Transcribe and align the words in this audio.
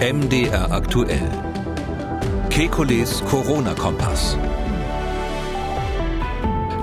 MDR 0.00 0.70
aktuell. 0.70 1.28
Kekules 2.50 3.20
Corona-Kompass. 3.24 4.38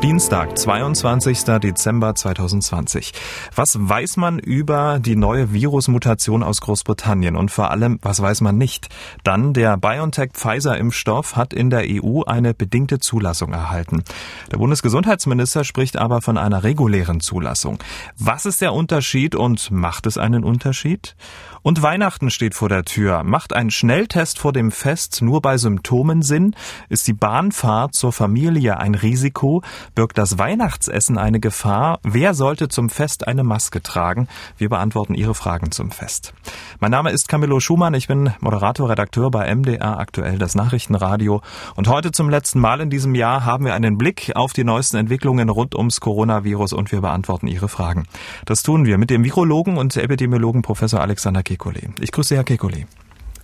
Dienstag, 0.03 0.57
22. 0.57 1.45
Dezember 1.63 2.13
2020. 2.13 3.13
Was 3.55 3.77
weiß 3.79 4.17
man 4.17 4.37
über 4.37 4.99
die 4.99 5.15
neue 5.15 5.53
Virusmutation 5.53 6.43
aus 6.43 6.59
Großbritannien 6.59 7.37
und 7.37 7.49
vor 7.51 7.71
allem, 7.71 7.99
was 8.01 8.21
weiß 8.21 8.41
man 8.41 8.57
nicht? 8.57 8.89
Dann 9.23 9.53
der 9.53 9.77
BioNTech-Pfizer-Impfstoff 9.77 11.37
hat 11.37 11.53
in 11.53 11.69
der 11.69 11.85
EU 11.87 12.21
eine 12.23 12.53
bedingte 12.53 12.99
Zulassung 12.99 13.53
erhalten. 13.53 14.03
Der 14.51 14.57
Bundesgesundheitsminister 14.57 15.63
spricht 15.63 15.95
aber 15.97 16.21
von 16.21 16.37
einer 16.37 16.63
regulären 16.63 17.21
Zulassung. 17.21 17.79
Was 18.19 18.45
ist 18.45 18.61
der 18.61 18.73
Unterschied 18.73 19.35
und 19.35 19.71
macht 19.71 20.05
es 20.05 20.17
einen 20.17 20.43
Unterschied? 20.43 21.15
Und 21.65 21.81
Weihnachten 21.81 22.29
steht 22.29 22.53
vor 22.53 22.69
der 22.69 22.83
Tür. 22.83 23.23
Macht 23.23 23.51
ein 23.51 23.71
Schnelltest 23.71 24.37
vor 24.37 24.53
dem 24.53 24.69
Fest 24.69 25.23
nur 25.23 25.41
bei 25.41 25.57
Symptomen 25.57 26.21
Sinn? 26.21 26.55
Ist 26.89 27.07
die 27.07 27.13
Bahnfahrt 27.13 27.95
zur 27.95 28.13
Familie 28.13 28.77
ein 28.77 28.93
Risiko? 28.93 29.63
Birgt 29.95 30.19
das 30.19 30.37
Weihnachtsessen 30.37 31.17
eine 31.17 31.39
Gefahr? 31.39 31.97
Wer 32.03 32.35
sollte 32.35 32.67
zum 32.67 32.91
Fest 32.91 33.27
eine 33.27 33.43
Maske 33.43 33.81
tragen? 33.81 34.27
Wir 34.59 34.69
beantworten 34.69 35.15
Ihre 35.15 35.33
Fragen 35.33 35.71
zum 35.71 35.89
Fest. 35.89 36.35
Mein 36.79 36.91
Name 36.91 37.09
ist 37.09 37.29
Camillo 37.29 37.59
Schumann. 37.59 37.95
Ich 37.95 38.07
bin 38.07 38.31
Moderator, 38.41 38.91
Redakteur 38.91 39.31
bei 39.31 39.51
MDR 39.55 39.97
aktuell 39.97 40.37
das 40.37 40.53
Nachrichtenradio. 40.53 41.41
Und 41.75 41.87
heute 41.87 42.11
zum 42.11 42.29
letzten 42.29 42.59
Mal 42.59 42.79
in 42.79 42.91
diesem 42.91 43.15
Jahr 43.15 43.43
haben 43.43 43.65
wir 43.65 43.73
einen 43.73 43.97
Blick 43.97 44.33
auf 44.35 44.53
die 44.53 44.65
neuesten 44.65 44.97
Entwicklungen 44.97 45.49
rund 45.49 45.73
ums 45.73 45.99
Coronavirus 45.99 46.73
und 46.73 46.91
wir 46.91 47.01
beantworten 47.01 47.47
Ihre 47.47 47.69
Fragen. 47.69 48.05
Das 48.45 48.61
tun 48.61 48.85
wir 48.85 48.99
mit 48.99 49.09
dem 49.09 49.23
Virologen 49.23 49.77
und 49.77 49.97
Epidemiologen 49.97 50.61
Professor 50.61 51.01
Alexander 51.01 51.41
Kiel. 51.41 51.54
Kekulé. 51.55 51.89
Ich 52.01 52.11
grüße 52.11 52.35
Herr 52.35 52.43
Kekulé. 52.43 52.85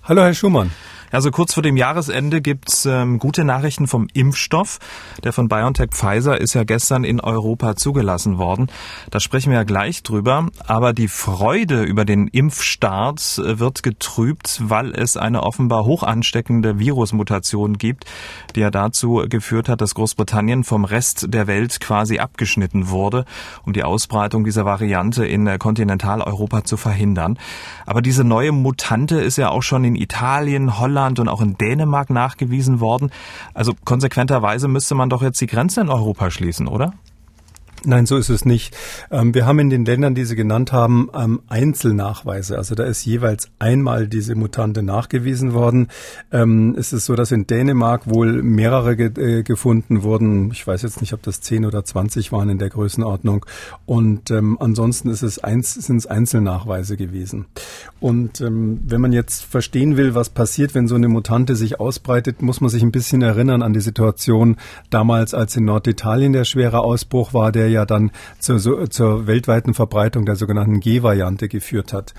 Hallo, 0.03 0.21
Herr 0.23 0.34
Schumann. 0.34 0.71
Also 1.12 1.29
kurz 1.29 1.54
vor 1.54 1.62
dem 1.62 1.76
Jahresende 1.76 2.41
gibt's 2.41 2.85
ähm, 2.85 3.20
gute 3.20 3.43
Nachrichten 3.43 3.87
vom 3.87 4.07
Impfstoff. 4.13 4.79
Der 5.23 5.34
von 5.34 5.49
BioNTech 5.49 5.90
Pfizer 5.91 6.40
ist 6.40 6.54
ja 6.54 6.63
gestern 6.63 7.04
in 7.04 7.20
Europa 7.20 7.76
zugelassen 7.76 8.37
worden. 8.37 8.67
Da 9.09 9.20
sprechen 9.20 9.51
wir 9.51 9.57
ja 9.57 9.63
gleich 9.63 10.04
drüber. 10.04 10.48
Aber 10.65 10.93
die 10.93 11.09
Freude 11.09 11.84
über 11.84 12.05
den 12.05 12.27
Impfstart 12.27 13.41
äh, 13.43 13.59
wird 13.59 13.84
getrübt, 13.84 14.62
weil 14.63 14.91
es 14.95 15.17
eine 15.17 15.43
offenbar 15.43 15.84
hoch 15.84 16.04
ansteckende 16.04 16.79
Virusmutation 16.79 17.77
gibt, 17.77 18.05
die 18.55 18.62
ja 18.62 18.71
dazu 18.71 19.26
geführt 19.27 19.67
hat, 19.67 19.82
dass 19.82 19.95
Großbritannien 19.95 20.63
vom 20.63 20.85
Rest 20.85 21.34
der 21.34 21.48
Welt 21.48 21.82
quasi 21.82 22.20
abgeschnitten 22.20 22.89
wurde, 22.89 23.26
um 23.65 23.73
die 23.73 23.84
Ausbreitung 23.84 24.45
dieser 24.45 24.63
Variante 24.63 25.26
in 25.26 25.45
äh, 25.45 25.57
Kontinentaleuropa 25.57 26.63
zu 26.63 26.77
verhindern. 26.77 27.37
Aber 27.85 28.01
diese 28.01 28.23
neue 28.23 28.54
Mutante 28.54 29.17
ist 29.20 29.37
ja 29.37 29.49
auch 29.49 29.63
schon 29.63 29.84
in 29.84 29.95
Italien, 29.95 30.79
Holland, 30.79 31.01
Irland 31.02 31.20
und 31.20 31.27
auch 31.27 31.41
in 31.41 31.57
Dänemark 31.57 32.10
nachgewiesen 32.10 32.80
worden. 32.80 33.12
Also 33.54 33.74
konsequenterweise 33.85 34.68
müsste 34.68 34.96
man 34.96 35.10
doch 35.10 35.21
jetzt 35.21 35.41
die 35.41 35.48
Grenzen 35.48 35.82
in 35.82 35.90
Europa 35.90 36.30
schließen, 36.30 36.68
oder? 36.68 36.94
Nein, 37.84 38.05
so 38.05 38.15
ist 38.18 38.29
es 38.29 38.46
nicht. 38.46 38.77
Ähm, 39.10 39.34
wir 39.34 39.48
haben 39.48 39.57
in 39.57 39.71
den 39.71 39.85
Ländern, 39.85 40.13
die 40.13 40.26
Sie 40.26 40.35
genannt 40.35 40.71
haben, 40.71 41.10
ähm, 41.15 41.41
Einzelnachweise. 41.48 42.57
Also 42.57 42.76
da 42.76 42.84
ist 42.84 43.04
jeweils 43.05 43.49
einmal 43.57 44.07
diese 44.07 44.35
Mutante 44.35 44.84
nachgewiesen 44.84 45.54
worden. 45.54 45.88
Ähm, 46.32 46.76
es 46.77 46.93
ist 46.93 47.07
so, 47.07 47.15
dass 47.15 47.32
in 47.32 47.48
Dänemark 47.48 48.07
wohl 48.07 48.43
mehrere 48.43 48.91
äh, 48.91 49.41
gefunden 49.41 50.04
wurden. 50.04 50.51
Ich 50.51 50.65
weiß 50.68 50.84
jetzt 50.84 51.01
nicht, 51.01 51.13
ob 51.13 51.23
das 51.23 51.41
10 51.41 51.65
oder 51.65 51.84
20 51.84 52.32
waren 52.32 52.49
in 52.49 52.60
der 52.60 52.70
Größenordnung. 52.70 53.46
Und 53.85 54.32
ansonsten 54.32 55.10
ist 55.10 55.23
es 55.23 55.40
eins, 55.40 55.73
sind 55.73 55.98
es 55.98 56.07
Einzelnachweise 56.07 56.95
gewesen. 56.98 57.45
Und 57.99 58.40
wenn 58.40 59.01
man 59.01 59.12
jetzt 59.12 59.43
verstehen 59.43 59.98
will, 59.98 60.16
was 60.16 60.29
passiert, 60.29 60.73
wenn 60.73 60.88
so 60.88 60.95
eine 60.95 61.07
Mutante 61.07 61.55
sich 61.55 61.79
ausbreitet, 61.79 62.41
muss 62.41 62.62
man 62.62 62.70
sich 62.70 62.84
ein 62.84 62.91
bisschen 62.91 63.21
erinnern 63.21 63.62
an 63.62 63.73
die 63.73 63.82
Situation 63.82 64.57
damals, 64.89 65.34
als 65.34 65.55
in 65.55 65.66
Norditalien 65.66 66.34
der 66.34 66.45
schwere 66.45 66.79
Ausbruch 66.79 67.34
war, 67.34 67.51
der 67.51 67.70
ja 67.71 67.85
dann 67.85 68.11
zur, 68.39 68.89
zur 68.89 69.27
weltweiten 69.27 69.73
Verbreitung 69.73 70.25
der 70.25 70.35
sogenannten 70.35 70.79
G-Variante 70.79 71.47
geführt 71.47 71.93
hat. 71.93 72.13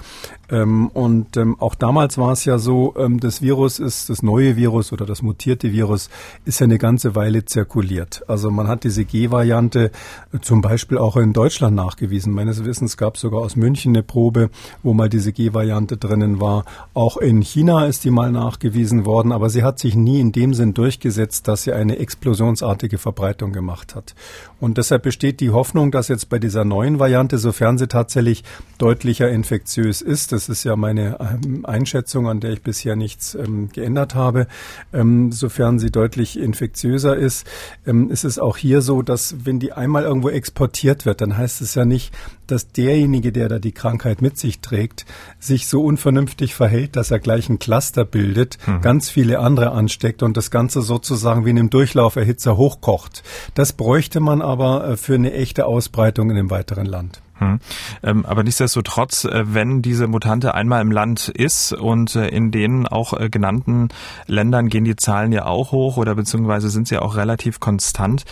Ähm, 0.50 0.88
und 0.88 1.36
ähm, 1.36 1.56
auch 1.60 1.74
damals 1.74 2.18
war 2.18 2.32
es 2.32 2.44
ja 2.44 2.58
so, 2.58 2.94
ähm, 2.98 3.20
das 3.20 3.40
Virus 3.40 3.78
ist, 3.78 4.10
das 4.10 4.22
neue 4.22 4.56
Virus 4.56 4.92
oder 4.92 5.06
das 5.06 5.22
mutierte 5.22 5.72
Virus 5.72 6.10
ist 6.44 6.60
ja 6.60 6.64
eine 6.64 6.78
ganze 6.78 7.14
Weile 7.14 7.44
zirkuliert. 7.44 8.22
Also 8.28 8.50
man 8.50 8.68
hat 8.68 8.84
diese 8.84 9.04
G-Variante 9.04 9.91
äh, 10.32 10.38
zum 10.41 10.60
Beispiel 10.60 10.98
auch 10.98 11.16
in 11.16 11.32
Deutschland 11.32 11.74
nachgewiesen. 11.74 12.34
Meines 12.34 12.64
Wissens 12.64 12.96
gab 12.96 13.14
es 13.14 13.22
sogar 13.22 13.41
aus 13.41 13.56
München 13.56 13.92
eine 13.92 14.02
Probe, 14.02 14.50
wo 14.82 14.92
mal 14.92 15.08
diese 15.08 15.32
G-Variante 15.32 15.96
drinnen 15.96 16.41
war. 16.41 16.64
Auch 16.92 17.16
in 17.16 17.41
China 17.41 17.86
ist 17.86 18.04
die 18.04 18.10
mal 18.10 18.30
nachgewiesen 18.30 19.06
worden, 19.06 19.32
aber 19.32 19.48
sie 19.48 19.62
hat 19.62 19.78
sich 19.78 19.94
nie 19.94 20.20
in 20.20 20.32
dem 20.32 20.52
Sinn 20.54 20.74
durchgesetzt, 20.74 21.48
dass 21.48 21.62
sie 21.62 21.72
eine 21.72 21.98
explosionsartige 21.98 22.98
Verbreitung 22.98 23.52
gemacht 23.52 23.94
hat. 23.94 24.14
Und 24.60 24.78
deshalb 24.78 25.02
besteht 25.02 25.41
die 25.42 25.50
Hoffnung, 25.50 25.91
dass 25.91 26.06
jetzt 26.06 26.28
bei 26.28 26.38
dieser 26.38 26.64
neuen 26.64 27.00
Variante, 27.00 27.36
sofern 27.36 27.76
sie 27.76 27.88
tatsächlich 27.88 28.44
deutlicher 28.78 29.28
infektiös 29.28 30.00
ist, 30.00 30.30
das 30.30 30.48
ist 30.48 30.62
ja 30.62 30.76
meine 30.76 31.19
ähm, 31.19 31.66
Einschätzung, 31.66 32.28
an 32.28 32.38
der 32.38 32.53
ich 32.53 32.62
bisher 32.62 32.94
nichts 32.94 33.34
ähm, 33.34 33.69
geändert 33.72 34.14
habe, 34.14 34.47
ähm, 34.92 35.32
sofern 35.32 35.80
sie 35.80 35.91
deutlich 35.91 36.38
infektiöser 36.38 37.16
ist, 37.16 37.44
ähm, 37.86 38.08
ist 38.08 38.25
es 38.25 38.38
auch 38.38 38.56
hier 38.56 38.82
so, 38.82 39.03
dass 39.03 39.44
wenn 39.44 39.58
die 39.58 39.72
einmal 39.72 40.04
irgendwo 40.04 40.28
exportiert 40.28 41.06
wird, 41.06 41.20
dann 41.20 41.36
heißt 41.36 41.60
es 41.60 41.74
ja 41.74 41.84
nicht, 41.84 42.14
dass 42.52 42.70
derjenige, 42.70 43.32
der 43.32 43.48
da 43.48 43.58
die 43.58 43.72
Krankheit 43.72 44.22
mit 44.22 44.38
sich 44.38 44.60
trägt, 44.60 45.06
sich 45.40 45.66
so 45.66 45.82
unvernünftig 45.82 46.54
verhält, 46.54 46.96
dass 46.96 47.10
er 47.10 47.18
gleich 47.18 47.48
ein 47.48 47.58
Cluster 47.58 48.04
bildet, 48.04 48.58
mhm. 48.66 48.80
ganz 48.82 49.08
viele 49.08 49.38
andere 49.38 49.72
ansteckt 49.72 50.22
und 50.22 50.36
das 50.36 50.50
Ganze 50.50 50.82
sozusagen 50.82 51.44
wie 51.44 51.50
in 51.50 51.58
einem 51.58 51.70
Durchlauferhitzer 51.70 52.56
hochkocht. 52.56 53.22
Das 53.54 53.72
bräuchte 53.72 54.20
man 54.20 54.42
aber 54.42 54.86
äh, 54.86 54.96
für 54.96 55.14
eine 55.14 55.32
echte 55.32 55.66
Ausbreitung 55.66 56.30
in 56.30 56.36
dem 56.36 56.50
weiteren 56.50 56.86
Land. 56.86 57.22
Hm. 57.42 57.58
Ähm, 58.03 58.26
aber 58.26 58.42
nichtsdestotrotz, 58.44 59.25
äh, 59.25 59.42
wenn 59.47 59.82
diese 59.82 60.06
Mutante 60.06 60.54
einmal 60.54 60.80
im 60.80 60.91
Land 60.91 61.28
ist 61.28 61.72
und 61.72 62.14
äh, 62.14 62.28
in 62.28 62.50
den 62.50 62.86
auch 62.86 63.12
äh, 63.19 63.28
genannten 63.28 63.88
Ländern 64.26 64.69
gehen 64.69 64.84
die 64.84 64.97
Zahlen 64.97 65.32
ja 65.32 65.47
auch 65.47 65.72
hoch 65.72 65.97
oder 65.97 66.14
beziehungsweise 66.14 66.70
sind 66.70 66.88
sie 66.88 66.98
auch 66.98 67.16
relativ 67.16 67.60
konstant, 67.60 68.25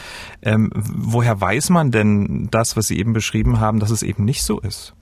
ähm, 0.42 0.70
woher 0.74 1.40
weiß 1.40 1.70
man 1.70 1.90
denn 1.90 2.48
das, 2.50 2.76
was 2.76 2.88
Sie 2.88 2.98
eben 2.98 3.12
beschrieben 3.12 3.60
haben, 3.60 3.80
dass 3.80 3.90
es 3.90 4.02
eben 4.02 4.24
nicht 4.24 4.42
so 4.42 4.60
ist? 4.60 4.94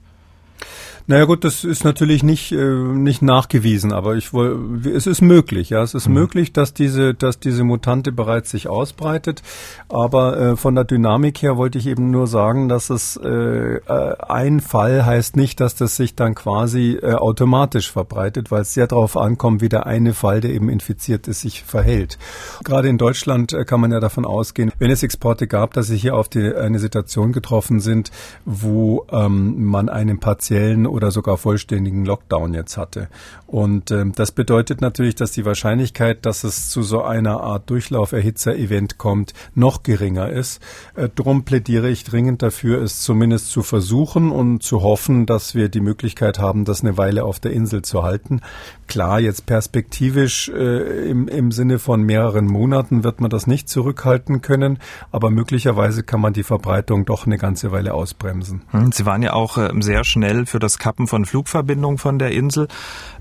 Naja 1.09 1.25
gut, 1.25 1.43
das 1.43 1.63
ist 1.63 1.85
natürlich 1.85 2.21
nicht, 2.21 2.51
äh, 2.51 2.71
nicht 2.71 3.23
nachgewiesen, 3.23 3.93
aber 3.93 4.13
ich 4.13 4.31
wollte, 4.31 4.91
es 4.91 5.07
ist 5.07 5.23
möglich, 5.23 5.71
ja. 5.71 5.81
Es 5.81 5.95
ist 5.95 6.07
mhm. 6.07 6.13
möglich, 6.13 6.53
dass 6.53 6.75
diese, 6.75 7.15
dass 7.15 7.39
diese 7.39 7.63
Mutante 7.63 8.11
bereits 8.11 8.51
sich 8.51 8.67
ausbreitet. 8.67 9.41
Aber 9.89 10.37
äh, 10.37 10.55
von 10.55 10.75
der 10.75 10.83
Dynamik 10.83 11.41
her 11.41 11.57
wollte 11.57 11.79
ich 11.79 11.87
eben 11.87 12.11
nur 12.11 12.27
sagen, 12.27 12.69
dass 12.69 12.91
es 12.91 13.17
äh, 13.17 13.27
äh 13.27 14.15
ein 14.19 14.59
Fall 14.59 15.03
heißt 15.03 15.35
nicht, 15.35 15.59
dass 15.59 15.73
das 15.73 15.95
sich 15.95 16.13
dann 16.13 16.35
quasi 16.35 16.99
äh, 17.01 17.13
automatisch 17.13 17.91
verbreitet, 17.91 18.51
weil 18.51 18.61
es 18.61 18.75
sehr 18.75 18.85
darauf 18.85 19.17
ankommt, 19.17 19.61
wie 19.61 19.69
der 19.69 19.87
eine 19.87 20.13
Fall, 20.13 20.41
der 20.41 20.51
eben 20.51 20.69
infiziert 20.69 21.27
ist, 21.27 21.41
sich 21.41 21.63
verhält. 21.63 22.19
Gerade 22.63 22.87
in 22.87 22.99
Deutschland 22.99 23.51
äh, 23.53 23.65
kann 23.65 23.81
man 23.81 23.91
ja 23.91 23.99
davon 23.99 24.25
ausgehen, 24.25 24.71
wenn 24.77 24.91
es 24.91 25.01
Exporte 25.01 25.47
gab, 25.47 25.73
dass 25.73 25.87
sie 25.87 25.97
hier 25.97 26.15
auf 26.15 26.29
die, 26.29 26.53
eine 26.53 26.77
Situation 26.77 27.31
getroffen 27.31 27.79
sind, 27.79 28.11
wo 28.45 29.07
ähm, 29.11 29.65
man 29.65 29.89
einen 29.89 30.19
partiellen 30.19 30.85
oder 30.99 31.11
sogar 31.11 31.37
vollständigen 31.37 32.03
Lockdown 32.05 32.53
jetzt 32.53 32.75
hatte. 32.75 33.07
Und 33.49 33.89
ähm, 33.89 34.11
das 34.15 34.31
bedeutet 34.31 34.79
natürlich, 34.79 35.15
dass 35.15 35.31
die 35.31 35.43
Wahrscheinlichkeit, 35.43 36.23
dass 36.27 36.43
es 36.43 36.69
zu 36.69 36.83
so 36.83 37.01
einer 37.01 37.41
Art 37.41 37.67
Durchlauferhitzer-Event 37.71 38.99
kommt, 38.99 39.33
noch 39.55 39.81
geringer 39.81 40.29
ist. 40.29 40.61
Äh, 40.95 41.09
drum 41.09 41.45
plädiere 41.45 41.89
ich 41.89 42.03
dringend 42.03 42.43
dafür, 42.43 42.79
es 42.79 43.01
zumindest 43.01 43.49
zu 43.49 43.63
versuchen 43.63 44.29
und 44.29 44.61
zu 44.61 44.83
hoffen, 44.83 45.25
dass 45.25 45.55
wir 45.55 45.67
die 45.69 45.79
Möglichkeit 45.79 46.37
haben, 46.37 46.63
das 46.63 46.81
eine 46.81 46.95
Weile 46.97 47.23
auf 47.23 47.39
der 47.39 47.51
Insel 47.51 47.81
zu 47.81 48.03
halten. 48.03 48.41
Klar, 48.87 49.19
jetzt 49.19 49.47
perspektivisch 49.47 50.49
äh, 50.49 51.09
im, 51.09 51.27
im 51.27 51.51
Sinne 51.51 51.79
von 51.79 52.03
mehreren 52.03 52.45
Monaten 52.45 53.03
wird 53.03 53.19
man 53.19 53.31
das 53.31 53.47
nicht 53.47 53.67
zurückhalten 53.67 54.43
können, 54.43 54.77
aber 55.11 55.31
möglicherweise 55.31 56.03
kann 56.03 56.21
man 56.21 56.33
die 56.33 56.43
Verbreitung 56.43 57.05
doch 57.05 57.25
eine 57.25 57.39
ganze 57.39 57.71
Weile 57.71 57.95
ausbremsen. 57.95 58.61
Hm, 58.69 58.91
Sie 58.91 59.07
waren 59.07 59.23
ja 59.23 59.33
auch 59.33 59.57
äh, 59.57 59.71
sehr 59.79 60.03
schnell 60.03 60.45
für 60.45 60.59
das 60.59 60.77
Kappen 60.77 61.07
von 61.07 61.25
Flugverbindungen 61.25 61.97
von 61.97 62.19
der 62.19 62.29
Insel. 62.29 62.67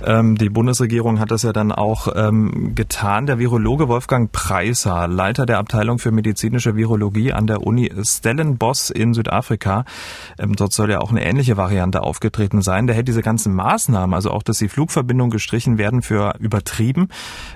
Ähm, 0.04 0.17
die 0.22 0.48
Bundesregierung 0.48 1.20
hat 1.20 1.30
das 1.30 1.42
ja 1.42 1.52
dann 1.52 1.70
auch 1.70 2.08
ähm, 2.14 2.74
getan. 2.74 3.26
Der 3.26 3.38
Virologe 3.38 3.88
Wolfgang 3.88 4.32
Preiser, 4.32 5.06
Leiter 5.06 5.46
der 5.46 5.58
Abteilung 5.58 5.98
für 5.98 6.10
medizinische 6.10 6.74
Virologie 6.74 7.32
an 7.32 7.46
der 7.46 7.66
Uni 7.66 7.92
Stellenbosch 8.02 8.90
in 8.90 9.14
Südafrika, 9.14 9.84
ähm, 10.38 10.56
dort 10.56 10.72
soll 10.72 10.90
ja 10.90 11.00
auch 11.00 11.10
eine 11.10 11.24
ähnliche 11.24 11.56
Variante 11.56 12.02
aufgetreten 12.02 12.62
sein. 12.62 12.86
Der 12.86 12.96
hält 12.96 13.06
diese 13.06 13.22
ganzen 13.22 13.54
Maßnahmen, 13.54 14.14
also 14.14 14.30
auch, 14.30 14.42
dass 14.42 14.58
die 14.58 14.68
Flugverbindung 14.68 15.30
gestrichen 15.30 15.78
werden, 15.78 16.02
für 16.02 16.34
übertrieben. 16.40 17.08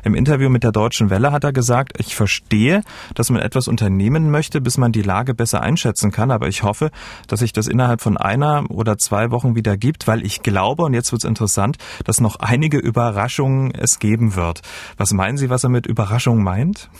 Im 0.05 0.15
Interview 0.15 0.49
mit 0.49 0.63
der 0.63 0.73
Deutschen 0.73 1.11
Welle 1.11 1.33
hat 1.33 1.45
er 1.45 1.53
gesagt, 1.53 1.95
ich 1.99 2.15
verstehe, 2.15 2.83
dass 3.15 3.31
man 3.31 3.43
etwas 3.43 3.67
unternehmen 3.67 4.31
möchte, 4.31 4.61
bis 4.61 4.79
man 4.79 4.93
die 4.93 5.03
Lage 5.03 5.35
besser 5.35 5.63
einschätzen 5.63 6.11
kann, 6.11 6.31
aber 6.31 6.49
ich 6.49 6.63
hoffe, 6.63 6.91
dass 7.27 7.41
sich 7.41 7.53
das 7.53 7.67
innerhalb 7.67 8.01
von 8.01 8.17
einer 8.17 8.65
oder 8.71 8.99
zwei 8.99 9.31
Wochen 9.31 9.55
wieder 9.57 9.77
gibt 9.77 10.03
weil 10.07 10.25
ich 10.25 10.43
glaube, 10.43 10.85
und 10.85 10.95
jetzt 10.95 11.13
wird's 11.13 11.25
interessant, 11.25 11.79
dass 12.05 12.21
noch 12.21 12.37
einige 12.53 12.77
Überraschungen 12.77 13.75
es 13.75 13.99
geben 13.99 14.37
wird. 14.37 14.61
Was 14.99 15.15
meinen 15.15 15.39
Sie, 15.39 15.49
was 15.49 15.65
er 15.65 15.71
mit 15.71 15.87
Überraschung 15.87 16.43
meint? 16.43 16.91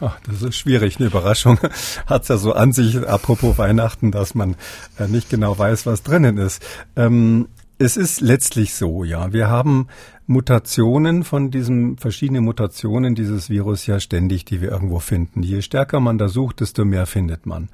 Ach, 0.00 0.18
das 0.26 0.40
ist 0.40 0.56
schwierig. 0.56 0.96
Eine 0.96 1.08
Überraschung 1.08 1.58
hat's 2.06 2.28
ja 2.28 2.38
so 2.38 2.54
an 2.54 2.72
sich, 2.72 3.06
apropos 3.06 3.58
Weihnachten, 3.58 4.10
dass 4.10 4.34
man 4.34 4.56
äh, 4.98 5.08
nicht 5.08 5.28
genau 5.28 5.58
weiß, 5.58 5.84
was 5.84 6.02
drinnen 6.02 6.38
ist. 6.38 6.64
Ähm, 6.96 7.48
es 7.78 7.98
ist 7.98 8.22
letztlich 8.22 8.74
so, 8.74 9.04
ja. 9.04 9.34
Wir 9.34 9.50
haben 9.50 9.88
Mutationen 10.26 11.24
von 11.24 11.50
diesen 11.50 11.98
verschiedenen 11.98 12.44
Mutationen 12.44 13.14
dieses 13.14 13.50
Virus 13.50 13.86
ja 13.86 13.98
ständig, 14.00 14.44
die 14.44 14.60
wir 14.60 14.70
irgendwo 14.70 14.98
finden. 14.98 15.42
Je 15.42 15.62
stärker 15.62 16.00
man 16.00 16.18
da 16.18 16.28
sucht, 16.28 16.60
desto 16.60 16.84
mehr 16.84 17.06
findet 17.06 17.46
man. 17.46 17.68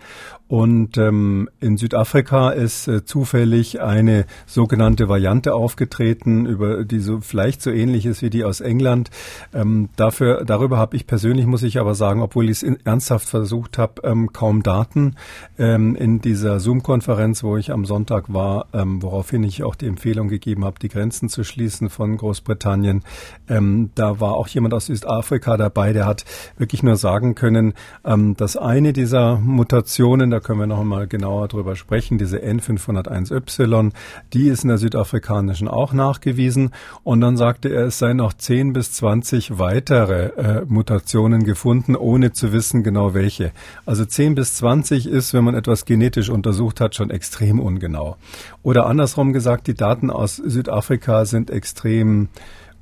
Und 0.48 0.96
ähm, 0.96 1.50
in 1.60 1.76
Südafrika 1.76 2.50
ist 2.50 2.88
äh, 2.88 3.04
zufällig 3.04 3.82
eine 3.82 4.24
sogenannte 4.46 5.08
Variante 5.08 5.54
aufgetreten, 5.54 6.46
über 6.46 6.84
die 6.84 7.00
so 7.00 7.20
vielleicht 7.20 7.60
so 7.60 7.70
ähnlich 7.70 8.06
ist 8.06 8.22
wie 8.22 8.30
die 8.30 8.44
aus 8.44 8.60
England. 8.60 9.10
Ähm, 9.52 9.90
dafür, 9.96 10.46
darüber 10.46 10.78
habe 10.78 10.96
ich 10.96 11.06
persönlich, 11.06 11.44
muss 11.44 11.62
ich 11.62 11.78
aber 11.78 11.94
sagen, 11.94 12.22
obwohl 12.22 12.46
ich 12.46 12.62
es 12.62 12.76
ernsthaft 12.84 13.28
versucht 13.28 13.76
habe, 13.76 14.00
ähm, 14.04 14.32
kaum 14.32 14.62
Daten. 14.62 15.16
Ähm, 15.58 15.94
in 15.94 16.22
dieser 16.22 16.60
Zoom-Konferenz, 16.60 17.44
wo 17.44 17.58
ich 17.58 17.70
am 17.70 17.84
Sonntag 17.84 18.32
war, 18.32 18.68
ähm, 18.72 19.02
woraufhin 19.02 19.44
ich 19.44 19.64
auch 19.64 19.74
die 19.74 19.86
Empfehlung 19.86 20.28
gegeben 20.28 20.64
habe, 20.64 20.78
die 20.80 20.88
Grenzen 20.88 21.28
zu 21.28 21.44
schließen 21.44 21.90
von 21.90 22.16
Großbritannien, 22.38 23.02
ähm, 23.48 23.90
da 23.94 24.20
war 24.20 24.34
auch 24.34 24.48
jemand 24.48 24.74
aus 24.74 24.86
Südafrika 24.86 25.56
dabei, 25.56 25.92
der 25.92 26.06
hat 26.06 26.24
wirklich 26.56 26.82
nur 26.82 26.96
sagen 26.96 27.34
können, 27.34 27.74
ähm, 28.04 28.36
dass 28.36 28.56
eine 28.56 28.92
dieser 28.92 29.38
Mutationen, 29.38 30.30
da 30.30 30.40
können 30.40 30.60
wir 30.60 30.66
noch 30.66 30.80
einmal 30.80 31.06
genauer 31.06 31.48
drüber 31.48 31.76
sprechen. 31.76 32.18
Diese 32.18 32.38
N501Y, 32.38 33.92
die 34.32 34.48
ist 34.48 34.62
in 34.62 34.68
der 34.68 34.78
südafrikanischen 34.78 35.68
auch 35.68 35.92
nachgewiesen. 35.92 36.70
Und 37.02 37.20
dann 37.20 37.36
sagte 37.36 37.68
er, 37.70 37.86
es 37.86 37.98
seien 37.98 38.18
noch 38.18 38.32
10 38.32 38.72
bis 38.72 38.92
20 38.92 39.58
weitere 39.58 40.26
äh, 40.36 40.64
Mutationen 40.66 41.44
gefunden, 41.44 41.96
ohne 41.96 42.32
zu 42.32 42.52
wissen 42.52 42.82
genau 42.82 43.14
welche. 43.14 43.52
Also 43.86 44.04
10 44.04 44.34
bis 44.34 44.54
20 44.54 45.06
ist, 45.06 45.34
wenn 45.34 45.44
man 45.44 45.54
etwas 45.54 45.84
genetisch 45.84 46.28
untersucht 46.28 46.80
hat, 46.80 46.94
schon 46.94 47.10
extrem 47.10 47.58
ungenau. 47.60 48.16
Oder 48.62 48.86
andersrum 48.86 49.32
gesagt, 49.32 49.66
die 49.66 49.74
Daten 49.74 50.10
aus 50.10 50.36
Südafrika 50.36 51.24
sind 51.24 51.50
extrem 51.50 52.27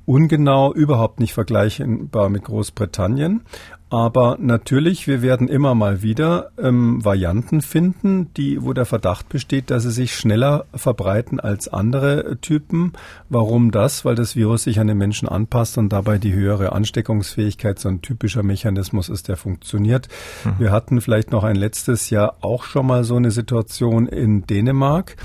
ungenau, 0.05 0.73
überhaupt 0.73 1.19
nicht 1.19 1.33
vergleichbar 1.33 2.29
mit 2.29 2.45
Großbritannien. 2.45 3.41
Aber 3.89 4.37
natürlich, 4.39 5.07
wir 5.07 5.21
werden 5.21 5.47
immer 5.47 5.73
mal 5.73 6.01
wieder 6.01 6.51
ähm, 6.57 7.03
Varianten 7.05 7.61
finden, 7.61 8.33
die, 8.35 8.61
wo 8.61 8.73
der 8.73 8.85
Verdacht 8.85 9.29
besteht, 9.29 9.69
dass 9.69 9.83
sie 9.83 9.91
sich 9.91 10.13
schneller 10.13 10.65
verbreiten 10.73 11.39
als 11.39 11.69
andere 11.69 12.37
Typen. 12.41 12.93
Warum 13.29 13.71
das? 13.71 14.03
Weil 14.03 14.15
das 14.15 14.35
Virus 14.35 14.63
sich 14.63 14.81
an 14.81 14.87
den 14.87 14.97
Menschen 14.97 15.29
anpasst 15.29 15.77
und 15.77 15.89
dabei 15.89 16.17
die 16.17 16.33
höhere 16.33 16.73
Ansteckungsfähigkeit 16.73 17.79
so 17.79 17.87
ein 17.87 18.01
typischer 18.01 18.43
Mechanismus 18.43 19.07
ist, 19.07 19.29
der 19.29 19.37
funktioniert. 19.37 20.09
Mhm. 20.43 20.55
Wir 20.59 20.71
hatten 20.71 20.99
vielleicht 20.99 21.31
noch 21.31 21.45
ein 21.45 21.55
letztes 21.55 22.09
Jahr 22.09 22.35
auch 22.41 22.65
schon 22.65 22.87
mal 22.87 23.05
so 23.05 23.15
eine 23.15 23.31
Situation 23.31 24.07
in 24.07 24.45
Dänemark 24.45 25.15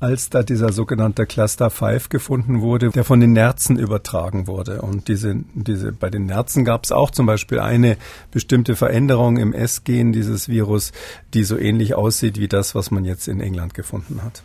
als 0.00 0.30
da 0.30 0.42
dieser 0.42 0.72
sogenannte 0.72 1.26
Cluster 1.26 1.70
5 1.70 2.08
gefunden 2.08 2.60
wurde, 2.60 2.90
der 2.90 3.04
von 3.04 3.20
den 3.20 3.32
Nerzen 3.32 3.78
übertragen 3.78 4.46
wurde. 4.46 4.82
Und 4.82 5.08
diese, 5.08 5.36
diese, 5.54 5.92
bei 5.92 6.08
den 6.08 6.26
Nerzen 6.26 6.64
gab 6.64 6.84
es 6.84 6.92
auch 6.92 7.10
zum 7.10 7.26
Beispiel 7.26 7.58
eine 7.58 7.96
bestimmte 8.30 8.76
Veränderung 8.76 9.38
im 9.38 9.52
S-Gen 9.52 10.12
dieses 10.12 10.48
Virus, 10.48 10.92
die 11.34 11.44
so 11.44 11.58
ähnlich 11.58 11.94
aussieht 11.94 12.38
wie 12.38 12.48
das, 12.48 12.74
was 12.74 12.90
man 12.90 13.04
jetzt 13.04 13.26
in 13.28 13.40
England 13.40 13.74
gefunden 13.74 14.22
hat. 14.22 14.42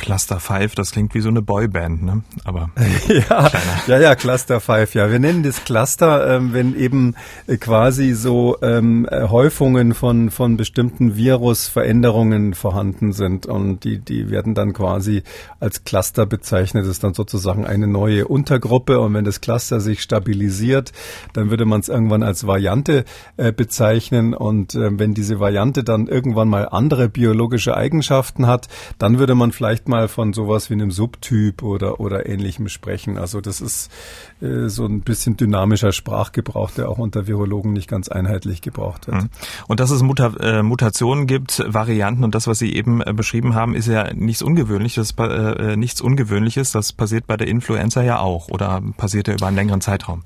Cluster 0.00 0.40
5, 0.40 0.74
das 0.74 0.92
klingt 0.92 1.14
wie 1.14 1.20
so 1.20 1.28
eine 1.28 1.42
Boyband, 1.42 2.02
ne? 2.02 2.22
Aber 2.44 2.70
ja, 3.08 3.50
ja, 3.86 4.00
ja, 4.00 4.14
Cluster 4.14 4.60
5, 4.60 4.94
ja. 4.94 5.10
Wir 5.10 5.18
nennen 5.18 5.42
das 5.42 5.64
Cluster, 5.64 6.36
ähm, 6.36 6.52
wenn 6.52 6.74
eben 6.74 7.14
äh, 7.46 7.58
quasi 7.58 8.14
so 8.14 8.56
ähm, 8.62 9.06
Häufungen 9.10 9.94
von 9.94 10.30
von 10.30 10.56
bestimmten 10.56 11.16
Virusveränderungen 11.16 12.54
vorhanden 12.54 13.12
sind 13.12 13.46
und 13.46 13.84
die 13.84 13.98
die 13.98 14.30
werden 14.30 14.54
dann 14.54 14.72
quasi 14.72 15.22
als 15.60 15.84
Cluster 15.84 16.24
bezeichnet. 16.24 16.84
Das 16.84 16.90
ist 16.90 17.04
dann 17.04 17.14
sozusagen 17.14 17.66
eine 17.66 17.86
neue 17.86 18.26
Untergruppe 18.26 19.00
und 19.00 19.12
wenn 19.12 19.24
das 19.26 19.42
Cluster 19.42 19.80
sich 19.80 20.00
stabilisiert, 20.00 20.92
dann 21.34 21.50
würde 21.50 21.66
man 21.66 21.80
es 21.80 21.88
irgendwann 21.88 22.22
als 22.22 22.46
Variante 22.46 23.04
äh, 23.36 23.52
bezeichnen 23.52 24.32
und 24.32 24.74
äh, 24.74 24.98
wenn 24.98 25.12
diese 25.12 25.40
Variante 25.40 25.84
dann 25.84 26.06
irgendwann 26.06 26.48
mal 26.48 26.66
andere 26.70 27.10
biologische 27.10 27.76
Eigenschaften 27.76 28.46
hat, 28.46 28.68
dann 28.98 29.18
würde 29.18 29.34
man 29.34 29.52
vielleicht 29.52 29.89
mal 29.90 30.08
von 30.08 30.32
sowas 30.32 30.70
wie 30.70 30.74
einem 30.74 30.90
Subtyp 30.90 31.62
oder, 31.62 32.00
oder 32.00 32.26
ähnlichem 32.26 32.68
sprechen. 32.68 33.18
Also 33.18 33.42
das 33.42 33.60
ist 33.60 33.90
äh, 34.40 34.68
so 34.68 34.86
ein 34.86 35.02
bisschen 35.02 35.36
dynamischer 35.36 35.92
Sprachgebrauch, 35.92 36.70
der 36.70 36.88
auch 36.88 36.96
unter 36.96 37.26
Virologen 37.26 37.74
nicht 37.74 37.88
ganz 37.88 38.08
einheitlich 38.08 38.62
gebraucht 38.62 39.08
wird. 39.08 39.24
Mhm. 39.24 39.28
Und 39.68 39.80
dass 39.80 39.90
es 39.90 40.02
Muta 40.02 40.32
äh, 40.40 40.62
Mutationen 40.62 41.26
gibt, 41.26 41.62
Varianten 41.66 42.24
und 42.24 42.34
das, 42.34 42.46
was 42.46 42.58
Sie 42.58 42.74
eben 42.74 43.02
äh, 43.02 43.12
beschrieben 43.12 43.54
haben, 43.54 43.74
ist 43.74 43.86
ja 43.86 44.14
nichts 44.14 44.40
Ungewöhnliches, 44.40 45.14
äh, 45.18 45.72
äh, 45.72 45.76
nichts 45.76 46.00
Ungewöhnliches. 46.00 46.72
Das 46.72 46.94
passiert 46.94 47.26
bei 47.26 47.36
der 47.36 47.48
Influenza 47.48 48.02
ja 48.02 48.20
auch 48.20 48.48
oder 48.48 48.80
passiert 48.96 49.28
ja 49.28 49.34
über 49.34 49.46
einen 49.46 49.56
längeren 49.56 49.80
Zeitraum. 49.82 50.22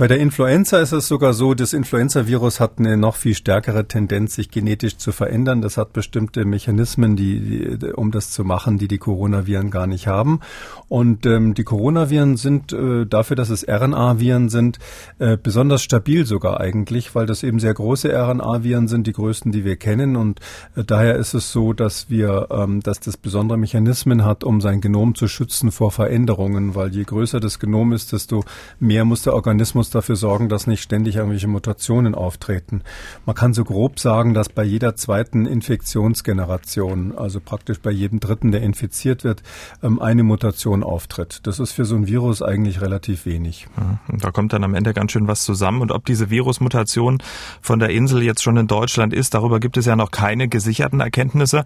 Bei 0.00 0.08
der 0.08 0.18
Influenza 0.18 0.78
ist 0.78 0.92
es 0.92 1.08
sogar 1.08 1.34
so, 1.34 1.52
das 1.52 1.74
Influenza-Virus 1.74 2.58
hat 2.58 2.78
eine 2.78 2.96
noch 2.96 3.16
viel 3.16 3.34
stärkere 3.34 3.86
Tendenz, 3.86 4.34
sich 4.34 4.50
genetisch 4.50 4.96
zu 4.96 5.12
verändern. 5.12 5.60
Das 5.60 5.76
hat 5.76 5.92
bestimmte 5.92 6.46
Mechanismen, 6.46 7.16
die, 7.16 7.76
die 7.76 7.92
um 7.92 8.10
das 8.10 8.30
zu 8.30 8.42
machen, 8.42 8.78
die 8.78 8.88
die 8.88 8.96
Coronaviren 8.96 9.70
gar 9.70 9.86
nicht 9.86 10.06
haben. 10.06 10.40
Und 10.88 11.26
ähm, 11.26 11.52
die 11.52 11.64
Coronaviren 11.64 12.38
sind 12.38 12.72
äh, 12.72 13.04
dafür, 13.04 13.36
dass 13.36 13.50
es 13.50 13.68
RNA-Viren 13.68 14.48
sind, 14.48 14.78
äh, 15.18 15.36
besonders 15.36 15.82
stabil 15.82 16.24
sogar 16.24 16.60
eigentlich, 16.60 17.14
weil 17.14 17.26
das 17.26 17.42
eben 17.42 17.58
sehr 17.58 17.74
große 17.74 18.08
RNA-Viren 18.08 18.88
sind, 18.88 19.06
die 19.06 19.12
größten, 19.12 19.52
die 19.52 19.66
wir 19.66 19.76
kennen. 19.76 20.16
Und 20.16 20.40
äh, 20.76 20.82
daher 20.82 21.16
ist 21.16 21.34
es 21.34 21.52
so, 21.52 21.74
dass 21.74 22.08
wir, 22.08 22.48
ähm, 22.50 22.80
dass 22.80 23.00
das 23.00 23.18
besondere 23.18 23.58
Mechanismen 23.58 24.24
hat, 24.24 24.44
um 24.44 24.62
sein 24.62 24.80
Genom 24.80 25.14
zu 25.14 25.28
schützen 25.28 25.70
vor 25.70 25.90
Veränderungen, 25.90 26.74
weil 26.74 26.88
je 26.88 27.04
größer 27.04 27.38
das 27.38 27.58
Genom 27.58 27.92
ist, 27.92 28.12
desto 28.14 28.44
mehr 28.78 29.04
muss 29.04 29.24
der 29.24 29.34
Organismus 29.34 29.89
dafür 29.90 30.16
sorgen, 30.16 30.48
dass 30.48 30.66
nicht 30.66 30.82
ständig 30.82 31.16
irgendwelche 31.16 31.48
Mutationen 31.48 32.14
auftreten. 32.14 32.82
Man 33.26 33.36
kann 33.36 33.54
so 33.54 33.64
grob 33.64 33.98
sagen, 33.98 34.34
dass 34.34 34.48
bei 34.48 34.64
jeder 34.64 34.96
zweiten 34.96 35.46
Infektionsgeneration, 35.46 37.16
also 37.16 37.40
praktisch 37.40 37.80
bei 37.80 37.90
jedem 37.90 38.20
dritten, 38.20 38.52
der 38.52 38.62
infiziert 38.62 39.24
wird, 39.24 39.42
ähm, 39.82 40.00
eine 40.00 40.22
Mutation 40.22 40.82
auftritt. 40.82 41.40
Das 41.44 41.58
ist 41.58 41.72
für 41.72 41.84
so 41.84 41.96
ein 41.96 42.06
Virus 42.06 42.42
eigentlich 42.42 42.80
relativ 42.80 43.26
wenig. 43.26 43.66
Da 44.08 44.30
kommt 44.30 44.52
dann 44.52 44.64
am 44.64 44.74
Ende 44.74 44.94
ganz 44.94 45.12
schön 45.12 45.28
was 45.28 45.44
zusammen. 45.44 45.82
Und 45.82 45.92
ob 45.92 46.04
diese 46.06 46.30
Virusmutation 46.30 47.18
von 47.60 47.78
der 47.78 47.90
Insel 47.90 48.22
jetzt 48.22 48.42
schon 48.42 48.56
in 48.56 48.66
Deutschland 48.66 49.12
ist, 49.12 49.34
darüber 49.34 49.60
gibt 49.60 49.76
es 49.76 49.86
ja 49.86 49.96
noch 49.96 50.10
keine 50.10 50.48
gesicherten 50.48 51.00
Erkenntnisse. 51.00 51.64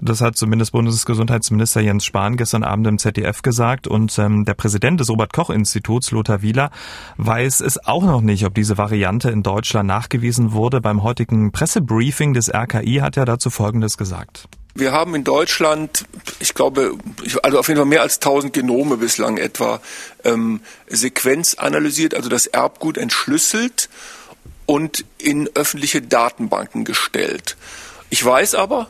Das 0.00 0.20
hat 0.20 0.36
zumindest 0.36 0.72
Bundesgesundheitsminister 0.72 1.80
Jens 1.80 2.04
Spahn 2.04 2.36
gestern 2.36 2.62
Abend 2.62 2.86
im 2.86 2.98
ZDF 2.98 3.42
gesagt. 3.42 3.86
Und 3.86 4.18
ähm, 4.18 4.44
der 4.44 4.54
Präsident 4.54 5.00
des 5.00 5.10
Robert-Koch-Instituts, 5.10 6.10
Lothar 6.10 6.42
Wieler, 6.42 6.70
weiß 7.16 7.49
es 7.58 7.84
auch 7.84 8.04
noch 8.04 8.20
nicht, 8.20 8.46
ob 8.46 8.54
diese 8.54 8.78
Variante 8.78 9.30
in 9.30 9.42
Deutschland 9.42 9.88
nachgewiesen 9.88 10.52
wurde. 10.52 10.80
Beim 10.80 11.02
heutigen 11.02 11.50
Pressebriefing 11.50 12.32
des 12.32 12.48
RKI 12.48 13.00
hat 13.02 13.16
er 13.16 13.24
dazu 13.24 13.50
Folgendes 13.50 13.96
gesagt. 13.96 14.46
Wir 14.74 14.92
haben 14.92 15.16
in 15.16 15.24
Deutschland, 15.24 16.04
ich 16.38 16.54
glaube, 16.54 16.92
also 17.42 17.58
auf 17.58 17.66
jeden 17.66 17.78
Fall 17.78 17.86
mehr 17.86 18.02
als 18.02 18.18
1000 18.18 18.52
Genome 18.52 18.98
bislang 18.98 19.36
etwa 19.36 19.80
ähm, 20.22 20.60
Sequenz 20.86 21.54
analysiert, 21.54 22.14
also 22.14 22.28
das 22.28 22.46
Erbgut 22.46 22.96
entschlüsselt 22.96 23.88
und 24.66 25.04
in 25.18 25.50
öffentliche 25.54 26.00
Datenbanken 26.00 26.84
gestellt. 26.84 27.56
Ich 28.10 28.24
weiß 28.24 28.54
aber, 28.54 28.86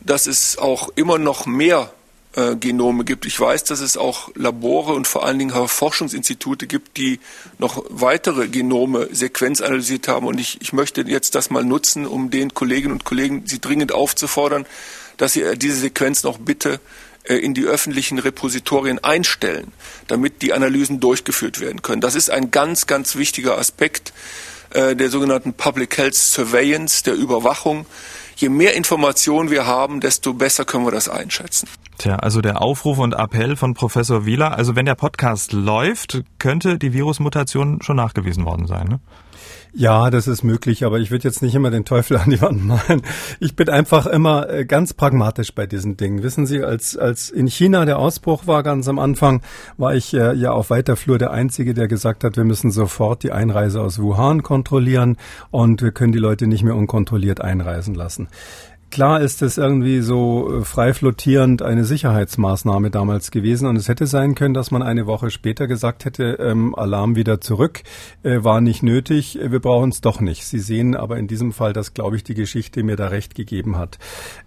dass 0.00 0.28
es 0.28 0.56
auch 0.56 0.90
immer 0.94 1.18
noch 1.18 1.46
mehr 1.46 1.92
äh, 2.34 2.56
Genome 2.56 3.04
gibt. 3.04 3.26
Ich 3.26 3.38
weiß, 3.38 3.64
dass 3.64 3.80
es 3.80 3.96
auch 3.96 4.30
Labore 4.34 4.92
und 4.92 5.06
vor 5.06 5.24
allen 5.24 5.38
Dingen 5.38 5.68
Forschungsinstitute 5.68 6.66
gibt, 6.66 6.96
die 6.96 7.20
noch 7.58 7.84
weitere 7.88 8.48
Genome 8.48 9.08
sequenzanalysiert 9.12 10.08
haben. 10.08 10.26
Und 10.26 10.38
ich, 10.38 10.60
ich 10.60 10.72
möchte 10.72 11.02
jetzt 11.02 11.34
das 11.34 11.50
mal 11.50 11.64
nutzen, 11.64 12.06
um 12.06 12.30
den 12.30 12.54
Kolleginnen 12.54 12.92
und 12.92 13.04
Kollegen 13.04 13.44
sie 13.46 13.60
dringend 13.60 13.92
aufzufordern, 13.92 14.66
dass 15.16 15.32
sie 15.32 15.42
äh, 15.42 15.56
diese 15.56 15.76
Sequenz 15.76 16.22
noch 16.22 16.38
bitte 16.38 16.80
äh, 17.24 17.36
in 17.36 17.54
die 17.54 17.64
öffentlichen 17.64 18.18
Repositorien 18.18 18.98
einstellen, 19.02 19.72
damit 20.06 20.42
die 20.42 20.52
Analysen 20.52 21.00
durchgeführt 21.00 21.60
werden 21.60 21.82
können. 21.82 22.00
Das 22.00 22.14
ist 22.14 22.30
ein 22.30 22.50
ganz, 22.50 22.86
ganz 22.86 23.16
wichtiger 23.16 23.58
Aspekt 23.58 24.12
äh, 24.70 24.94
der 24.94 25.10
sogenannten 25.10 25.54
Public 25.54 25.96
Health 25.96 26.14
Surveillance, 26.14 27.02
der 27.04 27.14
Überwachung 27.14 27.86
je 28.38 28.48
mehr 28.48 28.74
Informationen 28.74 29.50
wir 29.50 29.66
haben, 29.66 30.00
desto 30.00 30.32
besser 30.32 30.64
können 30.64 30.86
wir 30.86 30.92
das 30.92 31.08
einschätzen. 31.08 31.68
Tja, 31.98 32.14
also 32.14 32.40
der 32.40 32.62
Aufruf 32.62 32.98
und 32.98 33.12
Appell 33.12 33.56
von 33.56 33.74
Professor 33.74 34.24
Wieler, 34.24 34.56
also 34.56 34.76
wenn 34.76 34.86
der 34.86 34.94
Podcast 34.94 35.52
läuft, 35.52 36.22
könnte 36.38 36.78
die 36.78 36.92
Virusmutation 36.92 37.82
schon 37.82 37.96
nachgewiesen 37.96 38.44
worden 38.44 38.68
sein, 38.68 38.86
ne? 38.86 39.00
Ja, 39.74 40.10
das 40.10 40.26
ist 40.26 40.42
möglich, 40.42 40.84
aber 40.84 40.98
ich 40.98 41.10
würde 41.10 41.24
jetzt 41.24 41.42
nicht 41.42 41.54
immer 41.54 41.70
den 41.70 41.84
Teufel 41.84 42.16
an 42.16 42.30
die 42.30 42.40
Wand 42.40 42.64
malen. 42.64 43.02
Ich 43.38 43.54
bin 43.54 43.68
einfach 43.68 44.06
immer 44.06 44.48
äh, 44.48 44.64
ganz 44.64 44.94
pragmatisch 44.94 45.54
bei 45.54 45.66
diesen 45.66 45.96
Dingen. 45.96 46.22
Wissen 46.22 46.46
Sie, 46.46 46.64
als, 46.64 46.96
als 46.96 47.28
in 47.28 47.46
China 47.46 47.84
der 47.84 47.98
Ausbruch 47.98 48.46
war 48.46 48.62
ganz 48.62 48.88
am 48.88 48.98
Anfang, 48.98 49.42
war 49.76 49.94
ich 49.94 50.14
äh, 50.14 50.34
ja 50.34 50.52
auf 50.52 50.70
weiter 50.70 50.96
Flur 50.96 51.18
der 51.18 51.32
Einzige, 51.32 51.74
der 51.74 51.86
gesagt 51.86 52.24
hat, 52.24 52.36
wir 52.36 52.44
müssen 52.44 52.70
sofort 52.70 53.22
die 53.22 53.30
Einreise 53.30 53.80
aus 53.80 54.00
Wuhan 54.00 54.42
kontrollieren 54.42 55.16
und 55.50 55.82
wir 55.82 55.92
können 55.92 56.12
die 56.12 56.18
Leute 56.18 56.46
nicht 56.46 56.64
mehr 56.64 56.74
unkontrolliert 56.74 57.40
einreisen 57.40 57.94
lassen. 57.94 58.28
Klar 58.90 59.20
ist 59.20 59.42
es 59.42 59.58
irgendwie 59.58 60.00
so 60.00 60.60
äh, 60.60 60.64
frei 60.64 60.94
flottierend 60.94 61.60
eine 61.60 61.84
Sicherheitsmaßnahme 61.84 62.90
damals 62.90 63.30
gewesen 63.30 63.66
und 63.66 63.76
es 63.76 63.88
hätte 63.88 64.06
sein 64.06 64.34
können, 64.34 64.54
dass 64.54 64.70
man 64.70 64.82
eine 64.82 65.06
Woche 65.06 65.30
später 65.30 65.66
gesagt 65.66 66.06
hätte, 66.06 66.38
ähm, 66.40 66.74
Alarm 66.74 67.14
wieder 67.14 67.40
zurück, 67.40 67.82
äh, 68.22 68.42
war 68.42 68.62
nicht 68.62 68.82
nötig, 68.82 69.38
äh, 69.38 69.52
wir 69.52 69.60
brauchen 69.60 69.90
es 69.90 70.00
doch 70.00 70.20
nicht. 70.20 70.46
Sie 70.46 70.58
sehen 70.58 70.96
aber 70.96 71.18
in 71.18 71.26
diesem 71.26 71.52
Fall, 71.52 71.74
dass, 71.74 71.92
glaube 71.92 72.16
ich, 72.16 72.24
die 72.24 72.34
Geschichte 72.34 72.82
mir 72.82 72.96
da 72.96 73.08
recht 73.08 73.34
gegeben 73.34 73.76
hat. 73.76 73.98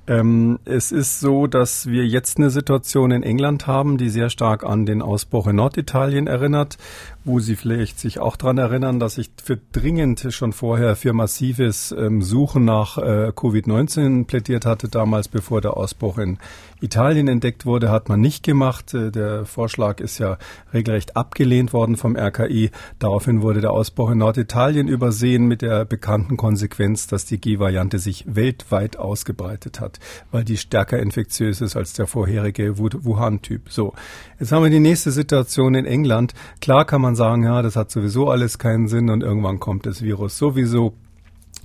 Ähm, 0.08 0.58
es 0.66 0.92
ist 0.92 1.20
so, 1.20 1.46
dass 1.46 1.86
wir 1.86 2.08
jetzt 2.08 2.38
eine 2.38 2.50
Situation 2.50 3.12
in 3.12 3.22
England 3.22 3.68
haben, 3.68 3.98
die 3.98 4.10
sehr 4.10 4.32
stark 4.32 4.64
an 4.64 4.88
den 4.88 5.04
Ausbruch 5.04 5.48
in 5.48 5.58
Norditalien 5.58 6.26
erinnert, 6.26 6.78
wo 7.24 7.40
Sie 7.40 7.56
vielleicht 7.56 8.00
sich 8.00 8.20
auch 8.20 8.36
dran 8.36 8.58
erinnern, 8.58 9.00
dass 9.00 9.18
ich 9.18 9.30
für 9.44 9.58
dringend 9.72 10.28
schon 10.32 10.54
vorher 10.54 10.96
für 10.96 11.14
massives 11.14 11.92
ähm, 11.92 12.22
Suchen 12.22 12.66
nach 12.66 12.98
äh, 12.98 13.32
Covid-19 13.36 14.26
plädiert 14.26 14.66
hatte, 14.66 14.90
damals 14.90 15.28
bevor 15.28 15.62
der 15.62 15.78
Ausbruch 15.78 16.18
in 16.18 16.40
Italien 16.82 17.28
entdeckt 17.28 17.66
wurde, 17.68 17.92
hat 17.92 18.10
man 18.10 18.20
nicht 18.20 18.44
gemacht. 18.44 18.94
Äh, 18.96 19.12
der 19.12 19.46
Vorschlag 19.46 20.00
ist 20.00 20.18
ja 20.18 20.38
regelrecht 20.74 21.16
abgelehnt 21.16 21.74
worden 21.74 21.96
vom 21.96 22.16
RKI. 22.16 22.72
Daraufhin 22.98 23.44
wurde 23.44 23.62
der 23.62 23.72
Ausbruch 23.72 24.10
in 24.12 24.18
Norditalien 24.18 24.88
übersehen 24.88 25.46
mit 25.46 25.62
der 25.62 25.86
bekannten 25.86 26.38
Konsequenz, 26.38 27.06
dass 27.06 27.26
die 27.26 27.40
G-Variante 27.40 28.00
sich 28.00 28.26
weltweit 28.28 28.98
ausgebreitet 28.98 29.80
hat, 29.80 30.00
weil 30.32 30.44
die 30.44 30.58
stärker 30.58 31.00
infektiös 31.00 31.62
ist 31.62 31.76
als 31.76 31.94
der 31.94 32.08
vorherige 32.08 32.80
Wuhan-Typ. 32.80 33.70
So, 33.70 33.94
jetzt 34.40 34.52
haben 34.52 34.64
wir 34.64 34.72
die 34.72 34.80
nächste 34.80 35.12
Situation 35.12 35.76
in 35.76 35.86
England. 35.86 36.34
Klar 36.62 36.86
kann 36.86 37.02
man 37.02 37.11
sagen, 37.16 37.44
ja, 37.44 37.62
das 37.62 37.76
hat 37.76 37.92
sowieso 37.92 38.30
alles 38.30 38.58
keinen 38.58 38.88
Sinn 38.88 39.10
und 39.10 39.24
irgendwann 39.24 39.60
kommt 39.60 39.86
das 39.86 40.02
Virus 40.02 40.38
sowieso 40.38 40.94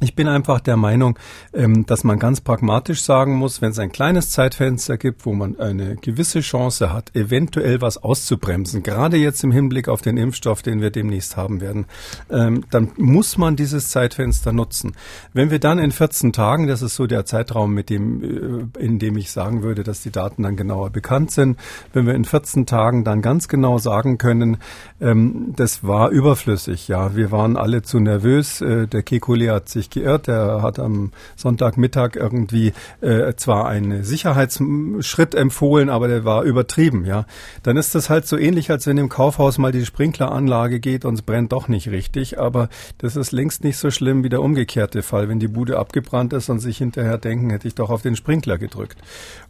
ich 0.00 0.14
bin 0.14 0.28
einfach 0.28 0.60
der 0.60 0.76
Meinung, 0.76 1.18
ähm, 1.54 1.86
dass 1.86 2.04
man 2.04 2.18
ganz 2.18 2.42
pragmatisch 2.42 3.02
sagen 3.02 3.36
muss, 3.36 3.62
wenn 3.62 3.70
es 3.70 3.78
ein 3.78 3.92
kleines 3.92 4.30
Zeitfenster 4.30 4.98
gibt, 4.98 5.24
wo 5.24 5.32
man 5.32 5.58
eine 5.58 5.96
gewisse 5.96 6.40
Chance 6.40 6.92
hat, 6.92 7.16
eventuell 7.16 7.80
was 7.80 7.96
auszubremsen, 7.96 8.82
gerade 8.82 9.16
jetzt 9.16 9.42
im 9.42 9.52
Hinblick 9.52 9.88
auf 9.88 10.02
den 10.02 10.18
Impfstoff, 10.18 10.60
den 10.60 10.82
wir 10.82 10.90
demnächst 10.90 11.38
haben 11.38 11.62
werden, 11.62 11.86
ähm, 12.30 12.64
dann 12.70 12.92
muss 12.98 13.38
man 13.38 13.56
dieses 13.56 13.88
Zeitfenster 13.88 14.52
nutzen. 14.52 14.92
Wenn 15.32 15.50
wir 15.50 15.60
dann 15.60 15.78
in 15.78 15.92
14 15.92 16.34
Tagen, 16.34 16.66
das 16.66 16.82
ist 16.82 16.96
so 16.96 17.06
der 17.06 17.24
Zeitraum, 17.24 17.72
mit 17.72 17.88
dem, 17.88 18.70
äh, 18.76 18.78
in 18.78 18.98
dem 18.98 19.16
ich 19.16 19.30
sagen 19.30 19.62
würde, 19.62 19.82
dass 19.82 20.02
die 20.02 20.12
Daten 20.12 20.42
dann 20.42 20.56
genauer 20.56 20.90
bekannt 20.90 21.30
sind, 21.30 21.58
wenn 21.94 22.06
wir 22.06 22.14
in 22.14 22.26
14 22.26 22.66
Tagen 22.66 23.04
dann 23.04 23.22
ganz 23.22 23.48
genau 23.48 23.78
sagen 23.78 24.18
können, 24.18 24.58
ähm, 25.00 25.54
das 25.56 25.84
war 25.84 26.10
überflüssig, 26.10 26.86
ja, 26.86 27.16
wir 27.16 27.32
waren 27.32 27.56
alle 27.56 27.80
zu 27.80 27.98
nervös, 27.98 28.60
äh, 28.60 28.86
der 28.86 29.02
Kekulé 29.02 29.52
hat 29.54 29.70
sich 29.70 29.85
sich 29.86 29.90
geirrt. 29.90 30.28
Er 30.28 30.62
hat 30.62 30.78
am 30.78 31.12
Sonntagmittag 31.36 32.16
irgendwie 32.16 32.72
äh, 33.00 33.34
zwar 33.36 33.68
einen 33.68 34.04
Sicherheitsschritt 34.04 35.34
empfohlen, 35.34 35.88
aber 35.88 36.08
der 36.08 36.24
war 36.24 36.42
übertrieben. 36.42 37.04
Ja, 37.04 37.26
dann 37.62 37.76
ist 37.76 37.94
das 37.94 38.10
halt 38.10 38.26
so 38.26 38.36
ähnlich, 38.36 38.70
als 38.70 38.86
wenn 38.86 38.98
im 38.98 39.08
Kaufhaus 39.08 39.58
mal 39.58 39.72
die 39.72 39.86
Sprinkleranlage 39.86 40.80
geht 40.80 41.04
und 41.04 41.14
es 41.14 41.22
brennt 41.22 41.52
doch 41.52 41.68
nicht 41.68 41.90
richtig. 41.90 42.38
Aber 42.38 42.68
das 42.98 43.16
ist 43.16 43.32
längst 43.32 43.64
nicht 43.64 43.78
so 43.78 43.90
schlimm 43.90 44.24
wie 44.24 44.28
der 44.28 44.42
umgekehrte 44.42 45.02
Fall, 45.02 45.28
wenn 45.28 45.40
die 45.40 45.48
Bude 45.48 45.78
abgebrannt 45.78 46.32
ist 46.32 46.48
und 46.48 46.60
sich 46.60 46.78
hinterher 46.78 47.18
denken, 47.18 47.50
hätte 47.50 47.68
ich 47.68 47.74
doch 47.74 47.90
auf 47.90 48.02
den 48.02 48.16
Sprinkler 48.16 48.58
gedrückt. 48.58 48.98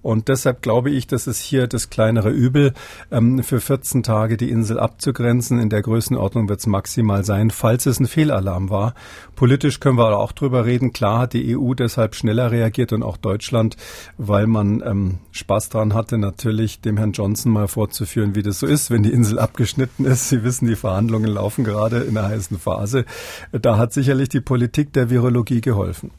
Und 0.02 0.28
deshalb 0.28 0.62
glaube 0.62 0.90
ich, 0.90 1.06
das 1.06 1.26
ist 1.26 1.40
hier 1.40 1.66
das 1.66 1.90
kleinere 1.90 2.30
Übel, 2.30 2.74
ähm, 3.10 3.42
für 3.42 3.60
14 3.60 4.02
Tage 4.02 4.36
die 4.36 4.50
Insel 4.50 4.78
abzugrenzen. 4.78 5.58
In 5.58 5.70
der 5.70 5.82
Größenordnung 5.82 6.48
wird 6.48 6.60
es 6.60 6.66
maximal 6.66 7.24
sein, 7.24 7.50
falls 7.50 7.86
es 7.86 8.00
ein 8.00 8.06
Fehlalarm 8.06 8.70
war. 8.70 8.94
Politisch 9.34 9.80
können 9.80 9.98
wir 9.98 10.16
auch 10.16 10.25
drüber 10.32 10.64
reden. 10.64 10.92
Klar 10.92 11.20
hat 11.20 11.32
die 11.32 11.56
EU 11.56 11.74
deshalb 11.74 12.14
schneller 12.14 12.50
reagiert 12.50 12.92
und 12.92 13.02
auch 13.02 13.16
Deutschland, 13.16 13.76
weil 14.18 14.46
man 14.46 14.82
ähm, 14.84 15.18
Spaß 15.32 15.68
daran 15.68 15.94
hatte, 15.94 16.18
natürlich 16.18 16.80
dem 16.80 16.96
Herrn 16.96 17.12
Johnson 17.12 17.52
mal 17.52 17.68
vorzuführen, 17.68 18.34
wie 18.34 18.42
das 18.42 18.58
so 18.58 18.66
ist, 18.66 18.90
wenn 18.90 19.02
die 19.02 19.12
Insel 19.12 19.38
abgeschnitten 19.38 20.04
ist. 20.04 20.28
Sie 20.28 20.42
wissen, 20.44 20.66
die 20.66 20.76
Verhandlungen 20.76 21.30
laufen 21.30 21.64
gerade 21.64 21.98
in 21.98 22.16
einer 22.16 22.28
heißen 22.28 22.58
Phase. 22.58 23.04
Da 23.52 23.78
hat 23.78 23.92
sicherlich 23.92 24.28
die 24.28 24.40
Politik 24.40 24.92
der 24.92 25.10
Virologie 25.10 25.60
geholfen. 25.60 26.10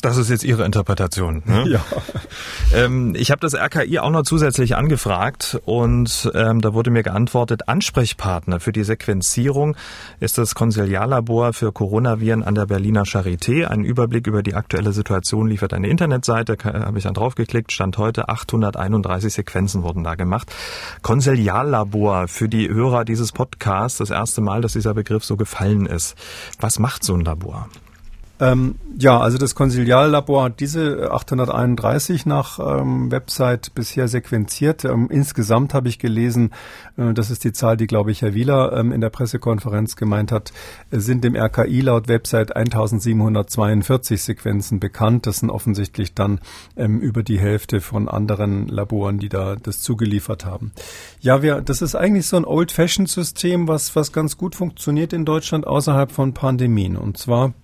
Das 0.00 0.16
ist 0.16 0.30
jetzt 0.30 0.44
Ihre 0.44 0.64
Interpretation. 0.64 1.42
Ne? 1.44 1.64
Ja. 1.76 1.84
Ähm, 2.72 3.14
ich 3.16 3.30
habe 3.30 3.40
das 3.40 3.54
RKI 3.54 3.98
auch 3.98 4.10
noch 4.10 4.22
zusätzlich 4.22 4.76
angefragt 4.76 5.60
und 5.64 6.30
ähm, 6.34 6.60
da 6.60 6.74
wurde 6.74 6.90
mir 6.90 7.02
geantwortet, 7.02 7.68
Ansprechpartner 7.68 8.60
für 8.60 8.72
die 8.72 8.84
Sequenzierung 8.84 9.76
ist 10.20 10.38
das 10.38 10.54
Konsiliarlabor 10.54 11.52
für 11.52 11.72
Coronaviren 11.72 12.42
an 12.42 12.54
der 12.54 12.66
Berliner 12.66 13.02
Charité. 13.02 13.64
Ein 13.64 13.84
Überblick 13.84 14.26
über 14.26 14.42
die 14.42 14.54
aktuelle 14.54 14.92
Situation 14.92 15.48
liefert 15.48 15.74
eine 15.74 15.88
Internetseite, 15.88 16.56
habe 16.62 16.98
ich 16.98 17.04
dann 17.04 17.14
draufgeklickt, 17.14 17.72
stand 17.72 17.98
heute 17.98 18.28
831 18.28 19.34
Sequenzen 19.34 19.82
wurden 19.82 20.04
da 20.04 20.14
gemacht. 20.14 20.54
Konsiliarlabor 21.02 22.28
für 22.28 22.48
die 22.48 22.68
Hörer 22.68 23.04
dieses 23.04 23.32
Podcasts, 23.32 23.98
das 23.98 24.10
erste 24.10 24.40
Mal, 24.40 24.60
dass 24.60 24.74
dieser 24.74 24.94
Begriff 24.94 25.24
so 25.24 25.36
gefallen 25.36 25.86
ist. 25.86 26.16
Was 26.60 26.78
macht 26.78 27.02
so 27.04 27.14
ein 27.14 27.22
Labor? 27.22 27.68
Ähm, 28.38 28.74
ja, 28.98 29.18
also 29.18 29.38
das 29.38 29.54
Konsiliallabor 29.54 30.44
hat 30.44 30.60
diese 30.60 31.10
831 31.10 32.26
nach 32.26 32.58
ähm, 32.58 33.10
Website 33.10 33.74
bisher 33.74 34.08
sequenziert. 34.08 34.84
Ähm, 34.84 35.08
insgesamt 35.10 35.72
habe 35.72 35.88
ich 35.88 35.98
gelesen, 35.98 36.50
äh, 36.98 37.14
das 37.14 37.30
ist 37.30 37.44
die 37.44 37.52
Zahl, 37.52 37.78
die, 37.78 37.86
glaube 37.86 38.10
ich, 38.10 38.22
Herr 38.22 38.34
Wieler 38.34 38.72
ähm, 38.74 38.92
in 38.92 39.00
der 39.00 39.08
Pressekonferenz 39.08 39.96
gemeint 39.96 40.32
hat, 40.32 40.52
äh, 40.90 40.98
sind 40.98 41.24
dem 41.24 41.34
RKI 41.34 41.80
laut 41.80 42.08
Website 42.08 42.54
1742 42.54 44.22
Sequenzen 44.22 44.80
bekannt. 44.80 45.26
Das 45.26 45.38
sind 45.38 45.48
offensichtlich 45.48 46.14
dann 46.14 46.40
ähm, 46.76 47.00
über 47.00 47.22
die 47.22 47.38
Hälfte 47.38 47.80
von 47.80 48.08
anderen 48.08 48.68
Laboren, 48.68 49.18
die 49.18 49.30
da 49.30 49.56
das 49.56 49.80
zugeliefert 49.80 50.44
haben. 50.44 50.72
Ja, 51.20 51.40
wir, 51.40 51.62
das 51.62 51.80
ist 51.80 51.94
eigentlich 51.94 52.26
so 52.26 52.36
ein 52.36 52.44
Old-Fashioned-System, 52.44 53.66
was, 53.66 53.96
was 53.96 54.12
ganz 54.12 54.36
gut 54.36 54.54
funktioniert 54.54 55.14
in 55.14 55.24
Deutschland 55.24 55.66
außerhalb 55.66 56.12
von 56.12 56.34
Pandemien. 56.34 56.96
Und 56.96 57.16
zwar 57.16 57.54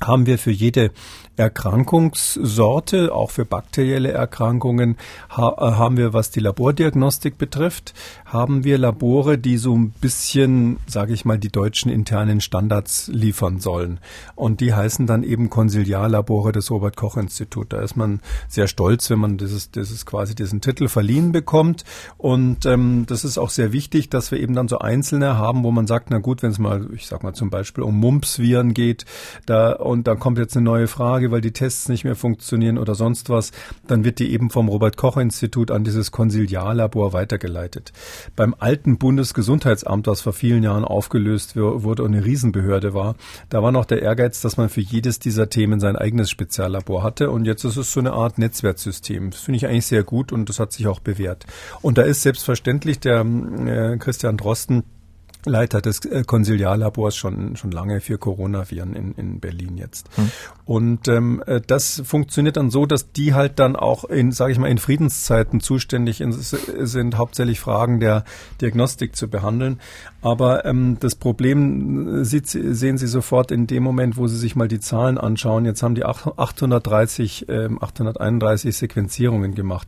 haben 0.00 0.26
wir 0.26 0.38
für 0.38 0.50
jede 0.50 0.90
Erkrankungssorte, 1.36 3.14
auch 3.14 3.30
für 3.30 3.44
bakterielle 3.44 4.10
Erkrankungen, 4.10 4.96
ha 5.30 5.54
äh, 5.58 5.72
haben 5.76 5.96
wir, 5.96 6.12
was 6.12 6.30
die 6.30 6.40
Labordiagnostik 6.40 7.36
betrifft, 7.36 7.94
haben 8.24 8.64
wir 8.64 8.78
Labore, 8.78 9.36
die 9.36 9.58
so 9.58 9.76
ein 9.76 9.90
bisschen, 9.90 10.78
sage 10.86 11.12
ich 11.12 11.24
mal, 11.24 11.38
die 11.38 11.50
deutschen 11.50 11.90
internen 11.90 12.40
Standards 12.40 13.08
liefern 13.08 13.60
sollen. 13.60 14.00
Und 14.34 14.60
die 14.60 14.74
heißen 14.74 15.06
dann 15.06 15.22
eben 15.22 15.50
Konsiliarlabore 15.50 16.52
des 16.52 16.70
Robert 16.70 16.96
Koch 16.96 17.16
Institut. 17.16 17.72
Da 17.72 17.80
ist 17.80 17.96
man 17.96 18.20
sehr 18.48 18.66
stolz, 18.66 19.10
wenn 19.10 19.18
man 19.18 19.36
dieses, 19.36 19.70
dieses 19.70 20.06
quasi 20.06 20.34
diesen 20.34 20.60
Titel 20.60 20.88
verliehen 20.88 21.32
bekommt. 21.32 21.84
Und 22.16 22.64
ähm, 22.64 23.04
das 23.06 23.24
ist 23.24 23.36
auch 23.36 23.50
sehr 23.50 23.72
wichtig, 23.72 24.08
dass 24.08 24.30
wir 24.30 24.40
eben 24.40 24.54
dann 24.54 24.68
so 24.68 24.78
einzelne 24.78 25.36
haben, 25.36 25.64
wo 25.64 25.70
man 25.70 25.86
sagt, 25.86 26.10
na 26.10 26.18
gut, 26.18 26.42
wenn 26.42 26.50
es 26.50 26.58
mal, 26.58 26.88
ich 26.94 27.06
sag 27.06 27.22
mal 27.22 27.34
zum 27.34 27.50
Beispiel 27.50 27.84
um 27.84 28.00
Mumps-Viren 28.00 28.72
geht, 28.72 29.04
da 29.44 29.78
und 29.86 30.06
dann 30.06 30.18
kommt 30.18 30.38
jetzt 30.38 30.56
eine 30.56 30.64
neue 30.64 30.86
Frage, 30.86 31.30
weil 31.30 31.40
die 31.40 31.52
Tests 31.52 31.88
nicht 31.88 32.04
mehr 32.04 32.16
funktionieren 32.16 32.78
oder 32.78 32.94
sonst 32.94 33.30
was, 33.30 33.52
dann 33.86 34.04
wird 34.04 34.18
die 34.18 34.32
eben 34.32 34.50
vom 34.50 34.68
Robert 34.68 34.96
Koch 34.96 35.16
Institut 35.16 35.70
an 35.70 35.84
dieses 35.84 36.10
Konsiliarlabor 36.10 37.12
weitergeleitet. 37.12 37.92
Beim 38.34 38.54
alten 38.58 38.98
Bundesgesundheitsamt, 38.98 40.06
das 40.06 40.20
vor 40.20 40.32
vielen 40.32 40.62
Jahren 40.62 40.84
aufgelöst 40.84 41.56
wurde 41.56 42.02
und 42.02 42.14
eine 42.14 42.24
Riesenbehörde 42.24 42.94
war, 42.94 43.16
da 43.48 43.62
war 43.62 43.72
noch 43.72 43.84
der 43.84 44.02
Ehrgeiz, 44.02 44.40
dass 44.40 44.56
man 44.56 44.68
für 44.68 44.80
jedes 44.80 45.18
dieser 45.18 45.48
Themen 45.48 45.80
sein 45.80 45.96
eigenes 45.96 46.30
Speziallabor 46.30 47.02
hatte 47.02 47.30
und 47.30 47.44
jetzt 47.44 47.64
ist 47.64 47.76
es 47.76 47.92
so 47.92 48.00
eine 48.00 48.12
Art 48.12 48.38
Netzwerksystem. 48.38 49.30
Das 49.30 49.40
finde 49.40 49.56
ich 49.56 49.66
eigentlich 49.66 49.86
sehr 49.86 50.04
gut 50.04 50.32
und 50.32 50.48
das 50.48 50.60
hat 50.60 50.72
sich 50.72 50.86
auch 50.86 51.00
bewährt. 51.00 51.46
Und 51.82 51.98
da 51.98 52.02
ist 52.02 52.22
selbstverständlich 52.22 53.00
der 53.00 53.20
äh, 53.20 53.96
Christian 53.98 54.36
Drosten 54.36 54.84
Leiter 55.46 55.80
des 55.80 56.04
äh, 56.04 56.24
Konsiliarlabors 56.24 57.16
schon, 57.16 57.56
schon 57.56 57.70
lange 57.70 58.00
für 58.00 58.18
Coronaviren 58.18 58.94
in, 58.94 59.12
in 59.12 59.40
Berlin 59.40 59.78
jetzt. 59.78 60.08
Hm. 60.16 60.30
Und 60.66 61.06
ähm, 61.06 61.44
äh, 61.46 61.60
das 61.64 62.02
funktioniert 62.04 62.56
dann 62.56 62.70
so, 62.70 62.86
dass 62.86 63.12
die 63.12 63.34
halt 63.34 63.60
dann 63.60 63.76
auch 63.76 64.02
in, 64.04 64.32
sage 64.32 64.50
ich 64.52 64.58
mal, 64.58 64.68
in 64.68 64.78
Friedenszeiten 64.78 65.60
zuständig 65.60 66.22
sind, 66.26 67.16
hauptsächlich 67.16 67.60
Fragen 67.60 68.00
der 68.00 68.24
Diagnostik 68.60 69.14
zu 69.14 69.28
behandeln. 69.28 69.78
Aber 70.22 70.64
ähm, 70.64 70.96
das 70.98 71.14
Problem 71.14 72.24
sieht, 72.24 72.48
sehen 72.48 72.98
Sie 72.98 73.06
sofort 73.06 73.52
in 73.52 73.68
dem 73.68 73.84
Moment, 73.84 74.16
wo 74.16 74.26
Sie 74.26 74.36
sich 74.36 74.56
mal 74.56 74.66
die 74.66 74.80
Zahlen 74.80 75.18
anschauen. 75.18 75.66
Jetzt 75.66 75.84
haben 75.84 75.94
die 75.94 76.04
830, 76.04 77.46
ähm, 77.48 77.80
831 77.80 78.76
Sequenzierungen 78.76 79.54
gemacht. 79.54 79.86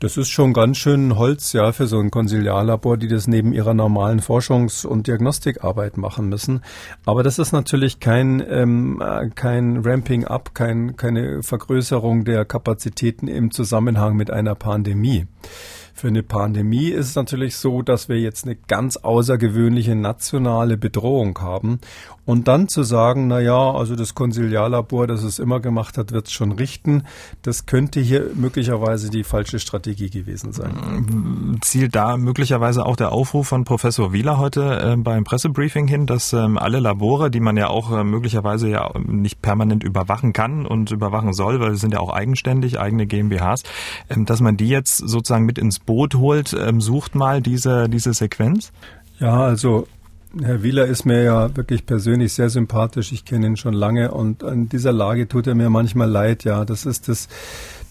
Das 0.00 0.16
ist 0.16 0.30
schon 0.30 0.54
ganz 0.54 0.78
schön 0.78 1.18
Holz, 1.18 1.52
ja, 1.52 1.72
für 1.72 1.86
so 1.86 2.00
ein 2.00 2.10
Konsiliarlabor, 2.10 2.96
die 2.96 3.08
das 3.08 3.26
neben 3.26 3.52
ihrer 3.52 3.74
normalen 3.74 4.20
Forschungs- 4.20 4.86
und 4.86 5.06
Diagnostikarbeit 5.06 5.98
machen 5.98 6.30
müssen. 6.30 6.62
Aber 7.04 7.22
das 7.22 7.38
ist 7.38 7.52
natürlich 7.52 8.00
kein, 8.00 8.42
ähm, 8.48 9.02
kein 9.34 9.82
Ramping 9.84 10.13
up, 10.22 10.54
kein, 10.54 10.94
keine 10.96 11.42
Vergrößerung 11.42 12.24
der 12.24 12.44
Kapazitäten 12.44 13.26
im 13.26 13.50
Zusammenhang 13.50 14.14
mit 14.14 14.30
einer 14.30 14.54
Pandemie. 14.54 15.26
Für 15.96 16.08
eine 16.08 16.22
Pandemie 16.22 16.88
ist 16.88 17.10
es 17.10 17.14
natürlich 17.14 17.56
so, 17.56 17.82
dass 17.82 18.08
wir 18.08 18.20
jetzt 18.20 18.44
eine 18.44 18.56
ganz 18.56 18.96
außergewöhnliche 18.96 19.94
nationale 19.94 20.76
Bedrohung 20.76 21.38
haben. 21.40 21.80
Und 22.26 22.48
dann 22.48 22.68
zu 22.68 22.82
sagen, 22.82 23.28
na 23.28 23.40
ja, 23.40 23.70
also 23.72 23.96
das 23.96 24.14
Konsiliarlabor, 24.14 25.06
das 25.06 25.22
es 25.22 25.38
immer 25.38 25.60
gemacht 25.60 25.98
hat, 25.98 26.12
wird 26.12 26.28
es 26.28 26.32
schon 26.32 26.52
richten, 26.52 27.04
das 27.42 27.66
könnte 27.66 28.00
hier 28.00 28.30
möglicherweise 28.34 29.10
die 29.10 29.24
falsche 29.24 29.58
Strategie 29.58 30.08
gewesen 30.08 30.52
sein. 30.52 31.58
Zielt 31.62 31.94
da 31.94 32.16
möglicherweise 32.16 32.86
auch 32.86 32.96
der 32.96 33.12
Aufruf 33.12 33.48
von 33.48 33.64
Professor 33.64 34.12
Wieler 34.12 34.38
heute 34.38 34.80
äh, 34.80 34.96
beim 34.96 35.24
Pressebriefing 35.24 35.86
hin, 35.86 36.06
dass 36.06 36.32
ähm, 36.32 36.56
alle 36.56 36.80
Labore, 36.80 37.30
die 37.30 37.40
man 37.40 37.56
ja 37.56 37.68
auch 37.68 37.92
äh, 37.92 38.04
möglicherweise 38.04 38.68
ja 38.68 38.90
nicht 39.06 39.42
permanent 39.42 39.84
überwachen 39.84 40.32
kann 40.32 40.66
und 40.66 40.90
überwachen 40.90 41.34
soll, 41.34 41.60
weil 41.60 41.72
sie 41.72 41.80
sind 41.80 41.92
ja 41.92 42.00
auch 42.00 42.12
eigenständig, 42.12 42.80
eigene 42.80 43.06
GmbHs, 43.06 43.64
ähm, 44.08 44.24
dass 44.24 44.40
man 44.40 44.56
die 44.56 44.68
jetzt 44.68 44.96
sozusagen 44.96 45.44
mit 45.44 45.58
ins 45.58 45.78
Boot 45.78 46.14
holt, 46.14 46.56
ähm, 46.58 46.80
sucht 46.80 47.14
mal 47.14 47.42
diese, 47.42 47.88
diese 47.88 48.14
Sequenz? 48.14 48.72
Ja, 49.20 49.40
also 49.40 49.86
Herr 50.42 50.62
Wieler 50.62 50.86
ist 50.86 51.04
mir 51.04 51.22
ja 51.22 51.56
wirklich 51.56 51.86
persönlich 51.86 52.32
sehr 52.32 52.50
sympathisch. 52.50 53.12
Ich 53.12 53.24
kenne 53.24 53.46
ihn 53.46 53.56
schon 53.56 53.74
lange 53.74 54.10
und 54.10 54.42
in 54.42 54.68
dieser 54.68 54.92
Lage 54.92 55.28
tut 55.28 55.46
er 55.46 55.54
mir 55.54 55.70
manchmal 55.70 56.10
leid. 56.10 56.44
Ja, 56.44 56.64
das 56.64 56.86
ist 56.86 57.08
das, 57.08 57.28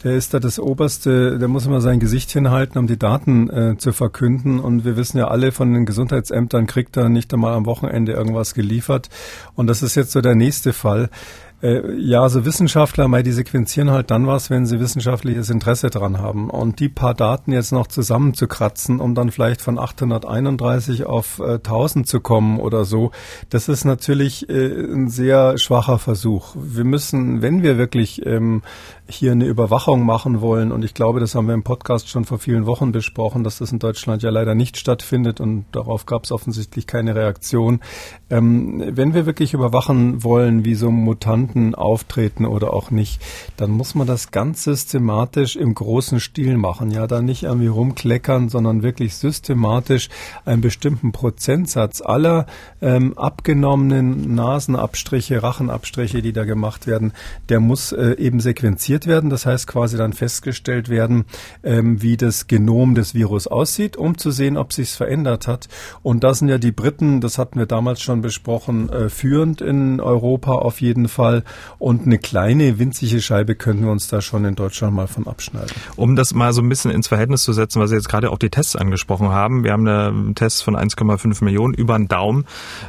der 0.04 0.16
ist 0.16 0.34
da 0.34 0.40
das 0.40 0.60
Oberste, 0.60 1.40
der 1.40 1.48
muss 1.48 1.66
immer 1.66 1.80
sein 1.80 2.00
Gesicht 2.00 2.32
hinhalten, 2.32 2.78
um 2.78 2.88
die 2.88 3.00
Daten 3.00 3.50
äh, 3.50 3.78
zu 3.78 3.94
verkünden. 3.94 4.60
Und 4.60 4.84
wir 4.84 4.98
wissen 4.98 5.18
ja 5.18 5.30
alle 5.30 5.54
von 5.54 5.74
den 5.74 5.86
Gesundheitsämtern 5.86 6.68
kriegt 6.68 6.98
er 6.98 7.08
nicht 7.08 7.34
einmal 7.34 7.54
am 7.54 7.66
Wochenende 7.66 8.12
irgendwas 8.12 8.54
geliefert. 8.54 9.10
Und 9.56 9.68
das 9.68 9.82
ist 9.82 9.96
jetzt 9.96 10.12
so 10.12 10.20
der 10.20 10.36
nächste 10.36 10.74
Fall. 10.74 11.10
Äh, 11.64 11.96
ja, 11.98 12.28
so 12.28 12.44
Wissenschaftler, 12.44 13.08
mal 13.08 13.24
die 13.24 13.32
sequenzieren 13.32 13.90
halt 13.90 14.12
dann 14.12 14.28
was, 14.28 14.50
wenn 14.50 14.66
sie 14.66 14.82
wissenschaftliches 14.82 15.50
Interesse 15.50 15.90
dran 15.90 16.20
haben. 16.20 16.50
Und 16.50 16.82
die 16.82 16.90
paar 16.90 17.14
Daten 17.14 17.54
jetzt 17.54 17.72
noch 17.72 17.88
zusammenzukratzen, 17.88 19.00
um 19.00 19.16
dann 19.16 19.32
vielleicht 19.32 19.62
von 19.62 19.80
831 19.80 21.06
auf 21.06 21.40
äh, 21.40 21.54
1000 21.54 22.06
zu 22.06 22.20
kommen 22.20 22.60
oder 22.60 22.84
so, 22.84 23.12
das 23.50 23.70
ist 23.70 23.86
natürlich 23.86 24.50
äh, 24.50 24.54
ein 24.54 25.08
sehr 25.08 25.58
schwacher 25.58 26.00
Versuch. 26.00 26.54
Wir 26.56 26.84
müssen, 26.84 27.42
wenn 27.42 27.64
wir 27.64 27.78
wirklich 27.78 28.26
ähm, 28.26 28.62
hier 29.08 29.34
eine 29.34 29.46
Überwachung 29.46 30.06
machen 30.06 30.42
wollen. 30.42 30.72
Und 30.72 30.84
ich 30.84 30.94
glaube, 30.94 31.20
das 31.20 31.36
haben 31.36 31.48
wir 31.48 31.54
im 31.54 31.64
Podcast 31.64 32.10
schon 32.10 32.26
vor 32.26 32.40
vielen 32.40 32.66
Wochen 32.66 32.92
besprochen, 32.92 33.44
dass 33.44 33.60
das 33.60 33.72
in 33.72 33.80
Deutschland 33.80 34.24
ja 34.24 34.30
leider 34.30 34.56
nicht 34.56 34.78
stattfindet 34.78 35.40
und 35.40 35.66
darauf 35.72 36.06
gab 36.06 36.24
es 36.24 36.32
offensichtlich 36.32 36.88
keine 36.88 37.16
Reaktion. 37.16 37.82
Ähm, 38.30 38.84
wenn 38.86 39.14
wir 39.14 39.26
wirklich 39.26 39.54
überwachen 39.54 40.24
wollen, 40.24 40.66
wie 40.66 40.76
so 40.76 40.90
Mutanten 40.90 41.53
auftreten 41.76 42.46
oder 42.46 42.74
auch 42.74 42.92
nicht, 42.92 43.22
dann 43.58 43.72
muss 43.72 43.96
man 43.96 44.08
das 44.08 44.32
ganz 44.32 44.64
systematisch 44.64 45.56
im 45.56 45.74
großen 45.74 46.20
Stil 46.20 46.58
machen. 46.58 46.92
Ja, 46.92 47.08
da 47.08 47.22
nicht 47.22 47.44
irgendwie 47.44 47.68
rumkleckern, 47.68 48.50
sondern 48.50 48.84
wirklich 48.84 49.16
systematisch 49.16 50.10
einen 50.46 50.62
bestimmten 50.62 51.12
Prozentsatz 51.12 52.02
aller 52.02 52.48
ähm, 52.82 53.18
abgenommenen 53.18 54.36
Nasenabstriche, 54.36 55.44
Rachenabstriche, 55.44 56.22
die 56.22 56.34
da 56.34 56.44
gemacht 56.44 56.88
werden, 56.88 57.14
der 57.50 57.60
muss 57.60 57.92
äh, 57.92 58.16
eben 58.18 58.40
sequenziert 58.40 58.94
sequenziert 58.94 59.08
werden. 59.08 59.30
Das 59.30 59.46
heißt 59.46 59.68
quasi 59.68 59.98
dann 59.98 60.14
festgestellt 60.14 60.90
werden, 60.90 61.26
ähm, 61.64 62.02
wie 62.02 62.18
das 62.18 62.48
Genom 62.48 62.96
des 62.96 63.14
Virus 63.14 63.48
aussieht, 63.48 63.98
um 63.98 64.18
zu 64.18 64.32
sehen, 64.32 64.58
ob 64.58 64.74
sich's 64.74 64.96
verändert 64.96 65.48
hat. 65.48 65.68
Und 66.02 66.24
da 66.24 66.34
sind 66.34 66.50
ja 66.50 66.58
die 66.58 66.72
Briten, 66.72 67.22
das 67.22 67.38
hatten 67.38 67.60
wir 67.60 67.66
damals 67.66 68.02
schon 68.02 68.22
besprochen, 68.22 68.90
äh, 68.90 69.10
führend 69.10 69.62
in 69.62 70.00
Europa 70.00 70.54
auf 70.54 70.82
jeden 70.82 71.08
Fall. 71.08 71.33
Und 71.80 72.06
eine 72.06 72.18
kleine 72.18 72.80
winzige 72.80 73.22
Scheibe 73.22 73.56
könnten 73.56 73.86
wir 73.86 73.92
uns 73.92 74.08
da 74.08 74.22
schon 74.22 74.46
in 74.46 74.56
Deutschland 74.56 74.94
mal 74.94 75.08
von 75.08 75.28
abschneiden. 75.28 75.72
Um 75.96 76.16
das 76.16 76.34
mal 76.34 76.54
so 76.54 76.62
ein 76.62 76.70
bisschen 76.70 76.92
ins 76.92 77.08
Verhältnis 77.08 77.44
zu 77.44 77.54
setzen, 77.54 77.82
was 77.82 77.90
Sie 77.90 77.96
jetzt 77.96 78.10
gerade 78.10 78.32
auch 78.32 78.38
die 78.38 78.50
Tests 78.50 78.76
angesprochen 78.76 79.30
haben. 79.30 79.64
Wir 79.64 79.72
haben 79.72 79.88
eine 79.88 80.34
Tests 80.36 80.62
von 80.62 80.76
1,5 80.76 81.44
Millionen 81.44 81.74
über 81.74 81.98
den 81.98 82.08
Daumen 82.08 82.46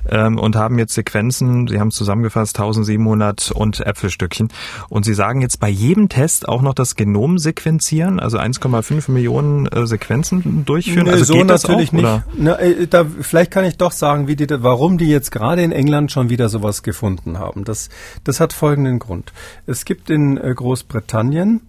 ähm, 0.09 0.39
und 0.39 0.57
haben 0.57 0.79
jetzt 0.79 0.95
Sequenzen, 0.95 1.67
Sie 1.69 1.81
haben 1.81 1.89
es 1.89 1.97
zusammengefasst, 1.97 2.59
1700 2.59 3.53
und 3.53 3.81
Äpfelstückchen. 3.81 4.49
Und 4.89 5.05
Sie 5.05 5.15
sagen 5.15 5.41
jetzt 5.41 5.61
bei 5.61 5.69
jedem 5.69 6.09
Test 6.09 6.49
auch 6.49 6.63
noch 6.63 6.75
das 6.75 6.97
Genom 6.97 7.39
sequenzieren, 7.39 8.21
also 8.21 8.39
1,5 8.39 9.11
Millionen 9.11 9.67
äh, 9.67 9.87
Sequenzen 9.87 10.65
durchführen? 10.65 11.07
Nee, 11.07 11.13
also 11.13 11.25
so 11.25 11.45
natürlich 11.45 11.89
auch, 11.89 11.93
nicht. 11.93 12.23
Na, 12.37 12.59
äh, 12.59 12.87
da, 12.87 13.05
vielleicht 13.21 13.51
kann 13.51 13.65
ich 13.65 13.77
doch 13.77 13.93
sagen, 13.93 14.29
wie 14.29 14.37
die, 14.37 14.47
warum 14.49 14.99
die 14.99 15.09
jetzt 15.09 15.31
gerade 15.31 15.63
in 15.63 15.73
England 15.73 16.13
schon 16.13 16.29
wieder 16.29 16.49
sowas 16.49 16.83
gefunden 16.83 17.39
haben. 17.39 17.65
Das, 17.65 17.89
das 18.25 18.34
hat 18.41 18.53
folgenden 18.53 18.99
Grund. 18.99 19.33
Es 19.67 19.85
gibt 19.85 20.11
in 20.11 20.37
äh, 20.37 20.53
Großbritannien 20.55 21.63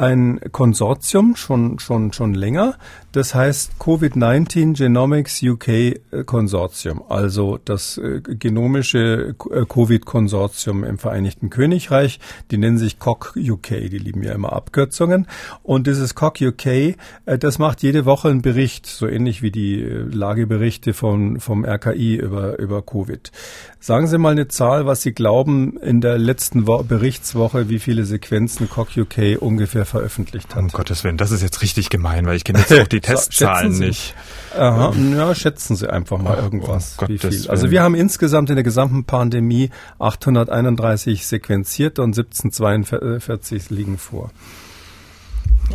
ein 0.00 0.40
Konsortium 0.50 1.36
schon, 1.36 1.78
schon, 1.78 2.12
schon 2.12 2.32
länger. 2.32 2.76
Das 3.12 3.34
heißt 3.34 3.72
Covid-19 3.80 4.76
Genomics 4.78 5.42
UK 5.42 5.68
äh, 5.68 5.96
Konsortium, 6.24 7.02
also 7.08 7.58
das 7.64 7.98
äh, 7.98 8.20
genomische 8.22 9.34
äh, 9.50 9.64
Covid-Konsortium 9.66 10.84
im 10.84 10.96
Vereinigten 10.96 11.50
Königreich. 11.50 12.18
Die 12.50 12.56
nennen 12.56 12.78
sich 12.78 12.98
COC 12.98 13.34
UK, 13.36 13.68
die 13.90 13.98
lieben 13.98 14.22
ja 14.22 14.32
immer 14.32 14.52
Abkürzungen. 14.52 15.26
Und 15.62 15.86
dieses 15.86 16.14
COC 16.14 16.40
UK, 16.40 16.96
das 17.38 17.58
macht 17.58 17.82
jede 17.82 18.04
Woche 18.04 18.28
einen 18.28 18.42
Bericht, 18.42 18.86
so 18.86 19.06
ähnlich 19.06 19.42
wie 19.42 19.50
die 19.50 19.82
Lageberichte 19.82 20.94
von, 20.94 21.40
vom 21.40 21.64
RKI 21.64 22.16
über, 22.16 22.58
über 22.58 22.80
Covid. 22.80 23.32
Sagen 23.80 24.06
Sie 24.06 24.18
mal 24.18 24.32
eine 24.32 24.46
Zahl, 24.46 24.86
was 24.86 25.02
Sie 25.02 25.12
glauben 25.12 25.76
in 25.78 26.00
der 26.00 26.16
letzten 26.16 26.66
Wo 26.66 26.82
Berichtswoche, 26.82 27.68
wie 27.68 27.78
viele 27.78 28.04
Sequenzen 28.04 28.68
COC 28.68 28.98
UK 28.98 29.40
ungefähr 29.40 29.84
veröffentlicht 29.90 30.54
hat. 30.54 30.62
Um 30.62 30.68
Gottes 30.68 31.04
Willen, 31.04 31.16
das 31.16 31.30
ist 31.30 31.42
jetzt 31.42 31.62
richtig 31.62 31.90
gemein, 31.90 32.26
weil 32.26 32.36
ich 32.36 32.44
kenne 32.44 32.60
jetzt 32.60 32.72
auch 32.72 32.86
die 32.86 33.00
Testzahlen 33.02 33.78
nicht. 33.78 34.14
Aha, 34.56 34.92
ja, 34.94 35.34
schätzen 35.34 35.76
Sie 35.76 35.90
einfach 35.90 36.18
mal 36.18 36.38
oh, 36.38 36.42
irgendwas. 36.42 36.96
Oh, 37.00 37.08
wie 37.08 37.18
viel. 37.18 37.48
Also 37.48 37.70
wir 37.70 37.82
haben 37.82 37.94
insgesamt 37.94 38.50
in 38.50 38.56
der 38.56 38.64
gesamten 38.64 39.04
Pandemie 39.04 39.70
831 39.98 41.26
sequenziert 41.26 41.98
und 41.98 42.16
1742 42.16 43.70
liegen 43.70 43.98
vor. 43.98 44.30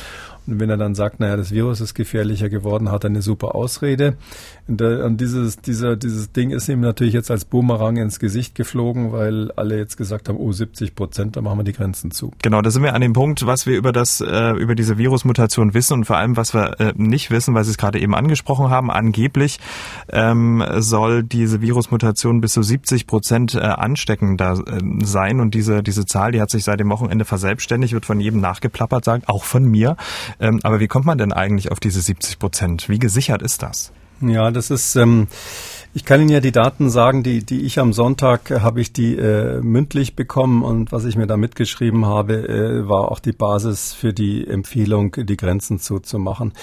Und 0.47 0.59
wenn 0.59 0.69
er 0.69 0.77
dann 0.77 0.95
sagt, 0.95 1.19
naja, 1.19 1.35
das 1.35 1.51
Virus 1.51 1.81
ist 1.81 1.93
gefährlicher 1.93 2.49
geworden, 2.49 2.91
hat 2.91 3.03
er 3.03 3.09
eine 3.09 3.21
super 3.21 3.55
Ausrede. 3.55 4.15
Und, 4.67 4.81
und 4.81 5.21
dieses, 5.21 5.57
dieser, 5.57 5.95
dieses 5.95 6.31
Ding 6.31 6.51
ist 6.51 6.69
ihm 6.69 6.81
natürlich 6.81 7.13
jetzt 7.13 7.31
als 7.31 7.45
Boomerang 7.45 7.97
ins 7.97 8.19
Gesicht 8.19 8.55
geflogen, 8.55 9.11
weil 9.11 9.51
alle 9.51 9.77
jetzt 9.77 9.97
gesagt 9.97 10.29
haben, 10.29 10.37
oh, 10.37 10.51
70 10.51 10.95
Prozent, 10.95 11.35
da 11.35 11.41
machen 11.41 11.59
wir 11.59 11.63
die 11.63 11.73
Grenzen 11.73 12.11
zu. 12.11 12.31
Genau, 12.41 12.61
da 12.61 12.71
sind 12.71 12.83
wir 12.83 12.93
an 12.93 13.01
dem 13.01 13.13
Punkt, 13.13 13.45
was 13.45 13.65
wir 13.65 13.77
über 13.77 13.91
das, 13.91 14.21
äh, 14.21 14.51
über 14.51 14.75
diese 14.75 14.97
Virusmutation 14.97 15.73
wissen 15.73 15.93
und 15.93 16.05
vor 16.05 16.17
allem, 16.17 16.37
was 16.37 16.53
wir 16.53 16.79
äh, 16.79 16.93
nicht 16.95 17.31
wissen, 17.31 17.53
weil 17.53 17.63
Sie 17.63 17.71
es 17.71 17.77
gerade 17.77 17.99
eben 17.99 18.15
angesprochen 18.15 18.69
haben. 18.69 18.89
Angeblich 18.89 19.59
ähm, 20.09 20.63
soll 20.77 21.23
diese 21.23 21.61
Virusmutation 21.61 22.41
bis 22.41 22.53
zu 22.53 22.63
70 22.63 23.07
Prozent 23.07 23.55
äh, 23.55 23.59
ansteckender 23.59 24.61
äh, 24.65 25.05
sein 25.05 25.39
und 25.39 25.53
diese, 25.53 25.83
diese 25.83 26.05
Zahl, 26.05 26.31
die 26.31 26.41
hat 26.41 26.49
sich 26.49 26.63
seit 26.63 26.79
dem 26.79 26.89
Wochenende 26.89 27.25
verselbstständigt, 27.25 27.93
wird 27.93 28.05
von 28.05 28.19
jedem 28.19 28.39
nachgeplappert, 28.39 29.05
sagt, 29.05 29.29
auch 29.29 29.43
von 29.43 29.65
mir. 29.65 29.97
Ähm, 30.39 30.59
aber 30.63 30.79
wie 30.79 30.87
kommt 30.87 31.05
man 31.05 31.17
denn 31.17 31.33
eigentlich 31.33 31.71
auf 31.71 31.79
diese 31.79 32.01
70 32.01 32.39
Prozent? 32.39 32.89
Wie 32.89 32.99
gesichert 32.99 33.41
ist 33.41 33.63
das? 33.63 33.91
Ja, 34.21 34.49
das 34.49 34.71
ist, 34.71 34.95
ähm, 34.95 35.27
ich 35.93 36.03
kann 36.03 36.21
Ihnen 36.21 36.29
ja 36.29 36.39
die 36.39 36.51
Daten 36.51 36.89
sagen, 36.89 37.21
die, 37.21 37.43
die 37.43 37.61
ich 37.61 37.77
am 37.79 37.93
Sonntag 37.93 38.49
äh, 38.49 38.61
habe 38.61 38.81
ich 38.81 38.91
die 38.91 39.15
äh, 39.15 39.61
mündlich 39.61 40.15
bekommen 40.15 40.63
und 40.63 40.91
was 40.91 41.05
ich 41.05 41.15
mir 41.15 41.27
da 41.27 41.37
mitgeschrieben 41.37 42.05
habe, 42.05 42.47
äh, 42.47 42.89
war 42.89 43.11
auch 43.11 43.19
die 43.19 43.31
Basis 43.31 43.93
für 43.93 44.13
die 44.13 44.47
Empfehlung, 44.47 45.15
die 45.17 45.37
Grenzen 45.37 45.79
zuzumachen. 45.79 46.53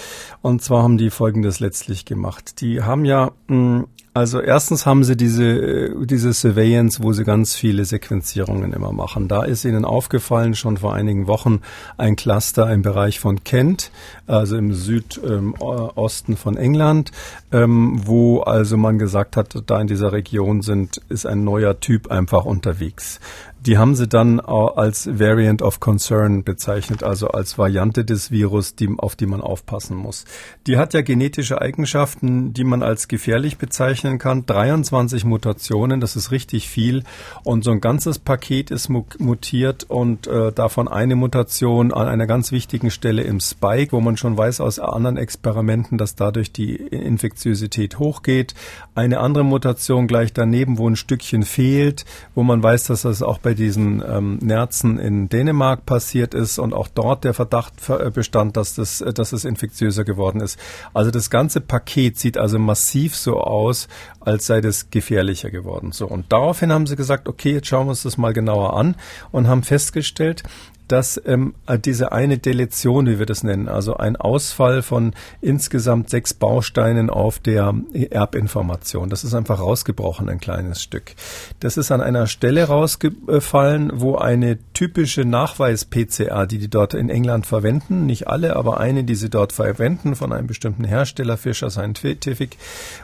Und 0.41 0.63
zwar 0.63 0.83
haben 0.83 0.97
die 0.97 1.09
Folgendes 1.09 1.61
letztlich 1.61 2.03
gemacht. 2.03 2.59
Die 2.59 2.81
haben 2.81 3.05
ja 3.05 3.31
mh, 3.47 3.85
also 4.15 4.39
erstens 4.39 4.85
haben 4.85 5.03
sie 5.03 5.17
diese, 5.17 5.93
diese 6.05 6.31
Surveillance, 6.31 7.03
wo 7.03 7.11
sie 7.11 7.25
ganz 7.25 7.53
viele 7.53 7.83
Sequenzierungen 7.83 8.71
immer 8.71 8.93
machen. 8.93 9.27
Da 9.27 9.43
ist 9.43 9.65
ihnen 9.65 9.83
aufgefallen, 9.83 10.55
schon 10.55 10.77
vor 10.77 10.93
einigen 10.93 11.27
Wochen, 11.27 11.59
ein 11.97 12.15
Cluster 12.15 12.71
im 12.71 12.81
Bereich 12.81 13.19
von 13.19 13.43
Kent, 13.43 13.91
also 14.25 14.55
im 14.55 14.71
Südosten 14.71 16.31
ähm, 16.31 16.37
von 16.37 16.55
England, 16.55 17.11
ähm, 17.51 17.99
wo 18.05 18.39
also 18.39 18.77
man 18.77 18.99
gesagt 18.99 19.35
hat, 19.35 19.61
da 19.65 19.81
in 19.81 19.87
dieser 19.87 20.13
Region 20.13 20.61
sind, 20.61 21.01
ist 21.09 21.25
ein 21.25 21.43
neuer 21.43 21.81
Typ 21.81 22.09
einfach 22.09 22.45
unterwegs. 22.45 23.19
Die 23.65 23.79
haben 23.79 23.95
sie 23.95 24.07
dann 24.07 24.39
als 24.39 25.07
Variant 25.19 25.63
of 25.63 25.79
Concern 25.79 26.43
bezeichnet, 26.43 27.01
also 27.01 27.29
als 27.29 27.57
Variante 27.57 28.05
des 28.05 28.29
Virus, 28.29 28.75
die, 28.75 28.89
auf 28.95 29.15
die 29.15 29.25
man 29.25 29.41
aufpassen 29.41 29.97
muss. 29.97 30.25
Die 30.67 30.77
hat 30.77 30.93
ja 30.93 31.01
genetische 31.01 31.59
Eigenschaften, 31.61 32.53
die 32.53 32.63
man 32.63 32.83
als 32.83 33.07
gefährlich 33.07 33.57
bezeichnen 33.57 34.19
kann. 34.19 34.45
23 34.45 35.25
Mutationen, 35.25 35.99
das 35.99 36.15
ist 36.15 36.29
richtig 36.29 36.69
viel. 36.69 37.03
Und 37.43 37.63
so 37.63 37.71
ein 37.71 37.81
ganzes 37.81 38.19
Paket 38.19 38.69
ist 38.69 38.89
mutiert 38.89 39.83
und 39.85 40.27
äh, 40.27 40.51
davon 40.51 40.87
eine 40.87 41.15
Mutation 41.15 41.91
an 41.91 42.07
einer 42.07 42.27
ganz 42.27 42.51
wichtigen 42.51 42.91
Stelle 42.91 43.23
im 43.23 43.39
Spike, 43.39 43.93
wo 43.93 43.99
man 43.99 44.15
schon 44.15 44.37
weiß 44.37 44.61
aus 44.61 44.77
anderen 44.77 45.17
Experimenten, 45.17 45.97
dass 45.97 46.13
dadurch 46.13 46.51
die 46.51 46.75
Infektiosität 46.75 47.97
hochgeht. 47.97 48.53
Eine 48.93 49.21
andere 49.21 49.43
Mutation 49.43 50.05
gleich 50.05 50.33
daneben, 50.33 50.77
wo 50.77 50.87
ein 50.87 50.95
Stückchen 50.95 51.43
fehlt, 51.43 52.05
wo 52.35 52.43
man 52.43 52.61
weiß, 52.61 52.83
dass 52.85 53.01
das 53.01 53.23
auch 53.23 53.39
bei 53.39 53.54
diesen 53.55 54.03
ähm, 54.07 54.37
Nerzen 54.41 54.99
in 54.99 55.29
Dänemark 55.29 55.85
passiert 55.85 56.33
ist 56.33 56.59
und 56.59 56.73
auch 56.73 56.87
dort 56.87 57.23
der 57.23 57.33
Verdacht 57.33 57.73
äh, 57.89 58.11
bestand, 58.11 58.57
dass, 58.57 58.75
das, 58.75 59.01
äh, 59.01 59.13
dass 59.13 59.33
es 59.33 59.45
infektiöser 59.45 60.03
geworden 60.03 60.41
ist. 60.41 60.59
Also 60.93 61.11
das 61.11 61.29
ganze 61.29 61.61
Paket 61.61 62.17
sieht 62.17 62.37
also 62.37 62.59
massiv 62.59 63.15
so 63.15 63.39
aus, 63.39 63.87
als 64.19 64.45
sei 64.45 64.61
das 64.61 64.89
gefährlicher 64.89 65.49
geworden. 65.49 65.91
So 65.91 66.07
und 66.07 66.31
daraufhin 66.31 66.71
haben 66.71 66.87
sie 66.87 66.95
gesagt, 66.95 67.27
okay, 67.27 67.53
jetzt 67.53 67.67
schauen 67.67 67.87
wir 67.87 67.91
uns 67.91 68.03
das 68.03 68.17
mal 68.17 68.33
genauer 68.33 68.77
an 68.77 68.95
und 69.31 69.47
haben 69.47 69.63
festgestellt, 69.63 70.43
dass 70.87 71.21
ähm, 71.25 71.55
diese 71.83 72.11
eine 72.11 72.37
Deletion, 72.37 73.07
wie 73.07 73.19
wir 73.19 73.25
das 73.25 73.43
nennen, 73.43 73.67
also 73.67 73.97
ein 73.97 74.15
Ausfall 74.15 74.81
von 74.81 75.13
insgesamt 75.41 76.09
sechs 76.09 76.33
Bausteinen 76.33 77.09
auf 77.09 77.39
der 77.39 77.73
Erbinformation, 77.93 79.09
das 79.09 79.23
ist 79.23 79.33
einfach 79.33 79.59
rausgebrochen, 79.59 80.29
ein 80.29 80.39
kleines 80.39 80.81
Stück. 80.81 81.15
Das 81.59 81.77
ist 81.77 81.91
an 81.91 82.01
einer 82.01 82.27
Stelle 82.27 82.65
rausgefallen, 82.65 83.91
wo 83.95 84.15
eine 84.15 84.57
typische 84.75 85.25
Nachweis-PCA, 85.25 86.45
die 86.45 86.59
die 86.59 86.69
dort 86.69 86.93
in 86.93 87.09
England 87.09 87.47
verwenden, 87.47 88.05
nicht 88.05 88.27
alle, 88.27 88.55
aber 88.55 88.79
eine, 88.79 89.03
die 89.03 89.15
sie 89.15 89.29
dort 89.31 89.53
verwenden 89.53 90.15
von 90.15 90.31
einem 90.31 90.45
bestimmten 90.45 90.83
Hersteller, 90.83 91.37
Fisher 91.37 91.71
Scientific, 91.71 92.57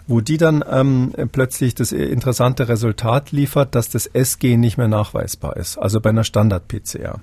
wo 0.05 0.21
die 0.21 0.37
dann 0.37 0.63
ähm, 0.69 1.13
plötzlich 1.31 1.73
das 1.73 1.91
interessante 1.91 2.67
Resultat 2.67 3.31
liefert, 3.31 3.73
dass 3.73 3.89
das 3.89 4.05
S-Gen 4.05 4.59
nicht 4.59 4.77
mehr 4.77 4.89
nachweisbar 4.89 5.57
ist, 5.57 5.77
also 5.77 5.99
bei 5.99 6.11
einer 6.11 6.25
Standard-PCA. 6.25 7.21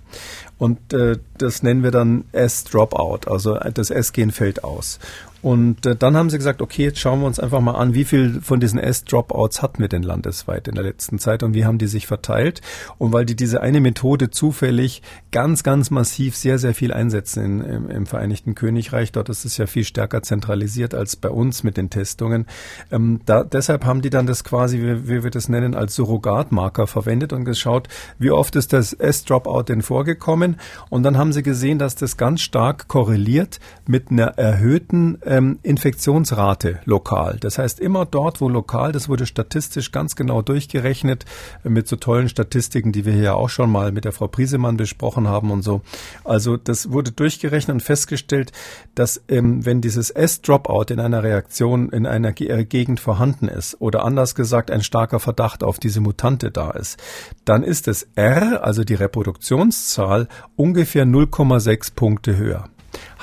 Und 0.59 0.93
äh, 0.93 1.19
das 1.37 1.63
nennen 1.63 1.85
wir 1.85 1.93
dann 1.93 2.25
S-Dropout, 2.33 3.31
also 3.31 3.55
das 3.55 3.91
S-Gen 3.91 4.33
fällt 4.33 4.65
aus. 4.65 4.99
Und 5.41 5.87
äh, 5.87 5.95
dann 5.95 6.17
haben 6.17 6.31
sie 6.31 6.39
gesagt, 6.39 6.61
okay, 6.61 6.85
jetzt 6.85 6.99
schauen 6.99 7.21
wir 7.21 7.27
uns 7.27 7.39
einfach 7.39 7.61
mal 7.61 7.75
an, 7.75 7.95
wie 7.95 8.05
viel 8.05 8.41
von 8.43 8.59
diesen 8.59 8.81
S-Dropouts 8.81 9.63
hatten 9.63 9.79
wir 9.79 9.89
denn 9.89 10.03
landesweit 10.03 10.67
in 10.67 10.75
der 10.75 10.83
letzten 10.83 11.19
Zeit 11.19 11.43
und 11.43 11.55
wie 11.55 11.65
haben 11.65 11.79
die 11.79 11.87
sich 11.87 12.07
verteilt. 12.07 12.61
Und 12.99 13.13
weil 13.13 13.25
die 13.25 13.37
diese 13.37 13.61
eine 13.61 13.81
Methode 13.81 14.31
zufällig 14.31 15.03
ganz, 15.31 15.63
ganz 15.63 15.91
massiv 15.91 16.37
sehr, 16.37 16.59
sehr 16.59 16.75
viel 16.75 16.93
einsetzen 16.93 17.45
in, 17.45 17.61
im, 17.61 17.91
im, 17.91 18.07
Vereinigten 18.07 18.55
Königreich, 18.55 19.13
dort 19.13 19.29
ist 19.29 19.45
es 19.45 19.59
ja 19.59 19.67
viel 19.67 19.85
stärker 19.85 20.23
zentralisiert 20.23 20.95
als 20.95 21.15
bei 21.15 21.29
uns 21.29 21.63
mit 21.63 21.77
den 21.77 21.91
Testungen. 21.91 22.47
Ähm, 22.91 23.21
da, 23.27 23.45
deshalb 23.45 23.85
haben 23.85 24.01
die 24.01 24.11
dann 24.11 24.27
das 24.27 24.45
quasi, 24.45 24.81
wie, 24.81 25.09
wie 25.09 25.23
wir 25.23 25.31
das 25.31 25.49
nennen, 25.49 25.75
als 25.75 25.95
Surrogatmarker 25.95 26.87
verwendet 26.87 27.33
und 27.33 27.45
geschaut, 27.45 27.89
wie 28.19 28.31
oft 28.31 28.57
ist 28.57 28.73
das 28.73 28.93
S-Dropout 28.93 29.65
denn 29.65 29.83
vorgekommen. 29.83 30.57
Und 30.89 31.03
dann 31.03 31.19
haben 31.19 31.33
sie 31.33 31.43
gesehen, 31.43 31.79
dass 31.79 31.95
das 31.95 32.17
ganz 32.17 32.41
stark 32.41 32.89
korreliert 32.89 33.61
mit 33.87 34.11
einer 34.11 34.39
erhöhten 34.39 35.21
ähm, 35.29 35.59
Infektionsrate 35.63 36.81
lokal. 36.85 37.37
Das 37.41 37.59
heißt, 37.59 37.81
immer 37.81 38.07
dort, 38.07 38.41
wo 38.41 38.49
lokal, 38.49 38.93
das 38.93 39.09
wurde 39.09 39.27
statistisch 39.27 39.93
ganz 39.93 40.17
genau 40.17 40.43
durchgerechnet 40.43 41.25
mit 41.63 41.87
so 41.87 41.97
tollen 41.97 42.29
Statistiken, 42.29 42.93
die 42.93 43.05
wir 43.05 43.13
hier 43.13 43.37
auch 43.37 43.51
schon 43.51 43.71
mal 43.71 43.93
mit 43.93 44.05
der 44.05 44.13
Frau 44.13 44.27
Priesemann 44.27 44.77
besprochen 44.77 45.29
haben 45.29 45.51
und 45.51 45.63
so. 45.63 45.83
Also 46.25 46.57
das 46.57 46.91
wurde 46.91 47.13
durchgerechnet 47.13 47.75
und 47.75 47.83
festgestellt, 47.83 48.53
dass 48.95 49.23
ähm, 49.29 49.65
wenn 49.65 49.81
dieses 49.81 50.11
S-Dropout 50.11 50.87
in 50.89 51.01
einer 51.01 51.23
Reaktion 51.23 51.91
in 51.91 52.07
einer 52.07 52.33
Ge 52.33 52.49
äh, 52.49 52.65
Gegend 52.65 53.01
vorhanden 53.01 53.49
ist 53.49 53.81
oder 53.81 54.05
anders 54.05 54.35
gesagt 54.35 54.71
ein 54.71 54.83
starker 54.83 55.21
Verdacht 55.21 55.63
auf 55.63 55.79
diese 55.79 56.01
Mutante 56.01 56.51
da 56.51 56.71
ist, 56.71 56.99
dann 57.45 57.63
ist 57.63 57.87
das 57.87 58.09
R, 58.15 58.65
also 58.65 58.85
die 58.85 58.95
Reproduktionszahl, 58.95 60.29
ungefähr 60.57 61.05
0,6 61.05 61.95
Punkte 61.95 62.37
höher. 62.37 62.69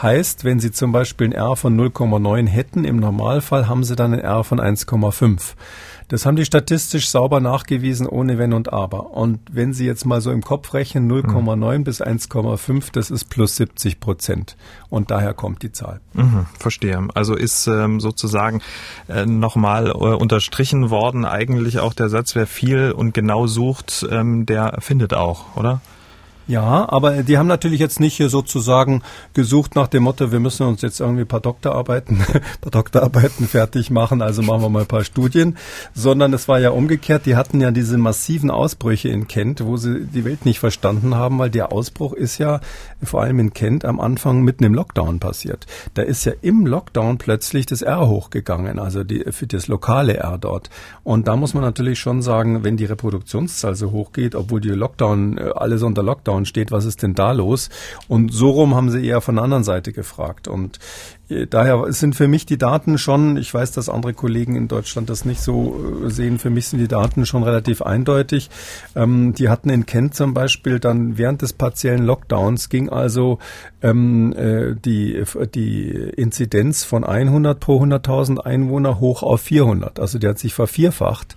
Heißt, 0.01 0.43
wenn 0.43 0.59
Sie 0.59 0.71
zum 0.71 0.91
Beispiel 0.91 1.27
ein 1.27 1.33
R 1.33 1.55
von 1.55 1.79
0,9 1.79 2.47
hätten, 2.47 2.83
im 2.83 2.97
Normalfall 2.97 3.67
haben 3.67 3.83
Sie 3.83 3.95
dann 3.95 4.13
ein 4.13 4.19
R 4.19 4.43
von 4.43 4.59
1,5. 4.59 5.55
Das 6.07 6.25
haben 6.25 6.35
die 6.35 6.45
statistisch 6.45 7.09
sauber 7.09 7.39
nachgewiesen, 7.39 8.07
ohne 8.07 8.37
Wenn 8.37 8.53
und 8.53 8.71
Aber. 8.71 9.11
Und 9.11 9.39
wenn 9.51 9.73
Sie 9.73 9.85
jetzt 9.85 10.05
mal 10.05 10.21
so 10.21 10.31
im 10.31 10.43
Kopf 10.43 10.73
rechnen, 10.73 11.11
0,9 11.11 11.79
mhm. 11.79 11.83
bis 11.83 12.01
1,5, 12.01 12.91
das 12.91 13.09
ist 13.09 13.25
plus 13.25 13.55
70 13.55 13.99
Prozent. 13.99 14.55
Und 14.89 15.09
daher 15.09 15.33
kommt 15.33 15.63
die 15.63 15.71
Zahl. 15.71 16.01
Mhm, 16.13 16.45
verstehe. 16.59 17.07
Also 17.15 17.33
ist 17.35 17.65
ähm, 17.65 17.99
sozusagen 17.99 18.61
äh, 19.07 19.25
nochmal 19.25 19.87
äh, 19.87 19.93
unterstrichen 19.93 20.91
worden, 20.91 21.25
eigentlich 21.25 21.79
auch 21.79 21.93
der 21.93 22.09
Satz, 22.09 22.35
wer 22.35 22.45
viel 22.45 22.91
und 22.91 23.13
genau 23.15 23.47
sucht, 23.47 24.05
ähm, 24.09 24.45
der 24.45 24.77
findet 24.81 25.15
auch, 25.15 25.55
oder? 25.55 25.81
Ja, 26.47 26.87
aber 26.89 27.23
die 27.23 27.39
haben 27.39 27.47
natürlich 27.47 27.79
jetzt 27.79 27.99
nicht 27.99 28.17
sozusagen 28.17 29.01
gesucht 29.33 29.75
nach 29.75 29.87
dem 29.87 30.03
Motto, 30.03 30.31
wir 30.31 30.39
müssen 30.39 30.67
uns 30.67 30.83
jetzt 30.83 30.99
irgendwie 30.99 31.21
ein 31.21 31.27
paar 31.27 31.39
Doktorarbeiten, 31.39 32.17
paar 32.61 32.71
Doktorarbeiten 32.71 33.47
fertig 33.47 33.89
machen, 33.89 34.21
also 34.21 34.43
machen 34.43 34.61
wir 34.61 34.69
mal 34.69 34.81
ein 34.81 34.87
paar 34.87 35.03
Studien, 35.03 35.57
sondern 35.95 36.33
es 36.33 36.47
war 36.47 36.59
ja 36.59 36.69
umgekehrt, 36.69 37.25
die 37.25 37.35
hatten 37.35 37.61
ja 37.61 37.71
diese 37.71 37.97
massiven 37.97 38.51
Ausbrüche 38.51 39.09
in 39.09 39.27
Kent, 39.27 39.65
wo 39.65 39.77
sie 39.77 40.05
die 40.05 40.23
Welt 40.23 40.45
nicht 40.45 40.59
verstanden 40.59 41.15
haben, 41.15 41.39
weil 41.39 41.49
der 41.49 41.71
Ausbruch 41.71 42.13
ist 42.13 42.37
ja 42.37 42.61
vor 43.01 43.23
allem 43.23 43.39
in 43.39 43.53
Kent 43.53 43.83
am 43.83 43.99
Anfang 43.99 44.41
mitten 44.41 44.65
im 44.65 44.75
Lockdown 44.75 45.19
passiert. 45.19 45.65
Da 45.95 46.03
ist 46.03 46.25
ja 46.25 46.33
im 46.43 46.67
Lockdown 46.67 47.17
plötzlich 47.17 47.65
das 47.65 47.81
R 47.81 48.07
hochgegangen, 48.07 48.77
also 48.77 49.03
die, 49.03 49.25
für 49.31 49.47
das 49.47 49.67
lokale 49.67 50.17
R 50.17 50.37
dort. 50.37 50.69
Und 51.03 51.27
da 51.27 51.35
muss 51.35 51.55
man 51.55 51.63
natürlich 51.63 51.99
schon 51.99 52.21
sagen, 52.21 52.63
wenn 52.63 52.77
die 52.77 52.85
Reproduktionszahl 52.85 53.75
so 53.75 53.91
hoch 53.91 54.11
geht, 54.11 54.35
obwohl 54.35 54.61
die 54.61 54.69
Lockdown, 54.69 55.39
äh, 55.39 55.49
alles 55.55 55.81
unter 55.81 56.03
Lockdown 56.03 56.34
Lockdown 56.35 56.45
steht, 56.45 56.71
was 56.71 56.85
ist 56.85 57.01
denn 57.01 57.15
da 57.15 57.31
los? 57.31 57.69
Und 58.07 58.33
so 58.33 58.49
rum 58.51 58.75
haben 58.75 58.89
sie 58.89 59.05
eher 59.05 59.21
von 59.21 59.35
der 59.35 59.43
anderen 59.43 59.63
Seite 59.63 59.93
gefragt. 59.93 60.47
Und 60.47 60.79
daher 61.49 61.91
sind 61.91 62.15
für 62.15 62.27
mich 62.27 62.45
die 62.45 62.57
Daten 62.57 62.97
schon, 62.97 63.37
ich 63.37 63.51
weiß, 63.51 63.71
dass 63.71 63.89
andere 63.89 64.13
Kollegen 64.13 64.55
in 64.55 64.67
Deutschland 64.67 65.09
das 65.09 65.25
nicht 65.25 65.41
so 65.41 66.03
äh, 66.05 66.09
sehen, 66.11 66.37
für 66.37 66.51
mich 66.51 66.67
sind 66.67 66.79
die 66.79 66.87
Daten 66.87 67.25
schon 67.25 67.43
relativ 67.43 67.81
eindeutig. 67.81 68.49
Ähm, 68.95 69.33
die 69.33 69.49
hatten 69.49 69.69
in 69.69 69.85
Kent 69.85 70.13
zum 70.13 70.33
Beispiel 70.33 70.79
dann 70.79 71.17
während 71.17 71.41
des 71.41 71.53
partiellen 71.53 72.05
Lockdowns 72.05 72.69
ging 72.69 72.89
also 72.89 73.39
ähm, 73.81 74.33
äh, 74.33 74.75
die, 74.75 75.23
die 75.53 75.89
Inzidenz 75.89 76.83
von 76.83 77.03
100 77.03 77.59
pro 77.59 77.81
100.000 77.81 78.39
Einwohner 78.39 78.99
hoch 78.99 79.23
auf 79.23 79.41
400. 79.41 79.99
Also 79.99 80.19
die 80.19 80.27
hat 80.27 80.37
sich 80.37 80.53
vervierfacht. 80.53 81.35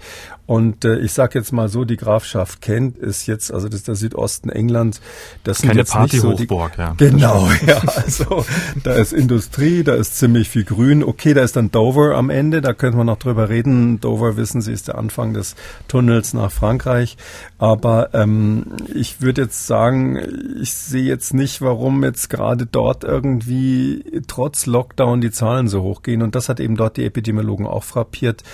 Und 0.49 0.87
äh, 0.87 0.99
ich 1.01 1.13
sage 1.13 1.39
jetzt 1.39 1.53
mal 1.53 1.69
so, 1.69 1.85
die 1.85 1.99
Grafschaft 1.99 2.63
Kent 2.63 2.97
ist 2.97 3.27
jetzt, 3.27 3.53
also 3.53 3.69
das 3.69 3.81
ist 3.81 3.89
der 3.89 3.97
Südosten 3.97 4.49
England, 4.49 4.99
das 5.45 5.59
sind 5.59 5.69
Keine 5.69 5.81
jetzt 5.81 5.93
Party 5.93 6.21
so 6.21 6.33
Hochburg, 6.33 6.73
die, 6.75 6.81
ja. 6.81 6.95
Genau, 6.97 7.51
ja. 7.67 7.83
Also 7.97 8.47
da 8.83 8.95
ist 8.95 9.13
Industrie, 9.13 9.85
da 9.85 9.95
ist 9.95 10.17
ziemlich 10.17 10.49
viel 10.49 10.65
Grün. 10.65 11.05
Okay, 11.05 11.35
da 11.35 11.43
ist 11.43 11.57
dann 11.57 11.71
Dover 11.71 12.17
am 12.17 12.31
Ende, 12.31 12.63
da 12.63 12.73
könnte 12.73 12.97
man 12.97 13.05
noch 13.05 13.19
drüber 13.19 13.51
reden. 13.51 14.01
Dover, 14.01 14.39
wissen 14.39 14.63
Sie, 14.63 14.73
ist 14.73 14.89
der 14.89 14.97
Anfang 14.97 15.35
des 15.35 15.55
Tunnels 15.87 16.33
nach 16.33 16.51
Frankreich. 16.51 17.19
Aber 17.59 18.15
ähm, 18.15 18.69
ich 18.95 19.21
würde 19.21 19.43
jetzt 19.43 19.67
sagen, 19.67 20.19
ich 20.63 20.73
sehe 20.73 21.05
jetzt 21.05 21.35
nicht, 21.35 21.61
warum 21.61 22.03
jetzt 22.05 22.31
gerade 22.31 22.65
dort 22.65 23.05
irgendwie 23.05 24.23
trotz 24.27 24.65
Lockdown 24.65 25.21
die 25.21 25.31
Zahlen 25.31 25.69
so 25.69 25.83
hochgehen. 25.83 26.23
Und 26.23 26.35
das 26.35 26.49
hat 26.49 26.59
eben 26.59 26.77
dort 26.77 26.97
die 26.97 27.05
Epidemiologen 27.05 27.67
auch 27.67 27.85
frappiert. 27.85 28.45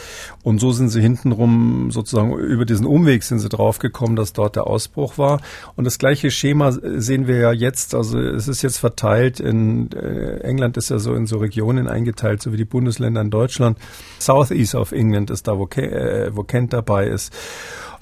Und 0.43 0.59
so 0.59 0.73
sind 0.73 0.89
sie 0.89 1.01
hintenrum 1.01 1.84
sozusagen 1.91 2.35
über 2.35 2.65
diesen 2.65 2.87
Umweg 2.87 3.23
sind 3.23 3.39
sie 3.39 3.49
draufgekommen, 3.49 4.17
dass 4.17 4.33
dort 4.33 4.57
der 4.57 4.67
Ausbruch 4.67 5.19
war. 5.19 5.41
Und 5.77 5.85
das 5.85 5.99
gleiche 5.99 6.31
Schema 6.31 6.73
sehen 6.73 7.27
wir 7.27 7.37
ja 7.37 7.53
jetzt. 7.53 7.95
Also 7.95 8.19
es 8.19 8.49
ist 8.49 8.63
jetzt 8.63 8.79
verteilt 8.79 9.41
in 9.41 9.91
äh, 9.93 10.39
England 10.41 10.77
ist 10.77 10.91
ja 10.91 10.99
so 10.99 11.15
in 11.15 11.27
so 11.27 11.39
Regionen 11.39 11.89
eingeteilt, 11.89 12.43
so 12.43 12.53
wie 12.53 12.57
die 12.57 12.65
Bundesländer 12.65 13.21
in 13.21 13.31
Deutschland. 13.31 13.79
Southeast 14.19 14.75
of 14.75 14.93
England 14.93 15.31
ist 15.31 15.47
da, 15.47 15.59
wo, 15.59 15.67
äh, 15.77 16.35
wo 16.35 16.43
Kent 16.43 16.73
dabei 16.73 17.07
ist. 17.09 17.33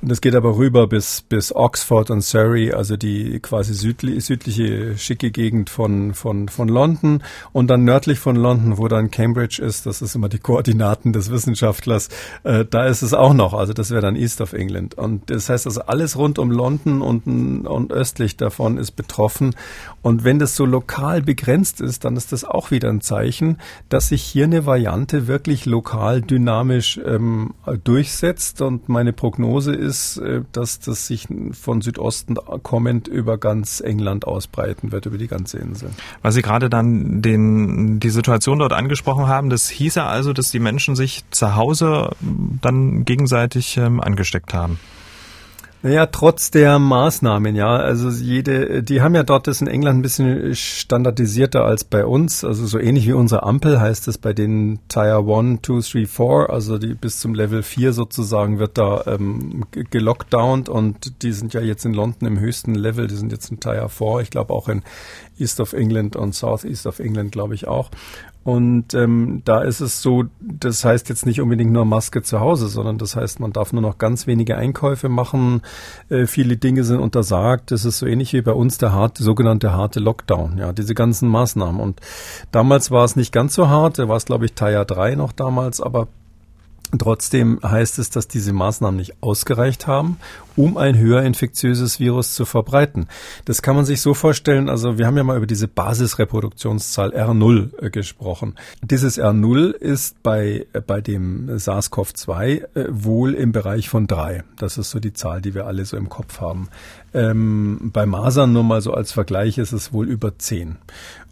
Und 0.02 0.10
es 0.10 0.20
geht 0.20 0.34
aber 0.34 0.56
rüber 0.56 0.88
bis, 0.88 1.22
bis 1.22 1.54
Oxford 1.54 2.10
und 2.10 2.22
Surrey, 2.22 2.72
also 2.72 2.96
die 2.96 3.38
quasi 3.38 3.72
südli 3.72 4.20
südliche 4.20 4.98
schicke 4.98 5.30
Gegend 5.30 5.70
von, 5.70 6.12
von, 6.12 6.48
von 6.48 6.66
London. 6.66 7.22
Und 7.52 7.68
dann 7.68 7.84
nördlich 7.84 8.18
von 8.18 8.34
London, 8.34 8.78
wo 8.78 8.88
dann 8.88 9.12
Cambridge 9.12 9.62
ist, 9.62 9.86
das 9.86 10.02
ist 10.02 10.16
immer 10.16 10.28
die 10.28 10.40
Koordinaten 10.40 11.12
des 11.12 11.30
Wissenschaftlers, 11.30 12.08
äh, 12.42 12.64
da 12.68 12.86
ist 12.86 13.02
es 13.02 13.14
auch 13.14 13.32
noch. 13.32 13.54
Also 13.54 13.74
das 13.74 13.92
wäre 13.92 14.02
dann 14.02 14.16
East 14.16 14.40
of 14.40 14.54
England. 14.54 14.94
Und 14.94 15.30
das 15.30 15.48
heißt 15.48 15.66
also 15.66 15.82
alles 15.82 16.16
rund 16.18 16.40
um 16.40 16.50
London 16.50 17.00
und, 17.00 17.68
und 17.68 17.92
östlich 17.92 18.36
davon 18.36 18.78
ist 18.78 18.92
betroffen. 18.96 19.54
Und 20.02 20.24
wenn 20.24 20.40
das 20.40 20.56
so 20.56 20.66
lokal 20.66 21.22
begrenzt 21.22 21.80
ist, 21.80 22.04
dann 22.04 22.16
ist 22.16 22.32
das 22.32 22.42
auch 22.42 22.72
wieder 22.72 22.88
ein 22.88 23.02
Zeichen, 23.02 23.58
dass 23.88 24.08
sich 24.08 24.24
hier 24.24 24.46
eine 24.46 24.66
Variante 24.66 25.28
wirklich 25.28 25.64
lokal 25.64 26.22
dynamisch 26.22 27.00
ähm, 27.06 27.54
durchsetzt. 27.84 28.62
Und 28.62 28.88
meine 28.88 29.12
Prognose 29.12 29.72
ist, 29.72 29.91
ist, 29.92 30.16
äh, 30.16 30.40
dass 30.52 30.81
das 30.81 31.07
sich 31.07 31.28
von 31.52 31.83
Südosten 31.83 32.37
kommend 32.62 33.09
über 33.09 33.37
ganz 33.37 33.81
England 33.81 34.26
ausbreiten 34.26 34.90
wird, 34.90 35.05
über 35.07 35.18
die 35.18 35.28
ganze 35.28 35.59
Insel. 35.59 35.90
Weil 36.22 36.33
Sie 36.33 36.42
gerade 36.42 36.70
dann 36.70 37.20
den, 37.20 38.00
die 38.00 38.11
Situation 38.11 38.59
dort 38.59 38.72
angesprochen 38.72 39.26
haben, 39.26 39.50
das 39.50 39.68
hieße 39.68 40.02
also, 40.02 40.33
dass 40.33 40.50
die 40.50 40.61
Menschen 40.61 40.96
sich 40.96 41.24
zu 41.31 41.55
Hause 41.57 42.11
dann 42.20 43.05
gegenseitig 43.05 43.76
ähm, 43.76 44.00
angesteckt 44.00 44.55
haben. 44.55 44.78
Naja, 45.84 46.06
trotz 46.06 46.52
der 46.52 46.78
Maßnahmen, 46.78 47.56
ja. 47.56 47.74
Also 47.74 48.08
jede, 48.08 48.84
die 48.84 49.00
haben 49.00 49.16
ja 49.16 49.24
dort 49.24 49.48
das 49.48 49.60
in 49.60 49.66
England 49.66 49.98
ein 49.98 50.02
bisschen 50.02 50.54
standardisierter 50.54 51.64
als 51.64 51.82
bei 51.82 52.06
uns. 52.06 52.44
Also 52.44 52.66
so 52.66 52.78
ähnlich 52.78 53.08
wie 53.08 53.14
unsere 53.14 53.42
Ampel 53.42 53.80
heißt 53.80 54.06
es 54.06 54.16
bei 54.16 54.32
den 54.32 54.78
Tier 54.86 55.18
1, 55.18 55.60
2, 55.62 56.02
3, 56.02 56.06
4, 56.06 56.46
also 56.50 56.78
die 56.78 56.94
bis 56.94 57.18
zum 57.18 57.34
Level 57.34 57.64
4 57.64 57.92
sozusagen 57.92 58.60
wird 58.60 58.78
da 58.78 59.02
ähm, 59.06 59.64
gelockdownt 59.72 60.68
und 60.68 61.22
die 61.24 61.32
sind 61.32 61.52
ja 61.52 61.60
jetzt 61.60 61.84
in 61.84 61.94
London 61.94 62.28
im 62.28 62.38
höchsten 62.38 62.76
Level, 62.76 63.08
die 63.08 63.16
sind 63.16 63.32
jetzt 63.32 63.50
in 63.50 63.58
Tier 63.58 63.88
4, 63.88 64.20
ich 64.20 64.30
glaube 64.30 64.54
auch 64.54 64.68
in 64.68 64.82
East 65.36 65.58
of 65.58 65.72
England 65.72 66.14
und 66.14 66.32
South 66.32 66.64
East 66.64 66.86
of 66.86 67.00
England, 67.00 67.32
glaube 67.32 67.56
ich 67.56 67.66
auch. 67.66 67.90
Und 68.44 68.94
ähm, 68.94 69.42
da 69.44 69.62
ist 69.62 69.81
es 69.81 70.02
so, 70.02 70.24
das 70.40 70.85
heißt 70.85 71.09
jetzt 71.09 71.26
nicht 71.26 71.40
unbedingt 71.40 71.72
nur 71.72 71.85
Maske 71.85 72.22
zu 72.22 72.40
Hause, 72.40 72.68
sondern 72.68 72.98
das 72.98 73.14
heißt, 73.14 73.38
man 73.38 73.52
darf 73.52 73.72
nur 73.72 73.83
noch 73.83 73.98
ganz 73.98 74.26
wenige 74.26 74.57
Einkäufe 74.57 75.09
machen. 75.09 75.62
Äh, 76.09 76.26
viele 76.26 76.57
Dinge 76.57 76.83
sind 76.83 76.98
untersagt. 76.98 77.70
Das 77.70 77.85
ist 77.85 77.98
so 77.98 78.07
ähnlich 78.07 78.33
wie 78.33 78.42
bei 78.42 78.52
uns 78.52 78.78
der 78.78 78.92
harte, 78.92 79.22
sogenannte 79.22 79.72
harte 79.72 80.00
Lockdown. 80.00 80.59
Ja, 80.59 80.72
diese 80.72 80.94
ganzen 80.94 81.28
Maßnahmen. 81.28 81.81
Und 81.81 82.00
damals 82.50 82.90
war 82.90 83.05
es 83.05 83.14
nicht 83.14 83.33
ganz 83.33 83.55
so 83.55 83.68
hart. 83.68 83.98
Da 83.98 84.09
war 84.09 84.16
es, 84.16 84.24
glaube 84.24 84.44
ich, 84.44 84.55
Tier 84.55 84.85
3 84.85 85.14
noch 85.14 85.33
damals, 85.33 85.81
aber 85.81 86.09
Trotzdem 86.98 87.59
heißt 87.62 87.98
es, 87.98 88.11
dass 88.11 88.28
diese 88.28 88.52
Maßnahmen 88.52 88.96
nicht 88.98 89.22
ausgereicht 89.22 89.87
haben, 89.87 90.18
um 90.57 90.76
ein 90.76 90.98
höher 90.98 91.22
infektiöses 91.22 91.98
Virus 92.00 92.35
zu 92.35 92.44
verbreiten. 92.44 93.09
Das 93.46 93.62
kann 93.62 93.76
man 93.76 93.87
sich 93.87 94.02
so 94.02 94.12
vorstellen, 94.12 94.68
also 94.68 94.98
wir 94.98 95.07
haben 95.07 95.16
ja 95.16 95.24
mal 95.24 95.38
über 95.38 95.46
diese 95.46 95.68
Basisreproduktionszahl 95.68 97.14
R0 97.16 97.83
äh, 97.83 97.90
gesprochen. 97.90 98.57
Dieses 98.83 99.18
R0 99.18 99.70
ist 99.70 100.22
bei, 100.22 100.66
äh, 100.74 100.83
bei 100.83 101.00
dem 101.00 101.48
SARS-CoV-2 101.48 102.74
äh, 102.74 102.87
wohl 102.90 103.33
im 103.35 103.52
Bereich 103.52 103.88
von 103.88 104.07
drei. 104.07 104.44
Das 104.59 104.76
ist 104.76 104.90
so 104.90 105.00
die 105.00 105.14
Zahl, 105.14 105.40
die 105.40 105.55
wir 105.55 105.66
alle 105.66 105.87
so 105.87 105.96
im 105.96 106.11
Kopf 106.11 106.42
haben. 106.42 106.68
Ähm, 107.14 107.90
bei 107.92 108.05
Masern 108.05 108.52
nur 108.52 108.64
mal 108.64 108.83
so 108.83 108.92
als 108.92 109.12
Vergleich 109.12 109.57
ist 109.57 109.72
es 109.72 109.94
wohl 109.94 110.09
über 110.09 110.38
zehn. 110.38 110.76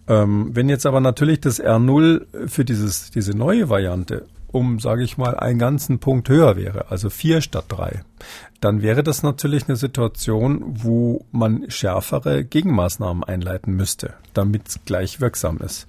Ähm, 0.08 0.50
wenn 0.54 0.70
jetzt 0.70 0.86
aber 0.86 1.00
natürlich 1.00 1.40
das 1.40 1.62
R0 1.62 2.48
für 2.48 2.64
dieses, 2.64 3.10
diese 3.10 3.36
neue 3.36 3.68
Variante 3.68 4.26
um, 4.52 4.78
sage 4.78 5.02
ich 5.04 5.18
mal, 5.18 5.36
einen 5.36 5.58
ganzen 5.58 5.98
Punkt 5.98 6.28
höher 6.28 6.56
wäre, 6.56 6.90
also 6.90 7.10
vier 7.10 7.40
statt 7.40 7.66
drei, 7.68 8.02
dann 8.60 8.82
wäre 8.82 9.02
das 9.02 9.22
natürlich 9.22 9.68
eine 9.68 9.76
Situation, 9.76 10.82
wo 10.82 11.24
man 11.32 11.70
schärfere 11.70 12.44
Gegenmaßnahmen 12.44 13.24
einleiten 13.24 13.74
müsste, 13.74 14.14
damit 14.34 14.68
es 14.68 14.80
gleich 14.84 15.20
wirksam 15.20 15.58
ist. 15.58 15.86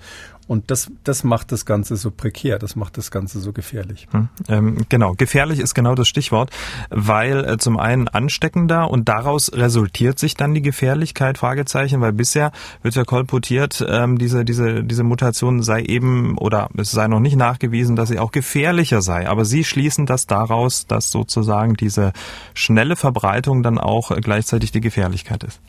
Und 0.51 0.69
das, 0.69 0.91
das 1.05 1.23
macht 1.23 1.53
das 1.53 1.65
Ganze 1.65 1.95
so 1.95 2.11
prekär, 2.11 2.59
das 2.59 2.75
macht 2.75 2.97
das 2.97 3.09
Ganze 3.09 3.39
so 3.39 3.53
gefährlich. 3.53 4.09
Hm, 4.11 4.27
ähm, 4.49 4.85
genau, 4.89 5.13
gefährlich 5.13 5.61
ist 5.61 5.73
genau 5.73 5.95
das 5.95 6.09
Stichwort, 6.09 6.49
weil 6.89 7.45
äh, 7.45 7.57
zum 7.57 7.79
einen 7.79 8.09
ansteckender 8.09 8.91
und 8.91 9.07
daraus 9.07 9.53
resultiert 9.53 10.19
sich 10.19 10.35
dann 10.35 10.53
die 10.53 10.61
Gefährlichkeit, 10.61 11.37
Fragezeichen, 11.37 12.01
weil 12.01 12.11
bisher 12.11 12.51
wird 12.83 12.95
ja 12.95 13.05
kolportiert, 13.05 13.81
ähm, 13.87 14.17
diese, 14.17 14.43
diese, 14.43 14.83
diese 14.83 15.05
Mutation 15.05 15.63
sei 15.63 15.83
eben 15.83 16.37
oder 16.37 16.67
es 16.75 16.91
sei 16.91 17.07
noch 17.07 17.21
nicht 17.21 17.37
nachgewiesen, 17.37 17.95
dass 17.95 18.09
sie 18.09 18.19
auch 18.19 18.33
gefährlicher 18.33 19.01
sei. 19.01 19.29
Aber 19.29 19.45
Sie 19.45 19.63
schließen 19.63 20.05
das 20.05 20.27
daraus, 20.27 20.85
dass 20.85 21.11
sozusagen 21.11 21.75
diese 21.75 22.11
schnelle 22.55 22.97
Verbreitung 22.97 23.63
dann 23.63 23.77
auch 23.77 24.11
gleichzeitig 24.19 24.73
die 24.73 24.81
Gefährlichkeit 24.81 25.45
ist. 25.45 25.61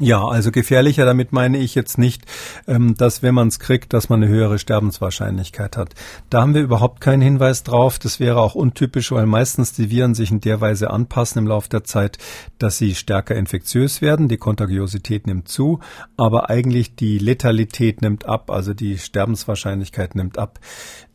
Ja, 0.00 0.26
also 0.26 0.50
gefährlicher, 0.50 1.04
damit 1.04 1.32
meine 1.32 1.58
ich 1.58 1.76
jetzt 1.76 1.98
nicht, 1.98 2.22
ähm, 2.66 2.96
dass 2.96 3.22
wenn 3.22 3.34
man 3.34 3.46
es 3.46 3.60
kriegt, 3.60 3.92
dass 3.92 4.08
man 4.08 4.20
eine 4.20 4.30
höhere 4.30 4.58
Sterbenswahrscheinlichkeit 4.58 5.76
hat. 5.76 5.94
Da 6.30 6.40
haben 6.40 6.52
wir 6.52 6.62
überhaupt 6.62 7.00
keinen 7.00 7.22
Hinweis 7.22 7.62
drauf. 7.62 8.00
Das 8.00 8.18
wäre 8.18 8.40
auch 8.40 8.56
untypisch, 8.56 9.12
weil 9.12 9.26
meistens 9.26 9.72
die 9.72 9.90
Viren 9.90 10.16
sich 10.16 10.32
in 10.32 10.40
der 10.40 10.60
Weise 10.60 10.90
anpassen 10.90 11.38
im 11.38 11.46
Laufe 11.46 11.68
der 11.68 11.84
Zeit, 11.84 12.18
dass 12.58 12.76
sie 12.76 12.96
stärker 12.96 13.36
infektiös 13.36 14.02
werden. 14.02 14.28
Die 14.28 14.36
Kontagiosität 14.36 15.28
nimmt 15.28 15.46
zu, 15.46 15.78
aber 16.16 16.50
eigentlich 16.50 16.96
die 16.96 17.18
Letalität 17.18 18.02
nimmt 18.02 18.26
ab, 18.26 18.50
also 18.50 18.74
die 18.74 18.98
Sterbenswahrscheinlichkeit 18.98 20.16
nimmt 20.16 20.38
ab. 20.38 20.58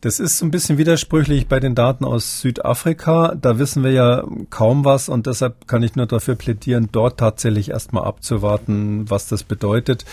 Das 0.00 0.18
ist 0.18 0.38
so 0.38 0.46
ein 0.46 0.50
bisschen 0.50 0.78
widersprüchlich 0.78 1.46
bei 1.46 1.60
den 1.60 1.74
Daten 1.74 2.06
aus 2.06 2.40
Südafrika. 2.40 3.34
Da 3.38 3.58
wissen 3.58 3.84
wir 3.84 3.92
ja 3.92 4.24
kaum 4.48 4.86
was 4.86 5.10
und 5.10 5.26
deshalb 5.26 5.68
kann 5.68 5.82
ich 5.82 5.94
nur 5.94 6.06
dafür 6.06 6.36
plädieren, 6.36 6.88
dort 6.90 7.20
tatsächlich 7.20 7.68
erstmal 7.68 8.04
abzuwarten, 8.04 8.69
was 9.08 9.28
das 9.28 9.42
bedeutet. 9.42 10.04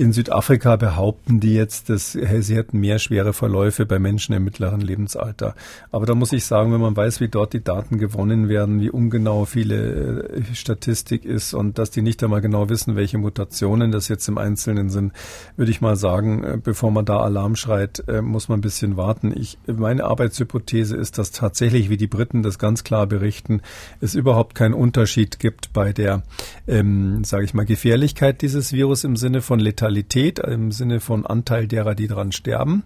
In 0.00 0.14
Südafrika 0.14 0.76
behaupten 0.76 1.40
die 1.40 1.52
jetzt, 1.52 1.90
dass 1.90 2.12
sie 2.12 2.56
hätten 2.56 2.80
mehr 2.80 2.98
schwere 2.98 3.34
Verläufe 3.34 3.84
bei 3.84 3.98
Menschen 3.98 4.34
im 4.34 4.44
mittleren 4.44 4.80
Lebensalter. 4.80 5.54
Aber 5.92 6.06
da 6.06 6.14
muss 6.14 6.32
ich 6.32 6.46
sagen, 6.46 6.72
wenn 6.72 6.80
man 6.80 6.96
weiß, 6.96 7.20
wie 7.20 7.28
dort 7.28 7.52
die 7.52 7.62
Daten 7.62 7.98
gewonnen 7.98 8.48
werden, 8.48 8.80
wie 8.80 8.88
ungenau 8.88 9.44
viele 9.44 10.22
äh, 10.22 10.54
Statistik 10.54 11.26
ist 11.26 11.52
und 11.52 11.76
dass 11.76 11.90
die 11.90 12.00
nicht 12.00 12.24
einmal 12.24 12.40
genau 12.40 12.70
wissen, 12.70 12.96
welche 12.96 13.18
Mutationen 13.18 13.92
das 13.92 14.08
jetzt 14.08 14.26
im 14.26 14.38
Einzelnen 14.38 14.88
sind, 14.88 15.12
würde 15.56 15.70
ich 15.70 15.82
mal 15.82 15.96
sagen, 15.96 16.44
äh, 16.44 16.56
bevor 16.56 16.90
man 16.90 17.04
da 17.04 17.18
Alarm 17.18 17.54
schreit, 17.54 18.02
äh, 18.08 18.22
muss 18.22 18.48
man 18.48 18.60
ein 18.60 18.62
bisschen 18.62 18.96
warten. 18.96 19.34
Ich, 19.36 19.58
meine 19.66 20.04
Arbeitshypothese 20.04 20.96
ist, 20.96 21.18
dass 21.18 21.30
tatsächlich, 21.30 21.90
wie 21.90 21.98
die 21.98 22.06
Briten 22.06 22.42
das 22.42 22.58
ganz 22.58 22.84
klar 22.84 23.06
berichten, 23.06 23.60
es 24.00 24.14
überhaupt 24.14 24.54
keinen 24.54 24.72
Unterschied 24.72 25.38
gibt 25.38 25.74
bei 25.74 25.92
der, 25.92 26.22
ähm, 26.66 27.22
sage 27.22 27.44
ich 27.44 27.52
mal, 27.52 27.66
Gefährlichkeit 27.66 28.40
dieses 28.40 28.72
Virus 28.72 29.04
im 29.04 29.16
Sinne 29.16 29.42
von 29.42 29.60
Letalität 29.60 29.89
Mortalität 29.90 30.38
im 30.38 30.70
Sinne 30.70 31.00
von 31.00 31.26
Anteil 31.26 31.66
derer, 31.66 31.96
die 31.96 32.06
dran 32.06 32.30
sterben. 32.30 32.84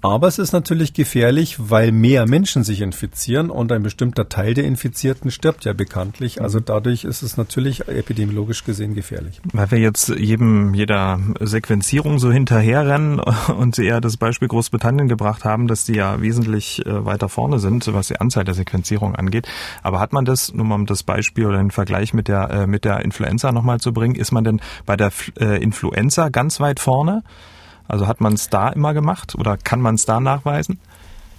Aber 0.00 0.28
es 0.28 0.38
ist 0.38 0.52
natürlich 0.52 0.94
gefährlich, 0.94 1.56
weil 1.58 1.90
mehr 1.90 2.26
Menschen 2.26 2.62
sich 2.62 2.82
infizieren 2.82 3.50
und 3.50 3.72
ein 3.72 3.82
bestimmter 3.82 4.28
Teil 4.28 4.54
der 4.54 4.64
Infizierten 4.64 5.32
stirbt 5.32 5.64
ja 5.64 5.72
bekanntlich. 5.72 6.40
Also 6.40 6.60
dadurch 6.60 7.02
ist 7.02 7.22
es 7.22 7.36
natürlich 7.36 7.88
epidemiologisch 7.88 8.64
gesehen 8.64 8.94
gefährlich. 8.94 9.40
Weil 9.52 9.72
wir 9.72 9.78
jetzt 9.78 10.08
jedem, 10.10 10.72
jeder 10.72 11.18
Sequenzierung 11.40 12.20
so 12.20 12.30
hinterherrennen 12.30 13.18
und 13.58 13.74
Sie 13.74 13.86
eher 13.86 14.00
das 14.00 14.16
Beispiel 14.16 14.46
Großbritannien 14.46 15.08
gebracht 15.08 15.44
haben, 15.44 15.66
dass 15.66 15.84
die 15.84 15.94
ja 15.94 16.20
wesentlich 16.20 16.86
äh, 16.86 17.04
weiter 17.04 17.28
vorne 17.28 17.58
sind, 17.58 17.92
was 17.92 18.06
die 18.06 18.20
Anzahl 18.20 18.44
der 18.44 18.54
Sequenzierung 18.54 19.16
angeht. 19.16 19.48
Aber 19.82 19.98
hat 19.98 20.12
man 20.12 20.24
das, 20.24 20.52
nur 20.54 20.64
mal 20.64 20.76
um 20.76 20.86
das 20.86 21.02
Beispiel 21.02 21.46
oder 21.46 21.58
den 21.58 21.72
Vergleich 21.72 22.14
mit 22.14 22.28
der, 22.28 22.50
äh, 22.50 22.66
mit 22.68 22.84
der 22.84 23.00
Influenza 23.00 23.50
nochmal 23.50 23.80
zu 23.80 23.92
bringen, 23.92 24.14
ist 24.14 24.30
man 24.30 24.44
denn 24.44 24.60
bei 24.86 24.96
der 24.96 25.10
äh, 25.40 25.60
Influenza 25.60 26.28
ganz 26.28 26.60
weit 26.60 26.78
vorne? 26.78 27.24
Also 27.88 28.06
hat 28.06 28.20
man 28.20 28.34
es 28.34 28.48
da 28.48 28.68
immer 28.68 28.94
gemacht 28.94 29.34
oder 29.34 29.56
kann 29.56 29.80
man 29.80 29.96
es 29.96 30.04
da 30.04 30.20
nachweisen? 30.20 30.78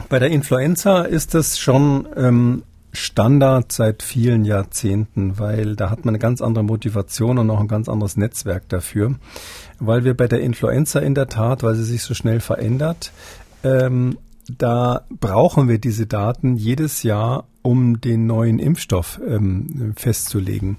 Bei 0.09 0.19
der 0.19 0.29
Influenza 0.29 1.03
ist 1.03 1.35
es 1.35 1.59
schon 1.59 2.07
ähm, 2.15 2.63
Standard 2.91 3.71
seit 3.71 4.01
vielen 4.01 4.45
Jahrzehnten, 4.45 5.37
weil 5.37 5.75
da 5.75 5.89
hat 5.91 6.05
man 6.05 6.13
eine 6.15 6.19
ganz 6.19 6.41
andere 6.41 6.63
Motivation 6.63 7.37
und 7.37 7.49
auch 7.51 7.59
ein 7.59 7.67
ganz 7.67 7.87
anderes 7.87 8.17
Netzwerk 8.17 8.67
dafür. 8.69 9.15
Weil 9.79 10.03
wir 10.03 10.15
bei 10.15 10.27
der 10.27 10.41
Influenza 10.41 10.99
in 10.99 11.13
der 11.13 11.27
Tat, 11.27 11.61
weil 11.61 11.75
sie 11.75 11.83
sich 11.83 12.03
so 12.03 12.13
schnell 12.13 12.39
verändert, 12.39 13.11
ähm, 13.63 14.17
da 14.57 15.01
brauchen 15.09 15.67
wir 15.67 15.77
diese 15.77 16.07
Daten 16.07 16.55
jedes 16.55 17.03
Jahr, 17.03 17.45
um 17.69 18.01
den 18.01 18.25
neuen 18.25 18.57
Impfstoff 18.57 19.21
ähm, 19.23 19.93
festzulegen. 19.95 20.77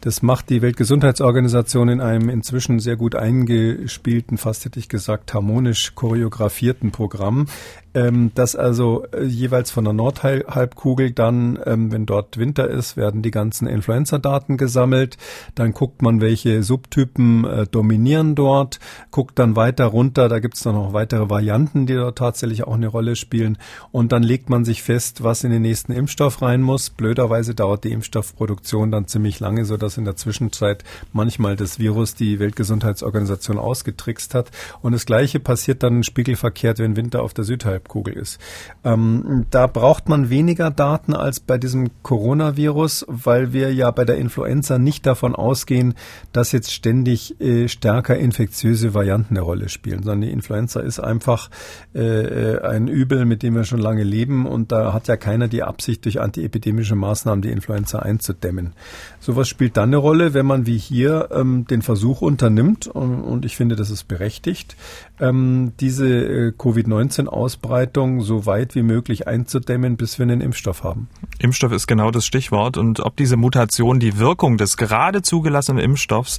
Das 0.00 0.22
macht 0.22 0.50
die 0.50 0.62
Weltgesundheitsorganisation 0.62 1.88
in 1.88 2.00
einem 2.00 2.28
inzwischen 2.28 2.78
sehr 2.78 2.94
gut 2.94 3.16
eingespielten, 3.16 4.38
fast 4.38 4.64
hätte 4.64 4.78
ich 4.78 4.88
gesagt, 4.88 5.34
harmonisch 5.34 5.96
choreografierten 5.96 6.92
Programm, 6.92 7.46
ähm, 7.94 8.32
das 8.34 8.54
also 8.54 9.04
äh, 9.12 9.24
jeweils 9.24 9.70
von 9.70 9.84
der 9.84 9.92
Nordhalbkugel 9.92 11.12
dann, 11.12 11.58
ähm, 11.64 11.90
wenn 11.90 12.06
dort 12.06 12.36
Winter 12.38 12.68
ist, 12.68 12.96
werden 12.96 13.22
die 13.22 13.30
ganzen 13.30 13.66
Influenza-Daten 13.66 14.56
gesammelt. 14.56 15.16
Dann 15.54 15.72
guckt 15.72 16.02
man, 16.02 16.20
welche 16.20 16.62
Subtypen 16.62 17.44
äh, 17.44 17.66
dominieren 17.66 18.34
dort, 18.34 18.78
guckt 19.10 19.38
dann 19.38 19.56
weiter 19.56 19.86
runter, 19.86 20.28
da 20.28 20.38
gibt 20.38 20.54
es 20.54 20.62
dann 20.62 20.74
noch 20.74 20.92
weitere 20.92 21.30
Varianten, 21.30 21.86
die 21.86 21.94
dort 21.94 22.18
tatsächlich 22.18 22.64
auch 22.64 22.74
eine 22.74 22.88
Rolle 22.88 23.16
spielen. 23.16 23.58
Und 23.90 24.12
dann 24.12 24.22
legt 24.22 24.50
man 24.50 24.64
sich 24.64 24.82
fest, 24.82 25.24
was 25.24 25.44
in 25.44 25.50
den 25.50 25.62
nächsten 25.62 25.92
Impfstoff 25.92 26.42
rein 26.42 26.62
muss. 26.62 26.90
Blöderweise 26.90 27.54
dauert 27.54 27.84
die 27.84 27.92
Impfstoffproduktion 27.92 28.90
dann 28.90 29.08
ziemlich 29.08 29.40
lange, 29.40 29.64
so 29.64 29.76
dass 29.76 29.96
in 29.96 30.04
der 30.04 30.16
Zwischenzeit 30.16 30.84
manchmal 31.12 31.56
das 31.56 31.78
Virus 31.78 32.14
die 32.14 32.38
Weltgesundheitsorganisation 32.38 33.58
ausgetrickst 33.58 34.34
hat. 34.34 34.50
Und 34.82 34.92
das 34.92 35.06
Gleiche 35.06 35.40
passiert 35.40 35.82
dann 35.82 36.04
spiegelverkehrt, 36.04 36.78
wenn 36.78 36.96
Winter 36.96 37.22
auf 37.22 37.34
der 37.34 37.44
Südhalbkugel 37.44 37.77
ist. 38.08 38.38
Ähm, 38.84 39.46
da 39.50 39.66
braucht 39.66 40.08
man 40.08 40.30
weniger 40.30 40.70
Daten 40.70 41.14
als 41.14 41.40
bei 41.40 41.58
diesem 41.58 41.90
Coronavirus, 42.02 43.06
weil 43.08 43.52
wir 43.52 43.72
ja 43.72 43.90
bei 43.90 44.04
der 44.04 44.16
Influenza 44.16 44.78
nicht 44.78 45.06
davon 45.06 45.34
ausgehen, 45.34 45.94
dass 46.32 46.52
jetzt 46.52 46.72
ständig 46.72 47.40
äh, 47.40 47.68
stärker 47.68 48.16
infektiöse 48.16 48.94
Varianten 48.94 49.36
eine 49.36 49.42
Rolle 49.42 49.68
spielen, 49.68 50.02
sondern 50.02 50.22
die 50.22 50.32
Influenza 50.32 50.80
ist 50.80 51.00
einfach 51.00 51.50
äh, 51.94 52.00
äh, 52.00 52.62
ein 52.62 52.88
Übel, 52.88 53.24
mit 53.24 53.42
dem 53.42 53.54
wir 53.54 53.64
schon 53.64 53.80
lange 53.80 54.04
leben 54.04 54.46
und 54.46 54.72
da 54.72 54.92
hat 54.92 55.08
ja 55.08 55.16
keiner 55.16 55.48
die 55.48 55.62
Absicht, 55.62 56.04
durch 56.04 56.20
antiepidemische 56.20 56.94
Maßnahmen 56.94 57.42
die 57.42 57.50
Influenza 57.50 58.00
einzudämmen. 58.00 58.74
Sowas 59.20 59.48
spielt 59.48 59.76
dann 59.76 59.90
eine 59.90 59.96
Rolle, 59.96 60.34
wenn 60.34 60.46
man 60.46 60.66
wie 60.66 60.78
hier 60.78 61.28
ähm, 61.32 61.66
den 61.66 61.82
Versuch 61.82 62.22
unternimmt, 62.22 62.86
und, 62.86 63.22
und, 63.22 63.44
ich 63.44 63.56
finde, 63.56 63.76
das 63.76 63.90
ist 63.90 64.04
berechtigt, 64.04 64.76
ähm, 65.20 65.72
diese 65.80 66.08
äh, 66.08 66.52
Covid-19-Ausbreitung 66.52 68.22
so 68.22 68.46
weit 68.46 68.74
wie 68.74 68.82
möglich 68.82 69.26
einzudämmen, 69.26 69.96
bis 69.96 70.18
wir 70.18 70.24
einen 70.24 70.40
Impfstoff 70.40 70.84
haben. 70.84 71.08
Impfstoff 71.38 71.72
ist 71.72 71.86
genau 71.86 72.10
das 72.10 72.26
Stichwort. 72.26 72.76
Und 72.76 73.00
ob 73.00 73.16
diese 73.16 73.36
Mutation 73.36 74.00
die 74.00 74.18
Wirkung 74.18 74.56
des 74.56 74.76
gerade 74.76 75.22
zugelassenen 75.22 75.82
Impfstoffs, 75.82 76.38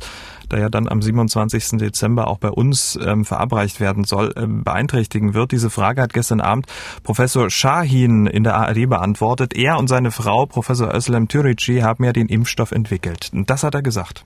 der 0.51 0.59
ja 0.59 0.69
dann 0.69 0.87
am 0.87 1.01
27. 1.01 1.79
Dezember 1.79 2.27
auch 2.27 2.37
bei 2.37 2.49
uns 2.49 2.97
ähm, 3.01 3.25
verabreicht 3.25 3.79
werden 3.79 4.03
soll, 4.03 4.33
äh, 4.35 4.45
beeinträchtigen 4.45 5.33
wird, 5.33 5.51
diese 5.51 5.69
Frage 5.69 6.01
hat 6.01 6.13
gestern 6.13 6.41
Abend 6.41 6.67
Professor 7.03 7.49
Shahin 7.49 8.25
in 8.25 8.43
der 8.43 8.55
ARD 8.55 8.89
beantwortet. 8.89 9.55
Er 9.55 9.77
und 9.77 9.87
seine 9.87 10.11
Frau, 10.11 10.45
Professor 10.45 10.93
Özlem 10.93 11.27
Türici, 11.27 11.79
haben 11.79 12.03
ja 12.03 12.13
den 12.13 12.27
Impfstoff 12.27 12.71
entwickelt. 12.71 13.29
Und 13.33 13.49
das 13.49 13.63
hat 13.63 13.75
er 13.75 13.81
gesagt. 13.81 14.25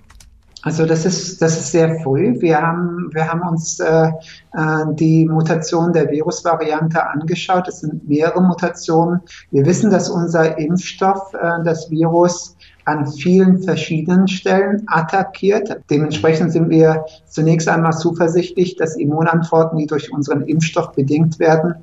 Also 0.64 0.86
das 0.86 1.06
ist, 1.06 1.42
das 1.42 1.60
ist 1.60 1.72
sehr 1.72 2.00
früh. 2.00 2.40
Wir 2.40 2.62
haben, 2.62 3.10
wir 3.14 3.28
haben 3.28 3.42
uns 3.42 3.80
äh, 3.82 4.08
äh, 4.54 4.86
die 4.94 5.26
Mutation 5.26 5.92
der 5.92 6.10
Virusvariante 6.10 7.06
angeschaut. 7.06 7.68
Es 7.68 7.82
sind 7.82 8.08
mehrere 8.08 8.42
Mutationen. 8.42 9.20
Wir 9.52 9.66
wissen, 9.66 9.92
dass 9.92 10.10
unser 10.10 10.58
Impfstoff 10.58 11.34
äh, 11.34 11.64
das 11.66 11.92
Virus 11.92 12.56
an 12.86 13.12
vielen 13.12 13.64
verschiedenen 13.64 14.28
Stellen 14.28 14.84
attackiert. 14.88 15.82
Dementsprechend 15.90 16.52
sind 16.52 16.70
wir 16.70 17.06
zunächst 17.28 17.68
einmal 17.68 17.94
zuversichtlich, 17.94 18.76
dass 18.76 18.96
Immunantworten, 18.96 19.78
die 19.78 19.88
durch 19.88 20.12
unseren 20.12 20.44
Impfstoff 20.44 20.94
bedingt 20.94 21.40
werden, 21.40 21.76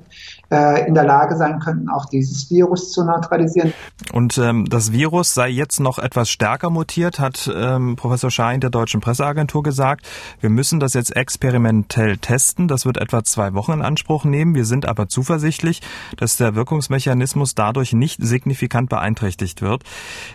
äh, 0.51 0.85
in 0.87 0.93
der 0.93 1.05
Lage 1.05 1.37
sein 1.37 1.59
könnten, 1.59 1.89
auch 1.89 2.05
dieses 2.05 2.49
Virus 2.51 2.91
zu 2.91 3.03
neutralisieren. 3.03 3.73
Und 4.11 4.37
ähm, 4.37 4.65
das 4.69 4.91
Virus 4.91 5.33
sei 5.33 5.49
jetzt 5.49 5.79
noch 5.79 5.97
etwas 5.97 6.29
stärker 6.29 6.69
mutiert, 6.69 7.19
hat 7.19 7.49
ähm, 7.53 7.95
Professor 7.95 8.29
Schein 8.29 8.59
der 8.59 8.69
Deutschen 8.69 8.99
Presseagentur 8.99 9.63
gesagt. 9.63 10.05
Wir 10.39 10.49
müssen 10.49 10.79
das 10.79 10.93
jetzt 10.93 11.15
experimentell 11.15 12.17
testen. 12.17 12.67
Das 12.67 12.85
wird 12.85 12.97
etwa 12.97 13.23
zwei 13.23 13.53
Wochen 13.53 13.73
in 13.73 13.81
Anspruch 13.81 14.25
nehmen. 14.25 14.53
Wir 14.53 14.65
sind 14.65 14.87
aber 14.87 15.07
zuversichtlich, 15.07 15.81
dass 16.17 16.37
der 16.37 16.55
Wirkungsmechanismus 16.55 17.55
dadurch 17.55 17.93
nicht 17.93 18.19
signifikant 18.21 18.89
beeinträchtigt 18.89 19.61
wird. 19.61 19.83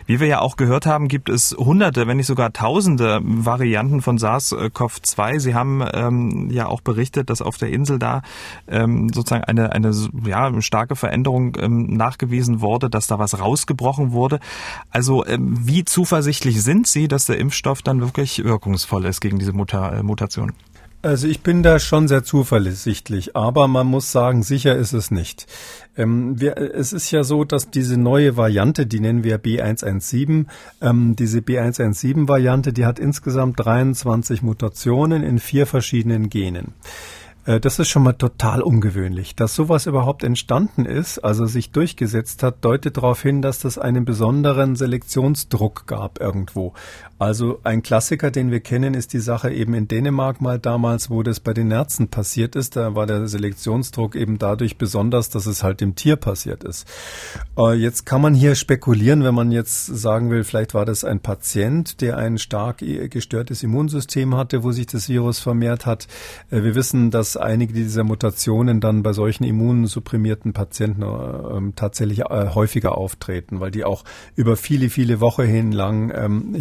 Wie 0.07 0.19
wir 0.21 0.27
ja 0.27 0.41
auch 0.41 0.56
gehört 0.57 0.87
haben, 0.87 1.09
gibt 1.09 1.29
es 1.29 1.55
hunderte, 1.59 2.07
wenn 2.07 2.17
nicht 2.17 2.27
sogar 2.27 2.53
tausende 2.53 3.21
Varianten 3.23 4.03
von 4.03 4.19
SARS-CoV-2. 4.19 5.41
Sie 5.41 5.55
haben 5.55 5.85
ähm, 5.93 6.51
ja 6.51 6.67
auch 6.67 6.81
berichtet, 6.81 7.31
dass 7.31 7.43
auf 7.43 7.59
der 7.59 7.71
Insel 7.71 7.99
da 7.99 8.23
ähm, 8.69 9.11
sozusagen 9.13 9.45
eine, 9.45 9.73
eine 9.73 9.93
ja, 10.25 10.61
starke 10.61 10.97
Veränderung 10.97 11.57
ähm, 11.59 11.97
nachgewiesen 11.97 12.61
wurde, 12.61 12.91
dass 12.91 13.07
da 13.07 13.19
was 13.19 13.39
rausgebrochen 13.39 14.13
wurde. 14.13 14.41
Also 14.91 15.25
ähm, 15.27 15.57
wie 15.61 15.85
zuversichtlich 15.85 16.63
sind 16.63 16.87
Sie, 16.87 17.09
dass 17.09 17.27
der 17.27 17.39
Impfstoff 17.39 17.83
dann 17.83 18.01
wirklich 18.01 18.45
wirkungsvoll 18.45 19.05
ist 19.07 19.21
gegen 19.21 19.39
diese 19.39 19.53
Muta 19.53 19.91
äh, 19.91 20.03
Mutation? 20.03 20.53
Also 21.07 21.29
ich 21.29 21.41
bin 21.41 21.63
da 21.63 21.79
schon 21.79 22.09
sehr 22.09 22.25
zuversichtlich, 22.25 23.37
aber 23.37 23.69
man 23.69 23.87
muss 23.87 24.11
sagen, 24.11 24.43
sicher 24.43 24.75
ist 24.75 24.93
es 24.93 25.13
nicht. 25.13 25.47
Ähm, 25.97 26.41
wir, 26.41 26.57
es 26.57 26.93
ist 26.93 27.13
ja 27.13 27.23
so, 27.23 27.45
dass 27.45 27.71
diese 27.71 27.97
neue 27.97 28.37
Variante, 28.37 28.87
die 28.87 28.99
nennen 28.99 29.23
wir 29.23 29.41
B117, 29.41 30.47
ähm, 30.81 31.15
diese 31.15 31.39
B117-Variante, 31.39 32.73
die 32.73 32.87
hat 32.87 32.99
insgesamt 32.99 33.65
23 33.65 34.43
Mutationen 34.43 35.23
in 35.23 35.39
vier 35.39 35.69
verschiedenen 35.69 36.29
Genen. 36.29 36.75
Äh, 37.47 37.61
das 37.61 37.79
ist 37.79 37.89
schon 37.89 38.03
mal 38.03 38.13
total 38.13 38.61
ungewöhnlich. 38.61 39.35
Dass 39.35 39.55
sowas 39.55 39.87
überhaupt 39.87 40.25
entstanden 40.25 40.85
ist, 40.85 41.21
also 41.21 41.47
sich 41.47 41.71
durchgesetzt 41.71 42.43
hat, 42.43 42.65
deutet 42.65 42.97
darauf 42.97 43.23
hin, 43.23 43.41
dass 43.43 43.61
das 43.61 43.79
einen 43.79 44.05
besonderen 44.05 44.77
Selektionsdruck 44.77 45.87
gab 45.87 46.21
irgendwo. 46.21 46.75
Also 47.19 47.61
ein 47.65 47.83
Klassiker, 47.83 48.31
den 48.31 48.51
wir 48.51 48.61
kennen, 48.61 48.93
ist 48.93 49.15
die 49.15 49.21
Sache 49.21 49.51
eben 49.51 49.73
in 49.73 49.89
Dänemark 49.89 50.43
mal 50.43 50.59
damals, 50.59 51.09
wo 51.09 51.23
das 51.23 51.41
bei 51.41 51.55
den 51.55 51.69
Nerzen 51.69 52.09
passiert 52.09 52.55
ist. 52.57 52.77
Da 52.77 52.95
war 52.95 53.07
der 53.07 53.27
Selektionsdruck 53.27 54.17
eben 54.17 54.39
dadurch 54.39 54.77
besonders, 54.77 55.31
dass 55.31 55.47
es 55.47 55.63
halt 55.63 55.81
im 55.81 55.95
Tier 55.95 56.17
passiert 56.17 56.63
ist. 56.63 56.87
Äh, 57.57 57.73
jetzt 57.73 58.05
kann 58.05 58.21
man 58.21 58.35
hier 58.35 58.55
spekulieren, 58.55 59.25
wenn 59.25 59.35
man 59.35 59.51
jetzt 59.51 59.87
sagen 59.87 60.31
will, 60.31 60.45
vielleicht 60.45 60.75
war 60.75 60.85
das 60.85 61.05
ein 61.05 61.21
Patient, 61.21 62.03
der 62.03 62.19
ein 62.19 62.37
stark 62.37 62.79
gestörtes 62.79 63.63
Immunsystem 63.63 64.37
hatte, 64.37 64.63
wo 64.63 64.73
sich 64.73 64.87
das 64.87 65.09
Virus 65.09 65.39
vermehrt 65.39 65.87
hat. 65.87 66.09
Äh, 66.51 66.65
wir 66.65 66.75
wissen, 66.75 67.11
dass 67.11 67.39
einige 67.39 67.73
dieser 67.73 68.05
Mutationen 68.05 68.81
dann 68.81 69.03
bei 69.03 69.15
solchen 69.15 69.45
immunsupprimierten 69.45 70.53
Patienten 70.53 71.01
äh, 71.03 71.73
tatsächlich 71.77 72.21
äh, 72.27 72.51
häufiger 72.55 72.99
auftreten, 72.99 73.61
weil 73.61 73.71
die 73.71 73.85
auch 73.85 74.05
über 74.35 74.57
viele, 74.57 74.91
viele 74.91 75.21
Wochen 75.21 75.45
hinlang 75.45 76.13
ähm, 76.15 76.55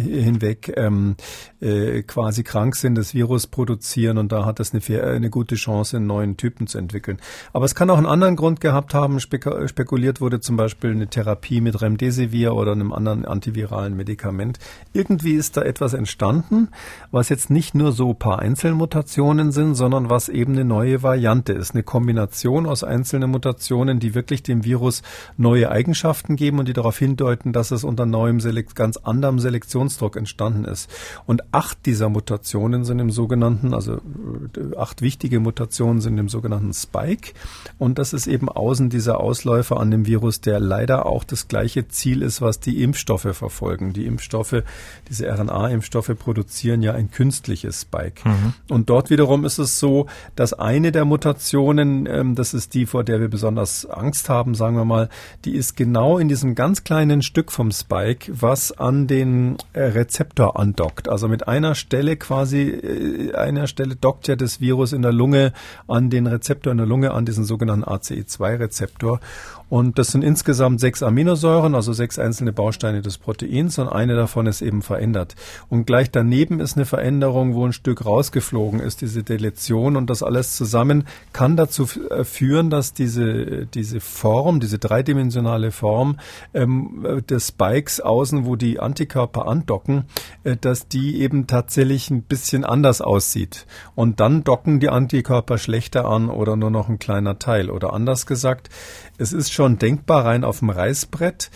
hinweg 0.46 0.72
ähm, 0.76 1.16
äh, 1.60 2.02
quasi 2.02 2.42
krank 2.42 2.76
sind, 2.76 2.96
das 2.96 3.14
Virus 3.14 3.46
produzieren 3.46 4.18
und 4.18 4.32
da 4.32 4.44
hat 4.44 4.60
es 4.60 4.72
eine, 4.72 5.02
eine 5.02 5.30
gute 5.30 5.56
Chance, 5.56 5.96
einen 5.96 6.06
neuen 6.06 6.36
Typen 6.36 6.66
zu 6.66 6.78
entwickeln. 6.78 7.18
Aber 7.52 7.64
es 7.64 7.74
kann 7.74 7.90
auch 7.90 7.96
einen 7.96 8.06
anderen 8.06 8.36
Grund 8.36 8.60
gehabt 8.60 8.94
haben. 8.94 9.18
spekuliert 9.20 10.20
wurde 10.20 10.40
zum 10.40 10.56
Beispiel 10.56 10.90
eine 10.90 11.08
Therapie 11.08 11.60
mit 11.60 11.80
Remdesivir 11.80 12.54
oder 12.54 12.72
einem 12.72 12.92
anderen 12.92 13.24
antiviralen 13.24 13.96
Medikament. 13.96 14.58
Irgendwie 14.92 15.32
ist 15.32 15.56
da 15.56 15.62
etwas 15.62 15.94
entstanden, 15.94 16.68
was 17.10 17.28
jetzt 17.28 17.50
nicht 17.50 17.74
nur 17.74 17.92
so 17.92 18.10
ein 18.10 18.18
paar 18.18 18.38
Einzelmutationen 18.38 19.52
sind, 19.52 19.74
sondern 19.74 20.10
was 20.10 20.28
eben 20.28 20.52
eine 20.52 20.64
neue 20.64 21.02
Variante 21.02 21.52
ist. 21.52 21.74
Eine 21.74 21.82
Kombination 21.82 22.66
aus 22.66 22.84
einzelnen 22.84 23.30
Mutationen, 23.30 23.98
die 23.98 24.14
wirklich 24.14 24.42
dem 24.42 24.64
Virus 24.64 25.02
neue 25.36 25.70
Eigenschaften 25.70 26.36
geben 26.36 26.58
und 26.58 26.68
die 26.68 26.72
darauf 26.72 26.98
hindeuten, 26.98 27.52
dass 27.52 27.70
es 27.70 27.84
unter 27.84 28.06
neuem 28.06 28.40
ganz 28.74 28.96
anderem 28.98 29.38
Selektionsdruck 29.38 30.16
entstanden 30.36 30.64
ist. 30.64 30.90
Und 31.26 31.42
acht 31.52 31.86
dieser 31.86 32.08
Mutationen 32.08 32.84
sind 32.84 32.98
im 32.98 33.10
sogenannten, 33.10 33.72
also 33.72 33.94
äh, 33.94 34.76
acht 34.76 35.00
wichtige 35.00 35.40
Mutationen 35.40 36.00
sind 36.00 36.18
im 36.18 36.28
sogenannten 36.28 36.74
Spike. 36.74 37.32
Und 37.78 37.98
das 37.98 38.12
ist 38.12 38.26
eben 38.26 38.48
außen 38.48 38.90
dieser 38.90 39.20
Ausläufer 39.20 39.80
an 39.80 39.90
dem 39.90 40.06
Virus, 40.06 40.40
der 40.40 40.60
leider 40.60 41.06
auch 41.06 41.24
das 41.24 41.48
gleiche 41.48 41.88
Ziel 41.88 42.22
ist, 42.22 42.42
was 42.42 42.60
die 42.60 42.82
Impfstoffe 42.82 43.28
verfolgen. 43.32 43.92
Die 43.92 44.04
Impfstoffe, 44.04 44.62
diese 45.08 45.26
RNA-Impfstoffe 45.26 46.12
produzieren 46.18 46.82
ja 46.82 46.92
ein 46.92 47.10
künstliches 47.10 47.82
Spike. 47.82 48.28
Mhm. 48.28 48.52
Und 48.68 48.90
dort 48.90 49.08
wiederum 49.10 49.44
ist 49.44 49.58
es 49.58 49.78
so, 49.78 50.06
dass 50.34 50.52
eine 50.52 50.92
der 50.92 51.04
Mutationen, 51.04 52.06
ähm, 52.06 52.34
das 52.34 52.52
ist 52.52 52.74
die, 52.74 52.84
vor 52.86 53.04
der 53.04 53.20
wir 53.20 53.28
besonders 53.28 53.86
Angst 53.86 54.28
haben, 54.28 54.54
sagen 54.54 54.76
wir 54.76 54.84
mal, 54.84 55.08
die 55.44 55.54
ist 55.54 55.76
genau 55.76 56.18
in 56.18 56.28
diesem 56.28 56.54
ganz 56.54 56.84
kleinen 56.84 57.22
Stück 57.22 57.52
vom 57.52 57.70
Spike, 57.70 58.30
was 58.34 58.72
an 58.72 59.06
den 59.06 59.56
äh, 59.72 59.86
Rezeptor 59.86 60.25
andockt. 60.56 61.08
Also 61.08 61.28
mit 61.28 61.48
einer 61.48 61.74
Stelle 61.74 62.16
quasi, 62.16 62.62
äh, 62.62 63.34
einer 63.34 63.66
Stelle 63.66 63.96
dockt 63.96 64.28
ja 64.28 64.36
das 64.36 64.60
Virus 64.60 64.92
in 64.92 65.02
der 65.02 65.12
Lunge 65.12 65.52
an 65.88 66.10
den 66.10 66.26
Rezeptor 66.26 66.72
in 66.72 66.78
der 66.78 66.86
Lunge, 66.86 67.12
an 67.12 67.24
diesen 67.24 67.44
sogenannten 67.44 67.84
ACE2-Rezeptor. 67.84 69.20
Und 69.68 69.98
das 69.98 70.08
sind 70.08 70.22
insgesamt 70.22 70.80
sechs 70.80 71.02
Aminosäuren, 71.02 71.74
also 71.74 71.92
sechs 71.92 72.18
einzelne 72.18 72.52
Bausteine 72.52 73.02
des 73.02 73.18
Proteins 73.18 73.78
und 73.78 73.88
eine 73.88 74.14
davon 74.14 74.46
ist 74.46 74.62
eben 74.62 74.82
verändert. 74.82 75.34
Und 75.68 75.86
gleich 75.86 76.10
daneben 76.10 76.60
ist 76.60 76.76
eine 76.76 76.86
Veränderung, 76.86 77.54
wo 77.54 77.66
ein 77.66 77.72
Stück 77.72 78.04
rausgeflogen 78.04 78.78
ist, 78.78 79.00
diese 79.00 79.24
Deletion 79.24 79.96
und 79.96 80.08
das 80.08 80.22
alles 80.22 80.54
zusammen 80.54 81.04
kann 81.32 81.56
dazu 81.56 81.88
äh, 82.10 82.24
führen, 82.24 82.70
dass 82.70 82.94
diese, 82.94 83.66
diese 83.66 84.00
Form, 84.00 84.60
diese 84.60 84.78
dreidimensionale 84.78 85.72
Form 85.72 86.18
ähm, 86.54 87.22
des 87.28 87.48
Spikes 87.48 88.00
außen, 88.00 88.46
wo 88.46 88.54
die 88.54 88.78
Antikörper 88.78 89.48
andocken, 89.48 90.04
äh, 90.44 90.56
dass 90.56 90.86
die 90.86 91.20
eben 91.20 91.46
tatsächlich 91.46 92.10
ein 92.10 92.22
bisschen 92.22 92.64
anders 92.64 93.00
aussieht. 93.00 93.66
Und 93.94 94.20
dann 94.20 94.44
docken 94.44 94.78
die 94.78 94.90
Antikörper 94.90 95.58
schlechter 95.58 96.04
an 96.06 96.30
oder 96.30 96.54
nur 96.54 96.70
noch 96.70 96.88
ein 96.88 96.98
kleiner 96.98 97.38
Teil. 97.38 97.70
Oder 97.70 97.92
anders 97.92 98.26
gesagt, 98.26 98.70
es 99.18 99.32
ist 99.32 99.52
schon 99.52 99.78
denkbar 99.78 100.24
rein 100.24 100.44
auf 100.44 100.60
dem 100.60 100.70
Reißbrett, 100.70 101.50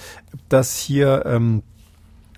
dass 0.48 0.76
hier 0.76 1.24
ähm, 1.26 1.62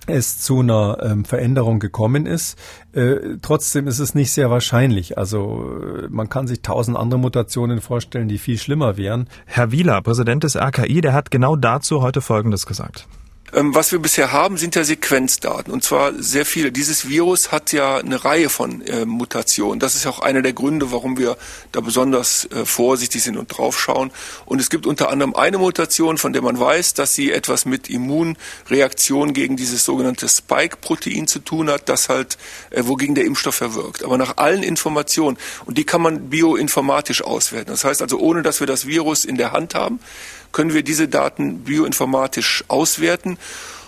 es 0.07 0.39
zu 0.39 0.59
einer 0.59 0.97
ähm, 1.01 1.25
Veränderung 1.25 1.79
gekommen 1.79 2.25
ist. 2.25 2.57
Äh, 2.91 3.37
trotzdem 3.41 3.87
ist 3.87 3.99
es 3.99 4.15
nicht 4.15 4.31
sehr 4.31 4.49
wahrscheinlich. 4.49 5.17
Also 5.17 5.79
äh, 5.81 6.07
man 6.09 6.29
kann 6.29 6.47
sich 6.47 6.61
tausend 6.61 6.97
andere 6.97 7.19
Mutationen 7.19 7.81
vorstellen, 7.81 8.27
die 8.27 8.37
viel 8.37 8.57
schlimmer 8.57 8.97
wären. 8.97 9.27
Herr 9.45 9.71
Wieler, 9.71 10.01
Präsident 10.01 10.43
des 10.43 10.57
RKI, 10.57 11.01
der 11.01 11.13
hat 11.13 11.31
genau 11.31 11.55
dazu 11.55 12.01
heute 12.01 12.21
Folgendes 12.21 12.65
gesagt. 12.65 13.07
Ähm, 13.53 13.75
was 13.75 13.91
wir 13.91 13.99
bisher 13.99 14.31
haben, 14.31 14.57
sind 14.57 14.75
ja 14.75 14.83
Sequenzdaten 14.83 15.71
und 15.71 15.83
zwar 15.83 16.13
sehr 16.15 16.45
viele. 16.45 16.71
Dieses 16.71 17.07
Virus 17.07 17.51
hat 17.51 17.71
ja 17.71 17.97
eine 17.97 18.25
Reihe 18.25 18.49
von 18.49 18.81
äh, 18.81 19.05
Mutationen. 19.05 19.79
Das 19.79 19.93
ist 19.93 20.07
auch 20.07 20.19
einer 20.19 20.41
der 20.41 20.53
Gründe, 20.53 20.91
warum 20.91 21.17
wir 21.17 21.37
da 21.71 21.81
besonders 21.81 22.45
äh, 22.45 22.65
vorsichtig 22.65 23.21
sind 23.21 23.37
und 23.37 23.55
draufschauen. 23.55 24.11
Und 24.45 24.59
es 24.59 24.71
gibt 24.71 24.87
unter 24.87 25.09
anderem 25.09 25.35
eine 25.35 25.59
Mutation, 25.59 26.17
von 26.17 26.33
der 26.33 26.41
man 26.41 26.59
weiß, 26.59 26.95
dass 26.95 27.13
sie 27.13 27.31
etwas 27.31 27.65
mit 27.65 27.89
Immunreaktion 27.89 29.33
gegen 29.33 29.55
dieses 29.55 29.85
sogenannte 29.85 30.27
Spike-Protein 30.27 31.27
zu 31.27 31.39
tun 31.39 31.69
hat, 31.69 31.89
das 31.89 32.09
halt 32.09 32.39
äh, 32.71 32.83
wogegen 32.85 33.13
der 33.13 33.25
Impfstoff 33.25 33.55
verwirkt. 33.55 34.03
Aber 34.03 34.17
nach 34.17 34.37
allen 34.37 34.63
Informationen 34.63 35.37
und 35.65 35.77
die 35.77 35.83
kann 35.83 36.01
man 36.01 36.29
bioinformatisch 36.29 37.23
auswerten. 37.23 37.69
Das 37.69 37.85
heißt 37.85 38.01
also, 38.01 38.17
ohne 38.17 38.41
dass 38.41 38.61
wir 38.61 38.67
das 38.67 38.87
Virus 38.87 39.25
in 39.25 39.37
der 39.37 39.51
Hand 39.51 39.75
haben, 39.75 39.99
können 40.53 40.73
wir 40.73 40.83
diese 40.83 41.09
Daten 41.09 41.65
bioinformatisch 41.65 42.63
auswerten. 42.69 43.37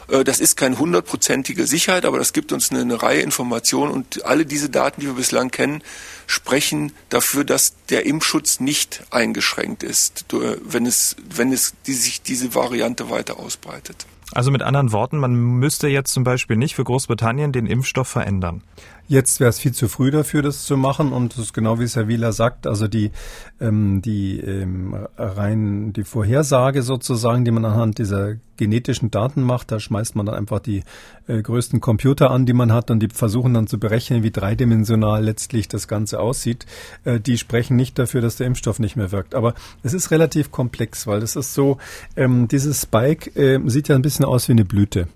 Äh, 0.09 0.23
das 0.23 0.39
ist 0.39 0.57
keine 0.57 0.77
hundertprozentige 0.77 1.65
Sicherheit, 1.65 2.05
aber 2.05 2.17
das 2.17 2.33
gibt 2.33 2.51
uns 2.51 2.71
eine, 2.71 2.81
eine, 2.81 3.01
Reihe 3.01 3.21
Informationen 3.21 3.91
und 3.91 4.25
alle 4.25 4.45
diese 4.45 4.69
Daten, 4.69 5.01
die 5.01 5.07
wir 5.07 5.13
bislang 5.13 5.51
kennen, 5.51 5.81
sprechen 6.27 6.91
dafür, 7.09 7.43
dass 7.43 7.75
der 7.89 8.05
Impfschutz 8.05 8.59
nicht 8.59 9.03
eingeschränkt 9.11 9.83
ist, 9.83 10.25
wenn 10.31 10.85
es, 10.85 11.15
wenn 11.33 11.53
es 11.53 11.73
die, 11.87 11.93
sich 11.93 12.21
diese 12.21 12.55
Variante 12.55 13.09
weiter 13.09 13.39
ausbreitet. 13.39 14.05
Also 14.31 14.51
mit 14.51 14.63
anderen 14.63 14.91
Worten, 14.91 15.17
man 15.19 15.33
müsste 15.33 15.87
jetzt 15.87 16.11
zum 16.11 16.23
Beispiel 16.23 16.57
nicht 16.57 16.75
für 16.75 16.83
Großbritannien 16.83 17.51
den 17.51 17.67
Impfstoff 17.67 18.07
verändern. 18.07 18.63
Jetzt 19.07 19.39
wäre 19.39 19.49
es 19.49 19.59
viel 19.59 19.71
zu 19.71 19.87
früh 19.87 20.09
dafür, 20.09 20.41
das 20.41 20.65
zu 20.65 20.77
machen. 20.77 21.11
Und 21.11 21.33
das 21.33 21.45
ist 21.45 21.53
genau 21.53 21.79
wie 21.79 21.87
Herr 21.87 22.07
Wieler 22.07 22.31
sagt, 22.31 22.65
also 22.65 22.87
die, 22.87 23.11
ähm, 23.61 24.01
die 24.01 24.39
ähm, 24.39 25.07
rein 25.17 25.93
die 25.93 26.03
Vorhersage 26.03 26.81
sozusagen, 26.81 27.45
die 27.45 27.51
man 27.51 27.65
anhand 27.65 27.99
dieser 27.99 28.35
genetischen 28.57 29.11
Daten 29.11 29.43
macht, 29.43 29.71
da 29.71 29.79
schmeißt 29.79 30.15
man 30.15 30.25
dann 30.25 30.35
einfach 30.35 30.59
die 30.59 30.83
äh, 31.27 31.41
größten 31.41 31.81
Computer 31.81 32.31
an, 32.31 32.45
die 32.45 32.53
man 32.53 32.71
hat, 32.71 32.91
und 32.91 32.99
die 32.99 33.09
versuchen 33.09 33.53
dann 33.53 33.67
zu 33.67 33.79
berechnen, 33.79 34.23
wie 34.23 34.31
dreidimensional 34.31 35.23
letztlich 35.23 35.67
das 35.67 35.87
Ganze 35.87 36.19
aussieht. 36.19 36.65
Äh, 37.03 37.19
die 37.19 37.37
sprechen 37.37 37.75
nicht 37.75 37.97
dafür, 37.99 38.21
dass 38.21 38.37
der 38.37 38.47
Impfstoff 38.47 38.79
nicht 38.79 38.95
mehr 38.95 39.11
wirkt. 39.11 39.35
Aber 39.35 39.53
es 39.83 39.93
ist 39.93 40.11
relativ 40.11 40.51
komplex, 40.51 41.07
weil 41.07 41.19
das 41.19 41.35
ist 41.35 41.53
so, 41.53 41.77
ähm, 42.15 42.47
dieses 42.47 42.81
Spike 42.81 43.39
äh, 43.39 43.59
sieht 43.69 43.87
ja 43.87 43.95
ein 43.95 44.01
bisschen 44.01 44.25
aus 44.25 44.47
wie 44.47 44.53
eine 44.53 44.65
Blüte 44.65 45.07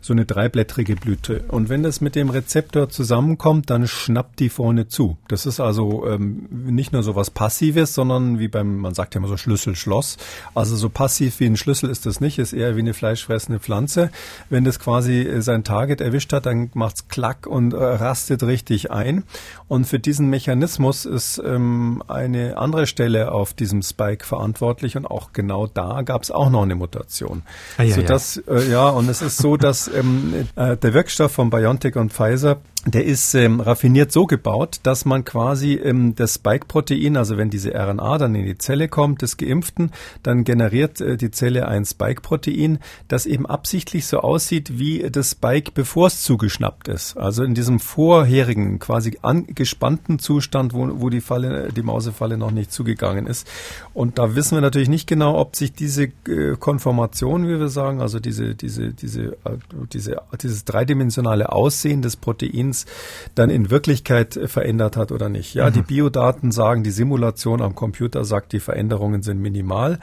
so 0.00 0.12
eine 0.12 0.24
dreiblättrige 0.24 0.96
Blüte. 0.96 1.44
Und 1.48 1.68
wenn 1.68 1.82
das 1.82 2.00
mit 2.00 2.14
dem 2.14 2.30
Rezeptor 2.30 2.88
zusammenkommt, 2.88 3.70
dann 3.70 3.86
schnappt 3.86 4.38
die 4.38 4.48
vorne 4.48 4.88
zu. 4.88 5.16
Das 5.28 5.46
ist 5.46 5.60
also 5.60 6.06
ähm, 6.06 6.48
nicht 6.50 6.92
nur 6.92 7.02
so 7.02 7.16
was 7.16 7.30
Passives, 7.30 7.94
sondern 7.94 8.38
wie 8.38 8.48
beim, 8.48 8.78
man 8.78 8.94
sagt 8.94 9.14
ja 9.14 9.18
immer 9.18 9.28
so 9.28 9.36
Schlüssel-Schloss. 9.36 10.16
Also 10.54 10.76
so 10.76 10.88
passiv 10.88 11.40
wie 11.40 11.46
ein 11.46 11.56
Schlüssel 11.56 11.90
ist 11.90 12.06
das 12.06 12.20
nicht, 12.20 12.38
ist 12.38 12.52
eher 12.52 12.76
wie 12.76 12.80
eine 12.86 12.94
fleischfressende 12.94 13.60
Pflanze. 13.60 14.10
Wenn 14.48 14.64
das 14.64 14.78
quasi 14.78 15.20
äh, 15.20 15.42
sein 15.42 15.64
Target 15.64 16.00
erwischt 16.00 16.32
hat, 16.32 16.46
dann 16.46 16.70
macht's 16.74 17.08
klack 17.08 17.46
und 17.46 17.74
äh, 17.74 17.76
rastet 17.76 18.42
richtig 18.42 18.90
ein. 18.90 19.24
Und 19.68 19.86
für 19.86 19.98
diesen 19.98 20.30
Mechanismus 20.30 21.04
ist 21.04 21.42
ähm, 21.44 22.02
eine 22.08 22.56
andere 22.56 22.86
Stelle 22.86 23.32
auf 23.32 23.52
diesem 23.54 23.82
Spike 23.82 24.24
verantwortlich 24.24 24.96
und 24.96 25.06
auch 25.06 25.32
genau 25.32 25.66
da 25.66 26.02
gab 26.02 26.22
es 26.22 26.30
auch 26.30 26.50
noch 26.50 26.62
eine 26.62 26.74
Mutation. 26.74 27.42
Ah, 27.76 27.82
ja, 27.82 27.94
Sodass, 27.94 28.40
ja. 28.46 28.54
Äh, 28.54 28.70
ja, 28.70 28.88
und 28.88 29.08
es 29.08 29.22
ist 29.22 29.38
so, 29.38 29.56
dass 29.56 29.88
ähm, 29.88 30.46
äh, 30.56 30.76
der 30.76 30.94
Wirkstoff 30.94 31.32
von 31.32 31.50
BioNTech 31.50 31.96
und 31.96 32.12
Pfizer 32.12 32.58
der 32.86 33.04
ist 33.04 33.34
ähm, 33.34 33.60
raffiniert 33.60 34.12
so 34.12 34.26
gebaut, 34.26 34.78
dass 34.84 35.04
man 35.04 35.24
quasi 35.24 35.74
ähm, 35.74 36.14
das 36.14 36.34
Spike-Protein, 36.34 37.16
also 37.16 37.36
wenn 37.36 37.50
diese 37.50 37.74
RNA 37.74 38.18
dann 38.18 38.34
in 38.36 38.46
die 38.46 38.58
Zelle 38.58 38.86
kommt, 38.86 39.22
des 39.22 39.36
Geimpften, 39.36 39.90
dann 40.22 40.44
generiert 40.44 41.00
äh, 41.00 41.16
die 41.16 41.32
Zelle 41.32 41.66
ein 41.66 41.84
Spike-Protein, 41.84 42.78
das 43.08 43.26
eben 43.26 43.44
absichtlich 43.44 44.06
so 44.06 44.20
aussieht 44.20 44.78
wie 44.78 45.10
das 45.10 45.32
Spike, 45.32 45.72
bevor 45.74 46.06
es 46.06 46.22
zugeschnappt 46.22 46.86
ist. 46.86 47.16
Also 47.16 47.42
in 47.42 47.54
diesem 47.54 47.80
vorherigen, 47.80 48.78
quasi 48.78 49.18
angespannten 49.20 50.20
Zustand, 50.20 50.72
wo, 50.72 50.88
wo 51.00 51.10
die 51.10 51.20
Falle, 51.20 51.72
die 51.72 51.82
Mausefalle 51.82 52.36
noch 52.38 52.52
nicht 52.52 52.70
zugegangen 52.70 53.26
ist. 53.26 53.48
Und 53.94 54.18
da 54.18 54.36
wissen 54.36 54.56
wir 54.56 54.60
natürlich 54.60 54.88
nicht 54.88 55.08
genau, 55.08 55.40
ob 55.40 55.56
sich 55.56 55.72
diese 55.72 56.04
äh, 56.04 56.56
Konformation, 56.56 57.48
wie 57.48 57.58
wir 57.58 57.68
sagen, 57.68 58.00
also 58.00 58.20
diese, 58.20 58.54
diese, 58.54 58.92
diese, 58.92 59.32
äh, 59.44 59.56
diese, 59.92 60.18
dieses 60.40 60.64
dreidimensionale 60.64 61.50
Aussehen 61.50 62.00
des 62.00 62.16
Proteins 62.16 62.75
Intelligenz 62.76 62.86
dann 63.34 63.50
in 63.50 63.70
Wirklichkeit 63.70 64.38
verändert 64.46 64.96
hat 64.96 65.12
oder 65.12 65.28
nicht. 65.28 65.54
Ja, 65.54 65.68
mhm. 65.68 65.74
die 65.74 65.82
Biodaten 65.82 66.52
sagen, 66.52 66.82
die 66.82 66.90
Simulation 66.90 67.60
am 67.60 67.74
Computer 67.74 68.24
sagt, 68.24 68.52
die 68.52 68.60
Veränderungen 68.60 69.22
sind 69.22 69.40
minimal. 69.40 69.98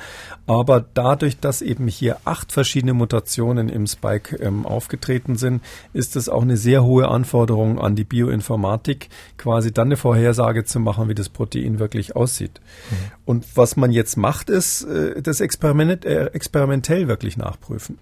Aber 0.45 0.86
dadurch, 0.93 1.39
dass 1.39 1.61
eben 1.61 1.88
hier 1.88 2.17
acht 2.26 2.51
verschiedene 2.51 2.93
Mutationen 2.93 3.69
im 3.69 3.88
Spike 3.88 4.36
ähm, 4.38 4.65
aufgetreten 4.65 5.36
sind, 5.36 5.61
ist 5.93 6.15
es 6.15 6.30
auch 6.30 6.43
eine 6.43 6.57
sehr 6.57 6.84
hohe 6.84 7.07
Anforderung 7.07 7.80
an 7.80 7.95
die 7.95 8.03
Bioinformatik, 8.03 9.09
quasi 9.38 9.71
dann 9.71 9.88
eine 9.88 9.97
Vorhersage 9.97 10.63
zu 10.63 10.80
machen, 10.80 11.09
wie 11.09 11.15
das 11.15 11.30
Protein 11.30 11.80
wirklich 11.80 12.15
aussieht. 12.15 12.61
Mhm. 12.89 12.95
Und 13.26 13.57
was 13.57 13.76
man 13.76 13.91
jetzt 13.91 14.17
macht, 14.17 14.49
ist 14.49 14.84
äh, 14.84 15.21
das 15.21 15.41
Experiment, 15.41 16.05
äh, 16.05 16.26
experimentell 16.28 17.07
wirklich 17.07 17.38
nachprüfen. 17.38 17.97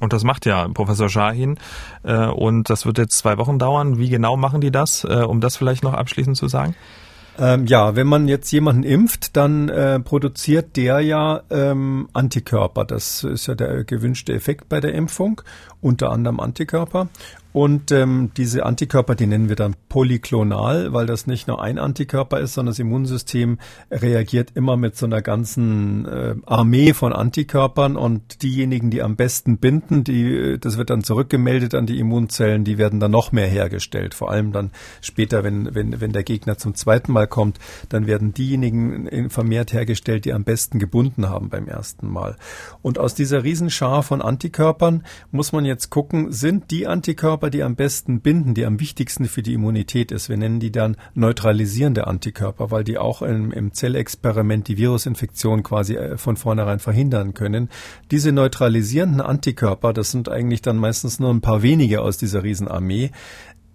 Und 0.00 0.12
das 0.12 0.24
macht 0.24 0.46
ja 0.46 0.66
Professor 0.68 1.08
Shahin. 1.08 1.58
Äh, 2.02 2.26
und 2.26 2.70
das 2.70 2.86
wird 2.86 2.98
jetzt 2.98 3.18
zwei 3.18 3.38
Wochen 3.38 3.58
dauern. 3.58 3.98
Wie 3.98 4.08
genau 4.08 4.36
machen 4.36 4.60
die 4.60 4.70
das, 4.70 5.04
äh, 5.04 5.22
um 5.22 5.40
das 5.40 5.56
vielleicht 5.56 5.82
noch 5.82 5.94
abschließend 5.94 6.36
zu 6.36 6.48
sagen? 6.48 6.74
Ähm, 7.38 7.66
ja, 7.66 7.96
wenn 7.96 8.06
man 8.06 8.28
jetzt 8.28 8.50
jemanden 8.52 8.82
impft, 8.82 9.36
dann 9.36 9.68
äh, 9.70 10.00
produziert 10.00 10.76
der 10.76 11.00
ja 11.00 11.42
ähm, 11.50 12.08
Antikörper. 12.12 12.84
Das 12.84 13.24
ist 13.24 13.46
ja 13.46 13.54
der 13.54 13.84
gewünschte 13.84 14.34
Effekt 14.34 14.68
bei 14.68 14.80
der 14.80 14.92
Impfung, 14.92 15.40
unter 15.82 16.10
anderem 16.10 16.40
Antikörper. 16.40 17.08
Und 17.52 17.92
ähm, 17.92 18.30
diese 18.36 18.64
Antikörper, 18.64 19.14
die 19.14 19.26
nennen 19.26 19.50
wir 19.50 19.56
dann 19.56 19.76
polyklonal, 19.90 20.94
weil 20.94 21.04
das 21.04 21.26
nicht 21.26 21.48
nur 21.48 21.62
ein 21.62 21.78
Antikörper 21.78 22.40
ist, 22.40 22.54
sondern 22.54 22.72
das 22.72 22.78
Immunsystem 22.78 23.58
reagiert 23.90 24.52
immer 24.54 24.78
mit 24.78 24.96
so 24.96 25.04
einer 25.04 25.20
ganzen 25.20 26.06
äh, 26.06 26.34
Armee 26.46 26.94
von 26.94 27.12
Antikörpern 27.12 27.96
und 27.96 28.42
diejenigen, 28.42 28.88
die 28.88 29.02
am 29.02 29.16
besten 29.16 29.58
binden, 29.58 30.02
die, 30.02 30.56
das 30.58 30.78
wird 30.78 30.88
dann 30.88 31.04
zurückgemeldet 31.04 31.74
an 31.74 31.84
die 31.84 31.98
Immunzellen, 31.98 32.64
die 32.64 32.78
werden 32.78 33.00
dann 33.00 33.10
noch 33.10 33.32
mehr 33.32 33.48
hergestellt. 33.48 34.14
Vor 34.14 34.30
allem 34.30 34.52
dann 34.52 34.70
später, 35.02 35.44
wenn, 35.44 35.74
wenn, 35.74 36.00
wenn 36.00 36.12
der 36.12 36.22
Gegner 36.22 36.56
zum 36.56 36.74
zweiten 36.74 37.12
Mal 37.12 37.26
kommt, 37.26 37.58
dann 37.90 38.06
werden 38.06 38.32
diejenigen 38.32 39.28
vermehrt 39.28 39.74
hergestellt, 39.74 40.24
die 40.24 40.32
am 40.32 40.44
besten 40.44 40.78
gebunden 40.78 41.28
haben 41.28 41.50
beim 41.50 41.68
ersten 41.68 42.08
Mal. 42.08 42.36
Und 42.80 42.98
aus 42.98 43.14
dieser 43.14 43.44
Riesenschar 43.44 44.02
von 44.02 44.22
Antikörpern 44.22 45.04
muss 45.30 45.52
man 45.52 45.66
jetzt 45.72 45.90
gucken, 45.90 46.32
sind 46.32 46.70
die 46.70 46.86
Antikörper 46.86 47.50
die 47.50 47.62
am 47.62 47.76
besten 47.76 48.20
binden, 48.20 48.54
die 48.54 48.66
am 48.66 48.78
wichtigsten 48.78 49.24
für 49.24 49.42
die 49.42 49.54
Immunität 49.54 50.12
ist. 50.12 50.28
Wir 50.28 50.36
nennen 50.36 50.60
die 50.60 50.70
dann 50.70 50.96
neutralisierende 51.14 52.06
Antikörper, 52.06 52.70
weil 52.70 52.84
die 52.84 52.98
auch 52.98 53.22
im, 53.22 53.52
im 53.52 53.72
Zellexperiment 53.72 54.68
die 54.68 54.76
Virusinfektion 54.76 55.62
quasi 55.62 55.94
äh, 55.94 56.18
von 56.18 56.36
vornherein 56.36 56.78
verhindern 56.78 57.34
können. 57.34 57.70
Diese 58.10 58.32
neutralisierenden 58.32 59.20
Antikörper, 59.20 59.92
das 59.92 60.10
sind 60.10 60.28
eigentlich 60.28 60.62
dann 60.62 60.76
meistens 60.76 61.18
nur 61.18 61.30
ein 61.30 61.40
paar 61.40 61.62
wenige 61.62 62.02
aus 62.02 62.18
dieser 62.18 62.42
Riesenarmee, 62.42 63.10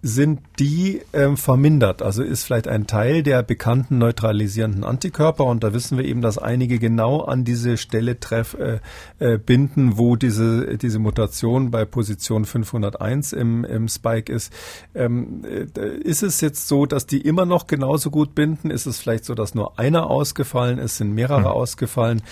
sind 0.00 0.40
die 0.60 1.02
ähm, 1.12 1.36
vermindert. 1.36 2.02
Also 2.02 2.22
ist 2.22 2.44
vielleicht 2.44 2.68
ein 2.68 2.86
Teil 2.86 3.22
der 3.24 3.42
bekannten 3.42 3.98
neutralisierenden 3.98 4.84
Antikörper 4.84 5.44
und 5.44 5.64
da 5.64 5.72
wissen 5.72 5.98
wir 5.98 6.04
eben, 6.04 6.22
dass 6.22 6.38
einige 6.38 6.78
genau 6.78 7.22
an 7.22 7.44
diese 7.44 7.76
Stelle 7.76 8.20
treff, 8.20 8.54
äh, 8.54 8.78
äh, 9.18 9.38
binden, 9.38 9.98
wo 9.98 10.14
diese, 10.14 10.78
diese 10.78 11.00
Mutation 11.00 11.72
bei 11.72 11.84
Position 11.84 12.44
501 12.44 13.32
im, 13.32 13.64
im 13.64 13.88
Spike 13.88 14.32
ist. 14.32 14.52
Ähm, 14.94 15.42
äh, 15.44 15.98
ist 15.98 16.22
es 16.22 16.40
jetzt 16.40 16.68
so, 16.68 16.86
dass 16.86 17.06
die 17.06 17.20
immer 17.20 17.44
noch 17.44 17.66
genauso 17.66 18.10
gut 18.10 18.36
binden? 18.36 18.70
Ist 18.70 18.86
es 18.86 19.00
vielleicht 19.00 19.24
so, 19.24 19.34
dass 19.34 19.56
nur 19.56 19.78
einer 19.80 20.08
ausgefallen 20.08 20.78
ist, 20.78 20.98
sind 20.98 21.12
mehrere 21.12 21.40
hm. 21.40 21.46
ausgefallen? 21.46 22.22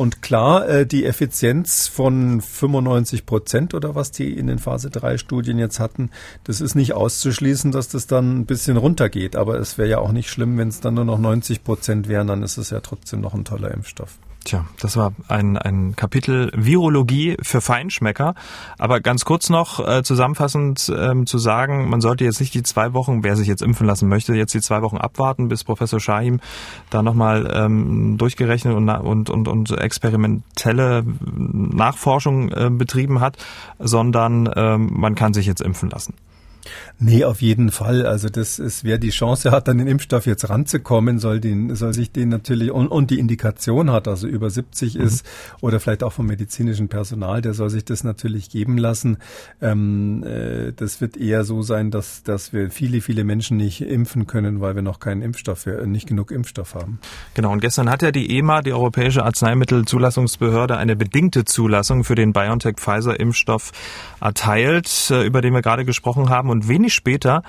Und 0.00 0.22
klar, 0.22 0.66
äh, 0.66 0.86
die 0.86 1.04
Effizienz 1.04 1.86
von 1.86 2.40
95 2.40 3.26
Prozent 3.26 3.74
oder 3.74 3.94
was 3.94 4.10
die 4.10 4.32
in 4.32 4.46
den 4.46 4.58
Phase 4.58 4.88
3 4.88 5.18
Studien 5.18 5.58
jetzt 5.58 5.78
hatten, 5.78 6.08
das 6.44 6.62
ist 6.62 6.74
nicht 6.74 6.94
auszuschließen, 6.94 7.70
dass 7.70 7.88
das 7.88 8.06
dann 8.06 8.38
ein 8.38 8.46
bisschen 8.46 8.78
runtergeht. 8.78 9.36
Aber 9.36 9.58
es 9.58 9.76
wäre 9.76 9.90
ja 9.90 9.98
auch 9.98 10.12
nicht 10.12 10.30
schlimm, 10.30 10.56
wenn 10.56 10.68
es 10.68 10.80
dann 10.80 10.94
nur 10.94 11.04
noch 11.04 11.18
90 11.18 11.64
Prozent 11.64 12.08
wären, 12.08 12.28
dann 12.28 12.42
ist 12.42 12.56
es 12.56 12.70
ja 12.70 12.80
trotzdem 12.80 13.20
noch 13.20 13.34
ein 13.34 13.44
toller 13.44 13.72
Impfstoff. 13.72 14.18
Tja, 14.44 14.64
das 14.80 14.96
war 14.96 15.12
ein, 15.28 15.58
ein 15.58 15.94
Kapitel 15.96 16.50
Virologie 16.54 17.36
für 17.42 17.60
Feinschmecker. 17.60 18.34
Aber 18.78 19.00
ganz 19.00 19.26
kurz 19.26 19.50
noch 19.50 19.86
äh, 19.86 20.02
zusammenfassend 20.02 20.90
ähm, 20.96 21.26
zu 21.26 21.36
sagen, 21.36 21.90
man 21.90 22.00
sollte 22.00 22.24
jetzt 22.24 22.40
nicht 22.40 22.54
die 22.54 22.62
zwei 22.62 22.94
Wochen, 22.94 23.22
wer 23.22 23.36
sich 23.36 23.46
jetzt 23.46 23.60
impfen 23.60 23.86
lassen 23.86 24.08
möchte, 24.08 24.34
jetzt 24.34 24.54
die 24.54 24.62
zwei 24.62 24.80
Wochen 24.80 24.96
abwarten, 24.96 25.48
bis 25.48 25.62
Professor 25.62 26.00
Shahim 26.00 26.40
da 26.88 27.02
nochmal 27.02 27.50
ähm, 27.54 28.16
durchgerechnet 28.16 28.74
und, 28.74 28.88
und, 28.88 29.28
und, 29.28 29.46
und 29.46 29.70
experimentelle 29.72 31.04
Nachforschung 31.04 32.50
äh, 32.50 32.70
betrieben 32.70 33.20
hat, 33.20 33.36
sondern 33.78 34.50
ähm, 34.56 34.88
man 34.92 35.16
kann 35.16 35.34
sich 35.34 35.44
jetzt 35.44 35.60
impfen 35.60 35.90
lassen. 35.90 36.14
Nee, 37.02 37.24
auf 37.24 37.40
jeden 37.40 37.70
Fall. 37.70 38.04
Also 38.04 38.28
das 38.28 38.58
ist, 38.58 38.84
wer 38.84 38.98
die 38.98 39.08
Chance 39.08 39.50
hat, 39.52 39.70
an 39.70 39.78
den 39.78 39.86
Impfstoff 39.86 40.26
jetzt 40.26 40.50
ranzukommen, 40.50 41.18
soll 41.18 41.40
den, 41.40 41.74
soll 41.74 41.94
sich 41.94 42.12
den 42.12 42.28
natürlich 42.28 42.70
und, 42.70 42.88
und 42.88 43.10
die 43.10 43.18
Indikation 43.18 43.90
hat, 43.90 44.06
also 44.06 44.28
über 44.28 44.50
70 44.50 44.96
mhm. 44.96 45.00
ist 45.00 45.26
oder 45.62 45.80
vielleicht 45.80 46.02
auch 46.02 46.12
vom 46.12 46.26
medizinischen 46.26 46.88
Personal, 46.88 47.40
der 47.40 47.54
soll 47.54 47.70
sich 47.70 47.86
das 47.86 48.04
natürlich 48.04 48.50
geben 48.50 48.76
lassen. 48.76 49.16
Ähm, 49.62 50.22
äh, 50.24 50.72
das 50.76 51.00
wird 51.00 51.16
eher 51.16 51.44
so 51.44 51.62
sein, 51.62 51.90
dass, 51.90 52.22
dass 52.22 52.52
wir 52.52 52.70
viele, 52.70 53.00
viele 53.00 53.24
Menschen 53.24 53.56
nicht 53.56 53.80
impfen 53.80 54.26
können, 54.26 54.60
weil 54.60 54.74
wir 54.74 54.82
noch 54.82 55.00
keinen 55.00 55.22
Impfstoff, 55.22 55.64
äh, 55.64 55.86
nicht 55.86 56.06
genug 56.06 56.30
Impfstoff 56.30 56.74
haben. 56.74 56.98
Genau. 57.32 57.50
Und 57.50 57.60
gestern 57.60 57.88
hat 57.88 58.02
ja 58.02 58.12
die 58.12 58.36
EMA, 58.36 58.60
die 58.60 58.74
Europäische 58.74 59.24
Arzneimittelzulassungsbehörde, 59.24 60.76
eine 60.76 60.96
bedingte 60.96 61.46
Zulassung 61.46 62.04
für 62.04 62.14
den 62.14 62.34
BioNTech-Pfizer-Impfstoff 62.34 63.72
erteilt, 64.20 65.10
äh, 65.10 65.24
über 65.24 65.40
den 65.40 65.54
wir 65.54 65.62
gerade 65.62 65.86
gesprochen 65.86 66.28
haben. 66.28 66.50
Und 66.50 66.68
wenig 66.68 66.89
später 66.90 67.42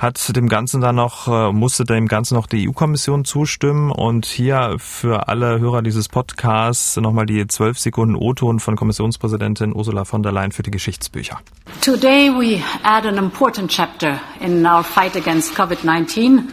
hat 0.00 0.34
dem 0.34 0.48
Ganzen 0.48 0.80
dann 0.80 0.96
noch, 0.96 1.28
äh, 1.28 1.52
musste 1.52 1.84
dem 1.84 2.08
Ganzen 2.08 2.34
noch 2.34 2.46
die 2.46 2.68
EU-Kommission 2.68 3.26
zustimmen. 3.26 3.90
Und 3.90 4.24
hier 4.24 4.76
für 4.78 5.28
alle 5.28 5.60
Hörer 5.60 5.82
dieses 5.82 6.08
Podcasts 6.08 6.96
nochmal 6.96 7.26
die 7.26 7.46
zwölf 7.46 7.78
Sekunden 7.78 8.16
O-Ton 8.16 8.60
von 8.60 8.76
Kommissionspräsidentin 8.76 9.74
Ursula 9.74 10.06
von 10.06 10.22
der 10.22 10.32
Leyen 10.32 10.52
für 10.52 10.62
die 10.62 10.70
Geschichtsbücher. 10.70 11.38
Today 11.82 12.30
we 12.30 12.62
add 12.82 13.06
an 13.06 13.18
important 13.18 13.70
chapter 13.70 14.18
in 14.40 14.64
our 14.64 14.82
fight 14.82 15.16
against 15.16 15.54
COVID-19. 15.54 16.44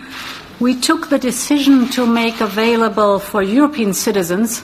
We 0.60 0.74
took 0.74 1.10
the 1.10 1.20
decision 1.20 1.90
to 1.92 2.06
make 2.06 2.42
available 2.42 3.20
for 3.20 3.42
European 3.42 3.94
citizens 3.94 4.64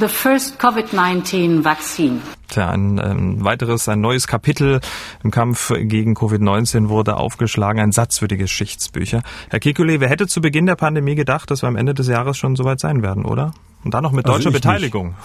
the 0.00 0.08
first 0.08 0.58
COVID-19 0.58 1.62
vaccine. 1.62 2.20
Tja, 2.48 2.70
ein, 2.70 2.98
ein 2.98 3.44
weiteres, 3.44 3.88
ein 3.88 4.00
neues 4.00 4.26
Kapitel 4.26 4.80
im 5.22 5.30
Kampf 5.30 5.72
gegen 5.74 6.14
Covid-19 6.14 6.88
wurde 6.88 7.16
aufgeschlagen, 7.16 7.80
ein 7.80 7.92
Satz 7.92 8.18
für 8.18 8.28
die 8.28 8.36
Geschichtsbücher. 8.36 9.22
Herr 9.50 9.58
Kekulé, 9.58 10.00
wer 10.00 10.08
hätte 10.08 10.26
zu 10.26 10.40
Beginn 10.40 10.66
der 10.66 10.76
Pandemie 10.76 11.14
gedacht, 11.14 11.50
dass 11.50 11.62
wir 11.62 11.68
am 11.68 11.76
Ende 11.76 11.94
des 11.94 12.08
Jahres 12.08 12.36
schon 12.36 12.56
soweit 12.56 12.80
sein 12.80 13.02
werden, 13.02 13.24
oder? 13.24 13.52
Und 13.84 13.92
dann 13.92 14.02
noch 14.02 14.12
mit 14.12 14.24
also 14.24 14.36
deutscher 14.36 14.48
also 14.48 14.58
Beteiligung. 14.58 15.14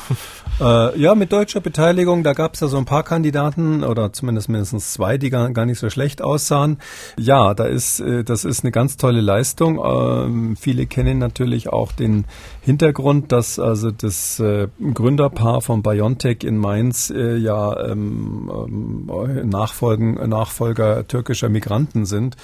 Äh, 0.62 1.00
ja, 1.00 1.16
mit 1.16 1.32
deutscher 1.32 1.62
Beteiligung. 1.62 2.22
Da 2.22 2.34
gab 2.34 2.56
es 2.56 2.60
ja 2.60 2.68
so 2.68 2.76
ein 2.76 2.84
paar 2.84 3.04
Kandidaten 3.04 3.82
oder 3.86 4.12
zumindest 4.12 4.50
mindestens 4.50 4.92
zwei, 4.92 5.18
die 5.18 5.30
gar, 5.30 5.50
gar 5.52 5.66
nicht 5.66 5.80
so 5.80 5.90
schlecht 5.90 6.22
aussahen. 6.22 6.80
Ja, 7.18 7.54
da 7.54 7.64
ist, 7.64 8.02
äh, 8.02 8.26
das 8.26 8.44
ist 8.44 8.66
eine 8.66 8.72
ganz 8.72 8.98
tolle 8.98 9.22
Leistung. 9.22 9.80
Ähm, 9.82 10.58
viele 10.60 10.86
kennen 10.86 11.18
natürlich 11.18 11.70
auch 11.70 11.94
den 11.94 12.26
Hintergrund, 12.62 13.32
dass 13.32 13.58
also 13.60 13.92
das 13.92 14.40
äh, 14.40 14.68
Gründerpaar 14.94 15.62
von 15.62 15.82
BioNTech 15.82 16.44
in 16.44 16.58
Mainz 16.58 17.10
äh, 17.10 17.38
ja 17.38 17.88
ähm, 17.88 18.52
ähm, 18.54 19.50
Nachfolgen, 19.50 20.16
Nachfolger 20.30 21.08
türkischer 21.08 21.50
Migranten 21.50 22.06
sind. 22.06 22.36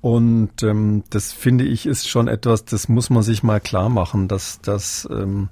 Und 0.00 0.62
ähm, 0.62 1.04
das 1.10 1.32
finde 1.32 1.64
ich 1.64 1.84
ist 1.84 2.08
schon 2.08 2.26
etwas, 2.26 2.64
das 2.64 2.88
muss 2.88 3.10
man 3.10 3.22
sich 3.22 3.42
mal 3.42 3.60
klar 3.60 3.90
machen, 3.90 4.28
dass, 4.28 4.60
dass 4.62 5.06
ähm, 5.12 5.50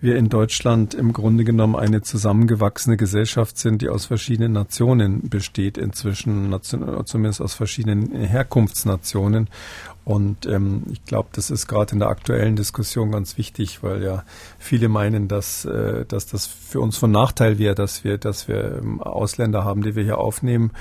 wir 0.00 0.16
in 0.16 0.28
Deutschland 0.28 0.94
im 0.94 1.12
Grunde 1.12 1.44
genommen 1.44 1.76
eine 1.76 2.02
zusammengewachsene 2.02 2.96
Gesellschaft 2.96 3.56
sind, 3.56 3.82
die 3.82 3.88
aus 3.88 4.06
verschiedenen 4.06 4.52
Nationen 4.52 5.28
besteht, 5.28 5.78
inzwischen 5.78 6.54
zumindest 6.60 7.40
aus 7.40 7.54
verschiedenen 7.54 8.10
Herkunftsnationen. 8.12 9.48
Und 10.04 10.44
ähm, 10.44 10.82
ich 10.92 11.02
glaube, 11.04 11.30
das 11.32 11.50
ist 11.50 11.66
gerade 11.66 11.94
in 11.94 11.98
der 11.98 12.08
aktuellen 12.08 12.56
Diskussion 12.56 13.10
ganz 13.10 13.38
wichtig, 13.38 13.82
weil 13.82 14.02
ja 14.02 14.24
viele 14.58 14.88
meinen, 14.90 15.28
dass, 15.28 15.64
äh, 15.64 16.04
dass 16.04 16.26
das 16.26 16.46
für 16.46 16.80
uns 16.80 16.98
von 16.98 17.10
Nachteil 17.10 17.58
wäre, 17.58 17.74
dass 17.74 18.04
wir, 18.04 18.18
dass 18.18 18.46
wir 18.46 18.78
ähm, 18.78 19.00
Ausländer 19.00 19.64
haben, 19.64 19.82
die 19.82 19.96
wir 19.96 20.04
hier 20.04 20.18
aufnehmen. 20.18 20.72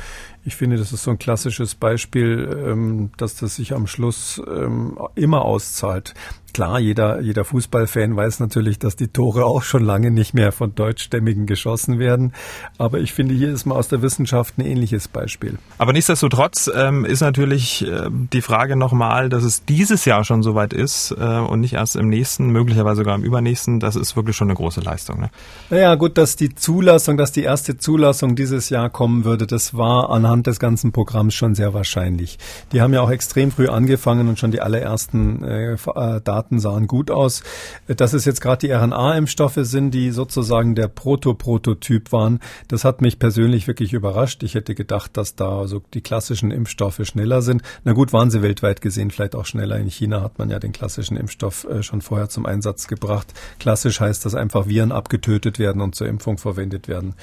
Ich 0.45 0.55
finde, 0.55 0.77
das 0.77 0.91
ist 0.91 1.03
so 1.03 1.11
ein 1.11 1.19
klassisches 1.19 1.75
Beispiel, 1.75 2.65
ähm, 2.65 3.11
dass 3.17 3.35
das 3.35 3.55
sich 3.55 3.73
am 3.73 3.87
Schluss 3.87 4.41
ähm, 4.47 4.97
immer 5.15 5.45
auszahlt. 5.45 6.13
Klar, 6.53 6.79
jeder, 6.79 7.19
jeder 7.19 7.45
Fußballfan 7.45 8.15
weiß 8.15 8.39
natürlich, 8.39 8.77
dass 8.77 8.95
die 8.95 9.07
Tore 9.07 9.43
auch 9.43 9.63
schon 9.63 9.83
lange 9.83 10.11
nicht 10.11 10.35
mehr 10.35 10.51
von 10.51 10.75
Deutschstämmigen 10.75 11.47
geschossen 11.47 11.97
werden. 11.97 12.33
Aber 12.77 12.99
ich 12.99 13.11
finde, 13.11 13.33
hier 13.33 13.51
ist 13.51 13.65
mal 13.65 13.73
aus 13.73 13.87
der 13.87 14.03
Wissenschaft 14.03 14.59
ein 14.59 14.61
ähnliches 14.65 15.07
Beispiel. 15.07 15.57
Aber 15.79 15.93
nichtsdestotrotz 15.93 16.69
ähm, 16.71 17.05
ist 17.05 17.21
natürlich 17.21 17.83
äh, 17.87 18.07
die 18.11 18.41
Frage 18.41 18.75
nochmal, 18.75 19.29
dass 19.29 19.43
es 19.43 19.65
dieses 19.65 20.05
Jahr 20.05 20.23
schon 20.25 20.43
soweit 20.43 20.73
ist 20.73 21.09
äh, 21.19 21.23
und 21.39 21.61
nicht 21.61 21.73
erst 21.73 21.95
im 21.95 22.07
nächsten, 22.07 22.51
möglicherweise 22.51 22.97
sogar 22.97 23.15
im 23.15 23.23
übernächsten. 23.23 23.79
Das 23.79 23.95
ist 23.95 24.15
wirklich 24.15 24.37
schon 24.37 24.49
eine 24.49 24.55
große 24.55 24.81
Leistung. 24.81 25.21
Ne? 25.21 25.31
Naja, 25.71 25.95
gut, 25.95 26.19
dass 26.19 26.35
die 26.35 26.53
Zulassung, 26.53 27.17
dass 27.17 27.31
die 27.31 27.41
erste 27.41 27.77
Zulassung 27.77 28.35
dieses 28.35 28.69
Jahr 28.69 28.91
kommen 28.91 29.25
würde, 29.25 29.47
das 29.47 29.75
war 29.75 30.11
anhand 30.11 30.32
des 30.41 30.59
ganzen 30.59 30.91
Programms 30.91 31.36
schon 31.36 31.53
sehr 31.53 31.75
wahrscheinlich. 31.75 32.39
Die 32.71 32.81
haben 32.81 32.93
ja 32.93 33.01
auch 33.01 33.11
extrem 33.11 33.51
früh 33.51 33.67
angefangen 33.67 34.27
und 34.27 34.39
schon 34.39 34.51
die 34.51 34.61
allerersten 34.61 35.43
äh, 35.43 35.73
äh 35.73 36.21
Daten 36.23 36.59
sahen 36.59 36.88
gut 36.88 37.11
aus. 37.11 37.43
Dass 37.86 38.13
es 38.13 38.25
jetzt 38.25 38.41
gerade 38.41 38.67
die 38.67 38.71
RNA-Impfstoffe 38.71 39.59
sind, 39.59 39.91
die 39.91 40.09
sozusagen 40.09 40.73
der 40.73 40.88
Proto-Prototyp 40.88 42.11
waren, 42.11 42.39
das 42.69 42.86
hat 42.86 43.01
mich 43.01 43.19
persönlich 43.19 43.67
wirklich 43.67 43.93
überrascht. 43.93 44.41
Ich 44.43 44.55
hätte 44.55 44.73
gedacht, 44.73 45.17
dass 45.17 45.36
da 45.36 45.67
so 45.67 45.84
die 45.93 46.01
klassischen 46.01 46.49
Impfstoffe 46.49 47.01
schneller 47.03 47.41
sind. 47.41 47.61
Na 47.84 47.93
gut, 47.93 48.13
waren 48.13 48.31
sie 48.31 48.41
weltweit 48.41 48.81
gesehen 48.81 49.11
vielleicht 49.11 49.36
auch 49.36 49.45
schneller. 49.45 49.77
In 49.77 49.88
China 49.88 50.21
hat 50.21 50.39
man 50.39 50.49
ja 50.49 50.59
den 50.59 50.71
klassischen 50.71 51.17
Impfstoff 51.17 51.65
äh, 51.65 51.84
schon 51.84 52.01
vorher 52.01 52.29
zum 52.29 52.45
Einsatz 52.45 52.88
gebracht. 52.88 53.34
Klassisch 53.59 53.99
heißt, 53.99 54.25
dass 54.25 54.36
einfach 54.36 54.67
Viren 54.67 54.91
abgetötet 54.91 55.59
werden 55.59 55.81
und 55.81 55.95
zur 55.95 56.07
Impfung 56.07 56.38
verwendet 56.38 56.88
werden. 56.88 57.15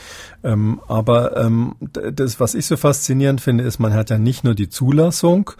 Ähm, 0.42 0.80
aber 0.88 1.36
ähm, 1.36 1.74
das, 1.80 2.40
was 2.40 2.54
ich 2.54 2.66
so 2.66 2.76
faszinierend 3.00 3.40
finde, 3.40 3.64
ist, 3.64 3.78
man 3.78 3.94
hat 3.94 4.10
ja 4.10 4.18
nicht 4.18 4.44
nur 4.44 4.54
die 4.54 4.68
Zulassung. 4.68 5.52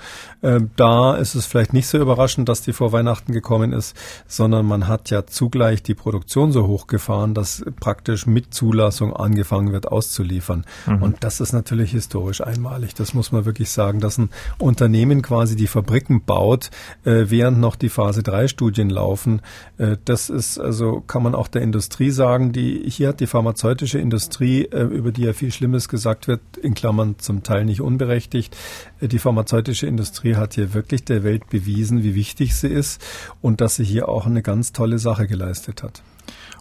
Ähm, 0.43 0.71
da 0.77 1.15
ist 1.15 1.35
es 1.35 1.47
vielleicht 1.47 1.73
nicht 1.73 1.89
so 1.89 1.97
überraschend, 1.97 2.51
dass 2.51 2.61
die 2.61 2.75
vor 2.75 2.93
Weihnachten 2.93 3.33
gekommen 3.33 3.73
ist, 3.73 3.97
sondern 4.27 4.67
man 4.67 4.89
hat 4.89 5.09
ja 5.09 5.27
zugleich 5.27 5.83
die 5.83 5.95
Produktion 5.95 6.53
so 6.53 6.67
hochgefahren, 6.67 7.33
dass 7.33 7.65
praktisch 7.81 8.27
mit 8.27 8.53
Zulassung 8.53 9.17
angefangen 9.17 9.73
wird 9.73 9.89
auszuliefern. 9.89 10.67
Mhm. 10.87 11.03
Und 11.03 11.25
das 11.25 11.41
ist 11.41 11.53
natürlich 11.53 11.93
historisch 11.93 12.43
einmalig. 12.43 12.95
Das 12.95 13.15
muss 13.15 13.33
man 13.33 13.47
wirklich 13.47 13.71
sagen, 13.71 14.01
dass 14.01 14.19
ein 14.19 14.29
Unternehmen 14.59 15.23
quasi 15.23 15.57
die 15.57 15.67
Fabriken 15.67 16.23
baut, 16.23 16.71
äh, 17.05 17.25
während 17.29 17.59
noch 17.59 17.77
die 17.77 17.89
Phase 17.89 18.23
3 18.23 18.49
Studien 18.49 18.91
laufen. 18.91 19.41
Äh, 19.79 19.97
das 20.05 20.29
ist 20.29 20.59
also, 20.59 21.01
kann 21.07 21.23
man 21.23 21.35
auch 21.35 21.49
der 21.49 21.63
Industrie 21.63 22.11
sagen, 22.11 22.53
die, 22.53 22.83
hier 22.87 23.09
hat 23.09 23.21
die 23.21 23.27
pharmazeutische 23.27 23.99
Industrie, 23.99 24.67
äh, 24.67 24.83
über 24.83 25.11
die 25.11 25.23
ja 25.23 25.33
viel 25.33 25.53
Schlimmes 25.53 25.89
gesagt 25.89 26.29
wird, 26.29 26.41
in 26.61 26.75
Klammern 26.75 27.15
zum 27.31 27.45
Teil 27.45 27.65
nicht 27.65 27.81
unberechtigt, 27.81 28.57
äh, 29.01 29.07
die 29.07 29.21
pharmazeutische 29.21 29.87
Industrie 29.87 30.35
hat 30.35 30.55
hier 30.55 30.75
wirklich 30.75 31.05
der 31.05 31.23
Welt 31.23 31.49
bewiesen, 31.49 32.03
wie 32.03 32.17
wichtig 32.17 32.57
sie 32.57 32.67
ist 32.67 33.01
und 33.41 33.61
dass 33.61 33.77
sie 33.77 33.85
hier 33.85 34.09
auch 34.09 34.27
eine 34.27 34.43
ganz 34.43 34.73
tolle 34.73 34.99
Sache 34.99 35.29
geleistet 35.29 35.85
hat. 35.85 36.03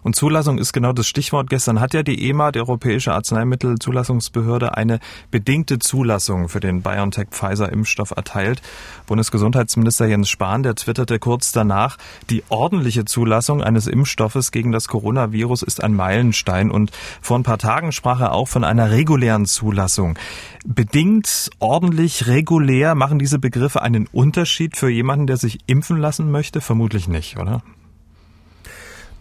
Und 0.02 0.16
Zulassung 0.16 0.58
ist 0.58 0.72
genau 0.72 0.92
das 0.92 1.06
Stichwort. 1.06 1.50
Gestern 1.50 1.80
hat 1.80 1.94
ja 1.94 2.02
die 2.02 2.28
EMA, 2.28 2.52
die 2.52 2.60
Europäische 2.60 3.12
Arzneimittelzulassungsbehörde, 3.12 4.76
eine 4.76 4.98
bedingte 5.30 5.78
Zulassung 5.78 6.48
für 6.48 6.60
den 6.60 6.82
BioNTech-Pfizer-Impfstoff 6.82 8.12
erteilt. 8.16 8.62
Bundesgesundheitsminister 9.06 10.06
Jens 10.06 10.28
Spahn, 10.28 10.62
der 10.62 10.74
twitterte 10.74 11.18
kurz 11.18 11.52
danach, 11.52 11.98
die 12.30 12.42
ordentliche 12.48 13.04
Zulassung 13.04 13.62
eines 13.62 13.86
Impfstoffes 13.86 14.52
gegen 14.52 14.72
das 14.72 14.88
Coronavirus 14.88 15.62
ist 15.62 15.82
ein 15.82 15.94
Meilenstein. 15.94 16.70
Und 16.70 16.92
vor 17.20 17.38
ein 17.38 17.42
paar 17.42 17.58
Tagen 17.58 17.92
sprach 17.92 18.20
er 18.20 18.32
auch 18.32 18.48
von 18.48 18.64
einer 18.64 18.90
regulären 18.90 19.46
Zulassung. 19.46 20.18
Bedingt, 20.64 21.50
ordentlich, 21.58 22.26
regulär, 22.26 22.94
machen 22.94 23.18
diese 23.18 23.38
Begriffe 23.38 23.82
einen 23.82 24.06
Unterschied 24.06 24.76
für 24.76 24.88
jemanden, 24.90 25.26
der 25.26 25.36
sich 25.36 25.58
impfen 25.66 25.98
lassen 25.98 26.30
möchte? 26.30 26.60
Vermutlich 26.60 27.08
nicht, 27.08 27.38
oder? 27.38 27.62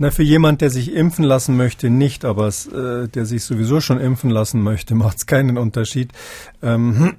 Na, 0.02 0.12
für 0.12 0.24
jemand, 0.24 0.62
der 0.62 0.70
sich 0.70 0.94
impfen 0.94 1.26
lassen 1.26 1.58
möchte, 1.58 1.90
nicht, 1.90 2.24
aber 2.24 2.48
es, 2.48 2.68
äh, 2.68 3.10
der 3.10 3.26
sich 3.26 3.44
sowieso 3.44 3.82
schon 3.82 4.00
impfen 4.00 4.30
lassen 4.30 4.62
möchte, 4.62 4.96
macht 5.04 5.18
es 5.18 5.26
keinen 5.26 5.58
Unterschied. 5.58 6.14
Ähm, 6.64 7.16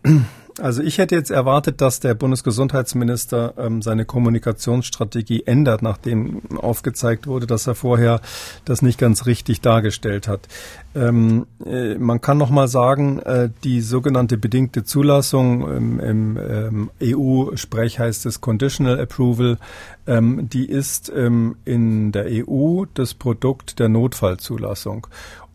also 0.60 0.82
ich 0.82 0.98
hätte 0.98 1.14
jetzt 1.14 1.30
erwartet, 1.30 1.80
dass 1.80 2.00
der 2.00 2.14
Bundesgesundheitsminister 2.14 3.54
ähm, 3.58 3.82
seine 3.82 4.04
Kommunikationsstrategie 4.04 5.44
ändert, 5.46 5.82
nachdem 5.82 6.42
aufgezeigt 6.56 7.26
wurde, 7.26 7.46
dass 7.46 7.66
er 7.66 7.74
vorher 7.74 8.20
das 8.64 8.82
nicht 8.82 8.98
ganz 8.98 9.26
richtig 9.26 9.60
dargestellt 9.60 10.28
hat. 10.28 10.48
Ähm, 10.94 11.46
äh, 11.64 11.94
man 11.94 12.20
kann 12.20 12.38
noch 12.38 12.50
mal 12.50 12.68
sagen, 12.68 13.20
äh, 13.20 13.48
die 13.62 13.80
sogenannte 13.80 14.38
bedingte 14.38 14.84
Zulassung 14.84 15.68
im, 15.70 16.00
im 16.00 16.36
ähm, 16.36 16.90
EU-Sprech 17.00 17.98
heißt 17.98 18.26
es 18.26 18.40
Conditional 18.40 19.00
Approval, 19.00 19.58
ähm, 20.06 20.48
die 20.50 20.68
ist 20.68 21.12
ähm, 21.14 21.56
in 21.64 22.10
der 22.10 22.26
EU 22.28 22.84
das 22.94 23.14
Produkt 23.14 23.78
der 23.78 23.88
Notfallzulassung. 23.88 25.06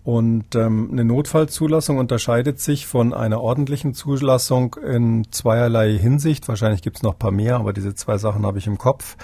Und 0.05 0.53
ähm, 0.53 0.89
eine 0.91 1.03
Notfallzulassung 1.03 1.97
unterscheidet 1.97 2.59
sich 2.59 2.85
von 2.85 3.11
einer 3.11 3.41
ordentlichen 3.41 3.95
Zulassung 3.95 4.75
in 4.75 5.25
zweierlei 5.31 5.97
Hinsicht. 5.97 6.47
Wahrscheinlich 6.47 6.83
gibt 6.83 6.97
es 6.97 7.03
noch 7.03 7.13
ein 7.13 7.19
paar 7.19 7.31
mehr, 7.31 7.55
aber 7.55 7.73
diese 7.73 7.95
zwei 7.95 8.19
Sachen 8.19 8.45
habe 8.45 8.59
ich 8.59 8.67
im 8.67 8.77
Kopf. 8.77 9.17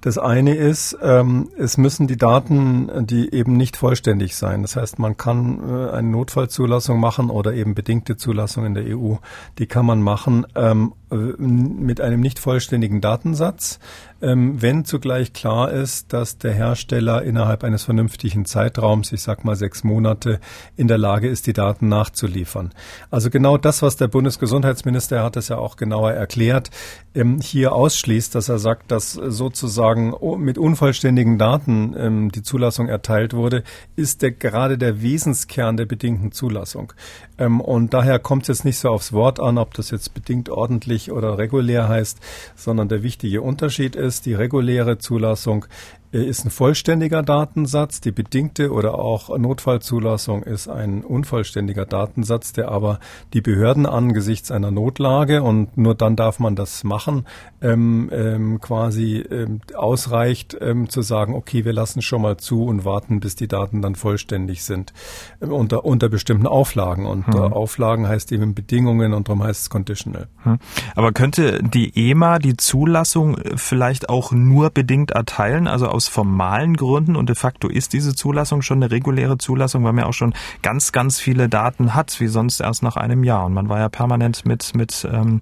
Das 0.00 0.16
eine 0.16 0.54
ist, 0.54 0.96
ähm, 1.02 1.50
es 1.58 1.76
müssen 1.76 2.06
die 2.06 2.16
Daten, 2.16 3.06
die 3.06 3.34
eben 3.34 3.58
nicht 3.58 3.76
vollständig 3.76 4.34
sein. 4.34 4.62
Das 4.62 4.76
heißt, 4.76 4.98
man 4.98 5.18
kann 5.18 5.60
äh, 5.60 5.90
eine 5.90 6.08
Notfallzulassung 6.08 6.98
machen 6.98 7.28
oder 7.28 7.52
eben 7.52 7.74
bedingte 7.74 8.16
Zulassung 8.16 8.64
in 8.64 8.74
der 8.74 8.96
EU. 8.96 9.16
Die 9.58 9.66
kann 9.66 9.84
man 9.84 10.00
machen 10.00 10.46
ähm, 10.54 10.94
äh, 11.03 11.03
mit 11.38 12.00
einem 12.00 12.20
nicht 12.20 12.38
vollständigen 12.38 13.00
Datensatz, 13.00 13.78
ähm, 14.24 14.62
wenn 14.62 14.84
zugleich 14.84 15.32
klar 15.32 15.70
ist, 15.70 16.12
dass 16.12 16.38
der 16.38 16.52
Hersteller 16.52 17.22
innerhalb 17.22 17.62
eines 17.62 17.84
vernünftigen 17.84 18.46
Zeitraums, 18.46 19.12
ich 19.12 19.22
sag 19.22 19.44
mal 19.44 19.54
sechs 19.54 19.84
Monate, 19.84 20.40
in 20.76 20.88
der 20.88 20.98
Lage 20.98 21.28
ist, 21.28 21.46
die 21.46 21.52
Daten 21.52 21.88
nachzuliefern. 21.88 22.72
Also 23.10 23.28
genau 23.28 23.58
das, 23.58 23.82
was 23.82 23.96
der 23.96 24.08
Bundesgesundheitsminister, 24.08 25.16
er 25.16 25.24
hat 25.24 25.36
es 25.36 25.48
ja 25.48 25.58
auch 25.58 25.76
genauer 25.76 26.12
erklärt, 26.12 26.70
ähm, 27.14 27.40
hier 27.40 27.74
ausschließt, 27.74 28.34
dass 28.34 28.48
er 28.48 28.58
sagt, 28.58 28.90
dass 28.90 29.12
sozusagen 29.12 30.14
mit 30.38 30.56
unvollständigen 30.56 31.38
Daten 31.38 31.94
ähm, 31.96 32.32
die 32.32 32.42
Zulassung 32.42 32.88
erteilt 32.88 33.34
wurde, 33.34 33.62
ist 33.94 34.22
der, 34.22 34.32
gerade 34.32 34.78
der 34.78 35.02
Wesenskern 35.02 35.76
der 35.76 35.86
bedingten 35.86 36.32
Zulassung. 36.32 36.92
Und 37.36 37.92
daher 37.92 38.20
kommt 38.20 38.42
es 38.42 38.48
jetzt 38.48 38.64
nicht 38.64 38.78
so 38.78 38.90
aufs 38.90 39.12
Wort 39.12 39.40
an, 39.40 39.58
ob 39.58 39.74
das 39.74 39.90
jetzt 39.90 40.14
bedingt 40.14 40.48
ordentlich 40.48 41.03
oder 41.10 41.38
regulär 41.38 41.88
heißt, 41.88 42.18
sondern 42.54 42.88
der 42.88 43.02
wichtige 43.02 43.42
Unterschied 43.42 43.96
ist, 43.96 44.26
die 44.26 44.34
reguläre 44.34 44.98
Zulassung 44.98 45.66
ist 46.22 46.44
ein 46.44 46.50
vollständiger 46.50 47.22
Datensatz. 47.22 48.00
Die 48.00 48.12
bedingte 48.12 48.72
oder 48.72 48.98
auch 48.98 49.36
Notfallzulassung 49.36 50.44
ist 50.44 50.68
ein 50.68 51.04
unvollständiger 51.04 51.86
Datensatz, 51.86 52.52
der 52.52 52.70
aber 52.70 53.00
die 53.32 53.40
Behörden 53.40 53.86
angesichts 53.86 54.50
einer 54.50 54.70
Notlage 54.70 55.42
und 55.42 55.76
nur 55.76 55.94
dann 55.94 56.16
darf 56.16 56.38
man 56.38 56.54
das 56.54 56.84
machen, 56.84 57.26
ähm, 57.60 58.10
ähm, 58.12 58.60
quasi 58.60 59.18
ähm, 59.18 59.60
ausreicht 59.74 60.56
ähm, 60.60 60.88
zu 60.88 61.02
sagen, 61.02 61.34
okay, 61.34 61.64
wir 61.64 61.72
lassen 61.72 62.02
schon 62.02 62.22
mal 62.22 62.36
zu 62.36 62.64
und 62.64 62.84
warten, 62.84 63.20
bis 63.20 63.34
die 63.34 63.48
Daten 63.48 63.82
dann 63.82 63.96
vollständig 63.96 64.62
sind 64.64 64.92
äh, 65.40 65.46
unter, 65.46 65.84
unter 65.84 66.08
bestimmten 66.08 66.46
Auflagen. 66.46 67.06
Und 67.06 67.26
hm. 67.26 67.34
Auflagen 67.34 68.06
heißt 68.06 68.32
eben 68.32 68.54
Bedingungen 68.54 69.14
und 69.14 69.28
darum 69.28 69.42
heißt 69.42 69.62
es 69.62 69.70
conditional. 69.70 70.28
Hm. 70.42 70.58
Aber 70.94 71.12
könnte 71.12 71.62
die 71.62 72.10
EMA 72.10 72.38
die 72.38 72.56
Zulassung 72.56 73.36
vielleicht 73.56 74.08
auch 74.08 74.32
nur 74.32 74.70
bedingt 74.70 75.10
erteilen, 75.10 75.66
also 75.66 75.88
aus 75.88 76.03
aus 76.04 76.08
formalen 76.08 76.76
Gründen 76.76 77.16
und 77.16 77.28
de 77.28 77.36
facto 77.36 77.68
ist 77.68 77.92
diese 77.92 78.14
Zulassung 78.14 78.62
schon 78.62 78.78
eine 78.78 78.90
reguläre 78.90 79.38
Zulassung, 79.38 79.84
weil 79.84 79.92
man 79.92 80.04
ja 80.04 80.08
auch 80.08 80.14
schon 80.14 80.34
ganz, 80.62 80.92
ganz 80.92 81.18
viele 81.18 81.48
Daten 81.48 81.94
hat, 81.94 82.20
wie 82.20 82.26
sonst 82.26 82.60
erst 82.60 82.82
nach 82.82 82.96
einem 82.96 83.24
Jahr. 83.24 83.46
Und 83.46 83.54
man 83.54 83.68
war 83.68 83.78
ja 83.78 83.88
permanent 83.88 84.44
mit, 84.44 84.74
mit 84.74 85.06
ähm, 85.10 85.40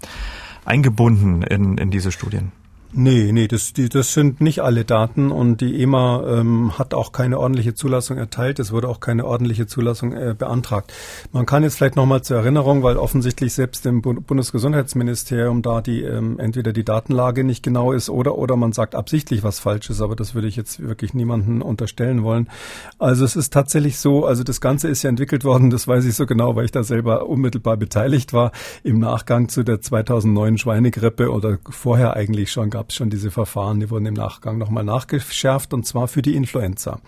eingebunden 0.65 1.43
in, 1.43 1.79
in 1.79 1.91
diese 1.91 2.13
Studien. 2.13 2.53
Nee, 2.95 3.32
nee, 3.32 3.49
das, 3.49 3.72
die, 3.72 3.88
das 3.88 4.12
sind 4.12 4.43
nicht 4.43 4.61
alle 4.61 4.84
Daten 4.84 5.30
und 5.30 5.62
die 5.62 5.80
EMA 5.80 6.24
ähm, 6.26 6.78
hat 6.78 6.93
auch 6.93 7.12
keine 7.12 7.38
ordentliche 7.38 7.72
Zulassung 7.72 8.18
erteilt. 8.18 8.59
Es 8.59 8.70
wurde 8.70 8.86
auch 8.90 9.01
keine 9.01 9.24
ordentliche 9.24 9.66
Zulassung 9.66 10.12
äh, 10.12 10.34
beantragt. 10.36 10.93
Man 11.32 11.47
kann 11.47 11.62
jetzt 11.62 11.76
vielleicht 11.76 11.97
nochmal 11.97 12.20
zur 12.20 12.36
Erinnerung, 12.36 12.82
weil 12.82 12.99
offensichtlich 12.99 13.55
selbst 13.55 13.86
im 13.86 14.03
Bundesgesundheitsministerium 14.03 15.62
da 15.62 15.80
die 15.80 16.03
ähm, 16.03 16.38
entweder 16.38 16.74
die 16.74 16.84
Datenlage 16.84 17.45
nicht 17.45 17.62
genau 17.62 17.93
ist 17.93 18.11
oder 18.11 18.36
oder 18.36 18.57
man 18.57 18.72
sagt 18.72 18.95
absichtlich 18.95 19.43
was 19.43 19.59
Falsches, 19.59 20.03
aber 20.03 20.14
das 20.14 20.34
würde 20.34 20.49
ich 20.49 20.57
jetzt 20.57 20.82
wirklich 20.82 21.14
niemanden 21.14 21.62
unterstellen 21.62 22.22
wollen. 22.22 22.51
Also 22.99 23.24
es 23.24 23.36
ist 23.36 23.55
tatsächlich 23.55 23.97
so, 24.01 24.26
also 24.26 24.45
das 24.45 24.61
Ganze 24.61 24.88
ist 24.88 25.03
ja 25.03 25.09
entwickelt 25.09 25.45
worden, 25.45 25.70
das 25.70 25.88
weiß 25.88 26.05
ich 26.05 26.14
so 26.14 26.26
genau, 26.26 26.57
weil 26.57 26.66
ich 26.66 26.72
da 26.72 26.84
selber 26.84 27.26
unmittelbar 27.26 27.78
beteiligt 27.78 28.34
war, 28.34 28.53
im 28.84 28.99
Nachgang 28.99 29.49
zu 29.49 29.62
der 29.62 29.80
2009 29.80 30.59
Schweinegrippe 30.59 31.30
oder 31.30 31.57
vorher 31.70 32.16
eigentlich 32.16 32.53
schon 32.53 32.68
gab 32.68 32.82
gab 32.83 32.91
es 32.91 32.97
schon 32.97 33.11
diese 33.11 33.30
Verfahren, 33.30 33.78
die 33.78 33.91
wurden 33.91 34.07
im 34.07 34.14
Nachgang 34.14 34.59
nochmal 34.59 34.83
nachgeschärft 34.83 35.72
und 35.72 35.87
zwar 35.87 36.09
für 36.09 36.20
die 36.20 36.35
Influenza. 36.35 36.99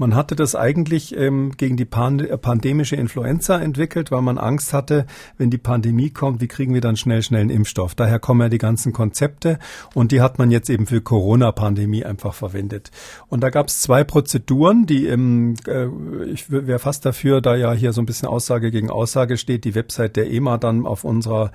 Man 0.00 0.14
hatte 0.14 0.34
das 0.34 0.54
eigentlich 0.54 1.14
ähm, 1.14 1.52
gegen 1.58 1.76
die 1.76 1.84
Pand 1.84 2.22
äh, 2.22 2.38
pandemische 2.38 2.96
Influenza 2.96 3.58
entwickelt, 3.58 4.10
weil 4.10 4.22
man 4.22 4.38
Angst 4.38 4.72
hatte, 4.72 5.04
wenn 5.36 5.50
die 5.50 5.58
Pandemie 5.58 6.08
kommt, 6.08 6.40
wie 6.40 6.48
kriegen 6.48 6.72
wir 6.72 6.80
dann 6.80 6.96
schnell, 6.96 7.22
schnell 7.22 7.42
einen 7.42 7.50
Impfstoff. 7.50 7.94
Daher 7.94 8.18
kommen 8.18 8.40
ja 8.40 8.48
die 8.48 8.56
ganzen 8.56 8.94
Konzepte 8.94 9.58
und 9.92 10.10
die 10.10 10.22
hat 10.22 10.38
man 10.38 10.50
jetzt 10.50 10.70
eben 10.70 10.86
für 10.86 11.02
Corona-Pandemie 11.02 12.06
einfach 12.06 12.32
verwendet. 12.32 12.90
Und 13.28 13.42
da 13.42 13.50
gab 13.50 13.68
es 13.68 13.82
zwei 13.82 14.02
Prozeduren, 14.02 14.86
die 14.86 15.06
ähm, 15.06 15.56
äh, 15.66 15.88
ich 16.32 16.50
wäre 16.50 16.78
fast 16.78 17.04
dafür, 17.04 17.42
da 17.42 17.54
ja 17.54 17.74
hier 17.74 17.92
so 17.92 18.00
ein 18.00 18.06
bisschen 18.06 18.26
Aussage 18.26 18.70
gegen 18.70 18.88
Aussage 18.88 19.36
steht, 19.36 19.66
die 19.66 19.74
Website 19.74 20.16
der 20.16 20.30
EMA 20.30 20.56
dann 20.56 20.86
auf 20.86 21.04
unserer 21.04 21.52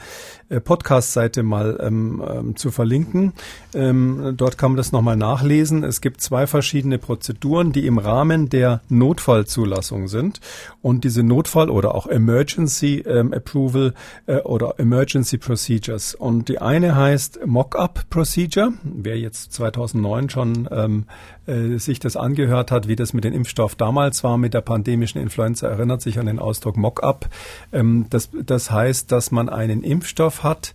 äh, 0.50 0.62
Podcast-Seite 0.62 1.42
mal 1.42 1.80
ähm, 1.82 2.24
ähm, 2.30 2.56
zu 2.56 2.70
verlinken. 2.70 3.34
Ähm, 3.74 4.36
dort 4.38 4.60
kann 4.60 4.74
man 4.74 4.78
das 4.78 4.92
nochmal 4.92 5.18
nachlesen. 5.18 5.84
Es 5.84 6.00
gibt 6.00 6.22
zwei 6.22 6.46
verschiedene 6.46 7.00
Prozeduren, 7.00 7.72
die 7.72 7.88
im 7.88 7.98
Rahmen 7.98 8.35
der 8.50 8.82
Notfallzulassung 8.90 10.08
sind. 10.08 10.40
Und 10.82 11.04
diese 11.04 11.24
Notfall- 11.24 11.70
oder 11.70 11.96
auch 11.96 12.08
Emergency 12.08 13.00
ähm, 13.00 13.34
Approval 13.34 13.94
äh, 14.28 14.38
oder 14.38 14.76
Emergency 14.78 15.38
Procedures. 15.38 16.16
Und 16.16 16.50
die 16.50 16.60
eine 16.60 16.96
heißt 16.96 17.46
Mock-up 17.46 18.10
Procedure. 18.10 18.74
Wer 18.84 19.18
jetzt 19.18 19.54
2009 19.54 20.30
schon 20.30 20.70
ähm, 20.72 21.06
äh, 21.48 21.78
sich 21.78 22.00
das 22.00 22.18
angehört 22.18 22.72
hat, 22.72 22.88
wie 22.88 22.96
das 22.96 23.14
mit 23.14 23.24
dem 23.24 23.34
Impfstoff 23.34 23.76
damals 23.76 24.24
war, 24.24 24.38
mit 24.38 24.54
der 24.54 24.62
pandemischen 24.62 25.22
Influenza, 25.22 25.68
erinnert 25.68 26.02
sich 26.02 26.20
an 26.20 26.26
den 26.26 26.40
Ausdruck 26.40 26.78
Mock-up. 26.78 27.30
Ähm, 27.72 28.08
das, 28.10 28.30
das 28.34 28.72
heißt, 28.72 29.12
dass 29.12 29.32
man 29.32 29.50
einen 29.50 29.84
Impfstoff 29.84 30.44
hat, 30.44 30.74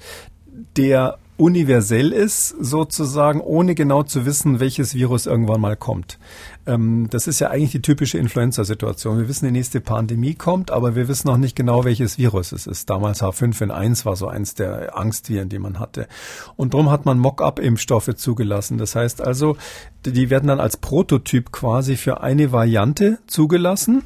der 0.77 1.19
universell 1.41 2.13
ist, 2.13 2.49
sozusagen, 2.49 3.41
ohne 3.41 3.75
genau 3.75 4.03
zu 4.03 4.27
wissen, 4.27 4.61
welches 4.61 4.95
Virus 4.95 5.27
irgendwann 5.27 5.61
mal 5.61 5.77
kommt. 5.77 6.19
Ähm, 6.67 7.09
das 7.11 7.27
ist 7.27 7.41
ja 7.41 7.49
eigentlich 7.49 7.73
die 7.73 7.83
typische 7.83 8.19
Influenza-Situation. 8.19 9.19
Wir 9.19 9.29
wissen, 9.29 9.47
die 9.47 9.51
nächste 9.51 9.81
Pandemie 9.81 10.35
kommt, 10.35 10.71
aber 10.71 10.95
wir 10.95 11.09
wissen 11.09 11.29
noch 11.29 11.39
nicht 11.39 11.57
genau, 11.57 11.85
welches 11.85 12.19
Virus 12.19 12.53
es 12.53 12.67
ist. 12.67 12.91
Damals 12.91 13.23
H5N1 13.23 14.05
war 14.05 14.17
so 14.17 14.29
eins 14.29 14.55
der 14.55 14.97
Angstviren, 14.97 15.49
die 15.49 15.59
man 15.59 15.79
hatte. 15.79 16.07
Und 16.57 16.75
darum 16.75 16.91
hat 16.91 17.07
man 17.07 17.19
Mock-up-Impfstoffe 17.19 18.15
zugelassen. 18.17 18.77
Das 18.77 18.95
heißt 18.95 19.23
also, 19.23 19.57
die 20.05 20.31
werden 20.31 20.49
dann 20.49 20.61
als 20.61 20.77
Prototyp 20.77 21.53
quasi 21.53 21.97
für 21.97 22.21
eine 22.21 22.53
Variante 22.53 23.19
zugelassen 23.27 24.03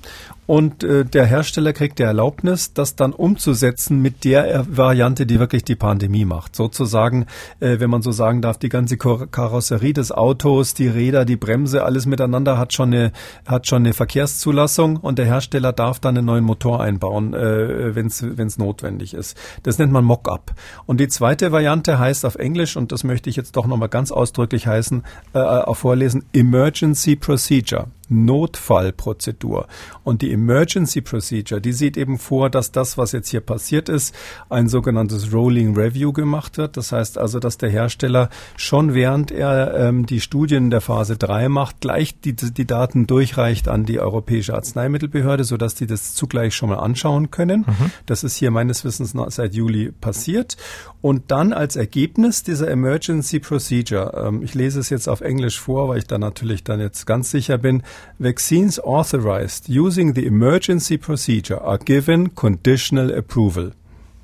und 0.47 0.85
äh, 0.85 1.05
der 1.05 1.27
Hersteller 1.27 1.73
kriegt 1.73 1.99
die 1.99 2.03
Erlaubnis, 2.03 2.75
das 2.75 2.97
dann 2.97 3.13
umzusetzen 3.13 4.01
mit 4.03 4.25
der 4.25 4.67
Variante, 4.69 5.27
die 5.27 5.39
wirklich 5.39 5.65
die 5.65 5.77
Pandemie 5.77 6.25
macht. 6.25 6.57
Sozusagen, 6.57 7.27
äh, 7.61 7.81
wenn 7.81 7.91
man 7.91 8.03
so 8.03 8.13
sagen 8.13 8.43
darf, 8.43 8.59
die 8.59 8.69
ganze 8.69 8.97
Karosserie 8.97 9.93
des 9.93 10.13
Autos, 10.13 10.75
die 10.75 10.89
Räder, 10.89 11.25
die 11.25 11.37
Bremse, 11.37 11.85
alles 11.85 12.07
miteinander 12.07 12.59
hat 12.59 12.73
schon 12.73 12.93
eine, 12.93 13.13
hat 13.47 13.67
schon 13.67 13.83
eine 13.83 13.93
Verkehrszulassung 13.93 14.97
und 14.97 15.19
der 15.19 15.27
Hersteller 15.27 15.73
darf 15.73 16.01
dann 16.01 16.17
einen 16.19 16.27
neuen 16.27 16.45
Motor 16.45 16.83
einbauen, 16.83 17.35
äh, 17.35 17.95
wenn 17.95 18.07
es 18.07 18.59
notwendig 18.59 19.15
ist. 19.15 19.37
Das 19.63 19.79
nennt 19.79 19.93
man 19.93 20.05
Mock-up. 20.05 20.53
Und 20.87 21.01
die 21.01 21.09
zweite 21.09 21.53
Variante 21.53 21.99
heißt 21.99 22.25
auf 22.25 22.37
Englisch, 22.37 22.77
und 22.77 22.93
das 22.93 23.05
möchte 23.05 23.31
ich 23.31 23.37
jetzt 23.37 23.57
doch 23.57 23.67
nochmal 23.67 23.89
ganz 23.89 24.13
ausdrücklich 24.13 24.67
heißen, 24.67 25.03
äh, 25.33 25.39
auf 25.39 25.79
vorlesen, 25.79 26.25
Emergency 26.33 27.17
Procedure. 27.17 27.89
Notfallprozedur. 28.15 29.67
Und 30.03 30.23
die 30.23 30.33
Emergency 30.33 31.01
Procedure, 31.01 31.61
die 31.61 31.73
sieht 31.73 31.97
eben 31.97 32.19
vor, 32.19 32.51
dass 32.51 32.73
das, 32.73 32.97
was 32.97 33.13
jetzt 33.13 33.29
hier 33.29 33.41
passiert 33.41 33.89
ist, 33.89 34.15
ein 34.49 34.69
sogenanntes 34.69 35.33
Rolling 35.33 35.77
Review 35.77 36.13
gemacht 36.13 36.59
wird. 36.59 36.77
Das 36.77 36.93
heißt 36.93 37.19
also, 37.19 37.41
dass 37.41 37.59
der 37.59 37.71
Hersteller 37.71 38.31
schon 38.57 38.95
während 38.95 39.31
er 39.31 39.75
ähm, 39.75 40.07
die 40.07 40.21
Studien 40.21 40.71
der 40.71 40.81
Phase 40.81 41.17
3 41.17 41.49
macht, 41.49 41.81
gleich 41.81 42.21
die, 42.21 42.35
die 42.35 42.67
Daten 42.67 43.07
durchreicht 43.07 43.69
an 43.69 43.85
die 43.85 43.99
Europäische 43.99 44.55
Arzneimittelbehörde, 44.55 45.45
sodass 45.45 45.75
die 45.75 45.87
das 45.87 46.15
zugleich 46.15 46.55
schon 46.55 46.69
mal 46.69 46.79
anschauen 46.79 47.31
können. 47.31 47.65
Mhm. 47.67 47.91
Das 48.07 48.25
ist 48.25 48.37
hier 48.37 48.51
meines 48.51 48.85
Wissens 48.85 49.15
seit 49.29 49.55
Juli 49.55 49.93
passiert. 49.93 50.57
Und 51.01 51.31
dann 51.31 51.53
als 51.53 51.77
Ergebnis 51.77 52.43
dieser 52.43 52.71
Emergency 52.71 53.39
Procedure, 53.41 54.27
ähm, 54.27 54.43
ich 54.43 54.55
lese 54.55 54.81
es 54.81 54.89
jetzt 54.91 55.09
auf 55.09 55.21
Englisch 55.21 55.61
vor, 55.61 55.89
weil 55.89 55.99
ich 55.99 56.07
da 56.07 56.19
natürlich 56.19 56.65
dann 56.65 56.81
jetzt 56.81 57.07
ganz 57.07 57.31
sicher 57.31 57.59
bin, 57.59 57.83
Vaccines 58.21 58.79
authorized 58.85 59.69
using 59.69 60.13
the 60.13 60.27
emergency 60.27 60.97
procedure 60.97 61.59
are 61.61 61.79
given 61.79 62.29
conditional 62.31 63.13
approval. 63.13 63.73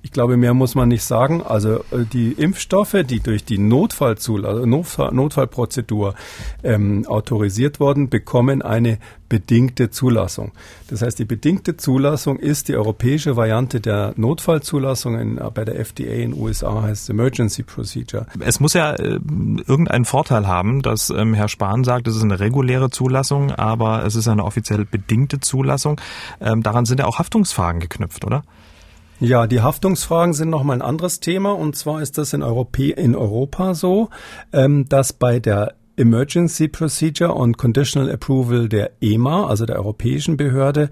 Ich 0.03 0.13
glaube, 0.13 0.37
mehr 0.37 0.55
muss 0.55 0.75
man 0.75 0.89
nicht 0.89 1.05
sagen. 1.05 1.43
Also 1.43 1.81
äh, 1.91 2.05
die 2.11 2.33
Impfstoffe, 2.33 2.97
die 3.05 3.21
durch 3.21 3.45
die 3.45 3.59
Notfallzul 3.59 4.47
also 4.47 4.65
Notfall 4.65 5.13
Notfallprozedur 5.13 6.15
ähm, 6.63 7.07
autorisiert 7.07 7.81
wurden, 7.81 8.09
bekommen 8.09 8.63
eine 8.63 8.99
bedingte 9.29 9.91
Zulassung. 9.91 10.53
Das 10.89 11.03
heißt, 11.03 11.19
die 11.19 11.25
bedingte 11.25 11.77
Zulassung 11.77 12.39
ist 12.39 12.69
die 12.69 12.77
europäische 12.77 13.37
Variante 13.37 13.81
der 13.81 14.15
Notfallzulassung. 14.17 15.19
In, 15.19 15.39
äh, 15.39 15.51
bei 15.53 15.67
der 15.67 15.79
FDA 15.79 16.15
in 16.15 16.33
den 16.33 16.41
USA 16.41 16.83
heißt 16.83 17.11
Emergency 17.11 17.63
Procedure. 17.63 18.27
Es 18.41 18.59
muss 18.59 18.73
ja 18.73 18.93
äh, 18.95 19.21
irgendeinen 19.67 20.07
Vorteil 20.07 20.47
haben, 20.47 20.81
dass 20.81 21.11
ähm, 21.11 21.35
Herr 21.35 21.49
Spahn 21.49 21.85
sagt, 21.85 22.09
es 22.09 22.17
ist 22.17 22.23
eine 22.23 22.41
reguläre 22.41 22.89
Zulassung, 22.89 23.53
aber 23.53 24.05
es 24.07 24.17
ist 24.17 24.29
eine 24.29 24.45
offiziell 24.45 24.87
bedingte 24.87 25.41
Zulassung. 25.41 26.01
Ähm, 26.41 26.63
daran 26.63 26.87
sind 26.87 27.01
ja 27.01 27.07
auch 27.07 27.19
Haftungsfragen 27.19 27.81
geknüpft, 27.81 28.25
oder? 28.25 28.43
Ja, 29.21 29.47
die 29.47 29.61
Haftungsfragen 29.61 30.33
sind 30.33 30.49
nochmal 30.49 30.79
ein 30.79 30.83
anderes 30.83 31.21
Thema. 31.21 31.53
Und 31.53 31.77
zwar 31.77 32.01
ist 32.01 32.17
das 32.17 32.33
in, 32.33 32.43
Europä 32.43 32.91
in 32.91 33.15
Europa 33.15 33.75
so, 33.75 34.09
ähm, 34.51 34.89
dass 34.89 35.13
bei 35.13 35.39
der 35.39 35.75
Emergency 35.99 36.69
Procedure 36.69 37.35
und 37.35 37.59
Conditional 37.59 38.11
Approval 38.11 38.71
der 38.71 38.93
EMA, 39.03 39.47
also 39.47 39.67
der 39.67 39.77
europäischen 39.77 40.39
Behörde, 40.39 40.89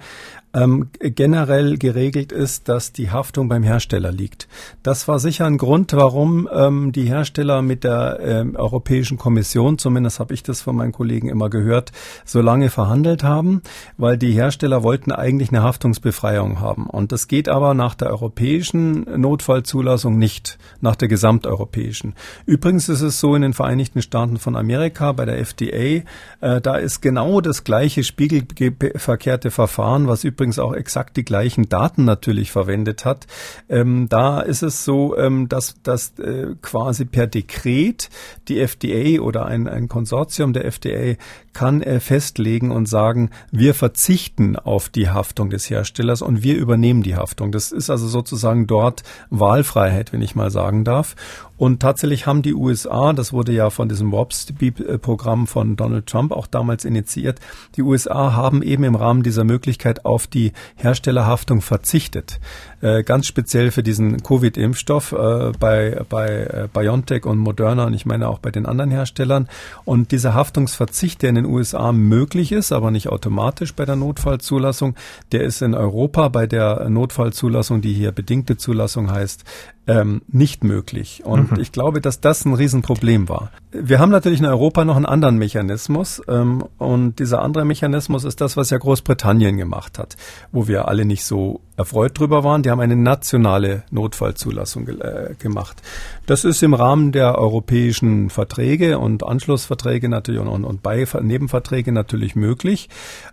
ähm, 0.59 0.91
generell 1.01 1.79
geregelt 1.79 2.33
ist, 2.33 2.69
dass 2.69 2.93
die 2.93 3.11
Haftung 3.11 3.49
beim 3.49 3.63
Hersteller 3.63 4.13
liegt. 4.13 4.49
Das 4.83 5.09
war 5.09 5.19
sicher 5.19 5.47
ein 5.47 5.59
Grund, 5.59 5.93
warum 5.93 6.49
ähm, 6.53 6.93
die 6.93 7.05
Hersteller 7.05 7.63
mit 7.63 7.85
der 7.85 8.19
ähm, 8.21 8.57
Europäischen 8.57 9.19
Kommission, 9.19 9.79
zumindest 9.79 10.21
habe 10.21 10.35
ich 10.35 10.43
das 10.43 10.61
von 10.61 10.77
meinen 10.77 10.93
Kollegen 10.93 11.29
immer 11.29 11.51
gehört, 11.51 11.93
so 12.25 12.41
lange 12.41 12.71
verhandelt 12.71 13.23
haben, 13.23 13.63
weil 13.97 14.19
die 14.19 14.33
Hersteller 14.33 14.83
wollten 14.83 15.13
eigentlich 15.13 15.51
eine 15.51 15.63
Haftungsbefreiung 15.63 16.61
haben. 16.61 16.87
Und 16.87 17.13
das 17.13 17.29
geht 17.29 17.49
aber 17.49 17.75
nach 17.75 17.95
der 17.95 18.11
europäischen 18.11 19.07
Notfallzulassung 19.21 20.19
nicht, 20.19 20.59
nach 20.81 20.97
der 20.97 21.09
gesamteuropäischen. 21.09 22.15
Übrigens 22.47 22.89
ist 22.89 23.03
es 23.03 23.21
so 23.21 23.35
in 23.35 23.43
den 23.43 23.53
Vereinigten 23.53 24.03
Staaten 24.03 24.39
von 24.39 24.57
Amerika 24.57 25.13
bei 25.13 25.25
der 25.25 25.39
FDA, 25.39 26.03
äh, 26.41 26.61
da 26.61 26.77
ist 26.77 27.01
genau 27.01 27.41
das 27.41 27.65
gleiche 27.65 28.03
spiegelverkehrte 28.03 29.51
Verfahren, 29.51 30.09
was 30.09 30.25
übrigens 30.25 30.48
übrigens 30.49 30.59
auch 30.59 30.73
exakt 30.73 31.17
die 31.19 31.25
gleichen 31.25 31.69
Daten 31.69 32.05
natürlich 32.05 32.51
verwendet 32.51 33.05
hat. 33.05 33.27
Ähm, 33.69 34.09
da 34.09 34.41
ist 34.41 34.63
es 34.63 34.85
so, 34.85 35.17
ähm, 35.17 35.49
dass, 35.49 35.75
dass 35.83 36.19
äh, 36.19 36.55
quasi 36.63 37.05
per 37.05 37.27
Dekret 37.27 38.09
die 38.49 38.59
FDA 38.61 39.21
oder 39.21 39.45
ein, 39.45 39.69
ein 39.69 39.89
Konsortium 39.89 40.55
der 40.55 40.65
FDA 40.65 41.17
kann 41.53 41.83
äh, 41.83 42.01
festlegen 42.01 42.71
und 42.71 42.89
sagen, 42.89 43.31
wir 43.51 43.75
verzichten 43.75 44.57
auf 44.57 44.89
die 44.89 45.11
Haftung 45.11 45.51
des 45.51 45.69
Herstellers 45.69 46.23
und 46.23 46.43
wir 46.43 46.57
übernehmen 46.57 47.03
die 47.03 47.17
Haftung. 47.17 47.53
Das 47.53 47.71
ist 47.71 47.91
also 47.91 48.09
sozusagen 48.09 48.67
dort 48.67 49.03
Wahlfreiheit, 49.29 50.13
wenn 50.15 50.23
ich 50.23 50.35
mal 50.35 50.51
sagen 50.51 50.85
darf. 50.85 51.15
Und 51.59 51.81
tatsächlich 51.81 52.27
haben 52.27 52.43
die 52.43 52.55
USA, 52.55 53.13
das 53.13 53.33
wurde 53.33 53.53
ja 53.53 53.69
von 53.69 53.89
diesem 53.89 54.13
WAPS-Programm 54.13 55.47
von 55.47 55.77
Donald 55.77 56.07
Trump 56.07 56.33
auch 56.33 56.47
damals 56.47 56.85
initiiert, 56.85 57.41
die 57.77 57.83
USA 57.83 58.33
haben 58.33 58.63
eben 58.63 58.85
im 58.85 58.95
Rahmen 58.95 59.25
dieser 59.25 59.45
Möglichkeit 59.45 60.05
auf 60.05 60.29
die 60.29 60.53
Herstellerhaftung 60.77 61.61
verzichtet. 61.61 62.39
Äh, 62.81 63.03
ganz 63.03 63.27
speziell 63.27 63.73
für 63.73 63.83
diesen 63.83 64.23
Covid-Impfstoff 64.23 65.13
äh, 65.13 65.53
bei, 65.59 66.01
bei 66.09 66.29
äh, 66.29 66.69
BioNTech 66.73 67.27
und 67.27 67.39
Moderna 67.39 67.87
und 67.87 67.95
ich 67.95 68.07
meine 68.07 68.29
auch 68.29 68.39
bei 68.39 68.51
den 68.51 68.67
anderen 68.67 68.93
Herstellern. 68.93 69.49
Und 69.85 70.13
dieser 70.13 70.35
Haftungsverzicht, 70.35 71.23
der 71.23 71.31
in 71.31 71.35
den 71.35 71.47
USA 71.47 71.91
möglich 71.91 72.53
ist, 72.53 72.71
aber 72.71 72.93
nicht 72.93 73.09
automatisch 73.09 73.75
bei 73.75 73.85
der 73.85 73.97
Notfallzulassung, 73.97 74.95
der 75.33 75.43
ist 75.43 75.61
in 75.61 75.75
Europa 75.75 76.29
bei 76.29 76.47
der 76.47 76.89
Notfallzulassung, 76.89 77.81
die 77.81 77.95
hier 77.95 78.13
bedingte 78.13 78.57
Zulassung 78.57 79.11
heißt, 79.11 79.45
ähm, 79.89 80.21
nicht 80.29 80.63
möglich. 80.63 81.23
Und 81.25 81.53
mhm. 81.53 81.61
ich 81.61 81.73
glaube, 81.73 82.01
dass 82.01 82.21
das 82.21 82.45
ein 82.45 82.53
Riesenproblem 82.53 83.29
war. 83.29 83.51
Wir 83.73 83.99
haben 83.99 84.11
natürlich 84.11 84.39
in 84.39 84.47
Europa 84.47 84.85
noch 84.85 84.97
einen 84.97 85.07
anderen 85.07 85.39
Mechanismus. 85.39 86.23
Ähm, 86.29 86.65
und 86.77 87.19
dieser 87.19 87.41
andere 87.43 87.65
Mechanismus 87.65 88.25
ist 88.25 88.41
das, 88.41 88.57
was 88.57 88.69
ja 88.71 88.79
Großbritannien 88.79 89.57
gemacht 89.57 89.99
hat, 89.99 90.17
wo 90.53 90.69
wir 90.69 90.89
alle 90.89 91.07
nicht 91.07 91.25
so 91.25 91.61
erfreut 91.79 92.19
drüber 92.19 92.45
waren. 92.45 92.63
Die 92.63 92.68
haben 92.71 92.81
eine 92.81 92.97
nationale 92.97 93.83
Notfallzulassung 93.91 94.89
äh, 94.89 95.35
gemacht. 95.39 95.83
Das 96.27 96.45
ist 96.45 96.63
im 96.63 96.75
Rahmen 96.75 97.13
der 97.13 97.39
europäischen 97.39 98.31
Verträge 98.31 98.99
und 98.99 99.25
Anschlussverträge 99.25 100.09
natürlich 100.09 100.41
und, 100.41 100.49
und, 100.49 100.65
und 100.65 100.85
Nebenverträge 101.23 101.93
natürlich 101.93 102.37
möglich. 102.37 102.89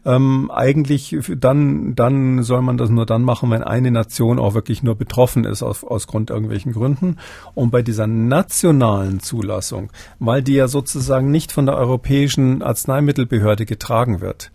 Ähm, 0.05 0.49
eigentlich 0.51 1.17
dann, 1.37 1.95
dann 1.95 2.43
soll 2.43 2.61
man 2.61 2.77
das 2.77 2.89
nur 2.89 3.05
dann 3.05 3.23
machen, 3.23 3.51
wenn 3.51 3.63
eine 3.63 3.91
Nation 3.91 4.39
auch 4.39 4.53
wirklich 4.53 4.83
nur 4.83 4.95
betroffen 4.95 5.43
ist 5.43 5.63
aus, 5.63 5.83
aus 5.83 6.07
Grund 6.07 6.29
irgendwelchen 6.29 6.71
Gründen. 6.71 7.17
Und 7.53 7.71
bei 7.71 7.81
dieser 7.81 8.07
nationalen 8.07 9.19
Zulassung, 9.19 9.91
weil 10.19 10.41
die 10.41 10.53
ja 10.53 10.67
sozusagen 10.67 11.31
nicht 11.31 11.51
von 11.51 11.65
der 11.65 11.75
Europäischen 11.75 12.61
Arzneimittelbehörde 12.61 13.65
getragen 13.65 14.21
wird, 14.21 14.51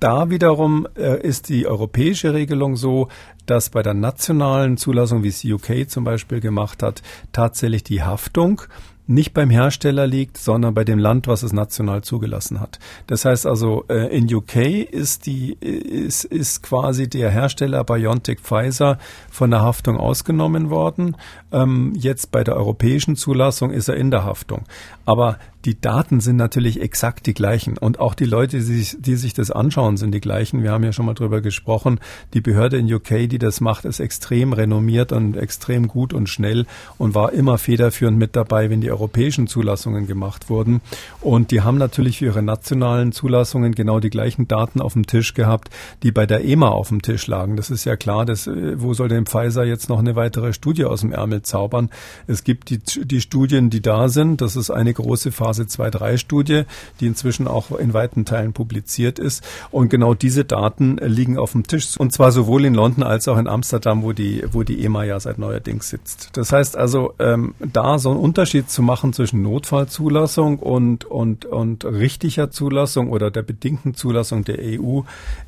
da 0.00 0.30
wiederum 0.30 0.88
äh, 0.96 1.20
ist 1.20 1.50
die 1.50 1.66
europäische 1.66 2.32
Regelung 2.32 2.76
so, 2.76 3.08
dass 3.50 3.70
bei 3.70 3.82
der 3.82 3.94
nationalen 3.94 4.76
Zulassung, 4.76 5.24
wie 5.24 5.28
es 5.28 5.44
UK 5.44 5.90
zum 5.90 6.04
Beispiel 6.04 6.40
gemacht 6.40 6.82
hat, 6.82 7.02
tatsächlich 7.32 7.82
die 7.82 8.02
Haftung 8.02 8.62
nicht 9.10 9.34
beim 9.34 9.50
Hersteller 9.50 10.06
liegt, 10.06 10.38
sondern 10.38 10.72
bei 10.72 10.84
dem 10.84 11.00
Land, 11.00 11.26
was 11.26 11.42
es 11.42 11.52
national 11.52 12.02
zugelassen 12.02 12.60
hat. 12.60 12.78
Das 13.08 13.24
heißt 13.24 13.44
also, 13.44 13.84
äh, 13.88 14.16
in 14.16 14.32
UK 14.32 14.56
ist 14.88 15.26
die 15.26 15.54
ist, 15.54 16.24
ist 16.24 16.62
quasi 16.62 17.10
der 17.10 17.30
Hersteller 17.30 17.82
BioNTech 17.82 18.38
Pfizer 18.38 18.98
von 19.28 19.50
der 19.50 19.62
Haftung 19.62 19.96
ausgenommen 19.96 20.70
worden. 20.70 21.16
Ähm, 21.52 21.92
jetzt 21.96 22.30
bei 22.30 22.44
der 22.44 22.56
europäischen 22.56 23.16
Zulassung 23.16 23.70
ist 23.70 23.88
er 23.88 23.96
in 23.96 24.10
der 24.10 24.24
Haftung. 24.24 24.64
Aber 25.04 25.38
die 25.66 25.78
Daten 25.78 26.20
sind 26.20 26.36
natürlich 26.36 26.80
exakt 26.80 27.26
die 27.26 27.34
gleichen 27.34 27.76
und 27.76 28.00
auch 28.00 28.14
die 28.14 28.24
Leute, 28.24 28.56
die 28.58 28.62
sich, 28.62 28.96
die 28.98 29.16
sich 29.16 29.34
das 29.34 29.50
anschauen, 29.50 29.98
sind 29.98 30.12
die 30.12 30.20
gleichen. 30.20 30.62
Wir 30.62 30.72
haben 30.72 30.84
ja 30.84 30.92
schon 30.92 31.04
mal 31.04 31.14
drüber 31.14 31.42
gesprochen. 31.42 32.00
Die 32.32 32.40
Behörde 32.40 32.78
in 32.78 32.90
UK, 32.90 33.28
die 33.28 33.38
das 33.38 33.60
macht, 33.60 33.84
ist 33.84 34.00
extrem 34.00 34.54
renommiert 34.54 35.12
und 35.12 35.36
extrem 35.36 35.86
gut 35.86 36.14
und 36.14 36.30
schnell 36.30 36.66
und 36.96 37.14
war 37.14 37.32
immer 37.34 37.58
federführend 37.58 38.16
mit 38.16 38.36
dabei, 38.36 38.70
wenn 38.70 38.80
die 38.80 38.90
europäischen 38.90 39.48
Zulassungen 39.48 40.06
gemacht 40.06 40.48
wurden. 40.48 40.80
Und 41.20 41.50
die 41.50 41.60
haben 41.60 41.76
natürlich 41.76 42.18
für 42.18 42.26
ihre 42.26 42.42
nationalen 42.42 43.12
Zulassungen 43.12 43.74
genau 43.74 44.00
die 44.00 44.10
gleichen 44.10 44.48
Daten 44.48 44.80
auf 44.80 44.94
dem 44.94 45.06
Tisch 45.06 45.34
gehabt, 45.34 45.68
die 46.02 46.10
bei 46.10 46.24
der 46.24 46.42
EMA 46.42 46.68
auf 46.68 46.88
dem 46.88 47.02
Tisch 47.02 47.26
lagen. 47.26 47.56
Das 47.56 47.70
ist 47.70 47.84
ja 47.84 47.96
klar, 47.96 48.24
dass, 48.24 48.46
äh, 48.46 48.80
wo 48.80 48.94
soll 48.94 49.08
denn 49.08 49.26
Pfizer 49.26 49.64
jetzt 49.64 49.90
noch 49.90 49.98
eine 49.98 50.16
weitere 50.16 50.54
Studie 50.54 50.86
aus 50.86 51.02
dem 51.02 51.12
Ärmel 51.12 51.39
zaubern? 51.42 51.90
Es 52.26 52.44
gibt 52.44 52.70
die, 52.70 52.78
die 52.78 53.20
Studien, 53.20 53.70
die 53.70 53.80
da 53.80 54.08
sind. 54.08 54.40
Das 54.40 54.56
ist 54.56 54.70
eine 54.70 54.92
große 54.92 55.32
Phase 55.32 55.64
2-3 55.64 56.18
Studie, 56.18 56.62
die 57.00 57.06
inzwischen 57.06 57.48
auch 57.48 57.70
in 57.78 57.94
weiten 57.94 58.24
Teilen 58.24 58.52
publiziert 58.52 59.18
ist. 59.18 59.44
Und 59.70 59.88
genau 59.88 60.14
diese 60.14 60.44
Daten 60.44 60.96
liegen 60.96 61.38
auf 61.38 61.52
dem 61.52 61.66
Tisch. 61.66 61.96
Und 61.96 62.12
zwar 62.12 62.32
sowohl 62.32 62.64
in 62.64 62.74
London 62.74 63.02
als 63.02 63.28
auch 63.28 63.38
in 63.38 63.48
Amsterdam, 63.48 64.02
wo 64.02 64.12
die, 64.12 64.44
wo 64.50 64.62
die 64.62 64.84
EMA 64.84 65.04
ja 65.04 65.20
seit 65.20 65.38
neuerdings 65.38 65.88
sitzt. 65.88 66.30
Das 66.34 66.52
heißt 66.52 66.76
also, 66.76 67.14
ähm, 67.18 67.54
da 67.60 67.98
so 67.98 68.10
einen 68.10 68.20
Unterschied 68.20 68.70
zu 68.70 68.82
machen 68.82 69.12
zwischen 69.12 69.42
Notfallzulassung 69.42 70.58
und, 70.58 71.04
und, 71.04 71.44
und 71.44 71.84
richtiger 71.84 72.50
Zulassung 72.50 73.10
oder 73.10 73.30
der 73.30 73.42
bedingten 73.42 73.94
Zulassung 73.94 74.44
der 74.44 74.58
EU, 74.60 75.00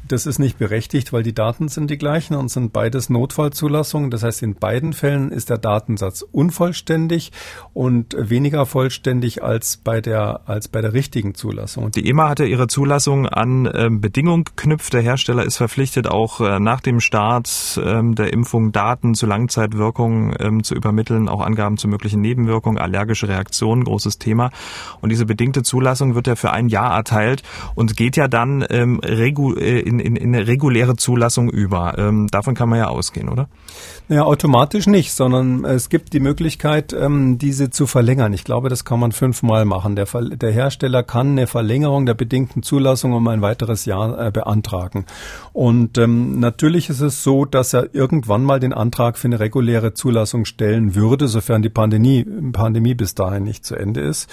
das 0.07 0.27
ist 0.27 0.39
nicht 0.39 0.59
berechtigt, 0.59 1.13
weil 1.13 1.23
die 1.23 1.35
Daten 1.35 1.69
sind 1.69 1.91
die 1.91 1.99
gleichen 1.99 2.35
und 2.35 2.49
sind 2.49 2.73
beides 2.73 3.11
Notfallzulassungen. 3.11 4.11
Das 4.11 4.23
heißt, 4.23 4.43
in 4.43 4.55
beiden 4.55 4.93
Fällen 4.93 5.31
ist 5.31 5.51
der 5.51 5.59
Datensatz 5.83 6.23
unvollständig 6.23 7.33
und 7.75 8.15
weniger 8.19 8.67
vollständig 8.67 9.43
als 9.43 9.77
bei 9.77 10.01
der, 10.01 10.43
als 10.47 10.69
bei 10.69 10.81
der 10.81 10.93
richtigen 10.93 11.35
Zulassung. 11.35 11.91
Die 11.91 12.09
EMA 12.09 12.29
hatte 12.29 12.45
ihre 12.45 12.69
Zulassung 12.69 13.27
an 13.27 13.67
äh, 13.67 13.89
Bedingungen 13.91 14.45
geknüpft. 14.45 14.93
Der 14.93 15.03
Hersteller 15.03 15.45
ist 15.45 15.57
verpflichtet, 15.57 16.07
auch 16.07 16.41
äh, 16.41 16.61
nach 16.61 16.81
dem 16.81 17.01
Start 17.01 17.81
äh, 17.83 18.01
der 18.15 18.33
Impfung 18.33 18.73
Daten 18.73 19.15
zu 19.15 19.27
Langzeitwirkungen 19.27 20.35
ähm, 20.39 20.63
zu 20.63 20.75
übermitteln, 20.75 21.29
auch 21.29 21.41
Angaben 21.41 21.77
zu 21.77 21.89
möglichen 21.89 22.21
Nebenwirkungen, 22.21 22.79
allergische 22.79 23.29
Reaktionen, 23.29 23.85
großes 23.85 24.19
Thema. 24.19 24.51
Und 25.01 25.11
diese 25.11 25.27
bedingte 25.27 25.63
Zulassung 25.63 26.15
wird 26.15 26.27
ja 26.27 26.37
für 26.37 26.53
ein 26.53 26.69
Jahr 26.69 26.95
erteilt 26.95 27.43
und 27.75 27.97
geht 27.97 28.17
ja 28.17 28.29
dann 28.29 28.65
ähm, 28.71 29.01
regu 29.01 29.55
äh, 29.55 29.81
in, 29.81 29.99
in, 29.99 30.17
in 30.17 30.35
eine 30.35 30.47
reguläre 30.47 30.97
Zulassung 30.97 31.51
über. 31.51 31.99
Ähm, 31.99 32.29
davon 32.29 32.55
kann 32.55 32.69
man 32.69 32.79
ja 32.79 32.89
ausgehen, 32.89 33.29
oder? 33.29 33.49
Ja, 34.09 34.25
automatisch 34.25 34.87
nicht, 34.87 35.13
sondern 35.13 35.65
es 35.75 35.89
gibt 35.89 36.13
die 36.13 36.21
Möglichkeit, 36.21 36.93
ähm, 36.93 37.39
diese 37.39 37.71
zu 37.71 37.87
verlängern. 37.87 38.33
Ich 38.33 38.45
glaube, 38.45 38.69
das 38.69 38.85
kann 38.85 39.01
man 39.01 39.13
fünfmal 39.13 39.65
machen. 39.65 39.97
Der, 39.97 40.07
der 40.07 40.51
Hersteller 40.51 41.03
kann 41.03 41.33
eine 41.33 41.47
Verlängerung 41.47 42.07
der 42.07 42.15
bedingten 42.15 42.63
Zulassung 42.63 43.13
um 43.13 43.27
ein 43.29 43.43
weiteres 43.43 43.85
Jahr 43.85 44.27
äh, 44.27 44.31
beantragen. 44.31 45.07
Und 45.53 45.99
ähm, 45.99 46.39
natürlich 46.41 46.89
ist 46.89 47.01
es 47.01 47.23
so, 47.23 47.45
dass 47.45 47.73
er 47.73 47.95
irgendwann 47.95 48.45
mal 48.45 48.61
den 48.61 48.73
Antrag 48.73 49.19
für 49.19 49.29
eine 49.29 49.41
reguläre 49.41 49.95
Zulassung 49.95 50.45
stellen 50.45 50.95
würde, 50.95 51.29
sofern 51.29 51.63
die 51.63 51.69
Pandemie, 51.69 52.25
Pandemie 52.53 52.95
bis 52.95 53.15
dahin 53.15 53.45
nicht 53.45 53.65
zu 53.65 53.75
Ende 53.77 54.01
ist. 54.01 54.31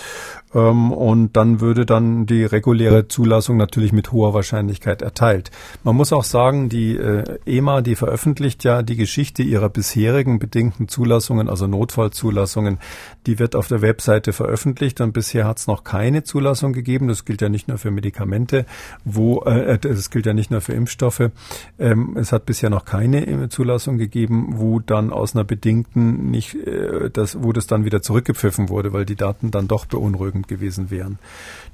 Ähm, 0.54 0.92
und 0.92 1.36
dann 1.36 1.62
würde 1.62 1.86
dann 1.86 2.26
die 2.26 2.44
reguläre 2.44 3.08
Zulassung 3.08 3.58
natürlich 3.58 3.92
mit 3.92 4.12
hoher 4.12 4.34
Wahrscheinlichkeit 4.34 5.02
erteilt. 5.02 5.52
Man 5.84 5.96
muss 5.96 6.14
auch 6.14 6.24
sagen, 6.24 6.70
die 6.70 6.96
äh, 6.96 7.40
EMA, 7.46 7.82
die 7.82 7.96
veröffentlicht 7.96 8.64
ja 8.64 8.82
die 8.82 8.96
Geschichte 8.96 9.44
ihrer 9.44 9.70
bisherigen 9.70 10.40
bedingten 10.40 10.88
Zulassungen, 11.30 11.50
also 11.50 11.68
Notfallzulassungen, 11.68 12.80
die 13.28 13.38
wird 13.38 13.56
auf 13.56 13.68
der 13.68 13.82
Webseite 13.82 14.34
veröffentlicht 14.34 15.00
und 15.02 15.14
bisher 15.14 15.46
hat 15.46 15.60
es 15.60 15.68
noch 15.68 15.84
keine 15.84 16.24
Zulassung 16.24 16.74
gegeben. 16.74 17.08
Das 17.08 17.24
gilt 17.24 17.42
ja 17.42 17.50
nicht 17.50 17.68
nur 17.68 17.78
für 17.78 17.92
Medikamente, 17.92 18.66
wo 19.06 19.44
äh, 19.44 19.76
äh, 19.76 19.78
das 19.78 20.10
gilt 20.10 20.26
ja 20.26 20.34
nicht 20.34 20.50
nur 20.50 20.62
für 20.62 20.74
Impfstoffe. 20.74 21.30
Ähm, 21.78 22.18
es 22.18 22.32
hat 22.32 22.46
bisher 22.46 22.72
noch 22.72 22.86
keine 22.86 23.28
äh, 23.28 23.50
Zulassung 23.50 23.98
gegeben, 23.98 24.54
wo 24.56 24.80
dann 24.80 25.12
aus 25.12 25.36
einer 25.36 25.44
bedingten 25.44 26.32
nicht 26.32 26.56
äh, 26.56 27.10
das, 27.12 27.44
wo 27.44 27.54
das 27.54 27.68
dann 27.68 27.86
wieder 27.86 28.02
zurückgepfiffen 28.02 28.70
wurde, 28.70 28.92
weil 28.92 29.06
die 29.06 29.16
Daten 29.16 29.52
dann 29.52 29.68
doch 29.68 29.86
beunruhigend 29.86 30.48
gewesen 30.48 30.90
wären. 30.90 31.20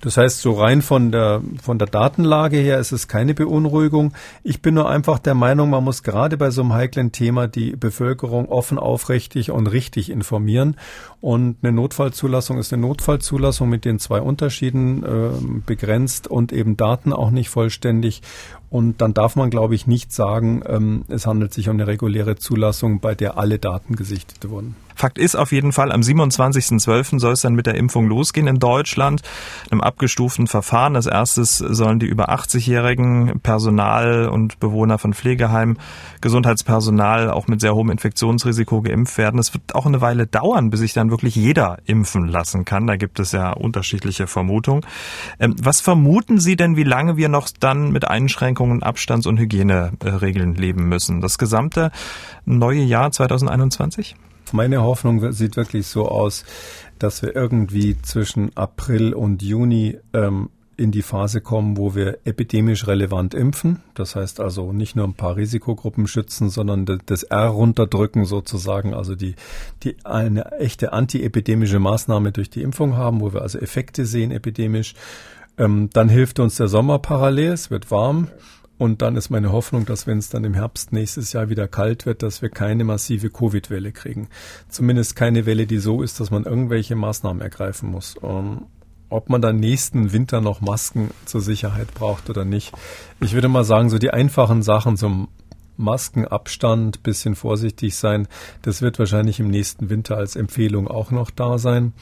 Das 0.01 0.17
heißt, 0.17 0.41
so 0.41 0.53
rein 0.53 0.81
von 0.81 1.11
der 1.11 1.41
von 1.61 1.79
der 1.79 1.87
Datenlage 1.87 2.57
her 2.57 2.79
ist 2.79 2.91
es 2.91 3.07
keine 3.07 3.33
Beunruhigung. 3.33 4.13
Ich 4.43 4.61
bin 4.61 4.75
nur 4.75 4.89
einfach 4.89 5.19
der 5.19 5.35
Meinung, 5.35 5.69
man 5.69 5.83
muss 5.83 6.03
gerade 6.03 6.37
bei 6.37 6.51
so 6.51 6.61
einem 6.61 6.73
heiklen 6.73 7.11
Thema 7.11 7.47
die 7.47 7.75
Bevölkerung 7.75 8.49
offen, 8.49 8.77
aufrichtig 8.77 9.51
und 9.51 9.67
richtig 9.67 10.09
informieren. 10.09 10.77
Und 11.21 11.57
eine 11.63 11.71
Notfallzulassung 11.71 12.59
ist 12.59 12.71
eine 12.71 12.83
Notfallzulassung 12.83 13.67
mit 13.67 13.83
den 13.85 13.99
zwei 13.99 14.21
Unterschieden 14.21 15.03
äh, 15.03 15.29
begrenzt 15.65 16.27
und 16.27 16.53
eben 16.53 16.77
Daten 16.77 17.13
auch 17.13 17.31
nicht 17.31 17.49
vollständig. 17.49 18.21
Und 18.75 18.99
dann 18.99 19.13
darf 19.13 19.37
man, 19.37 19.49
glaube 19.49 19.73
ich, 19.73 19.87
nicht 19.87 20.11
sagen, 20.11 20.61
ähm, 20.67 21.05
es 21.07 21.25
handelt 21.25 21.53
sich 21.53 21.69
um 21.69 21.75
eine 21.75 21.87
reguläre 21.87 22.35
Zulassung, 22.35 22.99
bei 22.99 23.15
der 23.15 23.37
alle 23.37 23.57
Daten 23.57 23.95
gesichtet 23.95 24.49
wurden. 24.49 24.75
Fakt 24.95 25.17
ist 25.17 25.35
auf 25.35 25.51
jeden 25.51 25.73
Fall, 25.73 25.91
am 25.91 25.99
27.12. 25.99 27.19
soll 27.19 27.33
es 27.33 27.41
dann 27.41 27.53
mit 27.53 27.65
der 27.65 27.75
Impfung 27.75 28.07
losgehen 28.07 28.47
in 28.47 28.59
Deutschland, 28.59 29.21
einem 29.69 29.81
abgestuften 29.81 30.47
Verfahren. 30.47 30.95
Als 30.95 31.05
erstes 31.05 31.57
sollen 31.57 31.99
die 31.99 32.05
über 32.05 32.29
80-jährigen 32.29 33.41
Personal 33.41 34.29
und 34.29 34.57
Bewohner 34.61 34.97
von 34.97 35.13
Pflegeheimen, 35.13 35.79
Gesundheitspersonal 36.21 37.29
auch 37.29 37.47
mit 37.47 37.59
sehr 37.59 37.75
hohem 37.75 37.89
Infektionsrisiko 37.89 38.81
geimpft 38.81 39.17
werden. 39.17 39.37
Es 39.37 39.53
wird 39.53 39.75
auch 39.75 39.85
eine 39.85 39.99
Weile 39.99 40.27
dauern, 40.27 40.69
bis 40.69 40.79
sich 40.79 40.93
dann 40.93 41.11
wirklich 41.11 41.35
jeder 41.35 41.79
impfen 41.85 42.29
lassen 42.29 42.63
kann. 42.63 42.87
Da 42.87 42.95
gibt 42.95 43.19
es 43.19 43.33
ja 43.33 43.51
unterschiedliche 43.51 44.27
Vermutungen. 44.27 44.85
Ähm, 45.39 45.55
was 45.61 45.81
vermuten 45.81 46.39
Sie 46.39 46.55
denn, 46.55 46.77
wie 46.77 46.83
lange 46.83 47.17
wir 47.17 47.27
noch 47.27 47.49
dann 47.59 47.91
mit 47.91 48.07
Einschränkungen, 48.07 48.64
Abstands- 48.83 49.27
und 49.27 49.39
Hygieneregeln 49.39 50.55
leben 50.55 50.87
müssen? 50.87 51.21
Das 51.21 51.37
gesamte 51.37 51.91
neue 52.45 52.81
Jahr 52.81 53.11
2021? 53.11 54.15
Meine 54.51 54.83
Hoffnung 54.83 55.31
sieht 55.31 55.57
wirklich 55.57 55.87
so 55.87 56.07
aus, 56.07 56.45
dass 56.99 57.21
wir 57.21 57.35
irgendwie 57.35 57.99
zwischen 58.01 58.55
April 58.55 59.13
und 59.13 59.41
Juni 59.41 59.97
ähm, 60.13 60.49
in 60.77 60.91
die 60.91 61.01
Phase 61.01 61.41
kommen, 61.41 61.77
wo 61.77 61.95
wir 61.95 62.19
epidemisch 62.25 62.87
relevant 62.87 63.33
impfen. 63.33 63.81
Das 63.93 64.15
heißt 64.15 64.39
also 64.39 64.73
nicht 64.73 64.95
nur 64.95 65.05
ein 65.05 65.13
paar 65.13 65.35
Risikogruppen 65.37 66.07
schützen, 66.07 66.49
sondern 66.49 66.85
das 67.05 67.23
R 67.23 67.47
runterdrücken 67.47 68.25
sozusagen, 68.25 68.93
also 68.93 69.15
die, 69.15 69.35
die 69.83 69.95
eine 70.03 70.51
echte 70.59 70.93
antiepidemische 70.93 71.79
Maßnahme 71.79 72.31
durch 72.31 72.49
die 72.49 72.61
Impfung 72.61 72.97
haben, 72.97 73.21
wo 73.21 73.33
wir 73.33 73.41
also 73.41 73.59
Effekte 73.59 74.05
sehen 74.05 74.31
epidemisch. 74.31 74.95
Ähm, 75.57 75.89
dann 75.93 76.09
hilft 76.09 76.39
uns 76.39 76.55
der 76.55 76.67
Sommer 76.67 76.99
parallel, 76.99 77.53
es 77.53 77.71
wird 77.71 77.91
warm. 77.91 78.27
Und 78.77 79.01
dann 79.01 79.15
ist 79.15 79.29
meine 79.29 79.53
Hoffnung, 79.53 79.85
dass 79.85 80.05
wenn 80.05 80.17
es 80.17 80.29
dann 80.29 80.43
im 80.43 80.53
Herbst 80.53 80.91
nächstes 80.91 81.31
Jahr 81.31 81.49
wieder 81.49 81.67
kalt 81.67 82.05
wird, 82.05 82.23
dass 82.23 82.41
wir 82.41 82.49
keine 82.49 82.83
massive 82.83 83.29
Covid-Welle 83.29 83.93
kriegen. 83.93 84.27
Zumindest 84.67 85.15
keine 85.15 85.45
Welle, 85.45 85.65
die 85.65 85.77
so 85.77 86.01
ist, 86.01 86.19
dass 86.19 86.29
man 86.29 86.43
irgendwelche 86.43 86.95
Maßnahmen 86.95 87.41
ergreifen 87.41 87.89
muss. 87.89 88.17
Um, 88.17 88.29
ähm, 88.29 88.65
ob 89.09 89.29
man 89.29 89.41
dann 89.41 89.57
nächsten 89.57 90.11
Winter 90.11 90.41
noch 90.41 90.61
Masken 90.61 91.11
zur 91.25 91.39
Sicherheit 91.39 91.93
braucht 91.93 92.29
oder 92.29 92.43
nicht. 92.43 92.73
Ich 93.21 93.33
würde 93.33 93.47
mal 93.47 93.63
sagen, 93.63 93.89
so 93.89 93.97
die 93.97 94.09
einfachen 94.09 94.63
Sachen 94.63 94.97
zum 94.97 95.29
Maskenabstand, 95.77 97.03
bisschen 97.03 97.35
vorsichtig 97.35 97.95
sein, 97.95 98.27
das 98.63 98.81
wird 98.81 98.97
wahrscheinlich 98.97 99.39
im 99.39 99.49
nächsten 99.49 99.89
Winter 99.89 100.17
als 100.17 100.35
Empfehlung 100.35 100.87
auch 100.87 101.11
noch 101.11 101.29
da 101.29 101.57
sein 101.57 101.93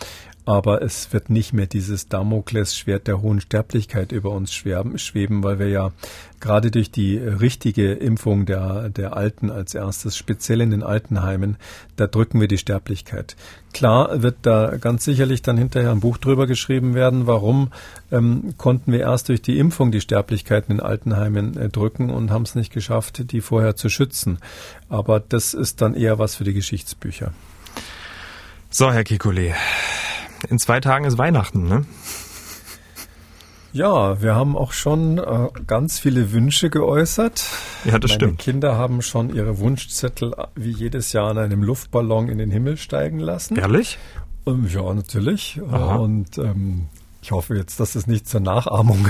aber 0.45 0.81
es 0.81 1.13
wird 1.13 1.29
nicht 1.29 1.53
mehr 1.53 1.67
dieses 1.67 2.07
Damoklesschwert 2.07 3.07
der 3.07 3.21
hohen 3.21 3.41
Sterblichkeit 3.41 4.11
über 4.11 4.31
uns 4.31 4.53
schweben, 4.53 5.43
weil 5.43 5.59
wir 5.59 5.69
ja 5.69 5.91
gerade 6.39 6.71
durch 6.71 6.91
die 6.91 7.17
richtige 7.17 7.93
Impfung 7.93 8.45
der, 8.45 8.89
der 8.89 9.15
Alten 9.15 9.49
als 9.49 9.73
erstes, 9.73 10.17
speziell 10.17 10.59
in 10.59 10.71
den 10.71 10.83
Altenheimen, 10.83 11.55
da 11.95 12.05
drücken 12.05 12.41
wir 12.41 12.49
die 12.49 12.57
Sterblichkeit. 12.57 13.37
Klar 13.71 14.21
wird 14.21 14.37
da 14.41 14.75
ganz 14.77 15.05
sicherlich 15.05 15.41
dann 15.41 15.57
hinterher 15.57 15.91
ein 15.91 16.01
Buch 16.01 16.17
drüber 16.17 16.45
geschrieben 16.45 16.95
werden, 16.95 17.27
warum 17.27 17.71
ähm, 18.11 18.55
konnten 18.57 18.91
wir 18.91 18.99
erst 18.99 19.29
durch 19.29 19.41
die 19.41 19.57
Impfung 19.57 19.91
die 19.91 20.01
Sterblichkeit 20.01 20.65
in 20.67 20.77
den 20.77 20.85
Altenheimen 20.85 21.57
äh, 21.57 21.69
drücken 21.69 22.09
und 22.09 22.29
haben 22.29 22.43
es 22.43 22.55
nicht 22.55 22.73
geschafft, 22.73 23.31
die 23.31 23.39
vorher 23.39 23.77
zu 23.77 23.87
schützen. 23.87 24.39
Aber 24.89 25.21
das 25.21 25.53
ist 25.53 25.81
dann 25.81 25.95
eher 25.95 26.19
was 26.19 26.35
für 26.35 26.43
die 26.43 26.53
Geschichtsbücher. 26.53 27.31
So, 28.69 28.91
Herr 28.91 29.03
Kikuli, 29.03 29.53
in 30.49 30.59
zwei 30.59 30.79
Tagen 30.79 31.05
ist 31.05 31.17
Weihnachten, 31.17 31.67
ne? 31.67 31.85
Ja, 33.73 34.21
wir 34.21 34.35
haben 34.35 34.55
auch 34.55 34.71
schon 34.71 35.17
äh, 35.17 35.47
ganz 35.65 35.97
viele 35.97 36.31
Wünsche 36.31 36.69
geäußert. 36.69 37.43
Ja, 37.85 37.97
das 37.97 38.11
Meine 38.11 38.21
stimmt. 38.21 38.37
Kinder 38.39 38.77
haben 38.77 39.01
schon 39.01 39.33
ihre 39.33 39.57
Wunschzettel 39.57 40.33
äh, 40.33 40.45
wie 40.53 40.69
jedes 40.69 41.11
Jahr 41.11 41.31
in 41.31 41.39
einem 41.39 41.63
Luftballon 41.63 42.29
in 42.29 42.37
den 42.37 42.51
Himmel 42.51 42.77
steigen 42.77 43.17
lassen. 43.17 43.55
Ehrlich? 43.55 43.97
Ähm, 44.45 44.67
ja, 44.71 44.93
natürlich. 44.93 45.59
Aha. 45.71 45.95
Und 45.95 46.37
ähm, 46.37 46.87
Ich 47.23 47.31
hoffe 47.31 47.55
jetzt, 47.55 47.79
dass 47.79 47.95
es 47.95 48.05
nicht 48.05 48.27
zur 48.27 48.41
Nachahmung, 48.41 49.07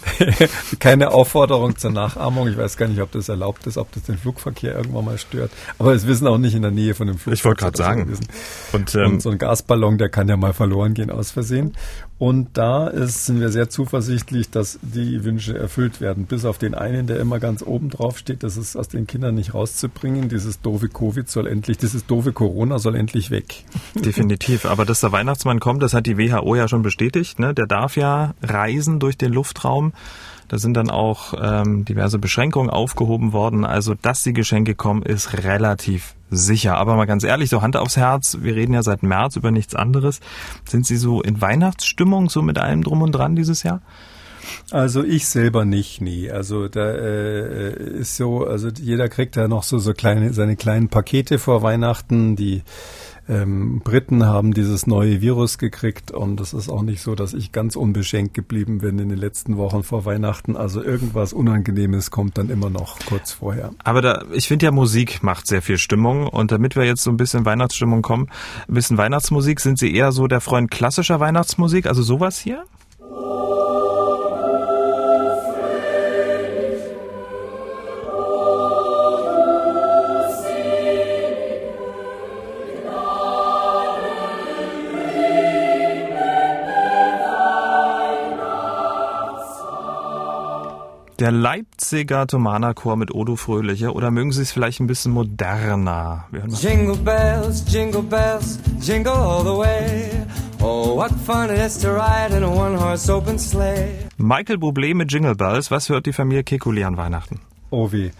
keine 0.80 1.12
Aufforderung 1.12 1.78
zur 1.78 1.90
Nachahmung. 1.90 2.46
Ich 2.46 2.58
weiß 2.58 2.76
gar 2.76 2.88
nicht, 2.88 3.00
ob 3.00 3.10
das 3.12 3.30
erlaubt 3.30 3.66
ist, 3.66 3.78
ob 3.78 3.90
das 3.92 4.02
den 4.02 4.18
Flugverkehr 4.18 4.76
irgendwann 4.76 5.06
mal 5.06 5.16
stört. 5.16 5.50
Aber 5.78 5.94
es 5.94 6.06
wissen 6.06 6.26
auch 6.26 6.36
nicht 6.36 6.54
in 6.54 6.60
der 6.60 6.72
Nähe 6.72 6.94
von 6.94 7.06
dem 7.06 7.16
Flugverkehr. 7.16 7.32
Ich 7.32 7.44
wollte 7.46 7.62
gerade 7.62 7.78
sagen. 7.78 8.18
Und, 8.74 8.94
ähm, 8.94 9.12
Und 9.12 9.22
so 9.22 9.30
ein 9.30 9.38
Gasballon, 9.38 9.96
der 9.96 10.10
kann 10.10 10.28
ja 10.28 10.36
mal 10.36 10.52
verloren 10.52 10.92
gehen 10.92 11.10
aus 11.10 11.30
Versehen. 11.30 11.74
Und 12.18 12.48
da 12.54 12.88
ist, 12.88 13.26
sind 13.26 13.38
wir 13.38 13.50
sehr 13.50 13.68
zuversichtlich, 13.68 14.50
dass 14.50 14.80
die 14.82 15.22
Wünsche 15.22 15.56
erfüllt 15.56 16.00
werden. 16.00 16.26
Bis 16.26 16.44
auf 16.44 16.58
den 16.58 16.74
einen, 16.74 17.06
der 17.06 17.20
immer 17.20 17.38
ganz 17.38 17.62
oben 17.62 17.90
drauf 17.90 18.18
steht, 18.18 18.42
das 18.42 18.56
ist 18.56 18.74
aus 18.74 18.88
den 18.88 19.06
Kindern 19.06 19.36
nicht 19.36 19.54
rauszubringen. 19.54 20.28
Dieses 20.28 20.60
doofe 20.60 20.88
Covid 20.88 21.28
soll 21.28 21.46
endlich, 21.46 21.78
dieses 21.78 22.06
doofe 22.06 22.32
Corona 22.32 22.80
soll 22.80 22.96
endlich 22.96 23.30
weg. 23.30 23.64
Definitiv. 23.94 24.66
Aber 24.66 24.84
dass 24.84 25.00
der 25.00 25.12
Weihnachtsmann 25.12 25.60
kommt, 25.60 25.80
das 25.80 25.94
hat 25.94 26.06
die 26.06 26.18
WHO 26.18 26.56
ja 26.56 26.66
schon 26.66 26.82
bestätigt. 26.82 27.38
Ne? 27.38 27.54
Der 27.54 27.66
darf 27.66 27.96
ja 27.96 28.34
reisen 28.42 28.98
durch 28.98 29.16
den 29.16 29.32
Luftraum. 29.32 29.92
Da 30.48 30.58
sind 30.58 30.74
dann 30.74 30.90
auch 30.90 31.34
ähm, 31.40 31.84
diverse 31.84 32.18
Beschränkungen 32.18 32.70
aufgehoben 32.70 33.32
worden. 33.32 33.64
Also, 33.64 33.94
dass 33.94 34.22
die 34.22 34.32
Geschenke 34.32 34.74
kommen, 34.74 35.02
ist 35.02 35.44
relativ 35.44 36.14
sicher. 36.30 36.76
Aber 36.76 36.96
mal 36.96 37.06
ganz 37.06 37.24
ehrlich, 37.24 37.50
so 37.50 37.62
Hand 37.62 37.76
aufs 37.76 37.96
Herz, 37.96 38.38
wir 38.40 38.54
reden 38.54 38.74
ja 38.74 38.82
seit 38.82 39.02
März 39.02 39.36
über 39.36 39.50
nichts 39.50 39.74
anderes. 39.74 40.20
Sind 40.66 40.86
Sie 40.86 40.96
so 40.96 41.22
in 41.22 41.40
Weihnachtsstimmung, 41.40 42.28
so 42.28 42.42
mit 42.42 42.58
allem 42.58 42.82
drum 42.82 43.02
und 43.02 43.12
dran 43.12 43.36
dieses 43.36 43.62
Jahr? 43.62 43.80
Also 44.70 45.02
ich 45.04 45.26
selber 45.26 45.64
nicht, 45.64 46.00
nie. 46.00 46.30
Also 46.30 46.68
da 46.68 46.90
äh, 46.90 48.00
ist 48.00 48.16
so, 48.16 48.46
also 48.46 48.68
jeder 48.68 49.08
kriegt 49.08 49.36
ja 49.36 49.48
noch 49.48 49.62
so 49.62 49.78
so 49.78 49.92
kleine 49.92 50.32
seine 50.32 50.56
kleinen 50.56 50.88
Pakete 50.88 51.38
vor 51.38 51.62
Weihnachten, 51.62 52.36
die 52.36 52.62
ähm, 53.28 53.80
Briten 53.84 54.24
haben 54.24 54.54
dieses 54.54 54.86
neue 54.86 55.20
Virus 55.20 55.58
gekriegt 55.58 56.10
und 56.10 56.40
es 56.40 56.54
ist 56.54 56.68
auch 56.68 56.82
nicht 56.82 57.02
so, 57.02 57.14
dass 57.14 57.34
ich 57.34 57.52
ganz 57.52 57.76
unbeschenkt 57.76 58.34
geblieben 58.34 58.78
bin 58.78 58.98
in 58.98 59.08
den 59.10 59.18
letzten 59.18 59.56
Wochen 59.56 59.82
vor 59.82 60.04
Weihnachten. 60.04 60.56
Also 60.56 60.82
irgendwas 60.82 61.32
Unangenehmes 61.32 62.10
kommt 62.10 62.38
dann 62.38 62.48
immer 62.48 62.70
noch 62.70 62.98
kurz 63.06 63.32
vorher. 63.32 63.72
Aber 63.84 64.00
da, 64.00 64.24
ich 64.32 64.48
finde 64.48 64.66
ja 64.66 64.72
Musik 64.72 65.22
macht 65.22 65.46
sehr 65.46 65.62
viel 65.62 65.78
Stimmung 65.78 66.26
und 66.26 66.52
damit 66.52 66.74
wir 66.74 66.84
jetzt 66.84 67.02
so 67.02 67.10
ein 67.10 67.16
bisschen 67.16 67.44
Weihnachtsstimmung 67.44 68.02
kommen, 68.02 68.28
ein 68.66 68.74
bisschen 68.74 68.96
Weihnachtsmusik, 68.96 69.60
sind 69.60 69.78
Sie 69.78 69.94
eher 69.94 70.12
so 70.12 70.26
der 70.26 70.40
Freund 70.40 70.70
klassischer 70.70 71.20
Weihnachtsmusik, 71.20 71.86
also 71.86 72.02
sowas 72.02 72.38
hier? 72.38 72.64
Der 91.18 91.32
Leipziger 91.32 92.28
Thomanerchor 92.28 92.94
mit 92.96 93.12
Odo 93.12 93.34
Fröhliche 93.34 93.92
oder 93.92 94.12
mögen 94.12 94.30
Sie 94.30 94.42
es 94.42 94.52
vielleicht 94.52 94.78
ein 94.78 94.86
bisschen 94.86 95.10
moderner? 95.10 96.26
Jingle 96.62 96.96
bells, 96.96 97.64
jingle 97.66 98.02
bells, 98.02 98.60
jingle 98.80 99.10
all 99.10 99.42
the 99.42 99.50
way. 99.50 100.10
Oh, 100.60 100.94
what 100.94 101.10
fun 101.26 101.50
it 101.50 101.58
is 101.58 101.76
to 101.78 101.88
ride 101.88 102.32
in 102.36 102.44
a 102.44 102.48
one-horse 102.48 103.12
open 103.12 103.36
sleigh. 103.36 103.98
Michael 104.16 104.58
Bublé 104.58 104.94
mit 104.94 105.10
Jingle 105.10 105.34
Bells. 105.34 105.72
Was 105.72 105.88
hört 105.88 106.06
die 106.06 106.12
Familie 106.12 106.44
Kekuli 106.44 106.84
an 106.84 106.96
Weihnachten? 106.96 107.40
Oh 107.70 107.90
wie. 107.90 108.12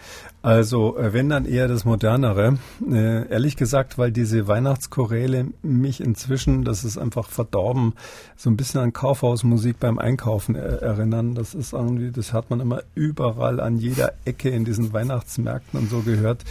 Also 0.48 0.96
äh, 0.96 1.12
wenn 1.12 1.28
dann 1.28 1.44
eher 1.44 1.68
das 1.68 1.84
Modernere. 1.84 2.56
Äh, 2.90 3.28
ehrlich 3.28 3.56
gesagt, 3.56 3.98
weil 3.98 4.12
diese 4.12 4.48
Weihnachtschoräle 4.48 5.48
mich 5.60 6.00
inzwischen, 6.00 6.64
das 6.64 6.84
ist 6.84 6.96
einfach 6.96 7.28
verdorben, 7.28 7.92
so 8.34 8.48
ein 8.48 8.56
bisschen 8.56 8.80
an 8.80 8.94
Kaufhausmusik 8.94 9.78
beim 9.78 9.98
Einkaufen 9.98 10.54
er 10.54 10.80
erinnern. 10.80 11.34
Das 11.34 11.54
ist 11.54 11.74
irgendwie, 11.74 12.12
das 12.12 12.32
hat 12.32 12.48
man 12.48 12.60
immer 12.60 12.80
überall 12.94 13.60
an 13.60 13.76
jeder 13.76 14.14
Ecke 14.24 14.48
in 14.48 14.64
diesen 14.64 14.94
Weihnachtsmärkten 14.94 15.80
und 15.80 15.90
so 15.90 16.00
gehört. 16.00 16.44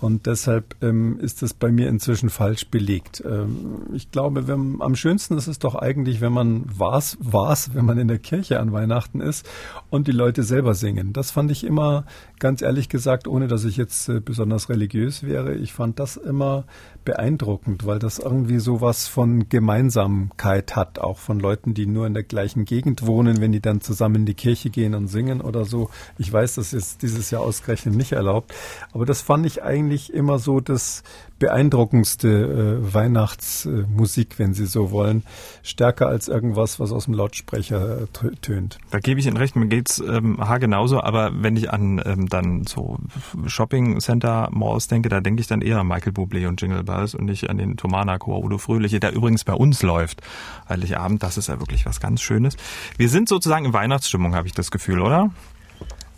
Und 0.00 0.26
deshalb 0.26 0.76
ähm, 0.82 1.18
ist 1.20 1.42
das 1.42 1.52
bei 1.52 1.70
mir 1.70 1.88
inzwischen 1.88 2.30
falsch 2.30 2.68
belegt. 2.68 3.22
Ähm, 3.26 3.82
ich 3.92 4.10
glaube, 4.10 4.48
wenn, 4.48 4.76
am 4.80 4.96
schönsten 4.96 5.36
ist 5.36 5.46
es 5.46 5.58
doch 5.58 5.74
eigentlich, 5.74 6.20
wenn 6.20 6.32
man 6.32 6.64
was, 6.66 7.18
was, 7.20 7.74
wenn 7.74 7.84
man 7.84 7.98
in 7.98 8.08
der 8.08 8.18
Kirche 8.18 8.60
an 8.60 8.72
Weihnachten 8.72 9.20
ist 9.20 9.46
und 9.90 10.08
die 10.08 10.12
Leute 10.12 10.42
selber 10.42 10.74
singen. 10.74 11.12
Das 11.12 11.30
fand 11.30 11.50
ich 11.50 11.64
immer, 11.64 12.06
ganz 12.38 12.62
ehrlich 12.62 12.88
gesagt, 12.88 13.28
ohne 13.28 13.46
dass 13.46 13.64
ich 13.64 13.76
jetzt 13.76 14.08
äh, 14.08 14.20
besonders 14.20 14.70
religiös 14.70 15.22
wäre, 15.22 15.54
ich 15.54 15.74
fand 15.74 15.98
das 15.98 16.16
immer 16.16 16.64
beeindruckend, 17.10 17.86
weil 17.86 17.98
das 17.98 18.20
irgendwie 18.20 18.60
so 18.60 18.80
was 18.80 19.08
von 19.08 19.48
Gemeinsamkeit 19.48 20.76
hat, 20.76 21.00
auch 21.00 21.18
von 21.18 21.40
Leuten, 21.40 21.74
die 21.74 21.86
nur 21.86 22.06
in 22.06 22.14
der 22.14 22.22
gleichen 22.22 22.64
Gegend 22.64 23.04
wohnen, 23.04 23.40
wenn 23.40 23.50
die 23.50 23.60
dann 23.60 23.80
zusammen 23.80 24.16
in 24.16 24.26
die 24.26 24.34
Kirche 24.34 24.70
gehen 24.70 24.94
und 24.94 25.08
singen 25.08 25.40
oder 25.40 25.64
so. 25.64 25.90
Ich 26.18 26.32
weiß, 26.32 26.54
das 26.54 26.72
ist 26.72 27.02
dieses 27.02 27.32
Jahr 27.32 27.42
ausgerechnet 27.42 27.96
nicht 27.96 28.12
erlaubt, 28.12 28.54
aber 28.92 29.06
das 29.06 29.22
fand 29.22 29.44
ich 29.44 29.64
eigentlich 29.64 30.12
immer 30.12 30.38
so 30.38 30.60
das 30.60 31.02
beeindruckendste 31.40 32.28
äh, 32.28 32.94
Weihnachtsmusik, 32.94 34.38
wenn 34.38 34.54
Sie 34.54 34.66
so 34.66 34.92
wollen, 34.92 35.24
stärker 35.62 36.06
als 36.06 36.28
irgendwas, 36.28 36.78
was 36.78 36.92
aus 36.92 37.06
dem 37.06 37.14
Lautsprecher 37.14 38.02
äh, 38.02 38.36
tönt. 38.42 38.78
Da 38.90 39.00
gebe 39.00 39.18
ich 39.18 39.26
Ihnen 39.26 39.38
recht, 39.38 39.56
mir 39.56 39.66
geht's 39.66 39.98
ähm, 39.98 40.38
genauso, 40.60 41.02
aber 41.02 41.32
wenn 41.34 41.56
ich 41.56 41.72
an 41.72 42.00
ähm, 42.04 42.28
dann 42.28 42.66
so 42.66 42.98
Shopping 43.46 43.98
Center 44.00 44.48
Malls 44.52 44.86
denke, 44.86 45.08
da 45.08 45.20
denke 45.20 45.40
ich 45.40 45.46
dann 45.46 45.62
eher 45.62 45.80
an 45.80 45.88
Michael 45.88 46.12
Bublé 46.12 46.46
und 46.46 46.60
Jingle 46.60 46.84
Bells 46.84 47.14
und 47.14 47.24
nicht 47.24 47.48
an 47.48 47.56
den 47.56 47.78
Tomana 47.78 48.18
Chor 48.18 48.44
Udo 48.44 48.58
Fröhliche, 48.58 49.00
der 49.00 49.14
übrigens 49.14 49.42
bei 49.42 49.54
uns 49.54 49.82
läuft. 49.82 50.20
Heiligabend, 50.68 51.22
das 51.22 51.38
ist 51.38 51.48
ja 51.48 51.58
wirklich 51.58 51.86
was 51.86 52.00
ganz 52.00 52.20
Schönes. 52.20 52.56
Wir 52.98 53.08
sind 53.08 53.30
sozusagen 53.30 53.64
in 53.64 53.72
Weihnachtsstimmung, 53.72 54.34
habe 54.34 54.46
ich 54.46 54.52
das 54.52 54.70
Gefühl, 54.70 55.00
oder? 55.00 55.30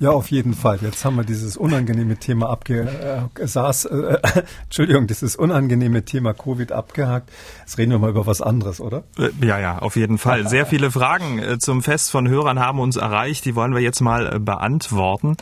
Ja, 0.02 0.10
auf 0.10 0.32
jeden 0.32 0.54
Fall. 0.54 0.80
Jetzt 0.82 1.04
haben 1.04 1.14
wir 1.14 1.22
dieses 1.22 1.56
unangenehme 1.56 2.16
Thema 2.16 2.50
abge 2.50 3.30
äh, 3.38 3.46
saß, 3.46 3.84
äh, 3.84 4.18
Entschuldigung, 4.64 5.06
dieses 5.06 5.36
unangenehme 5.36 6.04
Thema 6.04 6.34
Covid 6.34 6.72
abgehakt. 6.72 7.30
Jetzt 7.60 7.78
reden 7.78 7.92
wir 7.92 8.00
mal 8.00 8.10
über 8.10 8.26
was 8.26 8.40
anderes, 8.40 8.80
oder? 8.80 9.04
Äh, 9.16 9.28
ja, 9.46 9.60
ja, 9.60 9.78
auf 9.78 9.94
jeden 9.94 10.18
Fall. 10.18 10.48
Sehr 10.48 10.66
viele 10.66 10.90
Fragen 10.90 11.38
äh, 11.38 11.58
zum 11.60 11.84
Fest 11.84 12.10
von 12.10 12.28
Hörern 12.28 12.58
haben 12.58 12.80
uns 12.80 12.96
erreicht. 12.96 13.44
Die 13.44 13.54
wollen 13.54 13.74
wir 13.74 13.80
jetzt 13.80 14.00
mal 14.00 14.26
äh, 14.34 14.38
beantworten. 14.40 15.36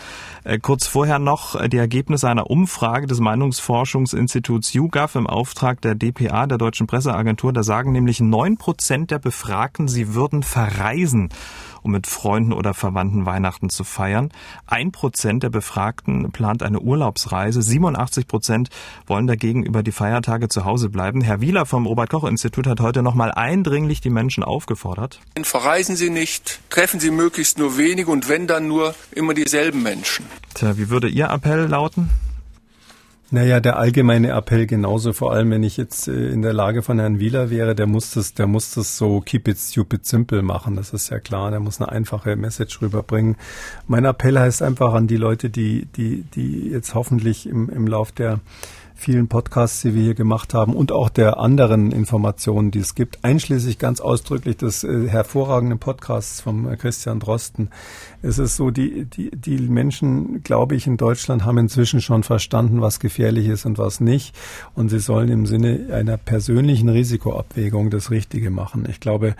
Kurz 0.63 0.87
vorher 0.87 1.19
noch 1.19 1.69
die 1.69 1.77
Ergebnisse 1.77 2.27
einer 2.27 2.51
Umfrage 2.51 3.07
des 3.07 3.21
Meinungsforschungsinstituts 3.21 4.73
YouGov 4.73 5.15
im 5.17 5.27
Auftrag 5.27 5.83
der 5.83 5.95
DPA, 5.95 6.47
der 6.47 6.57
Deutschen 6.57 6.87
Presseagentur. 6.87 7.53
Da 7.53 7.63
sagen 7.63 7.93
nämlich 7.93 8.21
neun 8.21 8.57
Prozent 8.57 9.11
der 9.11 9.19
Befragten, 9.19 9.87
sie 9.87 10.15
würden 10.15 10.43
verreisen 10.43 11.29
um 11.83 11.93
mit 11.93 12.07
Freunden 12.07 12.53
oder 12.53 12.74
Verwandten 12.74 13.26
Weihnachten 13.26 13.70
zu 13.70 13.85
feiern. 13.85 14.31
Ein 14.66 14.93
Prozent 14.93 15.43
der 15.43 15.51
Befragten 15.51 16.31
plant 16.33 16.62
eine 16.62 16.81
Urlaubsreise. 16.81 17.62
87 17.62 18.26
Prozent 18.26 18.68
wollen 19.07 19.26
dagegen 19.26 19.62
über 19.62 19.83
die 19.83 19.93
Feiertage 19.93 20.49
zu 20.49 20.64
Hause 20.64 20.89
bleiben. 20.89 21.20
Herr 21.20 21.41
Wieler 21.41 21.66
vom 21.66 21.87
Robert-Koch-Institut 21.87 22.66
hat 22.66 22.81
heute 22.81 23.03
nochmal 23.03 23.33
eindringlich 23.33 24.01
die 24.01 24.11
Menschen 24.11 24.45
aufgefordert. 24.45 25.20
Verreisen 25.43 25.97
Sie 25.97 26.11
nicht, 26.11 26.61
treffen 26.70 27.01
Sie 27.01 27.11
möglichst 27.11 27.59
nur 27.59 27.76
wenige 27.76 28.11
und 28.11 28.28
wenn 28.28 28.47
dann 28.47 28.68
nur 28.68 28.95
immer 29.12 29.35
dieselben 29.35 29.83
Menschen. 29.83 30.26
Tja, 30.55 30.76
wie 30.76 30.91
würde 30.91 31.09
Ihr 31.09 31.28
Appell 31.31 31.66
lauten? 31.66 32.11
Naja, 33.33 33.61
der 33.61 33.78
allgemeine 33.78 34.31
Appell 34.31 34.66
genauso, 34.66 35.12
vor 35.12 35.33
allem 35.33 35.53
wenn 35.53 35.62
ich 35.62 35.76
jetzt 35.76 36.09
äh, 36.09 36.31
in 36.31 36.43
der 36.43 36.53
Lage 36.53 36.83
von 36.83 36.99
Herrn 36.99 37.20
Wieler 37.20 37.49
wäre, 37.49 37.76
der 37.76 37.87
muss 37.87 38.11
das, 38.11 38.35
der 38.35 38.49
muss 38.49 38.72
das 38.74 38.97
so 38.97 39.20
keep 39.20 39.47
it 39.47 39.57
stupid 39.57 40.05
simple 40.05 40.43
machen, 40.43 40.74
das 40.74 40.93
ist 40.93 41.11
ja 41.11 41.20
klar, 41.20 41.53
der 41.53 41.61
muss 41.61 41.81
eine 41.81 41.93
einfache 41.93 42.35
Message 42.35 42.83
rüberbringen. 42.83 43.37
Mein 43.87 44.05
Appell 44.05 44.37
heißt 44.37 44.62
einfach 44.62 44.95
an 44.95 45.07
die 45.07 45.16
Leute, 45.16 45.49
die, 45.49 45.87
die, 45.97 46.22
die 46.35 46.70
jetzt 46.70 46.97
hoffentlich 46.97 47.49
im, 47.49 47.68
im 47.68 47.87
Lauf 47.87 48.11
der 48.11 48.41
vielen 49.01 49.28
Podcasts, 49.28 49.80
die 49.80 49.94
wir 49.94 50.03
hier 50.03 50.14
gemacht 50.14 50.53
haben 50.53 50.74
und 50.74 50.92
auch 50.92 51.09
der 51.09 51.38
anderen 51.38 51.90
Informationen, 51.90 52.70
die 52.70 52.80
es 52.80 52.94
gibt, 52.94 53.24
einschließlich 53.24 53.78
ganz 53.78 54.01
ausdrücklich 54.01 54.59
des 54.59 54.84
äh, 54.84 55.09
hervorragenden 55.09 55.78
Podcasts 55.78 56.42
vom 56.42 56.70
äh, 56.70 56.76
Christian 56.76 57.18
Drosten. 57.18 57.70
Es 58.20 58.38
ist 58.38 58.57
so, 58.57 58.70
die, 58.70 59.07
die, 59.07 59.30
die 59.30 59.59
Menschen, 59.59 60.42
glaube 60.42 60.76
ich, 60.76 60.86
in 60.86 60.98
Deutschland 60.98 61.46
haben 61.46 61.57
inzwischen 61.57 62.03
schon 62.03 62.22
verstanden, 62.24 62.82
was 62.82 63.01
gefährlich 63.01 63.48
ist 63.48 63.64
und 63.64 63.78
was 63.78 64.01
nicht. 64.01 64.36
Und 64.74 64.90
sie 64.90 65.01
sollen 65.01 65.30
im 65.30 65.46
Sinne 65.46 65.88
einer 65.92 66.18
persönlichen 66.18 66.90
Risikoabwägung 66.90 67.88
das 67.88 68.11
Richtige 68.11 68.51
machen. 68.51 68.86
Ich 68.86 69.01
glaube, 69.01 69.34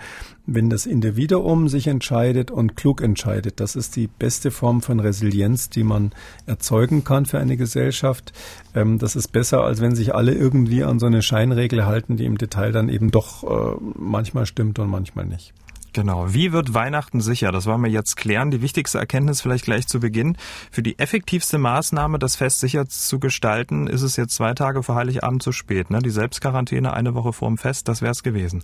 wenn 0.45 0.69
das 0.69 0.85
Individuum 0.85 1.67
sich 1.67 1.87
entscheidet 1.87 2.51
und 2.51 2.75
klug 2.75 3.01
entscheidet, 3.01 3.59
das 3.59 3.75
ist 3.75 3.95
die 3.95 4.07
beste 4.07 4.51
Form 4.51 4.81
von 4.81 4.99
Resilienz, 4.99 5.69
die 5.69 5.83
man 5.83 6.11
erzeugen 6.45 7.03
kann 7.03 7.25
für 7.25 7.39
eine 7.39 7.57
Gesellschaft. 7.57 8.33
Ähm, 8.73 8.99
das 8.99 9.15
ist 9.15 9.29
besser, 9.29 9.63
als 9.63 9.81
wenn 9.81 9.95
sich 9.95 10.15
alle 10.15 10.33
irgendwie 10.33 10.83
an 10.83 10.99
so 10.99 11.05
eine 11.05 11.21
Scheinregel 11.21 11.85
halten, 11.85 12.17
die 12.17 12.25
im 12.25 12.37
Detail 12.37 12.71
dann 12.71 12.89
eben 12.89 13.11
doch 13.11 13.43
äh, 13.43 13.77
manchmal 13.97 14.45
stimmt 14.45 14.79
und 14.79 14.89
manchmal 14.89 15.25
nicht. 15.25 15.53
Genau. 15.93 16.33
Wie 16.33 16.53
wird 16.53 16.73
Weihnachten 16.73 17.19
sicher? 17.19 17.51
Das 17.51 17.65
wollen 17.65 17.81
wir 17.81 17.89
jetzt 17.89 18.15
klären. 18.15 18.49
Die 18.49 18.61
wichtigste 18.61 18.97
Erkenntnis 18.97 19.41
vielleicht 19.41 19.65
gleich 19.65 19.87
zu 19.87 19.99
Beginn. 19.99 20.37
Für 20.71 20.81
die 20.81 20.97
effektivste 20.97 21.57
Maßnahme, 21.57 22.17
das 22.17 22.37
Fest 22.37 22.61
sicher 22.61 22.87
zu 22.87 23.19
gestalten, 23.19 23.87
ist 23.87 24.01
es 24.01 24.15
jetzt 24.15 24.35
zwei 24.35 24.53
Tage 24.53 24.83
vor 24.83 24.95
Heiligabend 24.95 25.43
zu 25.43 25.51
spät. 25.51 25.89
Ne? 25.89 25.99
Die 25.99 26.09
Selbstquarantäne 26.09 26.93
eine 26.93 27.13
Woche 27.13 27.33
vor 27.33 27.49
dem 27.49 27.57
Fest, 27.57 27.89
das 27.89 28.01
wäre 28.01 28.11
es 28.11 28.23
gewesen. 28.23 28.63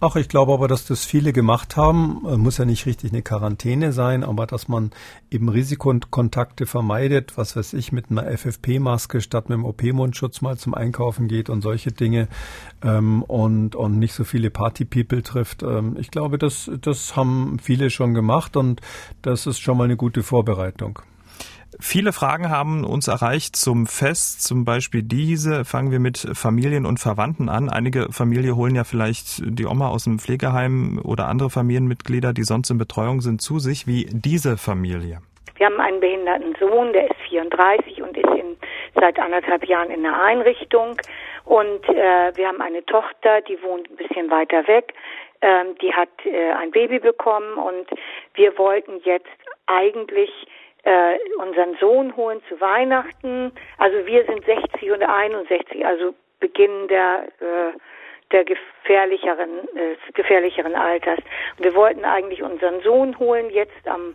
Ach, 0.00 0.14
ich 0.14 0.28
glaube 0.28 0.52
aber, 0.52 0.68
dass 0.68 0.84
das 0.84 1.04
viele 1.04 1.32
gemacht 1.32 1.76
haben. 1.76 2.24
Äh, 2.24 2.36
muss 2.36 2.58
ja 2.58 2.64
nicht 2.64 2.86
richtig 2.86 3.10
eine 3.10 3.22
Quarantäne 3.22 3.92
sein, 3.92 4.22
aber 4.22 4.46
dass 4.46 4.68
man 4.68 4.92
eben 5.28 5.48
Risikokontakte 5.48 6.66
vermeidet, 6.66 7.36
was 7.36 7.56
weiß 7.56 7.72
ich, 7.72 7.90
mit 7.90 8.08
einer 8.08 8.30
FFP-Maske 8.30 9.20
statt 9.20 9.48
mit 9.48 9.56
einem 9.56 9.64
OP-Mundschutz 9.64 10.40
mal 10.40 10.56
zum 10.56 10.74
Einkaufen 10.74 11.26
geht 11.26 11.50
und 11.50 11.62
solche 11.62 11.90
Dinge 11.90 12.28
ähm, 12.80 13.24
und, 13.24 13.74
und 13.74 13.98
nicht 13.98 14.14
so 14.14 14.22
viele 14.22 14.50
Party-People 14.50 15.24
trifft. 15.24 15.64
Ähm, 15.64 15.96
ich 15.98 16.12
glaube, 16.12 16.38
das, 16.38 16.70
das 16.80 17.16
haben 17.16 17.58
viele 17.60 17.90
schon 17.90 18.14
gemacht 18.14 18.56
und 18.56 18.80
das 19.22 19.48
ist 19.48 19.58
schon 19.58 19.76
mal 19.76 19.84
eine 19.84 19.96
gute 19.96 20.22
Vorbereitung. 20.22 21.00
Viele 21.80 22.12
Fragen 22.12 22.50
haben 22.50 22.84
uns 22.84 23.06
erreicht 23.06 23.54
zum 23.54 23.86
Fest, 23.86 24.42
zum 24.42 24.64
Beispiel 24.64 25.02
diese. 25.04 25.64
Fangen 25.64 25.92
wir 25.92 26.00
mit 26.00 26.18
Familien 26.34 26.84
und 26.84 26.98
Verwandten 26.98 27.48
an. 27.48 27.70
Einige 27.70 28.08
Familien 28.10 28.56
holen 28.56 28.74
ja 28.74 28.82
vielleicht 28.82 29.40
die 29.44 29.64
Oma 29.64 29.88
aus 29.88 30.04
dem 30.04 30.18
Pflegeheim 30.18 31.00
oder 31.04 31.28
andere 31.28 31.50
Familienmitglieder, 31.50 32.32
die 32.32 32.42
sonst 32.42 32.70
in 32.70 32.78
Betreuung 32.78 33.20
sind, 33.20 33.40
zu 33.40 33.60
sich, 33.60 33.86
wie 33.86 34.06
diese 34.10 34.56
Familie. 34.56 35.18
Wir 35.56 35.66
haben 35.66 35.80
einen 35.80 36.00
behinderten 36.00 36.56
Sohn, 36.58 36.92
der 36.92 37.10
ist 37.10 37.20
34 37.28 38.02
und 38.02 38.16
ist 38.16 38.26
in, 38.26 38.56
seit 38.94 39.18
anderthalb 39.20 39.64
Jahren 39.64 39.90
in 39.90 40.04
einer 40.04 40.20
Einrichtung. 40.20 41.00
Und 41.44 41.88
äh, 41.88 42.32
wir 42.34 42.48
haben 42.48 42.60
eine 42.60 42.84
Tochter, 42.86 43.40
die 43.42 43.60
wohnt 43.62 43.88
ein 43.88 43.96
bisschen 43.96 44.30
weiter 44.30 44.66
weg. 44.66 44.94
Ähm, 45.40 45.76
die 45.80 45.92
hat 45.92 46.10
äh, 46.24 46.52
ein 46.52 46.72
Baby 46.72 46.98
bekommen 46.98 47.54
und 47.54 47.86
wir 48.34 48.58
wollten 48.58 49.00
jetzt 49.04 49.28
eigentlich 49.66 50.30
äh, 50.88 51.18
unseren 51.38 51.76
Sohn 51.78 52.16
holen 52.16 52.40
zu 52.48 52.60
Weihnachten. 52.60 53.52
Also 53.76 54.06
wir 54.06 54.24
sind 54.24 54.44
60 54.44 54.90
und 54.90 55.02
61, 55.02 55.84
also 55.84 56.14
Beginn 56.40 56.88
der 56.88 57.24
äh, 57.40 57.78
der 58.32 58.44
gefährlicheren 58.44 59.68
äh, 59.76 59.96
gefährlicheren 60.14 60.74
Alters. 60.74 61.18
Und 61.56 61.64
wir 61.64 61.74
wollten 61.74 62.04
eigentlich 62.04 62.42
unseren 62.42 62.80
Sohn 62.82 63.18
holen 63.18 63.50
jetzt 63.50 63.86
am 63.86 64.14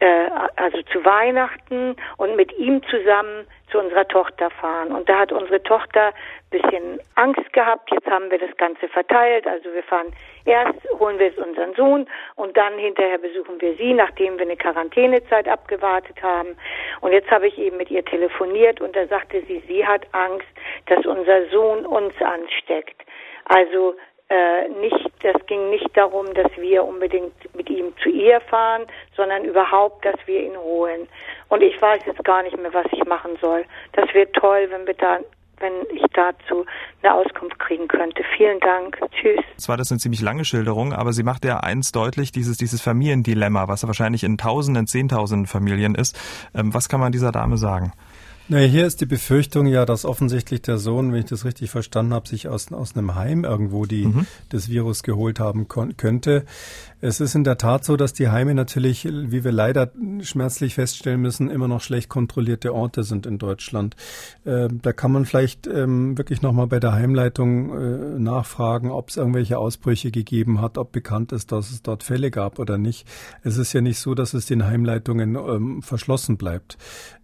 äh, 0.00 0.28
also 0.56 0.82
zu 0.92 1.04
Weihnachten 1.04 1.96
und 2.16 2.36
mit 2.36 2.56
ihm 2.58 2.82
zusammen 2.84 3.46
zu 3.70 3.78
unserer 3.78 4.06
Tochter 4.06 4.50
fahren. 4.50 4.92
Und 4.92 5.08
da 5.08 5.18
hat 5.18 5.32
unsere 5.32 5.62
Tochter 5.62 6.12
bisschen 6.50 7.00
Angst 7.16 7.52
gehabt. 7.52 7.90
Jetzt 7.90 8.06
haben 8.06 8.30
wir 8.30 8.38
das 8.38 8.56
Ganze 8.56 8.88
verteilt. 8.88 9.46
Also 9.46 9.72
wir 9.72 9.82
fahren 9.82 10.12
erst, 10.44 10.78
holen 10.98 11.18
wir 11.18 11.32
unseren 11.44 11.74
Sohn 11.74 12.06
und 12.36 12.56
dann 12.56 12.78
hinterher 12.78 13.18
besuchen 13.18 13.60
wir 13.60 13.74
sie, 13.76 13.92
nachdem 13.94 14.38
wir 14.38 14.46
eine 14.46 14.56
Quarantänezeit 14.56 15.48
abgewartet 15.48 16.22
haben. 16.22 16.56
Und 17.00 17.12
jetzt 17.12 17.30
habe 17.30 17.48
ich 17.48 17.58
eben 17.58 17.76
mit 17.76 17.90
ihr 17.90 18.04
telefoniert 18.04 18.80
und 18.80 18.94
da 18.94 19.06
sagte 19.06 19.42
sie, 19.46 19.62
sie 19.66 19.86
hat 19.86 20.06
Angst, 20.12 20.46
dass 20.86 21.04
unser 21.04 21.46
Sohn 21.48 21.84
uns 21.84 22.14
ansteckt. 22.20 23.02
Also 23.46 23.96
äh, 24.28 24.68
nicht, 24.80 25.10
das 25.22 25.36
ging 25.46 25.70
nicht 25.70 25.96
darum, 25.96 26.32
dass 26.34 26.50
wir 26.56 26.84
unbedingt 26.84 27.32
mit 27.54 27.70
ihm 27.70 27.92
zu 28.02 28.08
ihr 28.08 28.40
fahren, 28.40 28.82
sondern 29.16 29.44
überhaupt, 29.44 30.04
dass 30.04 30.16
wir 30.26 30.42
ihn 30.42 30.56
holen. 30.56 31.06
Und 31.48 31.62
ich 31.62 31.80
weiß 31.80 32.00
jetzt 32.06 32.24
gar 32.24 32.42
nicht 32.42 32.56
mehr, 32.56 32.74
was 32.74 32.86
ich 32.90 33.04
machen 33.04 33.36
soll. 33.40 33.64
Das 33.92 34.12
wäre 34.14 34.30
toll, 34.32 34.66
wenn 34.70 34.86
wir 34.86 34.94
da 34.94 35.20
wenn 35.58 35.72
ich 35.94 36.02
dazu 36.12 36.66
eine 37.02 37.14
Auskunft 37.14 37.58
kriegen 37.58 37.88
könnte. 37.88 38.22
Vielen 38.36 38.60
Dank. 38.60 38.98
Tschüss. 39.12 39.40
Das 39.54 39.68
war 39.68 39.76
das 39.76 39.90
eine 39.90 39.98
ziemlich 39.98 40.20
lange 40.20 40.44
Schilderung, 40.44 40.92
aber 40.92 41.14
sie 41.14 41.22
macht 41.22 41.46
ja 41.46 41.60
eins 41.60 41.92
deutlich, 41.92 42.32
dieses, 42.32 42.58
dieses 42.58 42.82
Familiendilemma, 42.82 43.66
was 43.68 43.86
wahrscheinlich 43.86 44.24
in 44.24 44.36
Tausenden, 44.36 44.86
Zehntausenden 44.86 45.46
Familien 45.46 45.94
ist. 45.94 46.18
Ähm, 46.54 46.74
was 46.74 46.88
kann 46.88 47.00
man 47.00 47.12
dieser 47.12 47.32
Dame 47.32 47.56
sagen? 47.56 47.92
Na, 48.48 48.58
hier 48.58 48.86
ist 48.86 49.00
die 49.00 49.06
Befürchtung 49.06 49.66
ja, 49.66 49.84
dass 49.84 50.04
offensichtlich 50.04 50.62
der 50.62 50.78
Sohn, 50.78 51.10
wenn 51.10 51.18
ich 51.18 51.24
das 51.26 51.44
richtig 51.44 51.68
verstanden 51.68 52.14
habe, 52.14 52.28
sich 52.28 52.46
aus, 52.46 52.70
aus 52.70 52.96
einem 52.96 53.16
Heim 53.16 53.42
irgendwo 53.42 53.86
die, 53.86 54.06
mhm. 54.06 54.26
das 54.50 54.68
Virus 54.68 55.02
geholt 55.02 55.40
haben 55.40 55.66
könnte. 55.66 56.44
Es 57.00 57.20
ist 57.20 57.34
in 57.34 57.44
der 57.44 57.58
Tat 57.58 57.84
so, 57.84 57.96
dass 57.96 58.12
die 58.12 58.28
Heime 58.28 58.54
natürlich, 58.54 59.04
wie 59.04 59.44
wir 59.44 59.52
leider 59.52 59.90
schmerzlich 60.22 60.74
feststellen 60.74 61.20
müssen, 61.20 61.50
immer 61.50 61.68
noch 61.68 61.82
schlecht 61.82 62.08
kontrollierte 62.08 62.72
Orte 62.72 63.02
sind 63.02 63.26
in 63.26 63.38
Deutschland. 63.38 63.96
Äh, 64.44 64.68
da 64.70 64.92
kann 64.92 65.12
man 65.12 65.26
vielleicht 65.26 65.66
ähm, 65.66 66.16
wirklich 66.16 66.40
nochmal 66.40 66.68
bei 66.68 66.80
der 66.80 66.92
Heimleitung 66.92 67.74
äh, 67.74 68.18
nachfragen, 68.18 68.92
ob 68.92 69.10
es 69.10 69.16
irgendwelche 69.16 69.58
Ausbrüche 69.58 70.10
gegeben 70.10 70.60
hat, 70.60 70.78
ob 70.78 70.92
bekannt 70.92 71.32
ist, 71.32 71.52
dass 71.52 71.70
es 71.70 71.82
dort 71.82 72.02
Fälle 72.02 72.30
gab 72.30 72.58
oder 72.58 72.78
nicht. 72.78 73.06
Es 73.42 73.56
ist 73.56 73.72
ja 73.72 73.80
nicht 73.80 73.98
so, 73.98 74.14
dass 74.14 74.34
es 74.34 74.46
den 74.46 74.64
Heimleitungen 74.66 75.34
ähm, 75.34 75.82
verschlossen 75.82 76.36
bleibt. 76.38 76.78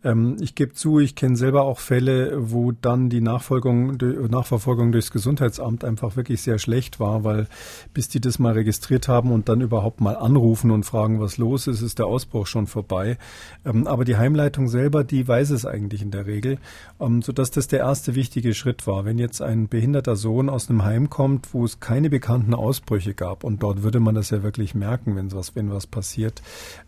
Ähm, 0.05 0.37
ich 0.41 0.55
gebe 0.55 0.75
zu, 0.75 0.99
ich 0.99 1.12
kenne 1.15 1.37
selber 1.37 1.63
auch 1.63 1.79
Fälle, 1.79 2.51
wo 2.51 2.73
dann 2.73 3.09
die 3.09 3.21
Nachfolgung, 3.21 3.97
Nachverfolgung 4.31 4.93
durchs 4.93 5.11
Gesundheitsamt 5.11 5.85
einfach 5.85 6.17
wirklich 6.17 6.43
sehr 6.43 6.59
schlecht 6.59 7.01
war, 7.01 7.25
weil 7.25 7.47
bis 7.95 8.09
die 8.09 8.21
das 8.21 8.39
mal 8.39 8.53
registriert 8.53 9.09
haben 9.09 9.33
und 9.33 9.49
dann 9.49 9.61
überhaupt 9.61 10.01
mal 10.01 10.17
anrufen 10.17 10.71
und 10.71 10.85
fragen, 10.85 11.21
was 11.21 11.39
los 11.39 11.67
ist, 11.67 11.83
ist 11.83 11.99
der 11.99 12.07
Ausbruch 12.07 12.47
schon 12.47 12.67
vorbei. 12.67 13.19
Ähm, 13.65 13.87
aber 13.87 14.05
die 14.05 14.17
Heimleitung 14.17 14.69
selber, 14.69 15.05
die 15.05 15.27
weiß 15.27 15.51
es 15.51 15.67
eigentlich 15.67 16.03
in 16.03 16.11
der 16.11 16.27
Regel, 16.27 16.59
ähm, 17.01 17.23
sodass 17.23 17.51
das 17.51 17.69
der 17.69 17.81
erste 17.81 18.15
wichtige 18.15 18.55
Schritt 18.55 18.87
war. 18.87 19.05
Wenn 19.05 19.19
jetzt 19.19 19.43
ein 19.43 19.69
behinderter 19.69 20.17
Sohn 20.17 20.49
aus 20.49 20.69
einem 20.69 20.85
Heim 20.85 21.11
kommt, 21.11 21.53
wo 21.55 21.65
es 21.65 21.81
keine 21.81 22.11
bekannten 22.11 22.55
Ausbrüche 22.55 23.15
gab, 23.15 23.45
und 23.45 23.63
dort 23.63 23.83
würde 23.83 24.01
man 24.01 24.15
das 24.15 24.31
ja 24.31 24.43
wirklich 24.43 24.75
merken, 24.75 25.17
wenn 25.17 25.33
was, 25.33 25.55
wenn 25.55 25.71
was 25.71 25.87
passiert, 25.87 26.43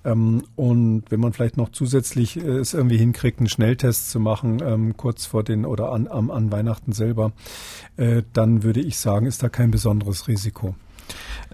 ähm, 0.05 0.43
und 0.57 1.05
wenn 1.11 1.21
man 1.21 1.33
vielleicht 1.33 1.57
noch 1.57 1.71
zusätzlich 1.71 2.37
äh, 2.37 2.59
es 2.59 2.75
irgendwie 2.75 2.99
hinkriegt, 2.99 3.41
einen 3.41 3.49
Schnelltest 3.49 4.11
zu 4.15 4.21
machen, 4.21 4.63
ähm, 4.65 4.97
kurz 4.97 5.27
vor 5.27 5.43
den 5.43 5.67
oder 5.67 5.91
an, 5.91 6.07
an, 6.07 6.31
an 6.31 6.53
Weihnachten 6.53 6.93
selber, 6.93 7.33
äh, 7.97 8.23
dann 8.33 8.63
würde 8.63 8.81
ich 8.81 8.97
sagen, 8.97 9.27
ist 9.27 9.43
da 9.43 9.49
kein 9.49 9.73
besonderes 9.73 10.29
Risiko. 10.29 10.77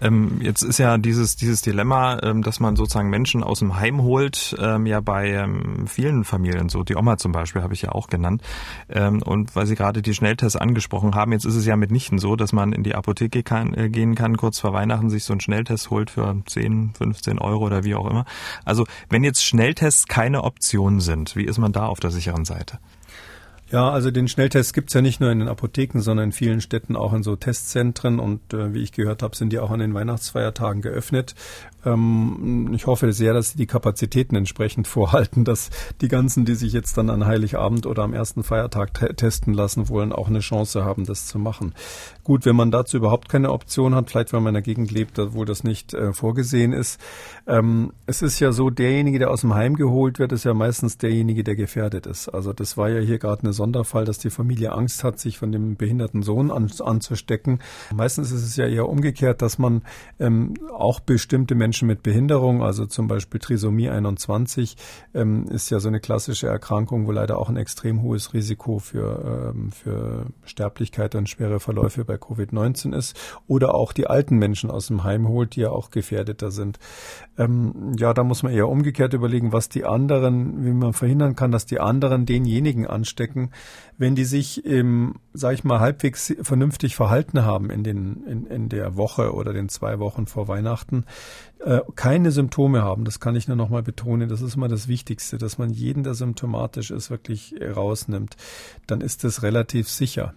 Ähm, 0.01 0.39
jetzt 0.41 0.63
ist 0.63 0.79
ja 0.79 0.97
dieses, 0.97 1.35
dieses 1.35 1.61
Dilemma, 1.61 2.19
ähm, 2.23 2.41
dass 2.41 2.59
man 2.59 2.75
sozusagen 2.75 3.09
Menschen 3.09 3.43
aus 3.43 3.59
dem 3.59 3.75
Heim 3.75 4.01
holt, 4.01 4.55
ähm, 4.59 4.85
ja 4.85 4.99
bei 4.99 5.29
ähm, 5.29 5.87
vielen 5.87 6.23
Familien 6.23 6.69
so. 6.69 6.83
Die 6.83 6.95
Oma 6.95 7.17
zum 7.17 7.31
Beispiel 7.31 7.61
habe 7.61 7.73
ich 7.73 7.83
ja 7.83 7.91
auch 7.91 8.07
genannt. 8.07 8.41
Ähm, 8.89 9.21
und 9.21 9.55
weil 9.55 9.67
Sie 9.67 9.75
gerade 9.75 10.01
die 10.01 10.13
Schnelltests 10.13 10.55
angesprochen 10.55 11.15
haben, 11.15 11.31
jetzt 11.31 11.45
ist 11.45 11.55
es 11.55 11.65
ja 11.65 11.75
mitnichten 11.75 12.17
so, 12.17 12.35
dass 12.35 12.51
man 12.51 12.73
in 12.73 12.83
die 12.83 12.95
Apotheke 12.95 13.43
kann, 13.43 13.73
äh, 13.73 13.89
gehen 13.89 14.15
kann, 14.15 14.37
kurz 14.37 14.59
vor 14.59 14.73
Weihnachten 14.73 15.09
sich 15.09 15.23
so 15.23 15.33
einen 15.33 15.41
Schnelltest 15.41 15.89
holt 15.89 16.09
für 16.09 16.35
10, 16.45 16.93
15 16.97 17.39
Euro 17.39 17.65
oder 17.65 17.83
wie 17.83 17.95
auch 17.95 18.09
immer. 18.09 18.25
Also 18.65 18.85
wenn 19.09 19.23
jetzt 19.23 19.45
Schnelltests 19.45 20.07
keine 20.07 20.43
Option 20.43 20.99
sind, 20.99 21.35
wie 21.35 21.45
ist 21.45 21.59
man 21.59 21.71
da 21.71 21.85
auf 21.85 21.99
der 21.99 22.11
sicheren 22.11 22.45
Seite? 22.45 22.79
Ja, 23.71 23.89
also 23.89 24.11
den 24.11 24.27
Schnelltest 24.27 24.73
gibt's 24.73 24.93
ja 24.93 25.01
nicht 25.01 25.21
nur 25.21 25.31
in 25.31 25.39
den 25.39 25.47
Apotheken, 25.47 26.01
sondern 26.01 26.25
in 26.25 26.31
vielen 26.33 26.59
Städten 26.59 26.97
auch 26.97 27.13
in 27.13 27.23
so 27.23 27.37
Testzentren. 27.37 28.19
Und 28.19 28.53
äh, 28.53 28.73
wie 28.73 28.83
ich 28.83 28.91
gehört 28.91 29.23
habe, 29.23 29.33
sind 29.33 29.53
die 29.53 29.59
auch 29.59 29.71
an 29.71 29.79
den 29.79 29.93
Weihnachtsfeiertagen 29.93 30.81
geöffnet. 30.81 31.35
Ähm, 31.85 32.71
ich 32.73 32.85
hoffe 32.85 33.13
sehr, 33.13 33.33
dass 33.33 33.51
sie 33.51 33.57
die 33.57 33.67
Kapazitäten 33.67 34.35
entsprechend 34.35 34.87
vorhalten, 34.89 35.45
dass 35.45 35.69
die 36.01 36.09
ganzen, 36.09 36.43
die 36.43 36.55
sich 36.55 36.73
jetzt 36.73 36.97
dann 36.97 37.09
an 37.09 37.25
Heiligabend 37.25 37.85
oder 37.85 38.03
am 38.03 38.13
ersten 38.13 38.43
Feiertag 38.43 38.93
te 38.93 39.15
testen 39.15 39.53
lassen 39.53 39.87
wollen, 39.87 40.11
auch 40.11 40.27
eine 40.27 40.41
Chance 40.41 40.83
haben, 40.83 41.05
das 41.05 41.27
zu 41.27 41.39
machen. 41.39 41.73
Gut, 42.25 42.45
wenn 42.45 42.57
man 42.57 42.71
dazu 42.71 42.97
überhaupt 42.97 43.29
keine 43.29 43.51
Option 43.51 43.95
hat, 43.95 44.09
vielleicht 44.09 44.33
weil 44.33 44.41
man 44.41 44.53
in 44.53 44.57
einer 44.57 44.63
Gegend 44.63 44.91
lebt, 44.91 45.17
wo 45.17 45.45
das 45.45 45.63
nicht 45.63 45.93
äh, 45.93 46.11
vorgesehen 46.11 46.73
ist. 46.73 46.99
Ähm, 47.47 47.93
es 48.05 48.21
ist 48.21 48.39
ja 48.39 48.51
so, 48.51 48.69
derjenige, 48.69 49.19
der 49.19 49.31
aus 49.31 49.41
dem 49.41 49.53
Heim 49.53 49.75
geholt 49.75 50.19
wird, 50.19 50.31
ist 50.31 50.43
ja 50.43 50.53
meistens 50.53 50.97
derjenige, 50.97 51.43
der 51.43 51.55
gefährdet 51.55 52.05
ist. 52.05 52.29
Also 52.29 52.53
das 52.53 52.77
war 52.77 52.89
ja 52.89 52.99
hier 52.99 53.19
gerade 53.19 53.47
ein 53.47 53.53
Sonderfall, 53.53 54.05
dass 54.05 54.19
die 54.19 54.29
Familie 54.29 54.73
Angst 54.73 55.03
hat, 55.03 55.19
sich 55.19 55.37
von 55.37 55.51
dem 55.51 55.75
behinderten 55.75 56.23
Sohn 56.23 56.51
an, 56.51 56.71
anzustecken. 56.79 57.59
Meistens 57.93 58.31
ist 58.31 58.43
es 58.43 58.55
ja 58.55 58.67
eher 58.67 58.87
umgekehrt, 58.87 59.41
dass 59.41 59.57
man 59.57 59.81
ähm, 60.19 60.53
auch 60.73 60.99
bestimmte 60.99 61.55
Menschen 61.55 61.87
mit 61.87 62.03
Behinderung, 62.03 62.63
also 62.63 62.85
zum 62.85 63.07
Beispiel 63.07 63.39
Trisomie 63.39 63.89
21, 63.89 64.77
ähm, 65.13 65.45
ist 65.47 65.69
ja 65.69 65.79
so 65.79 65.87
eine 65.87 65.99
klassische 65.99 66.47
Erkrankung, 66.47 67.07
wo 67.07 67.11
leider 67.11 67.37
auch 67.37 67.49
ein 67.49 67.57
extrem 67.57 68.01
hohes 68.01 68.33
Risiko 68.33 68.79
für, 68.79 69.53
ähm, 69.55 69.71
für 69.71 70.27
Sterblichkeit 70.43 71.15
und 71.15 71.29
schwere 71.29 71.59
Verläufe 71.59 72.05
bei 72.05 72.15
Covid-19 72.15 72.95
ist. 72.95 73.17
Oder 73.47 73.73
auch 73.73 73.93
die 73.93 74.07
alten 74.07 74.37
Menschen 74.37 74.69
aus 74.69 74.87
dem 74.87 75.03
Heim 75.03 75.27
holt, 75.27 75.55
die 75.55 75.61
ja 75.61 75.71
auch 75.71 75.89
gefährdeter 75.89 76.51
sind. 76.51 76.79
Ähm, 77.37 77.95
ja, 77.97 78.13
da 78.13 78.23
muss 78.23 78.43
man 78.43 78.51
eher 78.51 78.67
umgekehrt 78.67 79.13
überlegen, 79.13 79.53
was 79.53 79.69
die 79.69 79.85
anderen, 79.85 80.65
wie 80.65 80.73
man 80.73 80.91
verhindern 80.91 81.35
kann, 81.35 81.51
dass 81.51 81.65
die 81.65 81.79
anderen 81.79 82.25
denjenigen 82.25 82.85
anstecken, 82.85 83.51
wenn 83.97 84.15
die 84.15 84.25
sich, 84.25 84.65
im, 84.65 85.15
sag 85.33 85.53
ich 85.53 85.63
mal, 85.63 85.79
halbwegs 85.79 86.35
vernünftig 86.41 86.95
verhalten 86.95 87.43
haben 87.45 87.69
in, 87.69 87.83
den, 87.83 88.23
in, 88.25 88.45
in 88.45 88.69
der 88.69 88.97
Woche 88.97 89.33
oder 89.33 89.53
den 89.53 89.69
zwei 89.69 89.99
Wochen 89.99 90.27
vor 90.27 90.49
Weihnachten, 90.49 91.05
äh, 91.59 91.79
keine 91.95 92.31
Symptome 92.31 92.81
haben, 92.81 93.05
das 93.05 93.21
kann 93.21 93.35
ich 93.35 93.47
nur 93.47 93.57
noch 93.57 93.69
mal 93.69 93.83
betonen, 93.83 94.27
das 94.27 94.41
ist 94.41 94.55
immer 94.55 94.67
das 94.67 94.89
Wichtigste, 94.89 95.37
dass 95.37 95.57
man 95.57 95.69
jeden, 95.69 96.03
der 96.03 96.15
symptomatisch 96.15 96.91
ist, 96.91 97.09
wirklich 97.09 97.55
rausnimmt, 97.61 98.35
dann 98.87 98.99
ist 98.99 99.23
das 99.23 99.41
relativ 99.41 99.87
sicher. 99.87 100.33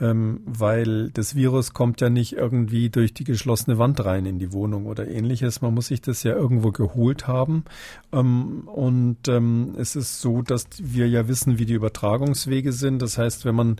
Ähm, 0.00 0.40
weil 0.44 1.10
das 1.10 1.34
Virus 1.34 1.72
kommt 1.74 2.00
ja 2.00 2.10
nicht 2.10 2.34
irgendwie 2.34 2.88
durch 2.90 3.14
die 3.14 3.24
geschlossene 3.24 3.78
Wand 3.78 4.04
rein 4.04 4.26
in 4.26 4.38
die 4.38 4.52
Wohnung 4.52 4.86
oder 4.86 5.08
ähnliches. 5.08 5.60
Man 5.60 5.74
muss 5.74 5.88
sich 5.88 6.00
das 6.00 6.22
ja 6.22 6.34
irgendwo 6.34 6.70
geholt 6.70 7.26
haben. 7.26 7.64
Ähm, 8.12 8.68
und 8.68 9.28
ähm, 9.28 9.74
es 9.76 9.96
ist 9.96 10.20
so, 10.20 10.42
dass 10.42 10.66
wir 10.80 11.08
ja 11.08 11.26
wissen, 11.28 11.58
wie 11.58 11.66
die 11.66 11.74
Übertragungswege 11.74 12.72
sind. 12.72 13.02
Das 13.02 13.18
heißt, 13.18 13.44
wenn 13.44 13.54
man 13.54 13.76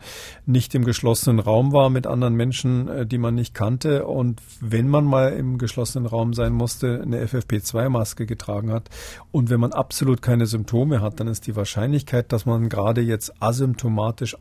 nicht 0.46 0.74
im 0.74 0.84
geschlossenen 0.84 1.38
Raum 1.38 1.72
war 1.72 1.90
mit 1.90 2.06
anderen 2.06 2.34
Menschen, 2.34 2.88
äh, 2.88 3.06
die 3.06 3.18
man 3.18 3.34
nicht 3.34 3.54
kannte 3.54 4.06
und 4.06 4.40
wenn 4.60 4.88
man 4.88 5.04
mal 5.04 5.32
im 5.32 5.58
geschlossenen 5.58 6.06
Raum 6.06 6.34
sein 6.34 6.52
musste, 6.52 7.00
eine 7.00 7.24
FFP2-Maske 7.24 8.26
getragen 8.26 8.72
hat 8.72 8.88
und 9.30 9.50
wenn 9.50 9.60
man 9.60 9.72
absolut 9.72 10.22
keine 10.22 10.46
Symptome 10.46 11.00
hat, 11.00 11.20
dann 11.20 11.28
ist 11.28 11.46
die 11.46 11.56
Wahrscheinlichkeit, 11.56 12.32
dass 12.32 12.46
man 12.46 12.68
gerade 12.68 13.00
jetzt 13.00 13.40
asymptomatisch 13.40 14.36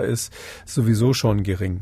Virusausscheider 0.00 0.04
ist, 0.04 0.32
sowieso 0.64 1.14
schon 1.14 1.42
gering. 1.42 1.80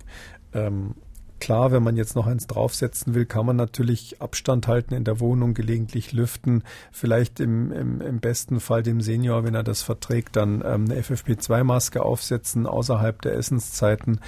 Ähm, 0.53 0.95
Klar, 1.41 1.71
wenn 1.71 1.85
man 1.85 1.97
jetzt 1.97 2.17
noch 2.17 2.27
eins 2.27 2.49
draufsetzen 2.49 3.15
will, 3.15 3.25
kann 3.25 3.47
man 3.47 3.55
natürlich 3.55 4.21
Abstand 4.21 4.67
halten 4.67 4.93
in 4.93 5.05
der 5.05 5.21
Wohnung, 5.21 5.55
gelegentlich 5.55 6.13
lüften, 6.13 6.65
vielleicht 6.91 7.39
im, 7.39 7.71
im, 7.71 8.01
im 8.01 8.19
besten 8.19 8.59
Fall 8.59 8.83
dem 8.83 9.01
Senior, 9.01 9.45
wenn 9.45 9.55
er 9.55 9.63
das 9.63 9.83
verträgt, 9.83 10.35
dann 10.35 10.65
ähm, 10.67 10.87
eine 10.87 11.01
FFP2-Maske 11.01 12.03
aufsetzen 12.03 12.67
außerhalb 12.67 13.23
der 13.23 13.35
Essenszeiten. 13.35 14.19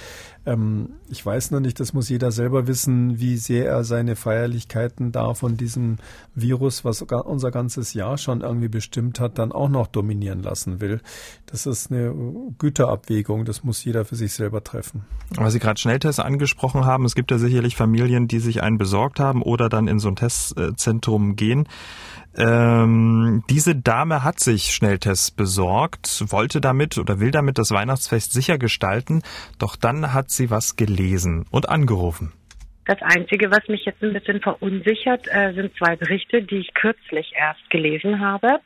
Ähm, 0.45 0.93
ich 1.09 1.23
weiß 1.23 1.51
noch 1.51 1.59
nicht, 1.59 1.79
das 1.79 1.93
muss 1.93 2.09
jeder 2.09 2.31
selber 2.31 2.65
wissen, 2.65 3.19
wie 3.19 3.37
sehr 3.37 3.67
er 3.67 3.83
seine 3.83 4.15
Feierlichkeiten 4.15 5.11
da 5.11 5.33
von 5.33 5.55
diesem 5.55 5.97
Virus, 6.33 6.83
was 6.83 7.01
unser 7.03 7.51
ganzes 7.51 7.93
Jahr 7.93 8.17
schon 8.17 8.41
irgendwie 8.41 8.67
bestimmt 8.67 9.19
hat, 9.19 9.37
dann 9.37 9.51
auch 9.51 9.69
noch 9.69 9.87
dominieren 9.87 10.41
lassen 10.41 10.81
will. 10.81 11.01
Das 11.45 11.65
ist 11.65 11.91
eine 11.91 12.13
Güterabwägung, 12.57 13.45
das 13.45 13.63
muss 13.63 13.83
jeder 13.83 14.03
für 14.03 14.15
sich 14.15 14.33
selber 14.33 14.63
treffen. 14.63 15.05
Weil 15.35 15.51
Sie 15.51 15.59
gerade 15.59 15.79
Schnelltests 15.79 16.19
angesprochen 16.19 16.85
haben, 16.85 17.05
es 17.05 17.13
gibt 17.13 17.29
ja 17.29 17.37
sicherlich 17.37 17.75
Familien, 17.75 18.27
die 18.27 18.39
sich 18.39 18.63
einen 18.63 18.77
besorgt 18.77 19.19
haben 19.19 19.43
oder 19.43 19.69
dann 19.69 19.87
in 19.87 19.99
so 19.99 20.07
ein 20.07 20.15
Testzentrum 20.15 21.35
gehen. 21.35 21.67
Ähm, 22.37 23.43
diese 23.49 23.75
Dame 23.75 24.23
hat 24.23 24.39
sich 24.39 24.73
Schnelltests 24.73 25.31
besorgt, 25.31 26.23
wollte 26.31 26.61
damit 26.61 26.97
oder 26.97 27.19
will 27.19 27.31
damit 27.31 27.57
das 27.57 27.71
Weihnachtsfest 27.71 28.31
sicher 28.31 28.57
gestalten, 28.57 29.21
doch 29.59 29.75
dann 29.75 30.13
hat 30.13 30.29
sie 30.29 30.49
was 30.49 30.77
gelesen 30.77 31.45
und 31.51 31.67
angerufen. 31.67 32.31
Das 32.85 33.01
Einzige, 33.01 33.51
was 33.51 33.67
mich 33.67 33.85
jetzt 33.85 34.01
ein 34.01 34.13
bisschen 34.13 34.41
verunsichert, 34.41 35.27
äh, 35.27 35.53
sind 35.53 35.75
zwei 35.77 35.95
Berichte, 35.95 36.41
die 36.41 36.57
ich 36.57 36.73
kürzlich 36.73 37.33
erst 37.37 37.69
gelesen 37.69 38.19
habe. 38.19 38.59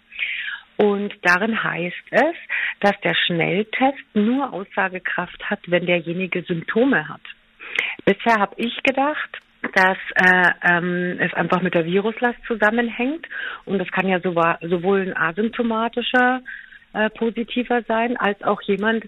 Und 0.77 1.13
darin 1.21 1.63
heißt 1.63 1.95
es, 2.11 2.35
dass 2.81 2.99
der 3.01 3.15
Schnelltest 3.25 4.03
nur 4.13 4.51
Aussagekraft 4.53 5.49
hat, 5.49 5.59
wenn 5.67 5.85
derjenige 5.85 6.43
Symptome 6.43 7.07
hat. 7.07 7.21
Bisher 8.05 8.39
habe 8.39 8.55
ich 8.57 8.83
gedacht, 8.83 9.39
dass 9.73 9.97
äh, 10.15 10.51
ähm, 10.63 11.17
es 11.19 11.33
einfach 11.33 11.61
mit 11.61 11.73
der 11.73 11.85
Viruslast 11.85 12.37
zusammenhängt. 12.47 13.27
Und 13.65 13.79
das 13.79 13.89
kann 13.91 14.07
ja 14.07 14.19
sowohl 14.19 15.01
ein 15.01 15.17
asymptomatischer 15.17 16.41
äh, 16.93 17.09
positiver 17.09 17.81
sein, 17.87 18.17
als 18.17 18.41
auch 18.43 18.61
jemand, 18.61 19.05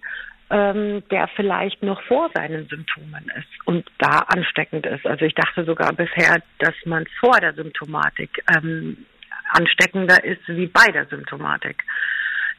ähm, 0.49 1.03
der 1.11 1.27
vielleicht 1.35 1.83
noch 1.83 2.01
vor 2.03 2.29
seinen 2.33 2.67
Symptomen 2.67 3.31
ist 3.37 3.67
und 3.67 3.85
da 3.97 4.19
ansteckend 4.27 4.85
ist. 4.85 5.05
Also 5.05 5.25
ich 5.25 5.33
dachte 5.35 5.65
sogar 5.65 5.93
bisher, 5.93 6.41
dass 6.59 6.75
man 6.85 7.05
vor 7.19 7.37
der 7.39 7.53
Symptomatik 7.53 8.43
ähm, 8.55 9.05
ansteckender 9.51 10.23
ist 10.23 10.47
wie 10.47 10.67
bei 10.67 10.85
der 10.93 11.05
Symptomatik. 11.07 11.83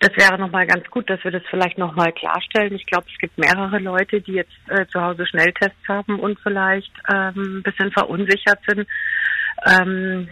Das 0.01 0.17
wäre 0.17 0.39
nochmal 0.39 0.67
ganz 0.67 0.89
gut, 0.91 1.11
dass 1.11 1.23
wir 1.25 1.33
das 1.33 1.43
vielleicht 1.51 1.77
nochmal 1.77 2.13
klarstellen. 2.13 2.75
Ich 2.75 2.87
glaube, 2.87 3.07
es 3.13 3.19
gibt 3.19 3.37
mehrere 3.37 3.79
Leute, 3.81 4.21
die 4.21 4.33
jetzt 4.33 4.53
äh, 4.69 4.87
zu 4.87 5.01
Hause 5.01 5.27
Schnelltests 5.27 5.89
haben 5.89 6.21
und 6.21 6.39
vielleicht 6.41 6.93
ähm, 7.13 7.59
ein 7.59 7.63
bisschen 7.65 7.91
verunsichert 7.91 8.61
sind, 8.67 8.87
ähm, 9.67 10.29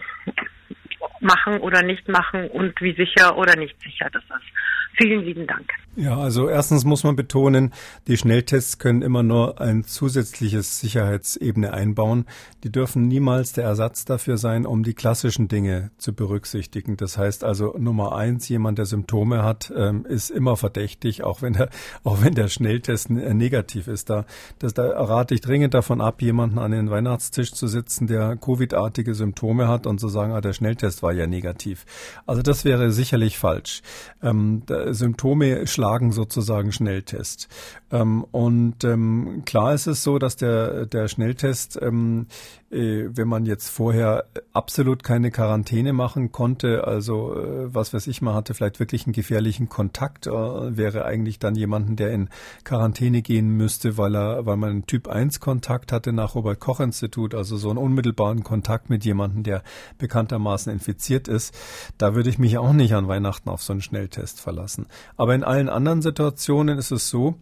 machen 1.19 1.59
oder 1.59 1.83
nicht 1.83 2.07
machen 2.07 2.47
und 2.49 2.79
wie 2.81 2.95
sicher 2.95 3.37
oder 3.37 3.57
nicht 3.57 3.75
sicher 3.81 4.09
das 4.11 4.23
ist. 4.23 4.97
Vielen 4.97 5.25
lieben 5.25 5.45
Dank. 5.47 5.69
Ja, 5.99 6.15
also 6.15 6.47
erstens 6.47 6.85
muss 6.85 7.03
man 7.03 7.15
betonen, 7.15 7.73
die 8.05 8.17
Schnelltests 8.17 8.77
können 8.77 9.01
immer 9.01 9.23
nur 9.23 9.59
ein 9.59 9.83
zusätzliches 9.83 10.79
Sicherheitsebene 10.79 11.73
einbauen. 11.73 12.25
Die 12.63 12.71
dürfen 12.71 13.07
niemals 13.07 13.53
der 13.53 13.63
Ersatz 13.63 14.05
dafür 14.05 14.37
sein, 14.37 14.67
um 14.67 14.83
die 14.83 14.93
klassischen 14.93 15.47
Dinge 15.47 15.89
zu 15.97 16.13
berücksichtigen. 16.13 16.97
Das 16.97 17.17
heißt 17.17 17.43
also 17.43 17.73
Nummer 17.79 18.15
eins, 18.15 18.47
jemand, 18.47 18.77
der 18.77 18.85
Symptome 18.85 19.41
hat, 19.41 19.73
ähm, 19.75 20.05
ist 20.05 20.29
immer 20.29 20.55
verdächtig, 20.55 21.23
auch 21.23 21.41
wenn 21.41 21.53
der, 21.53 21.69
auch 22.03 22.21
wenn 22.21 22.35
der 22.35 22.49
Schnelltest 22.49 23.09
negativ 23.09 23.87
ist. 23.87 24.11
Da, 24.11 24.27
das, 24.59 24.75
da 24.75 25.03
rate 25.03 25.33
ich 25.33 25.41
dringend 25.41 25.73
davon 25.73 25.99
ab, 25.99 26.21
jemanden 26.21 26.59
an 26.59 26.69
den 26.69 26.91
Weihnachtstisch 26.91 27.53
zu 27.53 27.65
sitzen, 27.65 28.05
der 28.05 28.35
Covid-artige 28.35 29.15
Symptome 29.15 29.67
hat 29.67 29.87
und 29.87 29.99
zu 29.99 30.09
sagen, 30.09 30.31
ah, 30.33 30.41
der 30.41 30.53
Schnelltest 30.53 31.01
war 31.01 31.11
ja 31.11 31.25
negativ. 31.25 31.87
Also 32.27 32.43
das 32.43 32.65
wäre 32.65 32.91
sicherlich 32.91 33.39
falsch. 33.39 33.81
Ähm, 34.21 34.61
Symptome 34.91 35.65
schlagen 35.65 35.86
sozusagen 36.11 36.71
Schnelltest. 36.71 37.47
Ähm, 37.91 38.25
und 38.31 38.83
ähm, 38.83 39.43
klar 39.45 39.73
ist 39.73 39.87
es 39.87 40.03
so, 40.03 40.19
dass 40.19 40.35
der, 40.35 40.85
der 40.85 41.07
Schnelltest, 41.07 41.79
ähm, 41.81 42.27
äh, 42.66 42.66
wenn 42.69 43.27
man 43.29 43.45
jetzt 43.45 43.69
vorher 43.69 44.25
absolut 44.51 45.01
keine 45.01 45.31
Quarantäne 45.31 45.93
machen 45.93 46.33
konnte, 46.33 46.85
also 46.85 47.33
äh, 47.33 47.73
was 47.73 47.93
weiß 47.93 48.07
ich, 48.07 48.21
man 48.21 48.33
hatte 48.33 48.53
vielleicht 48.53 48.79
wirklich 48.79 49.05
einen 49.05 49.13
gefährlichen 49.13 49.69
Kontakt, 49.69 50.27
äh, 50.27 50.31
wäre 50.31 51.05
eigentlich 51.05 51.39
dann 51.39 51.55
jemanden, 51.55 51.95
der 51.95 52.11
in 52.11 52.29
Quarantäne 52.65 53.21
gehen 53.21 53.49
müsste, 53.49 53.97
weil 53.97 54.15
er, 54.15 54.45
weil 54.45 54.57
man 54.57 54.69
einen 54.69 54.85
Typ 54.85 55.07
1 55.07 55.39
Kontakt 55.39 55.93
hatte 55.93 56.11
nach 56.11 56.35
Robert 56.35 56.59
Koch 56.59 56.81
Institut, 56.81 57.33
also 57.35 57.55
so 57.55 57.69
einen 57.69 57.79
unmittelbaren 57.79 58.43
Kontakt 58.43 58.89
mit 58.89 59.05
jemandem, 59.05 59.43
der 59.43 59.63
bekanntermaßen 59.97 60.71
infiziert 60.71 61.29
ist. 61.29 61.57
Da 61.97 62.15
würde 62.15 62.29
ich 62.29 62.37
mich 62.37 62.57
auch 62.57 62.73
nicht 62.73 62.93
an 62.93 63.07
Weihnachten 63.07 63.49
auf 63.49 63.63
so 63.63 63.71
einen 63.71 63.81
Schnelltest 63.81 64.41
verlassen. 64.41 64.87
Aber 65.15 65.33
in 65.35 65.45
allen 65.45 65.69
anderen 65.69 66.01
Situationen 66.01 66.77
ist 66.77 66.91
es 66.91 67.09
so, 67.09 67.35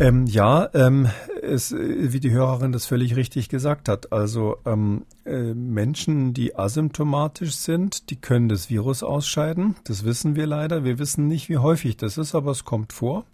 ähm, 0.00 0.26
ja, 0.26 0.68
ähm, 0.74 1.08
es, 1.42 1.72
wie 1.72 2.20
die 2.20 2.30
Hörerin 2.30 2.72
das 2.72 2.86
völlig 2.86 3.16
richtig 3.16 3.48
gesagt 3.48 3.88
hat. 3.88 4.12
Also 4.12 4.56
ähm, 4.64 5.04
äh, 5.24 5.54
Menschen, 5.54 6.32
die 6.34 6.56
asymptomatisch 6.56 7.54
sind, 7.54 8.10
die 8.10 8.16
können 8.16 8.48
das 8.48 8.70
Virus 8.70 9.02
ausscheiden. 9.02 9.76
Das 9.84 10.04
wissen 10.04 10.36
wir 10.36 10.46
leider. 10.46 10.84
Wir 10.84 10.98
wissen 10.98 11.28
nicht, 11.28 11.48
wie 11.48 11.58
häufig 11.58 11.96
das 11.96 12.18
ist, 12.18 12.34
aber 12.34 12.50
es 12.50 12.64
kommt 12.64 12.92
vor. 12.92 13.24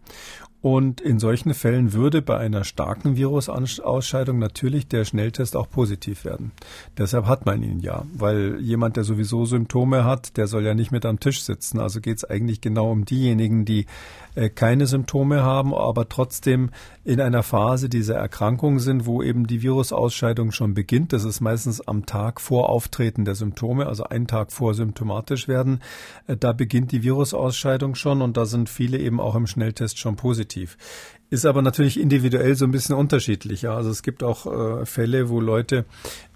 Und 0.63 1.01
in 1.01 1.21
solchen 1.21 1.55
Fällen 1.55 1.93
würde 1.93 2.23
bei 2.23 2.39
einer 2.39 2.65
starken 2.65 3.17
Virusausscheidung 3.17 4.41
natürlich 4.41 4.89
der 4.89 5.05
Schnelltest 5.05 5.55
auch 5.55 5.71
positiv 5.71 6.25
werden. 6.25 6.51
Deshalb 6.99 7.27
hat 7.27 7.47
man 7.47 7.63
ihn 7.63 7.79
ja, 7.79 8.05
weil 8.13 8.59
jemand, 8.61 8.97
der 8.97 9.05
sowieso 9.05 9.45
Symptome 9.45 10.05
hat, 10.05 10.37
der 10.37 10.49
soll 10.49 10.65
ja 10.65 10.75
nicht 10.75 10.91
mit 10.91 11.07
am 11.07 11.21
Tisch 11.21 11.43
sitzen. 11.43 11.79
Also 11.79 12.01
geht 12.01 12.17
es 12.17 12.25
eigentlich 12.25 12.61
genau 12.61 12.91
um 12.91 13.05
diejenigen, 13.05 13.65
die 13.65 13.83
äh, 13.83 13.87
keine 14.55 14.87
Symptome 14.87 15.43
haben, 15.43 15.75
aber 15.75 16.09
trotzdem 16.09 16.71
in 17.05 17.21
einer 17.21 17.43
Phase 17.43 17.89
dieser 17.89 18.17
Erkrankung 18.17 18.81
sind, 18.81 19.07
wo 19.07 19.23
eben 19.23 19.47
die 19.47 19.63
Virusausscheidung 19.63 20.53
schon 20.53 20.75
beginnt. 20.75 21.13
Das 21.13 21.25
ist 21.25 21.41
meistens 21.41 21.81
am 21.81 22.05
Tag 22.05 22.41
vor 22.41 22.69
Auftreten 22.69 23.25
der 23.25 23.35
Symptome, 23.35 23.87
also 23.87 24.05
einen 24.05 24.27
Tag 24.27 24.53
vor 24.53 24.75
symptomatisch 24.75 25.49
werden. 25.49 25.81
Äh, 26.27 26.37
da 26.37 26.53
beginnt 26.53 26.93
die 26.93 27.03
Virusausscheidung 27.03 27.95
schon 27.95 28.23
und 28.23 28.37
da 28.37 28.45
sind 28.45 28.69
viele 28.69 28.99
eben 28.99 29.21
auch 29.21 29.35
im 29.37 29.47
Schnelltest 29.47 29.99
schon 29.99 30.17
positiv. 30.17 30.77
Ist 31.29 31.45
aber 31.45 31.61
natürlich 31.61 31.99
individuell 31.99 32.55
so 32.55 32.67
ein 32.67 32.71
bisschen 32.71 32.95
unterschiedlich. 32.95 33.63
Ja. 33.63 33.75
Also 33.75 33.91
es 33.91 34.05
gibt 34.05 34.23
auch 34.23 34.47
äh, 34.47 34.87
Fälle, 34.87 35.29
wo 35.29 35.41
Leute 35.41 35.85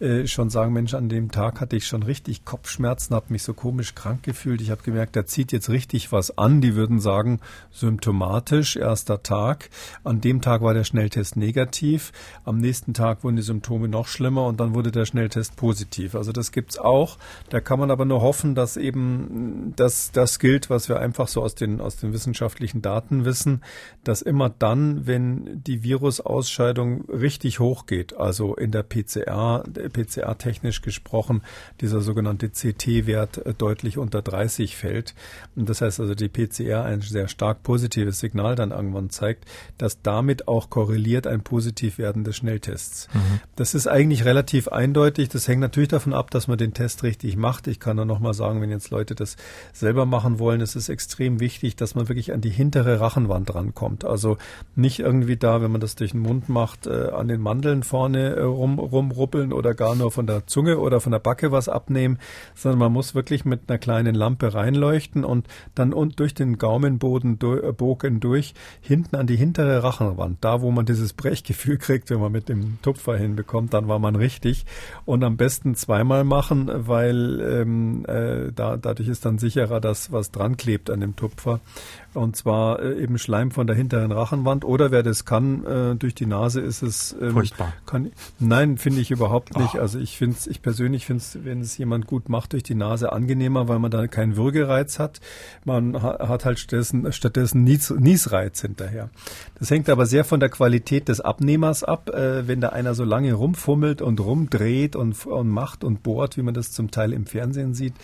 äh, 0.01 0.27
schon 0.27 0.51
sagen, 0.51 0.73
Mensch, 0.73 0.95
an 0.95 1.09
dem 1.09 1.31
Tag 1.31 1.61
hatte 1.61 1.77
ich 1.77 1.87
schon 1.87 2.03
richtig 2.03 2.45
Kopfschmerzen, 2.45 3.15
habe 3.15 3.27
mich 3.29 3.45
so 3.45 3.55
komisch 3.55 3.95
krank 3.95 4.25
gefühlt. 4.25 4.61
Ich 4.61 4.73
habe 4.73 4.83
gemerkt, 4.83 5.15
der 5.15 5.27
zieht 5.27 5.53
jetzt 5.53 5.71
richtig 5.71 6.11
was 6.11 6.37
an. 6.39 6.61
Die 6.61 6.75
würden 6.75 6.99
sagen, 6.99 7.39
symptomatisch, 7.71 8.75
erster 8.75 9.23
Tag. 9.23 9.71
An 10.03 10.21
dem 10.21 10.41
Tag 10.41 10.61
war 10.63 10.75
der 10.75 10.83
Schnelltest 10.83 11.37
negativ. 11.37 12.11
Am 12.45 12.59
nächsten 12.59 12.93
Tag 12.93 13.23
wurden 13.23 13.37
die 13.37 13.43
Symptome 13.43 13.87
noch 13.87 14.09
schlimmer 14.09 14.47
und 14.47 14.59
dann 14.59 14.75
wurde 14.75 14.91
der 14.91 15.05
Schnelltest 15.05 15.55
positiv. 15.55 16.17
Also 16.17 16.33
das 16.33 16.51
gibt's 16.51 16.79
auch. 16.79 17.17
Da 17.49 17.61
kann 17.61 17.79
man 17.79 17.93
aber 17.93 18.07
nur 18.07 18.23
hoffen, 18.23 18.57
dass 18.57 18.77
eben 18.77 19.73
das, 19.77 20.11
das 20.11 20.41
gilt, 20.41 20.69
was 20.69 20.89
wir 20.89 20.99
einfach 20.99 21.29
so 21.29 21.43
aus 21.43 21.55
den, 21.55 21.81
aus 21.81 21.97
den 21.97 22.13
wissenschaftlichen 22.13 22.83
Daten 22.83 23.25
wissen, 23.25 23.63
dass 24.03 24.21
immer 24.21 24.51
dann 24.51 24.80
dann, 24.81 25.07
wenn 25.07 25.63
die 25.63 25.83
Virusausscheidung 25.83 27.05
richtig 27.11 27.61
hoch 27.61 27.87
geht, 27.87 28.17
also 28.17 28.55
in 28.55 28.71
der 28.71 28.83
PCR, 28.83 29.65
PCR 29.93 30.39
technisch 30.39 30.83
gesprochen, 30.83 31.43
dieser 31.81 32.01
sogenannte 32.01 32.51
CT-Wert 32.51 33.47
äh, 33.47 33.55
deutlich 33.55 33.99
unter 33.99 34.23
30 34.23 34.77
fällt. 34.77 35.15
Und 35.57 35.69
das 35.69 35.81
heißt 35.81 36.01
also, 36.01 36.15
die 36.15 36.29
PCR 36.29 36.85
ein 36.85 37.01
sehr 37.01 37.29
stark 37.29 37.63
positives 37.63 38.21
Signal 38.21 38.55
dann 38.55 38.71
irgendwann 38.71 39.11
zeigt, 39.11 39.45
dass 39.79 40.03
damit 40.03 40.49
auch 40.49 40.71
korreliert 40.71 41.27
ein 41.27 41.43
positiv 41.43 41.99
werden 41.99 42.25
des 42.25 42.37
Schnelltests. 42.37 43.09
Mhm. 43.13 43.41
Das 43.57 43.75
ist 43.75 43.87
eigentlich 43.87 44.25
relativ 44.25 44.69
eindeutig. 44.69 45.29
Das 45.29 45.49
hängt 45.49 45.61
natürlich 45.61 45.89
davon 45.89 46.15
ab, 46.15 46.31
dass 46.31 46.49
man 46.49 46.59
den 46.59 46.75
Test 46.75 47.03
richtig 47.03 47.37
macht. 47.37 47.67
Ich 47.67 47.81
kann 47.81 47.97
nur 47.97 48.05
noch 48.05 48.21
mal 48.21 48.35
sagen, 48.35 48.61
wenn 48.61 48.71
jetzt 48.71 48.91
Leute 48.91 49.15
das 49.15 49.37
selber 49.73 50.07
machen 50.07 50.39
wollen, 50.39 50.61
es 50.61 50.77
ist 50.77 50.89
extrem 50.89 51.41
wichtig, 51.41 51.77
dass 51.77 51.95
man 51.95 52.09
wirklich 52.09 52.33
an 52.33 52.41
die 52.41 52.51
hintere 52.51 53.01
Rachenwand 53.01 53.55
rankommt. 53.55 54.05
Also 54.05 54.39
nicht 54.77 55.01
irgendwie 55.01 55.37
da, 55.37 55.61
wenn 55.63 55.73
man 55.73 55.81
das 55.81 55.97
durch 55.97 56.13
den 56.13 56.21
Mund 56.21 56.49
macht, 56.49 56.87
äh, 56.87 57.11
an 57.11 57.29
den 57.29 57.41
Mandeln 57.41 57.83
vorne 57.83 58.37
äh, 58.37 58.43
rum, 58.43 58.79
rumruppeln 58.79 59.53
oder 59.53 59.75
gar 59.75 59.95
nur 59.95 60.11
von 60.11 60.27
der 60.27 60.47
Zunge 60.47 60.79
oder 60.79 61.01
von 61.01 61.13
der 61.13 61.19
Backe 61.19 61.53
was 61.53 61.69
abnehmen, 61.69 62.19
sondern 62.55 62.79
man 62.79 62.93
muss 62.93 63.15
wirklich 63.15 63.45
mit 63.45 63.63
einer 63.69 63.79
kleinen 63.79 64.15
Lampe 64.15 64.55
reinleuchten 64.55 65.25
und 65.25 65.47
dann 65.75 65.93
und 65.93 66.21
durch 66.21 66.35
den 66.35 66.59
Gaumenboden 66.59 67.39
durch, 67.39 67.63
äh, 67.63 67.73
Bogen 67.73 68.21
durch 68.21 68.55
hinten 68.81 69.17
an 69.17 69.27
die 69.27 69.37
hintere 69.37 69.83
Rachenwand, 69.83 70.39
da 70.41 70.61
wo 70.61 70.71
man 70.71 70.87
dieses 70.87 71.13
Brechgefühl 71.13 71.79
kriegt, 71.79 72.11
wenn 72.11 72.21
man 72.21 72.33
mit 72.33 72.49
dem 72.49 72.79
Tupfer 72.83 73.17
hinbekommt, 73.17 73.75
dann 73.75 73.89
war 73.89 73.99
man 73.99 74.17
richtig. 74.17 74.67
Und 75.05 75.25
am 75.25 75.37
besten 75.37 75.75
zweimal 75.75 76.25
machen, 76.25 76.71
weil 76.73 77.41
ähm, 77.41 78.05
äh, 78.07 78.53
da, 78.53 78.77
dadurch 78.77 79.09
ist 79.09 79.25
dann 79.25 79.39
sicherer, 79.39 79.81
dass 79.81 80.13
was 80.13 80.31
dran 80.31 80.57
klebt 80.57 80.91
an 80.91 81.01
dem 81.01 81.17
Tupfer 81.17 81.61
und 82.15 82.37
zwar 82.37 82.81
äh, 82.81 83.03
eben 83.03 83.19
Schleim 83.19 83.51
von 83.51 83.67
der 83.67 83.77
hinteren 83.77 84.11
Rachenwand 84.11 84.65
oder 84.65 84.91
wer 84.91 85.03
das 85.03 85.25
kann, 85.25 85.65
äh, 85.65 85.95
durch 85.95 86.15
die 86.15 86.27
Nase 86.27 86.61
ist 86.61 86.83
es 86.83 87.15
ähm, 87.21 87.33
furchtbar. 87.33 87.73
Kann, 87.87 88.11
nein, 88.39 88.79
finde 88.79 89.01
ich 89.01 89.11
überhaupt 89.11 89.57
nicht. 89.57 89.77
Oh. 89.77 89.81
Also 89.81 89.99
ich 89.99 90.17
finde 90.17 90.37
es, 90.37 90.47
ich 90.47 90.61
persönlich 90.61 91.07
finde 91.07 91.23
es, 91.23 91.39
wenn 91.45 91.61
es 91.61 91.79
jemand 91.79 92.07
gut 92.07 92.29
macht, 92.29 92.53
durch 92.53 92.65
die 92.65 92.75
Nase 92.75 93.13
angenehmer, 93.13 93.69
weil 93.69 93.79
man 93.79 93.91
da 93.91 94.07
keinen 94.09 94.37
Würgereiz 94.37 94.99
hat. 94.99 95.21
Man 95.65 96.03
ha, 96.03 96.29
hat 96.29 96.45
halt 96.45 96.59
stattdessen, 96.59 97.13
stattdessen 97.13 97.63
Nies, 97.63 97.91
Niesreiz 97.91 98.61
hinterher. 98.61 99.11
Das 99.59 99.71
hängt 99.71 99.89
aber 99.89 100.07
sehr 100.07 100.25
von 100.25 100.41
der 100.41 100.49
Qualität 100.49 101.09
des 101.09 101.21
Abnehmers 101.21 101.85
ab. 101.85 102.11
Äh, 102.11 102.49
wenn 102.49 102.61
da 102.61 102.71
einer 102.71 102.95
so 102.95 103.05
lange 103.05 103.35
rumfummelt 103.35 104.03
und 104.03 104.19
rumdreht 104.19 104.97
und, 104.97 105.27
und 105.27 105.49
macht 105.49 105.85
und 105.85 106.03
bohrt, 106.03 106.37
wie 106.37 106.43
man 106.43 106.55
das 106.55 106.73
zum 106.73 106.91
Teil 106.91 107.13
im 107.13 107.27
Fernsehen 107.27 107.75
sieht, 107.75 107.95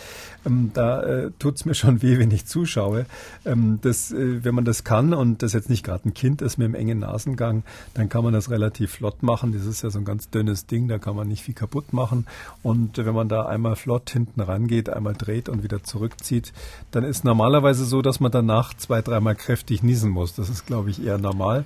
ähm, 0.44 0.70
da 0.74 1.02
äh, 1.02 1.30
tut's 1.38 1.64
mir 1.64 1.74
schon 1.74 2.02
weh, 2.02 2.18
wenn 2.18 2.30
ich 2.30 2.46
zuschaue. 2.46 3.06
Ähm, 3.44 3.80
das 3.82 3.95
das, 3.96 4.12
äh, 4.12 4.44
wenn 4.44 4.54
man 4.54 4.64
das 4.64 4.84
kann 4.84 5.14
und 5.14 5.42
das 5.42 5.52
jetzt 5.52 5.70
nicht 5.70 5.84
gerade 5.84 6.08
ein 6.08 6.14
Kind 6.14 6.42
ist 6.42 6.58
mit 6.58 6.66
einem 6.66 6.74
engen 6.74 6.98
Nasengang, 7.00 7.62
dann 7.94 8.08
kann 8.08 8.24
man 8.24 8.32
das 8.32 8.50
relativ 8.50 8.92
flott 8.92 9.22
machen. 9.22 9.52
Das 9.52 9.64
ist 9.64 9.82
ja 9.82 9.90
so 9.90 9.98
ein 9.98 10.04
ganz 10.04 10.30
dünnes 10.30 10.66
Ding, 10.66 10.88
da 10.88 10.98
kann 10.98 11.16
man 11.16 11.28
nicht 11.28 11.42
viel 11.42 11.54
kaputt 11.54 11.92
machen. 11.92 12.26
Und 12.62 12.98
wenn 12.98 13.14
man 13.14 13.28
da 13.28 13.46
einmal 13.46 13.76
flott 13.76 14.10
hinten 14.10 14.40
rangeht, 14.40 14.88
einmal 14.90 15.14
dreht 15.14 15.48
und 15.48 15.62
wieder 15.62 15.82
zurückzieht, 15.82 16.52
dann 16.90 17.04
ist 17.04 17.24
normalerweise 17.24 17.84
so, 17.84 18.02
dass 18.02 18.20
man 18.20 18.30
danach 18.30 18.74
zwei, 18.74 19.02
dreimal 19.02 19.34
kräftig 19.34 19.82
niesen 19.82 20.10
muss. 20.10 20.34
Das 20.34 20.48
ist, 20.48 20.66
glaube 20.66 20.90
ich, 20.90 21.04
eher 21.04 21.18
normal. 21.18 21.64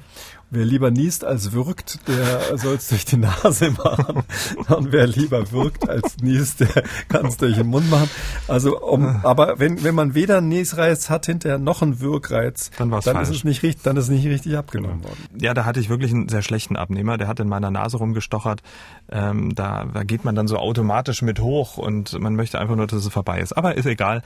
Wer 0.53 0.65
lieber 0.65 0.91
niest 0.91 1.25
als 1.25 1.53
wirkt, 1.53 2.09
der 2.09 2.59
soll 2.59 2.75
es 2.75 2.89
durch 2.89 3.05
die 3.05 3.19
Nase 3.19 3.71
machen. 3.71 4.25
Und 4.69 4.91
wer 4.91 5.07
lieber 5.07 5.53
wirkt 5.53 5.89
als 5.89 6.17
niest, 6.23 6.61
der 6.61 6.83
kann 7.09 7.27
es 7.27 7.37
durch 7.37 7.55
den 7.57 7.69
Mund 7.69 7.89
machen. 7.89 8.11
Also, 8.49 8.81
um, 8.81 9.21
aber 9.23 9.61
wenn, 9.61 9.85
wenn 9.85 9.95
man 9.95 10.15
weder 10.15 10.39
einen 10.39 10.49
Niesreiz 10.49 11.09
hat, 11.09 11.27
hinterher 11.27 11.59
noch 11.59 11.83
einen 11.83 12.01
Wirkreiz, 12.01 12.73
dann, 12.79 12.91
dann 12.91 13.23
ist 13.23 13.29
es 13.29 13.45
nicht 13.45 13.63
richtig, 13.63 13.85
dann 13.85 13.97
ist 13.97 14.05
es 14.05 14.11
nicht 14.11 14.27
richtig 14.27 14.57
abgenommen 14.57 15.05
worden. 15.05 15.19
Ja, 15.41 15.55
da 15.55 15.65
hatte 15.65 15.79
ich 15.79 15.89
wirklich 15.89 16.13
einen 16.13 16.29
sehr 16.29 16.43
schlechten 16.43 16.75
Abnehmer. 16.75 17.17
Der 17.17 17.29
hat 17.29 17.39
in 17.39 17.49
meiner 17.49 17.71
Nase 17.71 17.99
rumgestochert. 17.99 18.61
Ähm, 19.09 19.55
da, 19.55 19.85
da 19.85 20.03
geht 20.03 20.25
man 20.25 20.35
dann 20.35 20.49
so 20.49 20.57
automatisch 20.57 21.23
mit 21.23 21.39
hoch 21.39 21.79
und 21.79 22.19
man 22.19 22.35
möchte 22.35 22.59
einfach 22.59 22.75
nur, 22.75 22.89
dass 22.89 23.05
es 23.05 23.13
vorbei 23.13 23.41
ist. 23.41 23.53
Aber 23.53 23.77
ist 23.77 23.87
egal. 23.87 24.23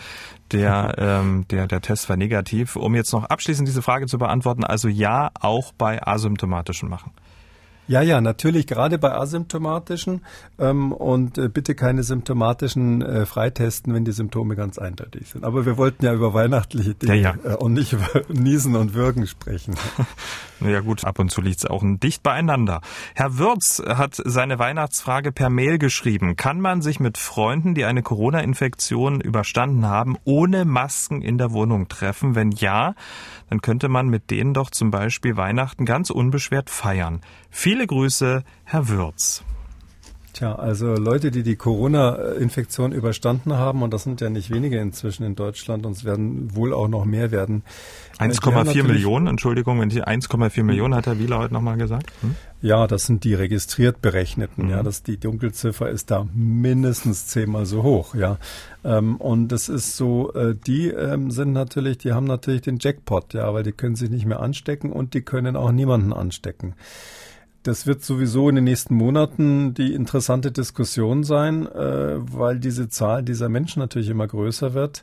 Der, 0.53 0.95
ähm, 0.99 1.47
der, 1.51 1.67
der 1.67 1.83
Test 1.83 2.09
war 2.09 2.17
negativ. 2.17 2.77
Um 2.77 2.95
jetzt 2.95 3.13
noch 3.13 3.25
abschließend 3.25 3.69
diese 3.69 3.83
Frage 3.83 4.07
zu 4.07 4.17
beantworten, 4.17 4.65
also 4.65 4.89
ja, 4.89 5.31
auch 5.39 5.73
bei 5.77 6.03
asymptomatischen 6.15 6.89
machen. 6.89 7.13
Ja, 7.87 8.01
ja, 8.01 8.21
natürlich, 8.21 8.67
gerade 8.67 8.99
bei 8.99 9.13
asymptomatischen 9.13 10.23
ähm, 10.59 10.93
und 10.93 11.37
äh, 11.37 11.49
bitte 11.49 11.75
keine 11.75 12.03
symptomatischen 12.03 13.03
äh, 13.03 13.27
freitesten, 13.27 13.93
wenn 13.93 14.07
die 14.07 14.13
Symptome 14.13 14.57
ganz 14.57 14.79
eindeutig 14.79 15.29
sind. 15.29 15.45
Aber 15.45 15.67
wir 15.67 15.77
wollten 15.77 16.05
ja 16.05 16.15
über 16.15 16.33
weihnachtliche 16.33 16.95
Dinge 16.95 17.17
ja, 17.17 17.35
ja. 17.45 17.53
Äh, 17.53 17.57
und 17.57 17.75
nicht 17.75 17.93
über 17.93 18.09
Niesen 18.29 18.75
und 18.77 18.95
Würgen 18.95 19.27
sprechen. 19.27 19.75
naja 20.65 20.81
gut, 20.81 21.05
ab 21.05 21.19
und 21.19 21.31
zu 21.31 21.43
liegt 21.43 21.59
es 21.59 21.67
auch 21.67 21.83
dicht 21.85 22.23
beieinander. 22.23 22.81
Herr 23.15 23.39
Würz 23.39 23.83
hat 23.87 24.15
seine 24.25 24.59
Weihnachtsfrage 24.59 25.31
per 25.31 25.51
Mail 25.51 25.79
geschrieben. 25.79 26.37
Kann 26.37 26.61
man 26.61 26.81
sich 26.81 27.01
mit 27.01 27.19
Freunden, 27.19 27.75
die 27.75 27.85
eine 27.85 28.03
Corona-Infektion 28.03 29.21
überstanden 29.21 29.87
haben, 29.87 30.17
ohne 30.25 30.65
Masken 30.65 31.21
in 31.21 31.37
der 31.37 31.53
Wohnung 31.53 31.89
treffen? 31.89 32.35
Wenn 32.35 32.51
ja, 32.51 32.95
dann 33.51 33.61
könnte 33.61 33.89
man 33.89 34.09
mit 34.09 34.31
denen 34.31 34.55
doch 34.55 34.71
zum 34.71 34.91
Beispiel 34.91 35.37
Weihnachten 35.37 35.85
ganz 35.85 36.09
unbeschwert 36.09 36.71
feiern. 36.71 37.21
Viele 37.51 37.87
Grüße, 37.87 38.43
Herr 38.65 38.89
Würz. 38.89 39.45
Tja, 40.35 40.57
also 40.57 40.95
Leute, 40.95 41.31
die 41.31 41.45
die 41.45 41.55
Corona-Infektion 41.55 42.91
überstanden 42.91 43.55
haben, 43.55 43.83
und 43.83 43.95
das 43.95 44.03
sind 44.03 44.21
ja 44.21 44.31
nicht 44.31 44.53
wenige 44.53 44.81
inzwischen 44.81 45.23
in 45.23 45.37
Deutschland, 45.37 45.87
und 45.87 45.93
es 45.93 46.05
werden 46.05 46.57
wohl 46.57 46.75
auch 46.75 46.89
noch 46.89 47.05
mehr 47.05 47.31
werden. 47.31 47.63
1,4 48.19 48.83
Millionen, 48.83 49.29
Entschuldigung, 49.29 49.81
wenn 49.81 49.91
die 49.91 50.03
1,4 50.03 50.65
Millionen 50.65 50.97
hat 50.97 51.07
Herr 51.07 51.21
Wieler 51.21 51.39
heute 51.39 51.55
nochmal 51.55 51.77
gesagt. 51.77 52.11
Hm? 52.21 52.35
Ja, 52.63 52.89
das 52.89 53.07
sind 53.07 53.23
die 53.23 53.35
registriert 53.35 54.03
Berechneten. 54.03 54.65
Mhm. 54.65 54.71
Ja, 54.71 54.83
dass 54.83 55.05
die 55.05 55.19
Dunkelziffer 55.19 55.89
ist 55.89 56.11
da 56.11 56.27
mindestens 56.35 57.29
zehnmal 57.29 57.65
so 57.65 57.85
hoch. 57.85 58.17
Ja, 58.17 58.39
ähm, 58.85 59.17
und 59.19 59.49
das 59.49 59.69
ist 59.69 59.97
so, 59.97 60.33
äh, 60.33 60.57
die 60.57 60.89
ähm, 60.89 61.31
sind 61.31 61.53
natürlich, 61.53 61.99
die 61.99 62.13
haben 62.13 62.27
natürlich 62.27 62.63
den 62.63 62.79
Jackpot, 62.81 63.35
ja, 63.35 63.55
weil 63.55 63.63
die 63.63 63.73
können 63.73 63.95
sich 63.95 64.11
nicht 64.11 64.27
mehr 64.27 64.41
anstecken 64.41 64.91
und 64.91 65.15
die 65.15 65.23
können 65.23 65.55
auch 65.55 65.71
niemanden 65.71 66.13
anstecken. 66.13 66.75
Das 67.65 67.87
wird 67.87 68.05
sowieso 68.05 68.51
in 68.51 68.57
den 68.57 68.65
nächsten 68.65 68.95
Monaten 68.95 69.73
die 69.73 69.95
interessante 69.95 70.53
Diskussion 70.53 71.25
sein, 71.25 71.67
äh, 71.67 72.17
weil 72.19 72.59
diese 72.61 72.91
Zahl 72.91 73.23
dieser 73.23 73.49
Menschen 73.49 73.81
natürlich 73.81 74.11
immer 74.11 74.27
größer 74.27 74.75
wird. 74.75 75.03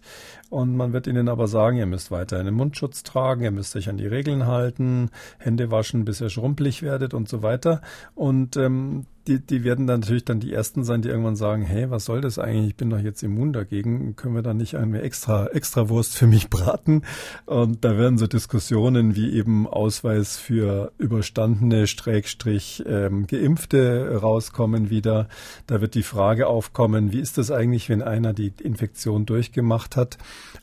Und 0.52 0.76
man 0.76 0.92
wird 0.92 1.08
ihnen 1.08 1.30
aber 1.30 1.48
sagen, 1.48 1.78
ihr 1.78 1.86
müsst 1.86 2.12
weiter 2.12 2.38
einen 2.38 2.54
Mundschutz 2.54 3.04
tragen, 3.04 3.44
ihr 3.44 3.52
müsst 3.52 3.74
euch 3.78 3.88
an 3.88 3.96
die 3.96 4.06
Regeln 4.06 4.48
halten, 4.48 5.10
Hände 5.38 5.72
waschen, 5.72 6.04
bis 6.04 6.20
ihr 6.20 6.30
schrumpelig 6.30 6.84
werdet 6.84 7.14
und 7.14 7.30
so 7.30 7.42
weiter. 7.42 7.82
Und 8.16 8.58
ähm, 8.58 9.06
die, 9.28 9.40
die 9.40 9.64
werden 9.64 9.88
dann 9.88 10.00
natürlich 10.00 10.26
dann 10.26 10.40
die 10.40 10.52
ersten 10.52 10.84
sein, 10.84 11.02
die 11.02 11.10
irgendwann 11.10 11.36
sagen, 11.36 11.64
hey, 11.64 11.90
was 11.92 12.06
soll 12.06 12.22
das 12.22 12.40
eigentlich? 12.40 12.70
Ich 12.70 12.76
bin 12.76 12.90
doch 12.90 13.00
jetzt 13.00 13.22
immun 13.22 13.54
dagegen. 13.54 14.16
Können 14.16 14.36
wir 14.36 14.42
dann 14.42 14.58
nicht 14.58 14.76
eine 14.76 15.02
extra, 15.02 15.48
extra 15.48 15.90
Wurst 15.90 16.18
für 16.18 16.28
mich 16.28 16.50
braten? 16.50 17.04
Und 17.46 17.86
da 17.86 17.98
werden 17.98 18.18
so 18.18 18.28
Diskussionen 18.28 19.16
wie 19.16 19.32
eben 19.32 19.68
Ausweis 19.68 20.38
für 20.38 20.92
überstandene 20.98 21.88
Strägstrich 21.88 22.84
ähm, 22.88 23.28
Geimpfte 23.28 24.18
rauskommen 24.22 24.90
wieder. 24.90 25.28
Da 25.68 25.82
wird 25.82 25.94
die 25.94 26.04
Frage 26.04 26.48
aufkommen, 26.48 27.12
wie 27.12 27.20
ist 27.20 27.38
das 27.38 27.52
eigentlich, 27.52 27.90
wenn 27.90 28.02
einer 28.02 28.34
die 28.34 28.52
Infektion 28.62 29.26
durchgemacht 29.26 29.96
hat? 29.96 30.18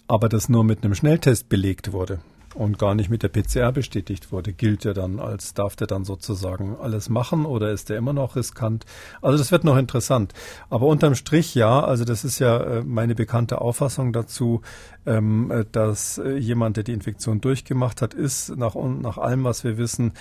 Aber 0.06 0.28
das 0.28 0.48
nur 0.48 0.64
mit 0.64 0.84
einem 0.84 0.94
Schnelltest 0.94 1.48
belegt 1.48 1.92
wurde 1.92 2.20
und 2.54 2.78
gar 2.78 2.94
nicht 2.94 3.08
mit 3.08 3.22
der 3.22 3.28
PCR 3.28 3.72
bestätigt 3.72 4.32
wurde, 4.32 4.52
gilt 4.52 4.84
er 4.84 4.94
dann 4.94 5.20
als, 5.20 5.54
darf 5.54 5.76
der 5.76 5.86
dann 5.86 6.04
sozusagen 6.04 6.76
alles 6.80 7.08
machen 7.08 7.46
oder 7.46 7.70
ist 7.70 7.88
der 7.88 7.96
immer 7.96 8.12
noch 8.12 8.36
riskant? 8.36 8.84
Also 9.22 9.38
das 9.38 9.52
wird 9.52 9.64
noch 9.64 9.76
interessant. 9.76 10.32
Aber 10.68 10.86
unterm 10.86 11.14
Strich 11.14 11.54
ja, 11.54 11.80
also 11.80 12.04
das 12.04 12.24
ist 12.24 12.38
ja 12.38 12.58
äh, 12.58 12.82
meine 12.84 13.14
bekannte 13.14 13.60
Auffassung 13.60 14.12
dazu, 14.12 14.62
ähm, 15.06 15.50
äh, 15.50 15.64
dass 15.70 16.18
äh, 16.18 16.36
jemand, 16.36 16.76
der 16.76 16.84
die 16.84 16.92
Infektion 16.92 17.40
durchgemacht 17.40 18.02
hat, 18.02 18.14
ist 18.14 18.56
nach, 18.56 18.74
nach 18.74 19.18
allem, 19.18 19.44
was 19.44 19.62
wir 19.62 19.78
wissen, 19.78 20.12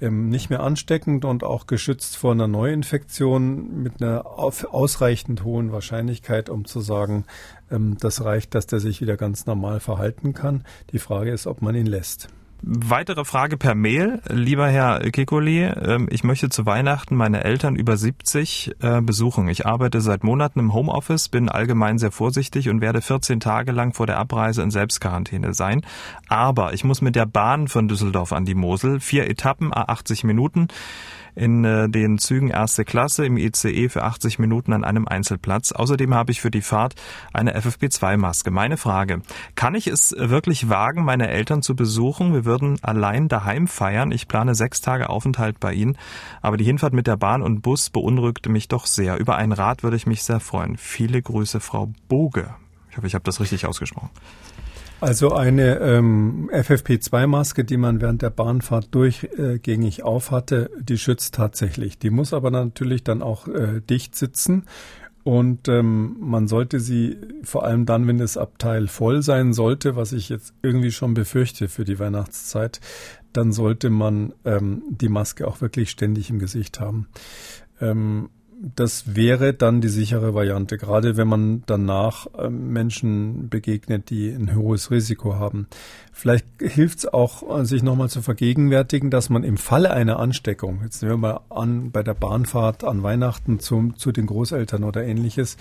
ähm, 0.00 0.28
nicht 0.30 0.50
mehr 0.50 0.60
ansteckend 0.60 1.24
und 1.24 1.44
auch 1.44 1.66
geschützt 1.66 2.16
vor 2.16 2.32
einer 2.32 2.48
Neuinfektion 2.48 3.82
mit 3.82 4.02
einer 4.02 4.26
ausreichend 4.26 5.44
hohen 5.44 5.72
Wahrscheinlichkeit, 5.72 6.48
um 6.48 6.64
zu 6.64 6.80
sagen, 6.80 7.24
das 7.98 8.24
reicht, 8.24 8.54
dass 8.54 8.66
der 8.66 8.80
sich 8.80 9.00
wieder 9.00 9.16
ganz 9.16 9.46
normal 9.46 9.80
verhalten 9.80 10.34
kann. 10.34 10.64
Die 10.92 10.98
Frage 10.98 11.32
ist, 11.32 11.46
ob 11.46 11.62
man 11.62 11.74
ihn 11.74 11.86
lässt. 11.86 12.28
Weitere 12.64 13.24
Frage 13.24 13.56
per 13.56 13.74
Mail. 13.74 14.20
Lieber 14.28 14.68
Herr 14.68 15.00
Kikoli, 15.10 15.64
ähm, 15.64 16.06
ich 16.12 16.22
möchte 16.22 16.48
zu 16.48 16.64
Weihnachten 16.64 17.16
meine 17.16 17.42
Eltern 17.42 17.74
über 17.74 17.96
70 17.96 18.76
äh, 18.80 19.00
besuchen. 19.00 19.48
Ich 19.48 19.66
arbeite 19.66 20.00
seit 20.00 20.22
Monaten 20.22 20.60
im 20.60 20.72
Homeoffice, 20.72 21.28
bin 21.28 21.48
allgemein 21.48 21.98
sehr 21.98 22.12
vorsichtig 22.12 22.68
und 22.68 22.80
werde 22.80 23.02
14 23.02 23.40
Tage 23.40 23.72
lang 23.72 23.94
vor 23.94 24.06
der 24.06 24.18
Abreise 24.18 24.62
in 24.62 24.70
Selbstquarantäne 24.70 25.54
sein. 25.54 25.82
Aber 26.28 26.72
ich 26.72 26.84
muss 26.84 27.02
mit 27.02 27.16
der 27.16 27.26
Bahn 27.26 27.66
von 27.66 27.88
Düsseldorf 27.88 28.32
an 28.32 28.44
die 28.44 28.54
Mosel, 28.54 29.00
vier 29.00 29.28
Etappen, 29.28 29.72
80 29.74 30.22
Minuten 30.22 30.68
in 31.34 31.64
äh, 31.64 31.88
den 31.88 32.18
Zügen 32.18 32.48
erste 32.48 32.84
Klasse 32.84 33.24
im 33.24 33.36
ICE 33.36 33.88
für 33.88 34.02
80 34.02 34.38
Minuten 34.38 34.72
an 34.72 34.84
einem 34.84 35.08
Einzelplatz. 35.08 35.72
Außerdem 35.72 36.14
habe 36.14 36.32
ich 36.32 36.40
für 36.40 36.50
die 36.50 36.62
Fahrt 36.62 36.94
eine 37.32 37.56
FFP2-Maske. 37.58 38.50
Meine 38.50 38.76
Frage, 38.76 39.22
kann 39.54 39.74
ich 39.74 39.86
es 39.86 40.14
wirklich 40.16 40.68
wagen, 40.68 41.04
meine 41.04 41.28
Eltern 41.28 41.62
zu 41.62 41.74
besuchen? 41.74 42.34
Wir 42.34 42.44
würden 42.44 42.78
allein 42.82 43.28
daheim 43.28 43.66
feiern. 43.66 44.12
Ich 44.12 44.28
plane 44.28 44.54
sechs 44.54 44.80
Tage 44.80 45.08
Aufenthalt 45.08 45.60
bei 45.60 45.72
ihnen, 45.72 45.96
aber 46.40 46.56
die 46.56 46.64
Hinfahrt 46.64 46.92
mit 46.92 47.06
der 47.06 47.16
Bahn 47.16 47.42
und 47.42 47.62
Bus 47.62 47.90
beunruhigte 47.90 48.48
mich 48.48 48.68
doch 48.68 48.86
sehr. 48.86 49.18
Über 49.18 49.36
einen 49.36 49.52
Rat 49.52 49.82
würde 49.82 49.96
ich 49.96 50.06
mich 50.06 50.22
sehr 50.22 50.40
freuen. 50.40 50.76
Viele 50.76 51.22
Grüße, 51.22 51.60
Frau 51.60 51.92
Boge. 52.08 52.54
Ich 52.90 52.96
hoffe, 52.96 53.06
ich 53.06 53.14
habe 53.14 53.24
das 53.24 53.40
richtig 53.40 53.66
ausgesprochen. 53.66 54.10
Also 55.02 55.32
eine 55.32 55.80
ähm, 55.80 56.48
FFP2-Maske, 56.52 57.64
die 57.64 57.76
man 57.76 58.00
während 58.00 58.22
der 58.22 58.30
Bahnfahrt 58.30 58.94
durchgängig 58.94 60.04
aufhatte, 60.04 60.70
die 60.78 60.96
schützt 60.96 61.34
tatsächlich. 61.34 61.98
Die 61.98 62.10
muss 62.10 62.32
aber 62.32 62.52
natürlich 62.52 63.02
dann 63.02 63.20
auch 63.20 63.48
äh, 63.48 63.80
dicht 63.80 64.14
sitzen. 64.14 64.66
Und 65.24 65.66
ähm, 65.66 66.18
man 66.20 66.46
sollte 66.46 66.78
sie 66.78 67.18
vor 67.42 67.64
allem 67.64 67.84
dann, 67.84 68.06
wenn 68.06 68.18
das 68.18 68.36
Abteil 68.36 68.86
voll 68.86 69.22
sein 69.22 69.52
sollte, 69.52 69.96
was 69.96 70.12
ich 70.12 70.28
jetzt 70.28 70.54
irgendwie 70.62 70.92
schon 70.92 71.14
befürchte 71.14 71.66
für 71.66 71.84
die 71.84 71.98
Weihnachtszeit, 71.98 72.78
dann 73.32 73.50
sollte 73.50 73.90
man 73.90 74.34
ähm, 74.44 74.84
die 74.88 75.08
Maske 75.08 75.48
auch 75.48 75.60
wirklich 75.60 75.90
ständig 75.90 76.30
im 76.30 76.38
Gesicht 76.38 76.78
haben. 76.78 77.08
Ähm, 77.80 78.30
das 78.62 79.16
wäre 79.16 79.54
dann 79.54 79.80
die 79.80 79.88
sichere 79.88 80.34
Variante, 80.34 80.78
gerade 80.78 81.16
wenn 81.16 81.26
man 81.26 81.64
danach 81.66 82.28
ähm, 82.38 82.72
Menschen 82.72 83.48
begegnet, 83.48 84.08
die 84.10 84.30
ein 84.30 84.54
hohes 84.54 84.92
Risiko 84.92 85.34
haben. 85.34 85.66
Vielleicht 86.12 86.46
hilft 86.60 86.98
es 86.98 87.06
auch, 87.12 87.58
äh, 87.58 87.64
sich 87.64 87.82
nochmal 87.82 88.08
zu 88.08 88.22
vergegenwärtigen, 88.22 89.10
dass 89.10 89.30
man 89.30 89.42
im 89.42 89.56
Falle 89.56 89.90
einer 89.90 90.20
Ansteckung, 90.20 90.80
jetzt 90.84 91.02
nehmen 91.02 91.14
wir 91.14 91.18
mal 91.18 91.40
an, 91.50 91.90
bei 91.90 92.04
der 92.04 92.14
Bahnfahrt 92.14 92.84
an 92.84 93.02
Weihnachten 93.02 93.58
zum, 93.58 93.96
zu 93.96 94.12
den 94.12 94.26
Großeltern 94.26 94.84
oder 94.84 95.02
ähnliches, 95.02 95.56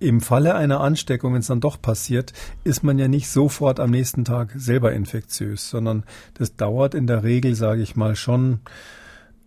im 0.00 0.20
Falle 0.20 0.56
einer 0.56 0.80
Ansteckung, 0.80 1.34
wenn 1.34 1.40
es 1.40 1.46
dann 1.46 1.60
doch 1.60 1.80
passiert, 1.80 2.32
ist 2.64 2.82
man 2.82 2.98
ja 2.98 3.06
nicht 3.06 3.28
sofort 3.28 3.78
am 3.78 3.90
nächsten 3.90 4.24
Tag 4.24 4.54
selber 4.56 4.92
infektiös, 4.92 5.70
sondern 5.70 6.02
das 6.34 6.56
dauert 6.56 6.94
in 6.94 7.06
der 7.06 7.22
Regel, 7.22 7.54
sage 7.54 7.82
ich 7.82 7.94
mal, 7.94 8.16
schon 8.16 8.58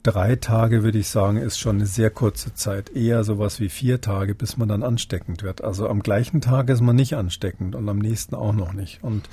drei 0.04 0.36
Tage, 0.36 0.84
würde 0.84 1.00
ich 1.00 1.08
sagen, 1.08 1.38
ist 1.38 1.58
schon 1.58 1.78
eine 1.78 1.86
sehr 1.86 2.10
kurze 2.10 2.54
Zeit. 2.54 2.96
Eher 2.96 3.24
sowas 3.24 3.62
wie 3.62 3.70
vier 3.70 4.02
Tage, 4.02 4.36
bis 4.36 4.58
man 4.58 4.68
dann 4.68 4.84
ansteckend 4.84 5.44
wird. 5.44 5.64
Also 5.64 5.88
am 5.88 6.04
gleichen 6.04 6.42
Tag 6.42 6.70
ist 6.70 6.82
man 6.82 6.96
nicht 6.96 7.16
ansteckend 7.16 7.74
und 7.74 7.88
am 7.88 8.00
nächsten 8.00 8.36
auch 8.36 8.54
noch 8.54 8.74
nicht. 8.74 9.02
Und 9.02 9.30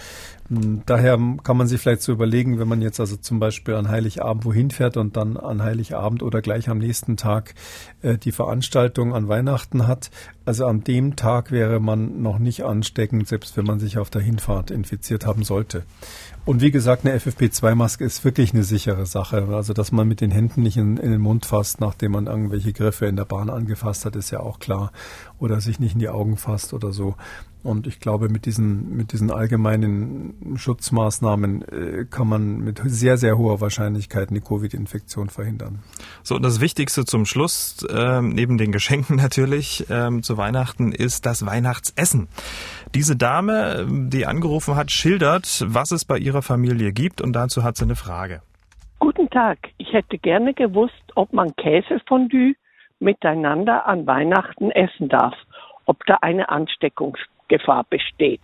hm, 0.49 0.83
daher 0.87 1.19
kann 1.43 1.57
man 1.57 1.67
sich 1.67 1.81
vielleicht 1.81 2.03
so 2.03 2.13
überlegen, 2.13 2.61
wenn 2.61 2.69
man 2.69 2.83
jetzt 2.83 3.01
also 3.01 3.17
zum 3.17 3.41
Beispiel 3.41 3.75
an 3.75 3.89
Heiligabend 3.89 4.45
wohin 4.45 4.71
fährt 4.71 4.97
und 4.97 5.17
dann 5.17 5.37
an 5.37 5.61
Heiligabend 5.63 6.23
oder 6.23 6.41
gleich 6.41 6.69
am 6.69 6.79
nächsten 6.79 7.17
Tag 7.17 7.55
äh, 8.03 8.17
die 8.17 8.33
Veranstaltung 8.33 9.13
an 9.13 9.27
Weihnachten 9.27 9.89
hat. 9.89 10.11
Also 10.45 10.67
an 10.67 10.85
dem 10.85 11.17
Tag 11.17 11.51
wäre 11.51 11.81
man 11.81 12.23
noch 12.23 12.39
nicht 12.39 12.65
ansteckend, 12.65 13.27
selbst 13.29 13.57
wenn 13.57 13.65
man 13.65 13.81
sich 13.81 13.99
auf 13.99 14.09
der 14.09 14.23
Hinfahrt 14.23 14.71
infiziert 14.71 15.27
haben 15.27 15.43
sollte. 15.43 15.83
Und 16.51 16.63
wie 16.63 16.73
gesagt, 16.73 17.07
eine 17.07 17.17
FFP2-Maske 17.17 18.05
ist 18.05 18.25
wirklich 18.25 18.53
eine 18.53 18.65
sichere 18.65 19.07
Sache. 19.07 19.47
Also, 19.53 19.73
dass 19.73 19.93
man 19.93 20.09
mit 20.09 20.21
den 20.21 20.33
Händen 20.33 20.65
nicht 20.65 20.77
in, 20.77 20.97
in, 20.97 21.13
den 21.13 21.21
Mund 21.21 21.47
fasst, 21.47 21.81
nachdem 21.81 22.11
man 22.11 22.27
irgendwelche 22.27 22.73
Griffe 22.73 23.07
in 23.07 23.15
der 23.15 23.25
Bahn 23.25 23.51
angefasst 23.51 24.05
hat, 24.05 24.17
ist 24.17 24.33
ja 24.33 24.41
auch 24.41 24.59
klar. 24.59 24.91
Oder 25.39 25.61
sich 25.61 25.79
nicht 25.79 25.93
in 25.93 26.01
die 26.01 26.09
Augen 26.09 26.37
fasst 26.37 26.75
oder 26.75 26.91
so. 26.91 27.15
Und 27.63 27.87
ich 27.87 28.01
glaube, 28.01 28.31
mit 28.31 28.47
diesen, 28.47 28.97
mit 28.97 29.13
diesen 29.13 29.31
allgemeinen 29.31 30.57
Schutzmaßnahmen 30.57 31.63
äh, 31.69 32.07
kann 32.09 32.27
man 32.27 32.59
mit 32.59 32.81
sehr, 32.87 33.19
sehr 33.19 33.37
hoher 33.37 33.61
Wahrscheinlichkeit 33.61 34.31
eine 34.31 34.41
Covid-Infektion 34.41 35.29
verhindern. 35.29 35.81
So, 36.23 36.37
und 36.37 36.43
das 36.43 36.61
Wichtigste 36.61 37.05
zum 37.05 37.27
Schluss, 37.27 37.85
äh, 37.89 38.23
neben 38.23 38.57
den 38.57 38.73
Geschenken 38.73 39.17
natürlich 39.23 39.89
äh, 39.91 40.21
zu 40.23 40.39
Weihnachten, 40.39 40.91
ist 40.91 41.27
das 41.27 41.45
Weihnachtsessen. 41.45 42.29
Diese 42.95 43.17
Dame, 43.17 43.87
die 43.89 44.27
angerufen 44.27 44.75
hat, 44.75 44.91
schildert, 44.91 45.65
was 45.67 45.93
es 45.93 46.05
bei 46.05 46.19
ihrer 46.19 46.43
Familie 46.43 46.93
gibt 46.93 47.21
und 47.21 47.33
dazu 47.35 47.62
hat 47.62 47.77
sie 47.77 47.85
eine 47.85 47.95
Frage. 47.95 48.43
Guten 48.99 49.31
Tag, 49.31 49.59
ich 49.79 49.93
hätte 49.93 50.19
gerne 50.19 50.55
gewusst, 50.55 51.05
ob 51.15 51.33
man 51.33 51.55
Käsefondue 51.55 52.55
miteinander 52.99 53.87
an 53.87 54.07
Weihnachten 54.07 54.71
essen 54.73 55.09
darf, 55.09 55.35
ob 55.87 56.05
da 56.07 56.19
eine 56.21 56.49
Ansteckungs 56.49 57.19
Gefahr 57.49 57.85
besteht. 57.89 58.43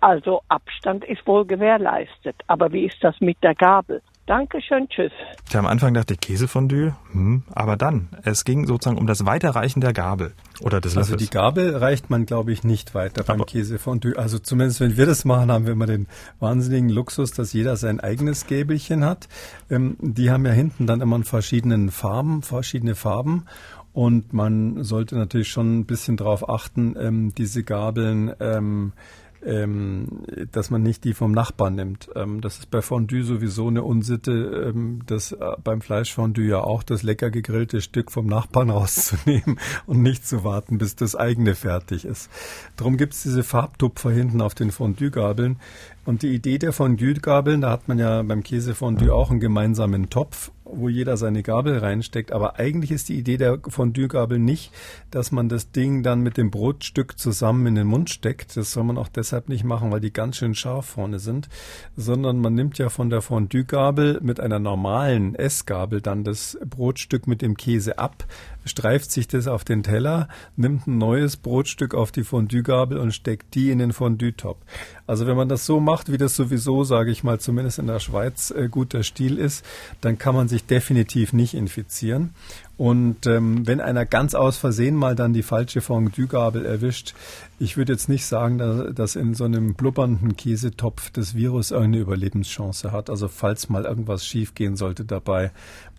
Also 0.00 0.40
Abstand 0.48 1.04
ist 1.04 1.26
wohl 1.26 1.44
gewährleistet. 1.44 2.36
Aber 2.46 2.72
wie 2.72 2.86
ist 2.86 3.02
das 3.02 3.18
mit 3.20 3.42
der 3.42 3.54
Gabel? 3.54 4.02
Dankeschön, 4.30 4.88
tschüss. 4.88 5.10
Tja, 5.48 5.58
am 5.58 5.66
Anfang 5.66 5.92
dachte 5.92 6.14
ich 6.14 6.20
Käsefondue, 6.20 6.94
hm, 7.10 7.42
aber 7.50 7.76
dann, 7.76 8.10
es 8.22 8.44
ging 8.44 8.64
sozusagen 8.64 8.96
um 8.96 9.08
das 9.08 9.26
Weiterreichen 9.26 9.80
der 9.80 9.92
Gabel 9.92 10.34
oder 10.60 10.80
des 10.80 10.94
Löffels. 10.94 11.14
Also 11.14 11.16
die 11.16 11.30
Gabel 11.30 11.76
reicht 11.76 12.10
man, 12.10 12.26
glaube 12.26 12.52
ich, 12.52 12.62
nicht 12.62 12.94
weiter 12.94 13.24
beim 13.24 13.44
Käsefondue. 13.44 14.16
Also 14.16 14.38
zumindest, 14.38 14.78
wenn 14.78 14.96
wir 14.96 15.06
das 15.06 15.24
machen, 15.24 15.50
haben 15.50 15.66
wir 15.66 15.72
immer 15.72 15.86
den 15.86 16.06
wahnsinnigen 16.38 16.90
Luxus, 16.90 17.32
dass 17.32 17.52
jeder 17.52 17.74
sein 17.74 17.98
eigenes 17.98 18.46
Gäbelchen 18.46 19.04
hat. 19.04 19.26
Ähm, 19.68 19.96
die 19.98 20.30
haben 20.30 20.46
ja 20.46 20.52
hinten 20.52 20.86
dann 20.86 21.00
immer 21.00 21.16
in 21.16 21.24
verschiedenen 21.24 21.90
Farben, 21.90 22.42
verschiedene 22.42 22.94
Farben. 22.94 23.46
Und 23.92 24.32
man 24.32 24.84
sollte 24.84 25.16
natürlich 25.16 25.48
schon 25.48 25.80
ein 25.80 25.86
bisschen 25.86 26.16
darauf 26.16 26.48
achten, 26.48 26.94
ähm, 26.96 27.34
diese 27.34 27.64
Gabeln, 27.64 28.32
ähm, 28.38 28.92
ähm, 29.44 30.24
dass 30.52 30.70
man 30.70 30.82
nicht 30.82 31.04
die 31.04 31.14
vom 31.14 31.32
Nachbarn 31.32 31.74
nimmt. 31.74 32.10
Ähm, 32.14 32.40
das 32.40 32.58
ist 32.58 32.70
bei 32.70 32.82
Fondue 32.82 33.22
sowieso 33.22 33.68
eine 33.68 33.82
Unsitte, 33.82 34.72
ähm, 34.74 35.00
das 35.06 35.32
äh, 35.32 35.38
beim 35.62 35.80
Fleischfondue 35.80 36.44
ja 36.44 36.60
auch 36.60 36.82
das 36.82 37.02
lecker 37.02 37.30
gegrillte 37.30 37.80
Stück 37.80 38.10
vom 38.10 38.26
Nachbarn 38.26 38.70
rauszunehmen 38.70 39.58
und 39.86 40.02
nicht 40.02 40.26
zu 40.26 40.44
warten, 40.44 40.78
bis 40.78 40.96
das 40.96 41.16
eigene 41.16 41.54
fertig 41.54 42.04
ist. 42.04 42.30
Darum 42.76 42.96
gibt 42.96 43.14
es 43.14 43.22
diese 43.22 43.42
Farbtupfer 43.42 44.10
hinten 44.10 44.40
auf 44.40 44.54
den 44.54 44.70
Fondue-Gabeln. 44.70 45.58
Und 46.10 46.22
die 46.22 46.34
Idee 46.34 46.58
der 46.58 46.72
Fondue-Gabeln, 46.72 47.60
da 47.60 47.70
hat 47.70 47.86
man 47.86 48.00
ja 48.00 48.20
beim 48.22 48.42
Käsefondue 48.42 49.14
auch 49.14 49.30
einen 49.30 49.38
gemeinsamen 49.38 50.10
Topf 50.10 50.50
wo 50.72 50.88
jeder 50.88 51.16
seine 51.16 51.42
Gabel 51.42 51.78
reinsteckt. 51.78 52.32
Aber 52.32 52.58
eigentlich 52.58 52.90
ist 52.90 53.08
die 53.08 53.18
Idee 53.18 53.36
der 53.36 53.58
Fondue-Gabel 53.66 54.38
nicht, 54.38 54.72
dass 55.10 55.32
man 55.32 55.48
das 55.48 55.72
Ding 55.72 56.02
dann 56.02 56.20
mit 56.20 56.36
dem 56.36 56.50
Brotstück 56.50 57.18
zusammen 57.18 57.66
in 57.66 57.74
den 57.74 57.86
Mund 57.86 58.10
steckt. 58.10 58.56
Das 58.56 58.72
soll 58.72 58.84
man 58.84 58.98
auch 58.98 59.08
deshalb 59.08 59.48
nicht 59.48 59.64
machen, 59.64 59.90
weil 59.90 60.00
die 60.00 60.12
ganz 60.12 60.36
schön 60.36 60.54
scharf 60.54 60.86
vorne 60.86 61.18
sind, 61.18 61.48
sondern 61.96 62.40
man 62.40 62.54
nimmt 62.54 62.78
ja 62.78 62.88
von 62.88 63.10
der 63.10 63.22
Fondue-Gabel 63.22 64.20
mit 64.22 64.40
einer 64.40 64.58
normalen 64.58 65.34
Essgabel 65.34 66.00
dann 66.00 66.24
das 66.24 66.58
Brotstück 66.64 67.26
mit 67.26 67.42
dem 67.42 67.56
Käse 67.56 67.98
ab, 67.98 68.24
streift 68.64 69.10
sich 69.10 69.28
das 69.28 69.46
auf 69.46 69.64
den 69.64 69.82
Teller, 69.82 70.28
nimmt 70.56 70.86
ein 70.86 70.98
neues 70.98 71.36
Brotstück 71.36 71.94
auf 71.94 72.12
die 72.12 72.24
Fondue-Gabel 72.24 72.98
und 72.98 73.12
steckt 73.12 73.54
die 73.54 73.70
in 73.70 73.78
den 73.78 73.92
Fondue-Top. 73.92 74.58
Also 75.06 75.26
wenn 75.26 75.36
man 75.36 75.48
das 75.48 75.66
so 75.66 75.80
macht, 75.80 76.12
wie 76.12 76.18
das 76.18 76.36
sowieso, 76.36 76.84
sage 76.84 77.10
ich 77.10 77.24
mal, 77.24 77.40
zumindest 77.40 77.78
in 77.78 77.86
der 77.86 78.00
Schweiz 78.00 78.50
äh, 78.50 78.68
guter 78.68 79.02
Stil 79.02 79.38
ist, 79.38 79.64
dann 80.00 80.18
kann 80.18 80.34
man 80.34 80.48
sich 80.48 80.66
definitiv 80.66 81.32
nicht 81.32 81.54
infizieren. 81.54 82.30
Und 82.76 83.26
ähm, 83.26 83.66
wenn 83.66 83.80
einer 83.80 84.06
ganz 84.06 84.34
aus 84.34 84.56
Versehen 84.56 84.96
mal 84.96 85.14
dann 85.14 85.34
die 85.34 85.42
falsche 85.42 85.82
Fondue-Gabel 85.82 86.64
erwischt, 86.64 87.14
ich 87.58 87.76
würde 87.76 87.92
jetzt 87.92 88.08
nicht 88.08 88.24
sagen, 88.24 88.56
dass, 88.56 88.94
dass 88.94 89.16
in 89.16 89.34
so 89.34 89.44
einem 89.44 89.74
blubbernden 89.74 90.34
Käsetopf 90.34 91.10
das 91.10 91.34
Virus 91.34 91.72
eine 91.72 91.98
Überlebenschance 91.98 92.90
hat. 92.90 93.10
Also 93.10 93.28
falls 93.28 93.68
mal 93.68 93.84
irgendwas 93.84 94.24
schiefgehen 94.24 94.76
sollte 94.76 95.04
dabei, 95.04 95.50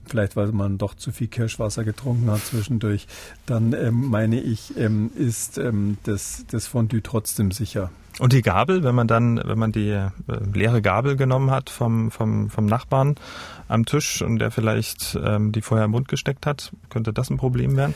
vielleicht 0.06 0.36
weil 0.36 0.52
man 0.52 0.78
doch 0.78 0.96
zu 0.96 1.12
viel 1.12 1.28
Kirschwasser 1.28 1.84
getrunken 1.84 2.30
hat 2.30 2.42
zwischendurch, 2.46 3.08
dann 3.46 3.74
ähm, 3.74 4.10
meine 4.10 4.40
ich, 4.40 4.78
ähm, 4.78 5.12
ist 5.16 5.58
ähm, 5.58 5.98
das, 6.04 6.46
das 6.50 6.68
Fondue 6.68 7.02
trotzdem 7.02 7.52
sicher. 7.52 7.92
Und 8.20 8.34
die 8.34 8.42
Gabel, 8.42 8.84
wenn 8.84 8.94
man 8.94 9.08
dann, 9.08 9.42
wenn 9.44 9.58
man 9.58 9.72
die 9.72 9.90
äh, 9.90 10.10
leere 10.54 10.82
Gabel 10.82 11.16
genommen 11.16 11.50
hat 11.50 11.70
vom, 11.70 12.12
vom, 12.12 12.50
vom 12.50 12.66
Nachbarn 12.66 13.16
am 13.68 13.86
Tisch 13.86 14.22
und 14.22 14.40
der 14.40 14.52
vielleicht 14.52 15.18
ähm, 15.24 15.52
die 15.52 15.62
vorher 15.62 15.86
im 15.86 15.92
Mund 15.92 16.08
gesteckt 16.08 16.46
hat, 16.46 16.72
könnte 16.90 17.14
das 17.14 17.30
ein 17.30 17.38
Problem 17.38 17.78
werden? 17.78 17.96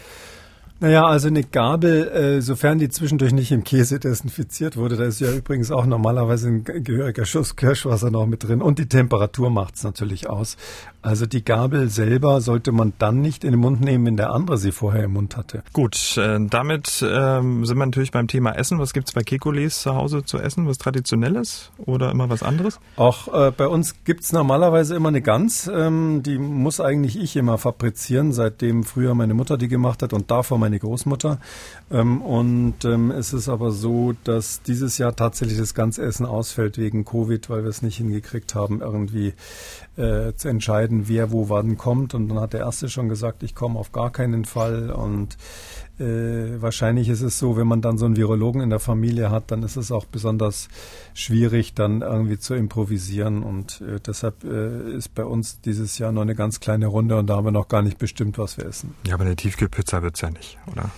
Naja, 0.82 1.06
also 1.06 1.30
eine 1.30 1.44
Gabel, 1.44 2.08
äh, 2.10 2.42
sofern 2.42 2.80
die 2.80 2.90
zwischendurch 2.90 3.32
nicht 3.32 3.52
im 3.54 3.64
Käse 3.64 3.98
desinfiziert 3.98 4.76
wurde, 4.76 4.98
da 4.98 5.06
ist 5.06 5.22
ja 5.22 5.32
übrigens 5.32 5.72
auch 5.72 5.86
normalerweise 5.86 6.50
ein 6.50 6.64
gehöriger 6.66 7.24
Schuss 7.24 7.56
Kirschwasser 7.56 8.12
noch 8.12 8.26
mit 8.26 8.44
drin 8.44 8.62
und 8.62 8.78
die 8.78 8.90
Temperatur 8.90 9.50
macht's 9.50 9.86
natürlich 9.86 10.30
aus. 10.30 10.58
Also 11.06 11.28
die 11.28 11.46
Gabel 11.46 11.88
selber 11.90 12.42
sollte 12.42 12.72
man 12.72 12.94
dann 12.98 13.22
nicht 13.22 13.44
in 13.44 13.52
den 13.52 13.60
Mund 13.60 13.80
nehmen, 13.80 14.08
wenn 14.08 14.18
der 14.18 14.32
andere 14.32 14.58
sie 14.58 14.72
vorher 14.72 15.04
im 15.04 15.14
Mund 15.14 15.38
hatte. 15.38 15.62
Gut, 15.72 16.18
äh, 16.18 16.40
damit 16.50 17.06
ähm, 17.08 17.64
sind 17.64 17.78
wir 17.78 17.86
natürlich 17.86 18.10
beim 18.10 18.28
Thema 18.28 18.54
Essen. 18.54 18.80
Was 18.80 18.92
gibt's 18.92 19.12
bei 19.12 19.22
Kekules 19.22 19.84
zu 19.84 19.94
Hause 19.94 20.26
zu 20.26 20.40
essen? 20.40 20.68
Was 20.68 20.80
Traditionelles 20.80 21.70
oder 21.78 22.10
immer 22.10 22.32
was 22.32 22.42
anderes? 22.42 22.80
Auch 22.96 23.28
äh, 23.32 23.52
bei 23.52 23.68
uns 23.68 24.04
gibt's 24.04 24.34
normalerweise 24.34 24.96
immer 24.96 25.10
eine 25.10 25.22
Gans. 25.22 25.70
Ähm, 25.72 26.24
die 26.24 26.40
muss 26.40 26.80
eigentlich 26.80 27.22
ich 27.22 27.36
immer 27.36 27.60
fabrizieren, 27.60 28.32
seitdem 28.32 28.84
früher 28.84 29.14
meine 29.14 29.36
Mutter 29.36 29.60
die 29.60 29.68
gemacht 29.68 30.02
hat 30.02 30.12
und 30.12 30.32
davor 30.32 30.58
meine 30.58 30.80
Großmutter. 30.80 31.38
Ähm, 31.92 32.24
und 32.24 32.84
ähm, 32.84 33.12
es 33.12 33.32
ist 33.32 33.48
aber 33.48 33.70
so, 33.70 34.14
dass 34.24 34.64
dieses 34.64 34.98
Jahr 34.98 35.16
tatsächlich 35.16 35.60
das 35.60 35.76
ganze 35.76 36.02
Essen 36.02 36.26
ausfällt 36.26 36.80
wegen 36.80 37.06
Covid, 37.06 37.48
weil 37.52 37.62
wir 37.62 37.70
es 37.70 37.84
nicht 37.84 37.98
hingekriegt 37.98 38.56
haben, 38.56 38.82
irgendwie 38.82 39.36
äh, 39.98 40.34
zu 40.36 40.50
entscheiden, 40.50 41.08
wer 41.08 41.32
wo 41.32 41.50
wann 41.50 41.78
kommt. 41.78 42.14
Und 42.14 42.30
dann 42.30 42.40
hat 42.40 42.54
der 42.54 42.62
Erste 42.62 42.90
schon 42.90 43.10
gesagt, 43.10 43.44
ich 43.44 43.56
komme 43.56 43.80
auf 43.80 43.92
gar 43.92 44.12
keinen 44.12 44.46
Fall. 44.46 44.92
Und 44.92 45.38
äh, 46.00 46.62
wahrscheinlich 46.62 47.10
ist 47.10 47.22
es 47.22 47.40
so, 47.40 47.56
wenn 47.56 47.68
man 47.68 47.82
dann 47.82 47.98
so 47.98 48.06
einen 48.06 48.18
Virologen 48.18 48.62
in 48.62 48.70
der 48.70 48.80
Familie 48.80 49.32
hat, 49.32 49.52
dann 49.52 49.64
ist 49.64 49.78
es 49.78 49.92
auch 49.92 50.06
besonders 50.06 50.68
schwierig, 51.14 51.74
dann 51.74 52.02
irgendwie 52.02 52.38
zu 52.38 52.54
improvisieren. 52.54 53.44
Und 53.44 53.82
äh, 53.82 54.00
deshalb 54.06 54.44
äh, 54.44 54.92
ist 54.92 55.16
bei 55.16 55.24
uns 55.24 55.62
dieses 55.62 55.98
Jahr 55.98 56.12
noch 56.12 56.24
eine 56.24 56.36
ganz 56.36 56.60
kleine 56.60 56.88
Runde 56.88 57.18
und 57.18 57.28
da 57.28 57.38
haben 57.38 57.46
wir 57.46 57.52
noch 57.52 57.68
gar 57.68 57.82
nicht 57.82 57.98
bestimmt, 57.98 58.38
was 58.38 58.58
wir 58.58 58.66
essen. 58.66 58.94
Ja, 59.08 59.14
aber 59.14 59.24
eine 59.24 59.36
Tiefkühlpizza 59.36 60.02
wird's 60.04 60.22
ja 60.22 60.30
nicht, 60.30 60.58
oder? 60.72 60.90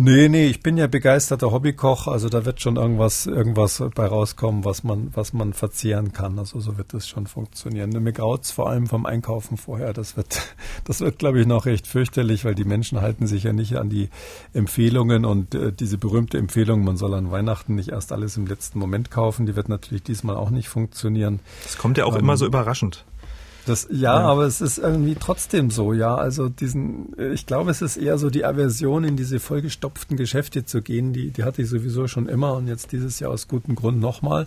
Nee, 0.00 0.28
nee, 0.28 0.46
ich 0.46 0.62
bin 0.62 0.76
ja 0.76 0.86
begeisterter 0.86 1.50
Hobbykoch, 1.50 2.06
also 2.06 2.28
da 2.28 2.44
wird 2.44 2.60
schon 2.60 2.76
irgendwas, 2.76 3.26
irgendwas 3.26 3.82
bei 3.96 4.06
rauskommen, 4.06 4.64
was 4.64 4.84
man, 4.84 5.10
was 5.12 5.32
man 5.32 5.54
verzehren 5.54 6.12
kann. 6.12 6.38
Also 6.38 6.60
so 6.60 6.78
wird 6.78 6.94
das 6.94 7.08
schon 7.08 7.26
funktionieren. 7.26 7.90
Mir 7.90 8.12
graut's 8.12 8.52
vor 8.52 8.70
allem 8.70 8.86
vom 8.86 9.06
Einkaufen 9.06 9.56
vorher. 9.56 9.92
Das 9.92 10.16
wird, 10.16 10.54
das 10.84 11.00
wird, 11.00 11.18
glaube 11.18 11.40
ich, 11.40 11.48
noch 11.48 11.66
recht 11.66 11.88
fürchterlich, 11.88 12.44
weil 12.44 12.54
die 12.54 12.62
Menschen 12.62 13.00
halten 13.00 13.26
sich 13.26 13.42
ja 13.42 13.52
nicht 13.52 13.74
an 13.74 13.90
die 13.90 14.08
Empfehlungen 14.52 15.24
und 15.24 15.56
äh, 15.56 15.72
diese 15.72 15.98
berühmte 15.98 16.38
Empfehlung, 16.38 16.84
man 16.84 16.96
soll 16.96 17.12
an 17.14 17.32
Weihnachten 17.32 17.74
nicht 17.74 17.88
erst 17.88 18.12
alles 18.12 18.36
im 18.36 18.46
letzten 18.46 18.78
Moment 18.78 19.10
kaufen, 19.10 19.46
die 19.46 19.56
wird 19.56 19.68
natürlich 19.68 20.04
diesmal 20.04 20.36
auch 20.36 20.50
nicht 20.50 20.68
funktionieren. 20.68 21.40
Das 21.64 21.76
kommt 21.76 21.98
ja 21.98 22.04
auch 22.04 22.14
ähm, 22.14 22.20
immer 22.20 22.36
so 22.36 22.46
überraschend. 22.46 23.04
Das, 23.68 23.86
ja, 23.90 24.20
ja, 24.20 24.20
aber 24.20 24.44
es 24.44 24.62
ist 24.62 24.78
irgendwie 24.78 25.14
trotzdem 25.14 25.70
so, 25.70 25.92
ja. 25.92 26.14
Also 26.14 26.48
diesen, 26.48 27.14
ich 27.18 27.44
glaube, 27.44 27.70
es 27.70 27.82
ist 27.82 27.98
eher 27.98 28.16
so 28.16 28.30
die 28.30 28.46
Aversion, 28.46 29.04
in 29.04 29.16
diese 29.16 29.40
vollgestopften 29.40 30.16
Geschäfte 30.16 30.64
zu 30.64 30.80
gehen. 30.80 31.12
Die, 31.12 31.30
die 31.30 31.44
hatte 31.44 31.60
ich 31.60 31.68
sowieso 31.68 32.08
schon 32.08 32.28
immer 32.28 32.54
und 32.54 32.66
jetzt 32.66 32.92
dieses 32.92 33.20
Jahr 33.20 33.30
aus 33.30 33.46
gutem 33.46 33.74
Grund 33.74 34.00
nochmal. 34.00 34.46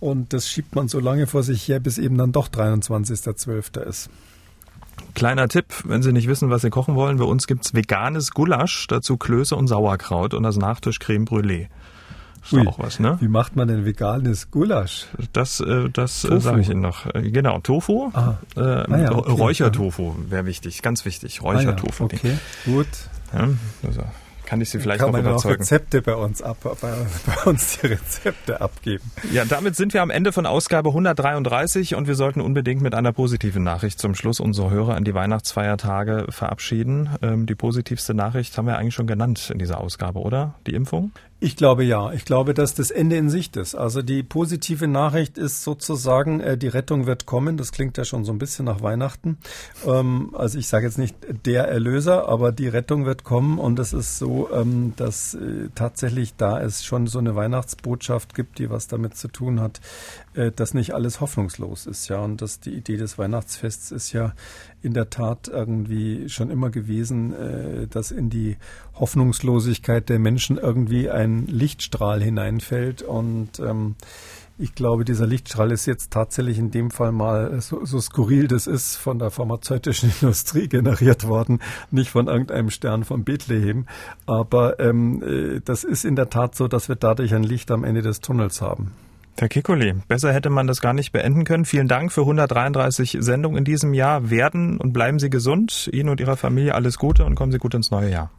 Und 0.00 0.32
das 0.32 0.48
schiebt 0.48 0.74
man 0.74 0.88
so 0.88 1.00
lange 1.00 1.26
vor 1.26 1.42
sich 1.42 1.68
her, 1.68 1.80
bis 1.80 1.98
eben 1.98 2.16
dann 2.16 2.32
doch 2.32 2.48
23.12. 2.48 3.80
ist. 3.82 4.08
Kleiner 5.14 5.48
Tipp, 5.48 5.66
wenn 5.84 6.02
Sie 6.02 6.12
nicht 6.12 6.26
wissen, 6.26 6.48
was 6.48 6.62
Sie 6.62 6.70
kochen 6.70 6.94
wollen, 6.94 7.18
bei 7.18 7.24
uns 7.24 7.46
gibt's 7.46 7.74
veganes 7.74 8.30
Gulasch, 8.30 8.86
dazu 8.86 9.18
Klöße 9.18 9.54
und 9.54 9.66
Sauerkraut 9.66 10.32
und 10.32 10.44
das 10.44 10.56
Nachtisch 10.56 10.98
Creme 10.98 11.26
Brûlée. 11.26 11.68
Ui, 12.52 12.66
auch 12.66 12.78
was, 12.78 13.00
ne? 13.00 13.16
Wie 13.20 13.28
macht 13.28 13.56
man 13.56 13.68
denn 13.68 13.84
veganes 13.84 14.50
Gulasch? 14.50 15.06
Das, 15.32 15.60
äh, 15.60 15.88
das 15.90 16.22
sage 16.22 16.60
ich 16.60 16.68
Ihnen 16.70 16.80
noch. 16.80 17.06
Äh, 17.14 17.30
genau, 17.30 17.60
Tofu. 17.60 18.10
Ah. 18.12 18.38
Äh, 18.56 18.60
ah 18.60 18.98
ja, 18.98 19.12
okay. 19.12 19.30
Räuchertofu 19.30 20.14
wäre 20.28 20.46
wichtig, 20.46 20.82
ganz 20.82 21.04
wichtig. 21.04 21.42
Räuchertofu. 21.42 22.04
Ah 22.04 22.08
ja, 22.12 22.18
okay, 22.18 22.38
gut. 22.64 22.88
Ja, 23.32 23.48
also 23.86 24.02
kann 24.46 24.60
ich 24.60 24.70
Sie 24.70 24.78
vielleicht 24.78 25.00
Kann 25.00 25.08
noch 25.08 25.18
man 25.18 25.22
überzeugen. 25.22 25.56
Auch 25.56 25.60
Rezepte 25.60 26.02
bei 26.02 26.14
uns 26.14 26.40
ab, 26.40 26.58
bei, 26.62 26.72
bei, 26.80 27.50
uns 27.50 27.78
die 27.78 27.88
Rezepte 27.88 28.60
abgeben. 28.60 29.10
Ja, 29.32 29.44
damit 29.44 29.74
sind 29.74 29.92
wir 29.92 30.02
am 30.02 30.10
Ende 30.10 30.32
von 30.32 30.46
Ausgabe 30.46 30.90
133 30.90 31.96
und 31.96 32.06
wir 32.06 32.14
sollten 32.14 32.40
unbedingt 32.40 32.80
mit 32.80 32.94
einer 32.94 33.12
positiven 33.12 33.64
Nachricht 33.64 33.98
zum 33.98 34.14
Schluss 34.14 34.38
unsere 34.40 34.70
Hörer 34.70 34.94
an 34.94 35.04
die 35.04 35.14
Weihnachtsfeiertage 35.14 36.26
verabschieden. 36.30 37.10
Ähm, 37.22 37.46
die 37.46 37.56
positivste 37.56 38.14
Nachricht 38.14 38.56
haben 38.56 38.66
wir 38.66 38.78
eigentlich 38.78 38.94
schon 38.94 39.08
genannt 39.08 39.50
in 39.52 39.58
dieser 39.58 39.80
Ausgabe, 39.80 40.20
oder? 40.20 40.54
Die 40.66 40.74
Impfung? 40.74 41.10
Ich 41.38 41.54
glaube 41.54 41.84
ja. 41.84 42.12
Ich 42.12 42.24
glaube, 42.24 42.54
dass 42.54 42.74
das 42.74 42.90
Ende 42.90 43.16
in 43.16 43.28
Sicht 43.28 43.56
ist. 43.58 43.74
Also 43.74 44.00
die 44.00 44.22
positive 44.22 44.88
Nachricht 44.88 45.36
ist 45.36 45.64
sozusagen, 45.64 46.40
äh, 46.40 46.56
die 46.56 46.68
Rettung 46.68 47.04
wird 47.04 47.26
kommen. 47.26 47.58
Das 47.58 47.72
klingt 47.72 47.98
ja 47.98 48.06
schon 48.06 48.24
so 48.24 48.32
ein 48.32 48.38
bisschen 48.38 48.64
nach 48.64 48.80
Weihnachten. 48.80 49.36
Ähm, 49.86 50.34
also 50.34 50.58
ich 50.58 50.66
sage 50.66 50.86
jetzt 50.86 50.96
nicht 50.96 51.14
der 51.44 51.68
Erlöser, 51.68 52.26
aber 52.26 52.52
die 52.52 52.68
Rettung 52.68 53.04
wird 53.04 53.22
kommen. 53.22 53.58
Und 53.58 53.78
es 53.78 53.92
ist 53.92 54.18
so, 54.18 54.48
ähm, 54.50 54.94
dass 54.96 55.34
äh, 55.34 55.68
tatsächlich 55.74 56.36
da 56.36 56.58
es 56.58 56.86
schon 56.86 57.06
so 57.06 57.18
eine 57.18 57.36
Weihnachtsbotschaft 57.36 58.34
gibt, 58.34 58.58
die 58.58 58.70
was 58.70 58.88
damit 58.88 59.14
zu 59.18 59.28
tun 59.28 59.60
hat, 59.60 59.82
äh, 60.36 60.52
dass 60.52 60.74
nicht 60.74 60.94
alles 60.94 61.20
hoffnungslos 61.20 61.86
ist. 61.86 62.08
Ja, 62.08 62.20
und 62.20 62.42
dass 62.42 62.60
die 62.60 62.74
Idee 62.74 62.96
des 62.96 63.18
Weihnachtsfests 63.18 63.90
ist 63.90 64.12
ja 64.12 64.34
in 64.82 64.92
der 64.92 65.10
Tat 65.10 65.48
irgendwie 65.48 66.28
schon 66.28 66.50
immer 66.50 66.70
gewesen, 66.70 67.34
äh, 67.34 67.86
dass 67.88 68.10
in 68.10 68.30
die 68.30 68.56
Hoffnungslosigkeit 68.94 70.08
der 70.08 70.18
Menschen 70.18 70.58
irgendwie 70.58 71.10
ein 71.10 71.46
Lichtstrahl 71.46 72.22
hineinfällt 72.22 73.02
und 73.02 73.58
ähm, 73.58 73.96
ich 74.58 74.74
glaube, 74.74 75.04
dieser 75.04 75.26
Lichtstrahl 75.26 75.70
ist 75.70 75.84
jetzt 75.84 76.10
tatsächlich 76.10 76.58
in 76.58 76.70
dem 76.70 76.90
Fall 76.90 77.12
mal 77.12 77.60
so, 77.60 77.84
so 77.84 78.00
skurril 78.00 78.48
das 78.48 78.66
ist 78.66 78.96
von 78.96 79.18
der 79.18 79.30
pharmazeutischen 79.30 80.10
Industrie 80.20 80.68
generiert 80.68 81.26
worden, 81.26 81.60
nicht 81.90 82.10
von 82.10 82.28
irgendeinem 82.28 82.70
Stern 82.70 83.04
von 83.04 83.24
Bethlehem. 83.24 83.86
Aber 84.24 84.80
ähm, 84.80 85.22
äh, 85.22 85.60
das 85.62 85.84
ist 85.84 86.04
in 86.04 86.16
der 86.16 86.30
Tat 86.30 86.54
so, 86.54 86.68
dass 86.68 86.88
wir 86.88 86.96
dadurch 86.96 87.34
ein 87.34 87.42
Licht 87.42 87.70
am 87.70 87.84
Ende 87.84 88.00
des 88.00 88.20
Tunnels 88.20 88.62
haben. 88.62 88.92
Herr 89.38 89.48
Kikuli, 89.48 89.94
besser 90.08 90.32
hätte 90.32 90.48
man 90.48 90.66
das 90.66 90.80
gar 90.80 90.94
nicht 90.94 91.12
beenden 91.12 91.44
können. 91.44 91.66
Vielen 91.66 91.88
Dank 91.88 92.10
für 92.10 92.22
133 92.22 93.18
Sendungen 93.20 93.58
in 93.58 93.64
diesem 93.64 93.92
Jahr. 93.92 94.30
Werden 94.30 94.78
und 94.78 94.92
bleiben 94.92 95.18
Sie 95.18 95.28
gesund. 95.28 95.90
Ihnen 95.92 96.08
und 96.08 96.20
Ihrer 96.20 96.36
Familie 96.36 96.74
alles 96.74 96.96
Gute 96.96 97.24
und 97.24 97.34
kommen 97.34 97.52
Sie 97.52 97.58
gut 97.58 97.74
ins 97.74 97.90
neue 97.90 98.10
Jahr. 98.10 98.30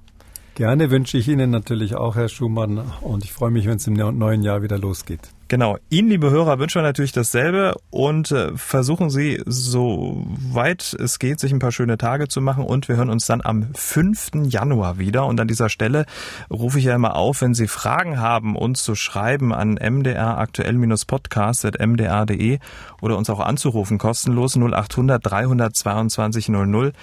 Gerne 0.58 0.90
wünsche 0.90 1.20
ich 1.20 1.28
Ihnen 1.28 1.52
natürlich 1.52 1.94
auch, 1.94 2.16
Herr 2.16 2.30
Schumann, 2.30 2.82
und 3.02 3.24
ich 3.24 3.32
freue 3.32 3.52
mich, 3.52 3.68
wenn 3.68 3.78
es 3.78 3.86
im 3.86 3.94
neuen 3.94 4.42
Jahr 4.42 4.64
wieder 4.64 4.80
losgeht. 4.80 5.20
Genau. 5.50 5.78
Ihnen, 5.92 6.10
liebe 6.10 6.32
Hörer, 6.32 6.58
wünschen 6.58 6.80
wir 6.80 6.84
natürlich 6.84 7.12
dasselbe 7.12 7.76
und 7.92 8.32
äh, 8.32 8.58
versuchen 8.58 9.12
Sie, 9.12 9.40
so 9.46 10.26
weit 10.52 10.98
es 11.00 11.20
geht, 11.20 11.40
sich 11.40 11.52
ein 11.52 11.60
paar 11.60 11.72
schöne 11.72 12.00
Tage 12.00 12.28
zu 12.28 12.42
machen 12.42 12.64
und 12.64 12.90
wir 12.90 12.96
hören 12.96 13.12
uns 13.12 13.28
dann 13.28 13.42
am 13.44 13.68
5. 13.76 14.32
Januar 14.48 14.98
wieder. 14.98 15.28
Und 15.28 15.40
an 15.40 15.48
dieser 15.48 15.70
Stelle 15.70 16.08
rufe 16.50 16.80
ich 16.80 16.86
ja 16.86 16.96
immer 16.96 17.16
auf, 17.16 17.42
wenn 17.42 17.54
Sie 17.54 17.68
Fragen 17.68 18.20
haben, 18.20 18.56
uns 18.56 18.82
zu 18.82 18.96
schreiben 18.96 19.54
an 19.54 19.76
mdraktuell-podcast.mdr.de 19.76 22.58
oder 23.00 23.16
uns 23.16 23.30
auch 23.30 23.42
anzurufen, 23.42 24.00
kostenlos 24.00 24.58
0800 24.58 25.24
322 25.24 26.50
00. 26.50 26.94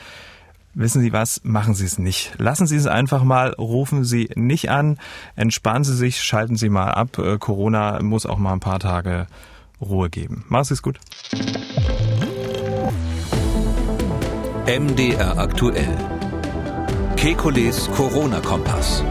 Wissen 0.75 1.01
Sie 1.03 1.13
was? 1.13 1.41
Machen 1.45 1.75
Sie 1.75 1.85
es 1.85 1.99
nicht. 1.99 2.33
Lassen 2.39 2.67
Sie 2.67 2.77
es 2.77 2.87
einfach 2.87 3.23
mal, 3.23 3.53
rufen 3.53 4.05
Sie 4.05 4.29
nicht 4.35 4.71
an, 4.71 4.99
entspannen 5.37 5.85
Sie 5.85 5.95
sich, 5.95 6.21
schalten 6.21 6.57
Sie 6.57 6.69
mal 6.69 6.91
ab. 6.91 7.19
Äh, 7.19 7.39
Corona 7.39 8.03
muss 8.03 8.27
auch 8.27 8.39
mal 8.39 8.53
ein 8.53 8.61
paar 8.61 8.81
Tage 8.81 9.27
Ruhe 9.81 10.11
geben. 10.11 10.45
Machen 10.49 10.65
Sie 10.65 10.75
es 10.75 10.83
gut. 10.83 10.99
MDR 14.67 15.39
aktuell. 15.39 15.97
Kekules 17.17 17.89
Corona-Kompass. 17.93 19.05